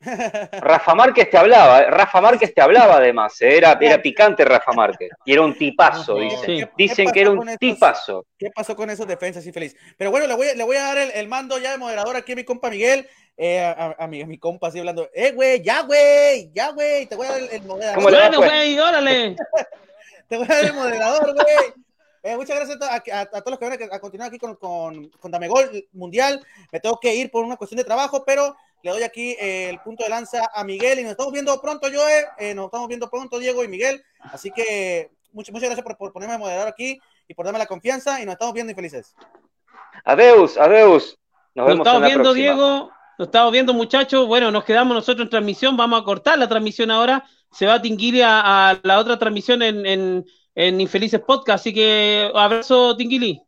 Rafa 0.00 0.94
Márquez 0.94 1.28
te 1.30 1.36
hablaba. 1.36 1.80
eh. 1.82 1.90
Rafa 1.90 2.20
Márquez 2.20 2.54
te 2.54 2.60
hablaba 2.60 2.96
además. 2.96 3.40
eh. 3.42 3.56
Era, 3.58 3.78
era 3.80 4.00
picante 4.00 4.44
Rafa 4.44 4.72
Márquez. 4.72 5.10
Y 5.24 5.32
era 5.32 5.42
un 5.42 5.56
tipazo, 5.56 6.14
No, 6.14 6.20
dicen. 6.20 6.40
Sí. 6.40 6.56
¿Qué- 6.58 6.64
qué 6.66 6.72
Dicen 6.76 7.10
que 7.10 7.20
era 7.20 7.30
un 7.30 7.48
estos- 7.48 7.58
tipazo. 7.58 8.26
¿Qué 8.38 8.50
pasó 8.54 8.74
con 8.74 8.88
esos 8.90 9.06
defensas 9.06 9.44
infeliz? 9.46 9.76
Pero 9.98 10.10
bueno, 10.10 10.26
le 10.26 10.34
voy, 10.34 10.48
a- 10.48 10.54
le 10.54 10.64
voy 10.64 10.76
a 10.76 10.82
dar 10.84 10.98
el, 10.98 11.10
el 11.12 11.28
mando 11.28 11.58
ya 11.58 11.72
de 11.72 11.78
moderador 11.78 12.16
aquí 12.16 12.32
a 12.32 12.36
mi 12.36 12.44
compa 12.44 12.70
Miguel. 12.70 13.08
eh, 13.36 13.60
a, 13.60 13.94
a 13.98 14.06
mi, 14.06 14.20
a 14.22 14.26
mi 14.26 14.38
compa 14.38 14.68
así 14.68 14.78
hablando. 14.78 15.08
Eh, 15.14 15.32
güey, 15.32 15.62
ya, 15.62 15.82
güey, 15.82 16.50
ya, 16.52 16.70
güey. 16.72 17.06
Te 17.06 17.16
voy 17.16 17.26
a 17.26 17.30
dar 17.32 17.40
el, 17.40 17.48
el 17.50 17.62
moderador. 17.62 17.94
¿Cómo 17.96 18.10
le 18.10 18.16
va, 18.18 18.22
Bueno, 18.28 18.38
pues? 18.38 18.50
güey, 18.50 18.78
órale. 18.78 19.36
Te 20.28 20.36
voy 20.36 20.46
a 20.48 20.54
dar 20.54 20.64
el 20.64 20.74
moderador, 20.74 21.34
güey. 21.34 21.56
Eh, 22.22 22.36
muchas 22.36 22.56
gracias 22.56 22.76
a, 22.76 23.00
to- 23.00 23.12
a- 23.12 23.20
a 23.20 23.26
todos 23.26 23.50
los 23.52 23.58
que 23.58 23.68
van 23.68 23.90
a, 23.92 23.96
a 23.96 24.00
continuar 24.00 24.28
aquí 24.28 24.38
con, 24.38 24.54
con, 24.56 25.08
con 25.20 25.30
Damegol 25.30 25.86
Mundial. 25.92 26.44
Me 26.70 26.80
tengo 26.80 26.98
que 27.00 27.14
ir 27.14 27.30
por 27.30 27.44
una 27.44 27.56
cuestión 27.56 27.78
de 27.78 27.84
trabajo, 27.84 28.24
pero 28.26 28.54
le 28.82 28.90
doy 28.90 29.02
aquí 29.02 29.36
eh, 29.40 29.70
el 29.70 29.78
punto 29.80 30.04
de 30.04 30.10
lanza 30.10 30.50
a 30.54 30.64
Miguel 30.64 30.98
y 30.98 31.02
nos 31.02 31.12
estamos 31.12 31.32
viendo 31.32 31.58
pronto, 31.60 31.88
Joe. 31.92 32.26
Eh, 32.38 32.54
nos 32.54 32.66
estamos 32.66 32.88
viendo 32.88 33.08
pronto, 33.08 33.38
Diego 33.38 33.64
y 33.64 33.68
Miguel. 33.68 34.02
Así 34.20 34.50
que 34.50 35.10
muchas, 35.32 35.52
muchas 35.52 35.68
gracias 35.68 35.84
por, 35.84 35.96
por 35.96 36.12
ponerme 36.12 36.34
de 36.34 36.38
moderador 36.38 36.68
aquí 36.68 37.00
y 37.26 37.34
por 37.34 37.44
darme 37.46 37.58
la 37.58 37.66
confianza 37.66 38.20
y 38.20 38.26
nos 38.26 38.34
estamos 38.34 38.52
viendo 38.54 38.70
infelices. 38.70 39.14
Adeus, 40.04 40.56
adeus. 40.56 41.18
Nos 41.54 41.66
Nos 41.66 41.66
vemos 41.68 41.86
estamos 41.86 41.96
en 41.96 42.02
la 42.02 42.06
viendo, 42.08 42.22
próxima. 42.24 42.42
Diego. 42.54 42.90
Nos 43.18 43.28
estamos 43.28 43.52
viendo, 43.52 43.74
muchachos. 43.74 44.26
Bueno, 44.26 44.50
nos 44.50 44.64
quedamos 44.64 44.94
nosotros 44.94 45.24
en 45.26 45.30
transmisión. 45.30 45.76
Vamos 45.76 46.00
a 46.00 46.04
cortar 46.04 46.38
la 46.38 46.48
transmisión 46.48 46.90
ahora. 46.90 47.24
Se 47.52 47.66
va 47.66 47.74
a 47.74 47.82
Tinguili 47.82 48.22
a, 48.22 48.70
a 48.70 48.80
la 48.82 48.98
otra 48.98 49.18
transmisión 49.18 49.60
en, 49.62 49.84
en, 49.84 50.24
en 50.66 50.80
Infelices 50.80 51.20
Podcast. 51.20 51.60
Así 51.62 51.72
que 51.72 52.30
abrazo, 52.34 52.96
Tinguili. 52.96 53.42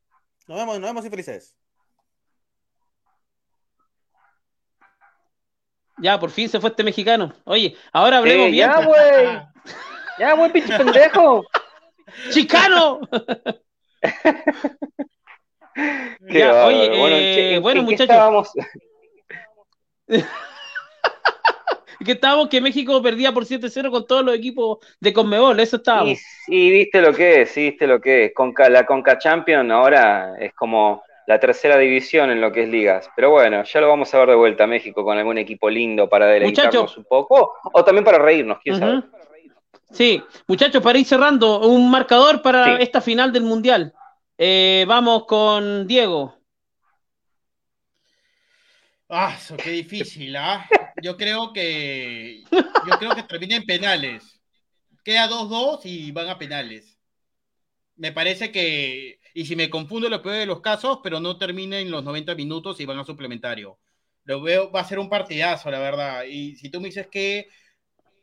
Nos 0.47 0.59
vemos, 0.59 0.79
nos 0.81 0.89
vemos 0.91 1.05
infelices. 1.05 1.55
Ya, 5.99 6.19
por 6.19 6.31
fin 6.31 6.49
se 6.49 6.59
fue 6.61 6.71
este 6.71 6.83
mexicano. 6.83 7.33
Oye, 7.45 7.77
ahora 7.93 8.19
hablemos 8.19 8.47
Eh, 8.49 8.51
bien. 8.51 8.69
ya, 8.71 8.85
güey. 8.85 9.43
Ya, 10.19 10.35
güey, 10.35 10.53
pinche 10.53 10.77
pendejo. 10.77 11.45
¡Chicano! 12.31 13.01
Ya, 16.29 16.67
oye, 16.67 16.89
bueno, 16.99 17.17
eh, 17.17 17.35
che, 17.35 17.55
¿en- 17.55 17.63
bueno, 17.63 17.83
muchachos. 17.83 18.53
que 22.05 22.13
estábamos 22.13 22.49
que 22.49 22.61
México 22.61 23.01
perdía 23.03 23.33
por 23.33 23.45
7-0 23.45 23.91
con 23.91 24.07
todos 24.07 24.25
los 24.25 24.35
equipos 24.35 24.79
de 25.01 25.13
Conmebol, 25.13 25.59
eso 25.61 25.77
estábamos. 25.77 26.19
Y, 26.49 26.71
viste 26.71 27.01
lo 27.01 27.13
que 27.13 27.43
es, 27.43 27.55
viste 27.55 27.87
lo 27.87 28.01
que 28.01 28.27
es. 28.27 28.35
Con 28.35 28.55
la 28.71 28.87
Conca 28.87 29.19
Champion 29.19 29.71
ahora 29.71 30.35
es 30.39 30.53
como 30.55 31.03
la 31.27 31.39
tercera 31.39 31.79
división 31.79 32.31
en 32.31 32.41
lo 32.41 32.53
que 32.53 32.65
es 32.65 32.69
ligas. 32.69 33.09
Pero 33.15 33.31
bueno, 33.31 33.63
ya 33.65 33.81
lo 33.81 33.89
vamos 33.89 34.13
a 34.13 34.19
ver 34.19 34.31
de 34.31 34.35
vuelta 34.35 34.65
a 34.65 34.67
México 34.67 35.05
con 35.05 35.17
algún 35.19 35.39
equipo 35.39 35.71
lindo 35.71 36.09
para 36.09 36.27
deleitarnos 36.27 36.97
un 36.97 37.05
poco, 37.05 37.55
o 37.73 37.85
también 37.85 38.05
para 38.05 38.19
reírnos, 38.19 38.59
quién 38.63 38.79
sabe. 38.79 39.03
Sí, 39.91 40.23
muchachos, 40.47 40.83
para 40.83 40.99
ir 40.99 41.05
cerrando, 41.05 41.61
un 41.61 41.91
marcador 41.91 42.41
para 42.41 42.79
esta 42.79 43.01
final 43.01 43.33
del 43.33 43.43
Mundial. 43.43 43.93
Eh, 44.39 44.85
vamos 44.89 45.27
con 45.27 45.87
Diego. 45.87 46.35
Ah, 49.09 49.35
eso 49.37 49.57
qué 49.59 49.71
difícil, 49.71 50.35
¿ah? 50.37 50.67
Yo 51.03 51.17
creo 51.17 51.53
que 51.53 52.45
yo 52.51 52.99
creo 52.99 53.15
que 53.15 53.23
termina 53.25 53.57
en 53.57 53.65
penales. 53.65 54.41
Queda 55.05 55.29
2-2 55.29 55.81
y 55.85 56.13
van 56.13 56.29
a 56.29 56.39
penales. 56.39 56.99
Me 57.97 58.13
parece 58.13 58.53
que, 58.53 59.21
y 59.35 59.47
si 59.47 59.57
me 59.57 59.71
confundo 59.71 60.09
lo 60.09 60.23
peor 60.23 60.37
de 60.37 60.47
los 60.47 60.61
casos, 60.61 61.01
pero 61.03 61.21
no 61.21 61.39
termina 61.39 61.79
en 61.79 61.91
los 61.91 62.05
90 62.05 62.35
minutos 62.35 62.81
y 62.81 62.87
van 62.87 62.99
a 62.99 63.05
suplementario. 63.05 63.79
Lo 64.25 64.41
veo, 64.41 64.71
va 64.71 64.81
a 64.81 64.85
ser 64.85 64.99
un 64.99 65.11
partidazo, 65.11 65.71
la 65.71 65.79
verdad. 65.79 66.25
Y 66.25 66.57
si 66.57 66.71
tú 66.71 66.81
me 66.81 66.89
dices 66.89 67.09
que 67.09 67.49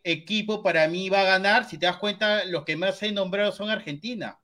equipo 0.03 0.63
para 0.63 0.87
mí 0.87 1.09
va 1.09 1.21
a 1.21 1.25
ganar, 1.25 1.65
si 1.65 1.77
te 1.77 1.85
das 1.85 1.97
cuenta, 1.97 2.45
los 2.45 2.63
que 2.65 2.77
más 2.77 3.01
he 3.03 3.11
nombrado 3.11 3.51
son 3.51 3.69
Argentina, 3.69 4.39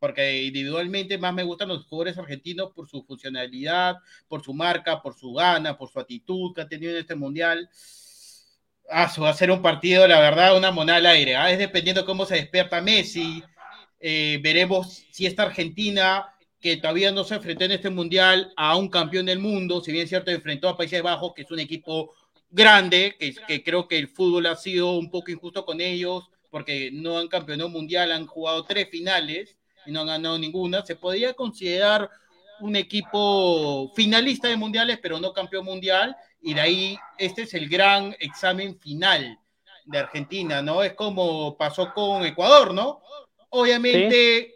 porque 0.00 0.44
individualmente 0.44 1.18
más 1.18 1.34
me 1.34 1.44
gustan 1.44 1.68
los 1.68 1.84
jugadores 1.84 2.16
argentinos 2.16 2.72
por 2.72 2.88
su 2.88 3.04
funcionalidad, 3.04 3.98
por 4.26 4.42
su 4.42 4.54
marca, 4.54 5.02
por 5.02 5.14
su 5.14 5.34
gana, 5.34 5.76
por 5.76 5.90
su 5.90 6.00
actitud 6.00 6.54
que 6.54 6.62
ha 6.62 6.68
tenido 6.68 6.92
en 6.92 6.98
este 6.98 7.14
mundial. 7.14 7.68
Ah, 8.88 9.12
va 9.22 9.28
a 9.28 9.34
ser 9.34 9.50
un 9.50 9.60
partido, 9.60 10.08
la 10.08 10.18
verdad, 10.18 10.56
una 10.56 10.72
moneda 10.72 10.96
al 10.96 11.06
aire. 11.06 11.36
¿ah? 11.36 11.52
Es 11.52 11.58
dependiendo 11.58 12.06
cómo 12.06 12.24
se 12.24 12.36
despierta 12.36 12.80
Messi. 12.80 13.44
Eh, 14.00 14.40
veremos 14.42 15.04
si 15.12 15.26
esta 15.26 15.42
Argentina, 15.42 16.34
que 16.58 16.78
todavía 16.78 17.12
no 17.12 17.22
se 17.22 17.34
enfrentó 17.34 17.64
en 17.66 17.72
este 17.72 17.90
mundial 17.90 18.52
a 18.56 18.76
un 18.76 18.88
campeón 18.88 19.26
del 19.26 19.38
mundo, 19.38 19.82
si 19.82 19.92
bien 19.92 20.04
es 20.04 20.08
cierto, 20.08 20.30
enfrentó 20.30 20.70
a 20.70 20.78
Países 20.78 21.02
Bajos, 21.02 21.34
que 21.34 21.42
es 21.42 21.50
un 21.50 21.60
equipo 21.60 22.14
grande, 22.48 23.16
que, 23.18 23.34
que, 23.46 23.62
creo 23.62 23.86
que 23.86 23.98
el 23.98 24.08
fútbol 24.08 24.46
ha 24.46 24.56
sido 24.56 24.92
un 24.92 25.10
poco 25.10 25.30
injusto 25.30 25.66
con 25.66 25.80
ellos, 25.80 26.30
porque 26.50 26.90
no 26.90 27.18
han 27.18 27.28
campeonado 27.28 27.68
mundial, 27.68 28.10
han 28.12 28.26
jugado 28.26 28.64
tres 28.64 28.88
finales 28.90 29.59
y 29.86 29.92
no 29.92 30.00
han 30.00 30.06
ganado 30.06 30.38
ninguna. 30.38 30.84
Se 30.84 30.96
podría 30.96 31.34
considerar 31.34 32.10
un 32.60 32.76
equipo 32.76 33.90
finalista 33.94 34.48
de 34.48 34.56
mundiales, 34.56 34.98
pero 35.00 35.18
no 35.18 35.32
campeón 35.32 35.64
mundial, 35.64 36.16
y 36.42 36.54
de 36.54 36.60
ahí 36.60 36.98
este 37.18 37.42
es 37.42 37.54
el 37.54 37.68
gran 37.68 38.14
examen 38.20 38.78
final 38.78 39.38
de 39.84 39.98
Argentina, 39.98 40.62
¿no? 40.62 40.82
Es 40.82 40.94
como 40.94 41.56
pasó 41.56 41.92
con 41.94 42.24
Ecuador, 42.24 42.74
¿no? 42.74 43.00
Obviamente, 43.50 44.54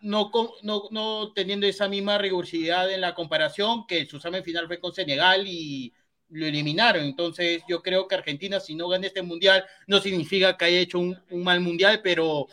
no, 0.00 0.30
no, 0.62 0.84
no 0.90 1.32
teniendo 1.32 1.66
esa 1.66 1.88
misma 1.88 2.18
rigurosidad 2.18 2.90
en 2.90 3.00
la 3.00 3.14
comparación, 3.14 3.86
que 3.86 4.06
su 4.06 4.16
examen 4.16 4.42
final 4.42 4.66
fue 4.66 4.80
con 4.80 4.92
Senegal 4.92 5.46
y 5.46 5.92
lo 6.30 6.46
eliminaron. 6.46 7.04
Entonces, 7.04 7.62
yo 7.68 7.82
creo 7.82 8.08
que 8.08 8.14
Argentina, 8.14 8.60
si 8.60 8.74
no 8.74 8.88
gana 8.88 9.06
este 9.06 9.22
mundial, 9.22 9.64
no 9.86 10.00
significa 10.00 10.56
que 10.56 10.64
haya 10.64 10.80
hecho 10.80 10.98
un, 10.98 11.16
mal 11.30 11.60
mundial, 11.60 12.00
pero 12.02 12.46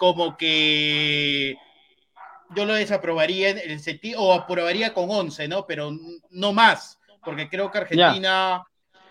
como 0.00 0.34
que 0.38 1.58
yo 2.56 2.64
lo 2.64 2.72
desaprobaría 2.72 3.50
en 3.50 3.58
el 3.58 3.80
sentido, 3.80 4.22
o 4.22 4.32
aprobaría 4.32 4.94
con 4.94 5.10
11, 5.10 5.46
¿no? 5.46 5.66
Pero 5.66 5.92
no 6.30 6.52
más, 6.54 6.98
porque 7.22 7.50
creo 7.50 7.70
que 7.70 7.78
Argentina 7.78 8.64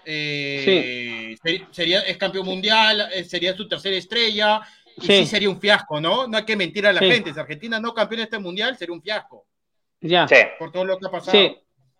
eh, 0.04 1.38
sería, 1.70 2.00
es 2.02 2.18
campeón 2.18 2.48
mundial, 2.48 3.08
eh, 3.14 3.24
sería 3.24 3.56
su 3.56 3.68
tercera 3.68 3.96
estrella, 3.96 4.62
y 4.98 5.02
sí. 5.06 5.26
sería 5.28 5.52
un 5.52 5.62
fiasco, 5.62 6.02
¿no? 6.02 6.26
No 6.26 6.38
hay 6.38 6.44
que 6.44 6.56
mentir 6.56 6.88
a 6.88 6.92
la 6.92 7.02
gente. 7.02 7.32
Si 7.32 7.40
Argentina 7.40 7.80
no 7.80 7.94
campeón 7.94 8.22
este 8.22 8.40
mundial, 8.40 8.76
sería 8.76 8.96
un 8.96 9.04
fiasco. 9.04 9.46
Ya. 10.02 10.28
Por 10.58 10.72
todo 10.72 10.86
lo 10.86 10.98
que 10.98 11.06
ha 11.06 11.12
pasado. 11.12 11.38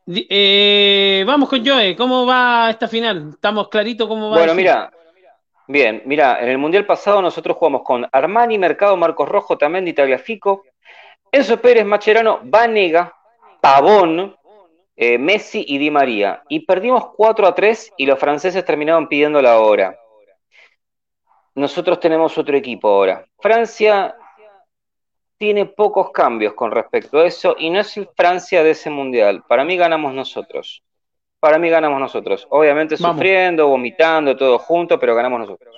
Eh, 0.08 1.24
vamos 1.28 1.48
con 1.48 1.64
Joe, 1.64 1.96
¿cómo 1.96 2.26
va 2.26 2.72
esta 2.72 2.88
final? 2.88 3.30
¿Estamos 3.36 3.70
clarito 3.70 4.08
cómo 4.08 4.32
va? 4.32 4.38
Bueno, 4.38 4.56
mira, 4.56 4.92
bien, 5.70 6.02
mira, 6.06 6.42
en 6.42 6.50
el 6.50 6.58
Mundial 6.58 6.86
pasado 6.86 7.22
nosotros 7.22 7.56
jugamos 7.56 7.84
con 7.84 8.08
Armani, 8.12 8.58
Mercado, 8.58 8.98
Marcos 8.98 9.30
Rojo, 9.30 9.58
Tamendi, 9.58 9.94
Tagliafico, 9.94 10.64
Enzo 11.32 11.62
Pérez, 11.62 11.86
Macherano, 11.86 12.40
Vanega, 12.44 13.14
Pavón, 13.62 14.36
eh, 14.96 15.18
Messi 15.18 15.64
y 15.68 15.78
Di 15.78 15.92
María. 15.92 16.44
Y 16.50 16.66
perdimos 16.66 17.12
4 17.16 17.48
a 17.48 17.56
3 17.56 17.94
y 17.98 18.06
los 18.06 18.20
franceses 18.20 18.66
terminaron 18.66 19.08
pidiendo 19.08 19.42
la 19.42 19.60
hora. 19.60 19.98
Nosotros 21.56 22.00
tenemos 22.00 22.38
otro 22.38 22.58
equipo 22.58 22.88
ahora. 22.90 23.26
Francia 23.40 24.16
tiene 25.38 25.68
pocos 25.68 26.12
cambios 26.12 26.54
con 26.54 26.72
respecto 26.72 27.20
a 27.20 27.26
eso 27.26 27.56
y 27.58 27.70
no 27.70 27.80
es 27.80 28.00
Francia 28.16 28.64
de 28.64 28.72
ese 28.72 28.90
mundial. 28.90 29.44
Para 29.48 29.64
mí 29.64 29.78
ganamos 29.78 30.14
nosotros. 30.14 30.84
Para 31.40 31.58
mí 31.58 31.70
ganamos 31.70 32.00
nosotros. 32.00 32.48
Obviamente 32.50 32.98
sufriendo, 32.98 33.68
vomitando, 33.68 34.36
todo 34.36 34.60
junto, 34.60 35.00
pero 35.00 35.16
ganamos 35.16 35.40
nosotros. 35.42 35.76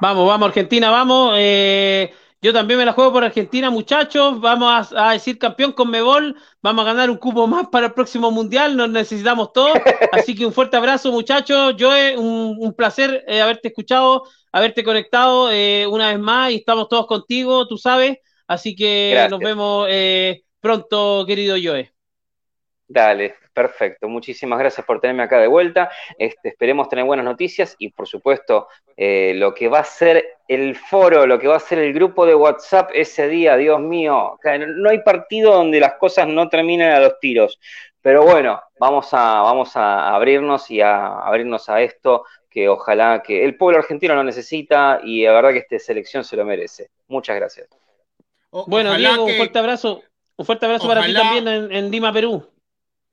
Vamos, 0.00 0.26
vamos, 0.26 0.48
Argentina, 0.48 0.90
vamos. 0.90 1.34
Eh, 1.38 2.12
yo 2.40 2.52
también 2.52 2.78
me 2.78 2.84
la 2.84 2.92
juego 2.92 3.12
por 3.12 3.24
Argentina, 3.24 3.70
muchachos. 3.70 4.40
Vamos 4.40 4.92
a, 4.96 5.12
decir 5.12 5.38
campeón 5.38 5.72
con 5.72 5.90
Mebol. 5.90 6.36
Vamos 6.60 6.84
a 6.84 6.86
ganar 6.86 7.08
un 7.08 7.16
cupo 7.16 7.46
más 7.46 7.68
para 7.68 7.86
el 7.86 7.92
próximo 7.92 8.30
mundial. 8.30 8.76
Nos 8.76 8.90
necesitamos 8.90 9.52
todos. 9.52 9.72
Así 10.12 10.34
que 10.34 10.44
un 10.44 10.52
fuerte 10.52 10.76
abrazo, 10.76 11.12
muchachos. 11.12 11.76
Yo 11.76 11.90
un, 12.16 12.56
un 12.58 12.74
placer 12.74 13.24
eh, 13.28 13.40
haberte 13.40 13.68
escuchado 13.68 14.24
haberte 14.52 14.84
conectado 14.84 15.50
eh, 15.50 15.86
una 15.86 16.08
vez 16.08 16.18
más 16.18 16.52
y 16.52 16.56
estamos 16.56 16.88
todos 16.88 17.06
contigo, 17.06 17.66
tú 17.66 17.78
sabes. 17.78 18.18
Así 18.46 18.76
que 18.76 19.26
nos 19.30 19.40
vemos 19.40 19.86
eh, 19.90 20.42
pronto, 20.60 21.24
querido 21.26 21.56
Joe. 21.62 21.91
Dale, 22.92 23.36
perfecto. 23.54 24.06
Muchísimas 24.06 24.58
gracias 24.58 24.84
por 24.84 25.00
tenerme 25.00 25.22
acá 25.22 25.38
de 25.38 25.46
vuelta. 25.46 25.90
Este, 26.18 26.50
esperemos 26.50 26.90
tener 26.90 27.06
buenas 27.06 27.24
noticias 27.24 27.74
y, 27.78 27.88
por 27.88 28.06
supuesto, 28.06 28.68
eh, 28.98 29.32
lo 29.34 29.54
que 29.54 29.68
va 29.68 29.78
a 29.78 29.84
ser 29.84 30.22
el 30.46 30.76
foro, 30.76 31.26
lo 31.26 31.38
que 31.38 31.48
va 31.48 31.56
a 31.56 31.60
ser 31.60 31.78
el 31.78 31.94
grupo 31.94 32.26
de 32.26 32.34
WhatsApp 32.34 32.90
ese 32.92 33.28
día, 33.28 33.56
Dios 33.56 33.80
mío. 33.80 34.38
No 34.76 34.90
hay 34.90 34.98
partido 34.98 35.54
donde 35.54 35.80
las 35.80 35.94
cosas 35.94 36.28
no 36.28 36.50
terminen 36.50 36.90
a 36.90 37.00
los 37.00 37.18
tiros. 37.18 37.58
Pero 38.02 38.24
bueno, 38.24 38.60
vamos 38.78 39.08
a, 39.14 39.40
vamos 39.40 39.74
a 39.74 40.14
abrirnos 40.14 40.70
y 40.70 40.82
a 40.82 41.20
abrirnos 41.20 41.70
a 41.70 41.80
esto 41.80 42.26
que 42.50 42.68
ojalá 42.68 43.22
que 43.22 43.42
el 43.42 43.56
pueblo 43.56 43.78
argentino 43.78 44.14
lo 44.14 44.22
necesita 44.22 45.00
y 45.02 45.24
la 45.24 45.32
verdad 45.32 45.52
que 45.52 45.60
esta 45.60 45.78
selección 45.78 46.24
se 46.24 46.36
lo 46.36 46.44
merece. 46.44 46.90
Muchas 47.08 47.36
gracias. 47.36 47.68
bueno, 48.50 48.94
Diego, 48.96 49.24
un 49.24 49.32
fuerte 49.32 49.58
abrazo. 49.58 50.02
Un 50.36 50.46
fuerte 50.46 50.66
abrazo 50.66 50.88
para 50.88 51.04
ti 51.04 51.14
también 51.14 51.46
en, 51.48 51.90
Lima, 51.90 52.12
Perú. 52.12 52.44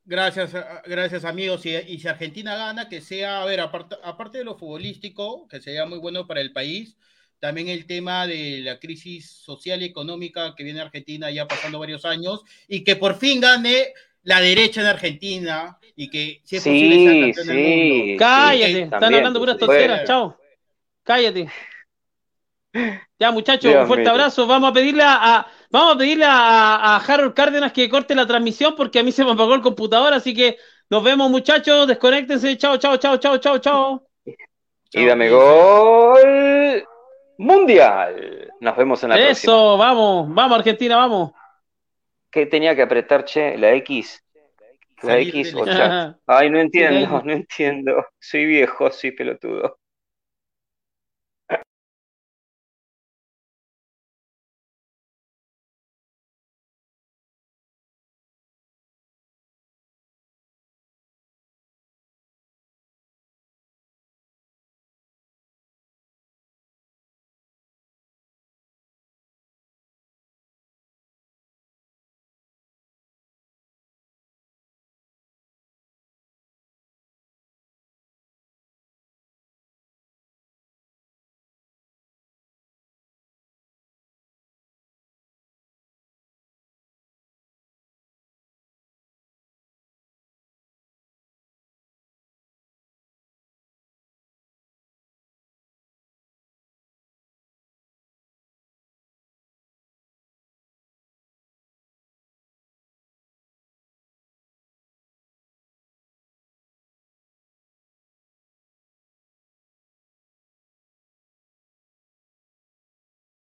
Gracias, 0.10 0.56
gracias 0.88 1.24
amigos. 1.24 1.64
Y, 1.68 2.00
si 2.00 2.08
Argentina 2.08 2.56
gana, 2.56 2.90
que 2.90 3.00
sea, 3.00 3.44
a 3.44 3.46
ver, 3.46 3.60
aparte, 3.60 3.96
aparte 4.04 4.40
de 4.40 4.44
lo 4.44 4.58
futbolístico, 4.58 5.48
que 5.48 5.62
sea 5.62 5.86
muy 5.86 6.00
bueno 6.00 6.26
para 6.26 6.42
el 6.42 6.52
país, 6.52 6.98
también 7.38 7.68
el 7.68 7.86
tema 7.86 8.26
de 8.26 8.62
la 8.64 8.80
crisis 8.80 9.30
social 9.30 9.84
y 9.84 9.86
económica 9.86 10.56
que 10.58 10.64
viene 10.64 10.82
Argentina 10.82 11.30
ya 11.30 11.48
pasando 11.48 11.78
varios 11.78 12.06
años 12.06 12.42
y 12.68 12.84
que 12.84 12.96
por 12.96 13.20
fin 13.20 13.40
gane 13.40 13.94
la 14.24 14.42
derecha 14.42 14.82
en 14.82 14.88
Argentina 14.88 15.78
y 15.96 16.10
que 16.10 16.42
si 16.44 16.56
es 16.56 16.64
posible 16.64 17.34
sea 17.36 17.44
sí, 17.44 18.16
Cállate, 18.18 18.82
están 18.82 19.14
hablando 19.14 19.40
puras 19.40 19.58
tonteras, 19.60 20.08
chao. 20.08 20.36
Cállate. 21.04 21.48
Ya, 23.20 23.32
muchachos, 23.32 23.76
un 23.76 23.86
fuerte 23.86 24.10
abrazo. 24.10 24.48
Vamos 24.48 24.72
a 24.72 24.74
pedirle 24.74 25.04
a, 25.06 25.46
vamos 25.70 25.96
a 25.96 25.98
pedirle 25.98 26.26
a, 26.28 26.98
Harold 26.98 27.34
Cárdenas 27.34 27.72
que 27.72 27.90
corte 27.90 28.16
la 28.16 28.28
transmisión 28.28 28.76
porque 28.76 29.00
a 29.00 29.04
mí 29.04 29.12
se 29.12 29.24
me 29.24 29.32
apagó 29.32 29.56
el 29.56 29.62
computador, 29.62 30.14
así 30.14 30.34
que 30.34 30.58
nos 30.90 31.04
vemos, 31.04 31.30
muchachos. 31.30 31.88
Desconéctense. 31.88 32.58
Chao, 32.58 32.78
chao, 32.78 32.98
chao, 32.98 33.18
chao, 33.18 33.38
chao, 33.38 33.60
chao. 33.60 34.08
Y 34.92 35.06
dame 35.06 35.30
gol 35.30 36.84
mundial. 37.38 38.52
Nos 38.60 38.76
vemos 38.76 39.04
en 39.04 39.10
la 39.10 39.16
próxima. 39.16 39.32
Eso, 39.32 39.78
vamos, 39.78 40.34
vamos, 40.34 40.58
Argentina, 40.58 40.98
vamos. 40.98 41.32
¿Qué 42.32 42.48
tenía 42.48 42.76
que 42.76 42.82
apretar, 42.82 43.24
che? 43.24 43.58
¿La 43.58 43.72
X? 43.74 44.24
¿La 45.04 45.20
X 45.20 45.54
o 45.56 45.66
chat? 45.66 46.18
Ay, 46.26 46.50
no 46.50 46.60
entiendo, 46.60 47.22
no 47.26 47.32
entiendo. 47.32 48.06
Soy 48.20 48.46
viejo, 48.46 48.92
soy 48.92 49.12
pelotudo. 49.12 49.78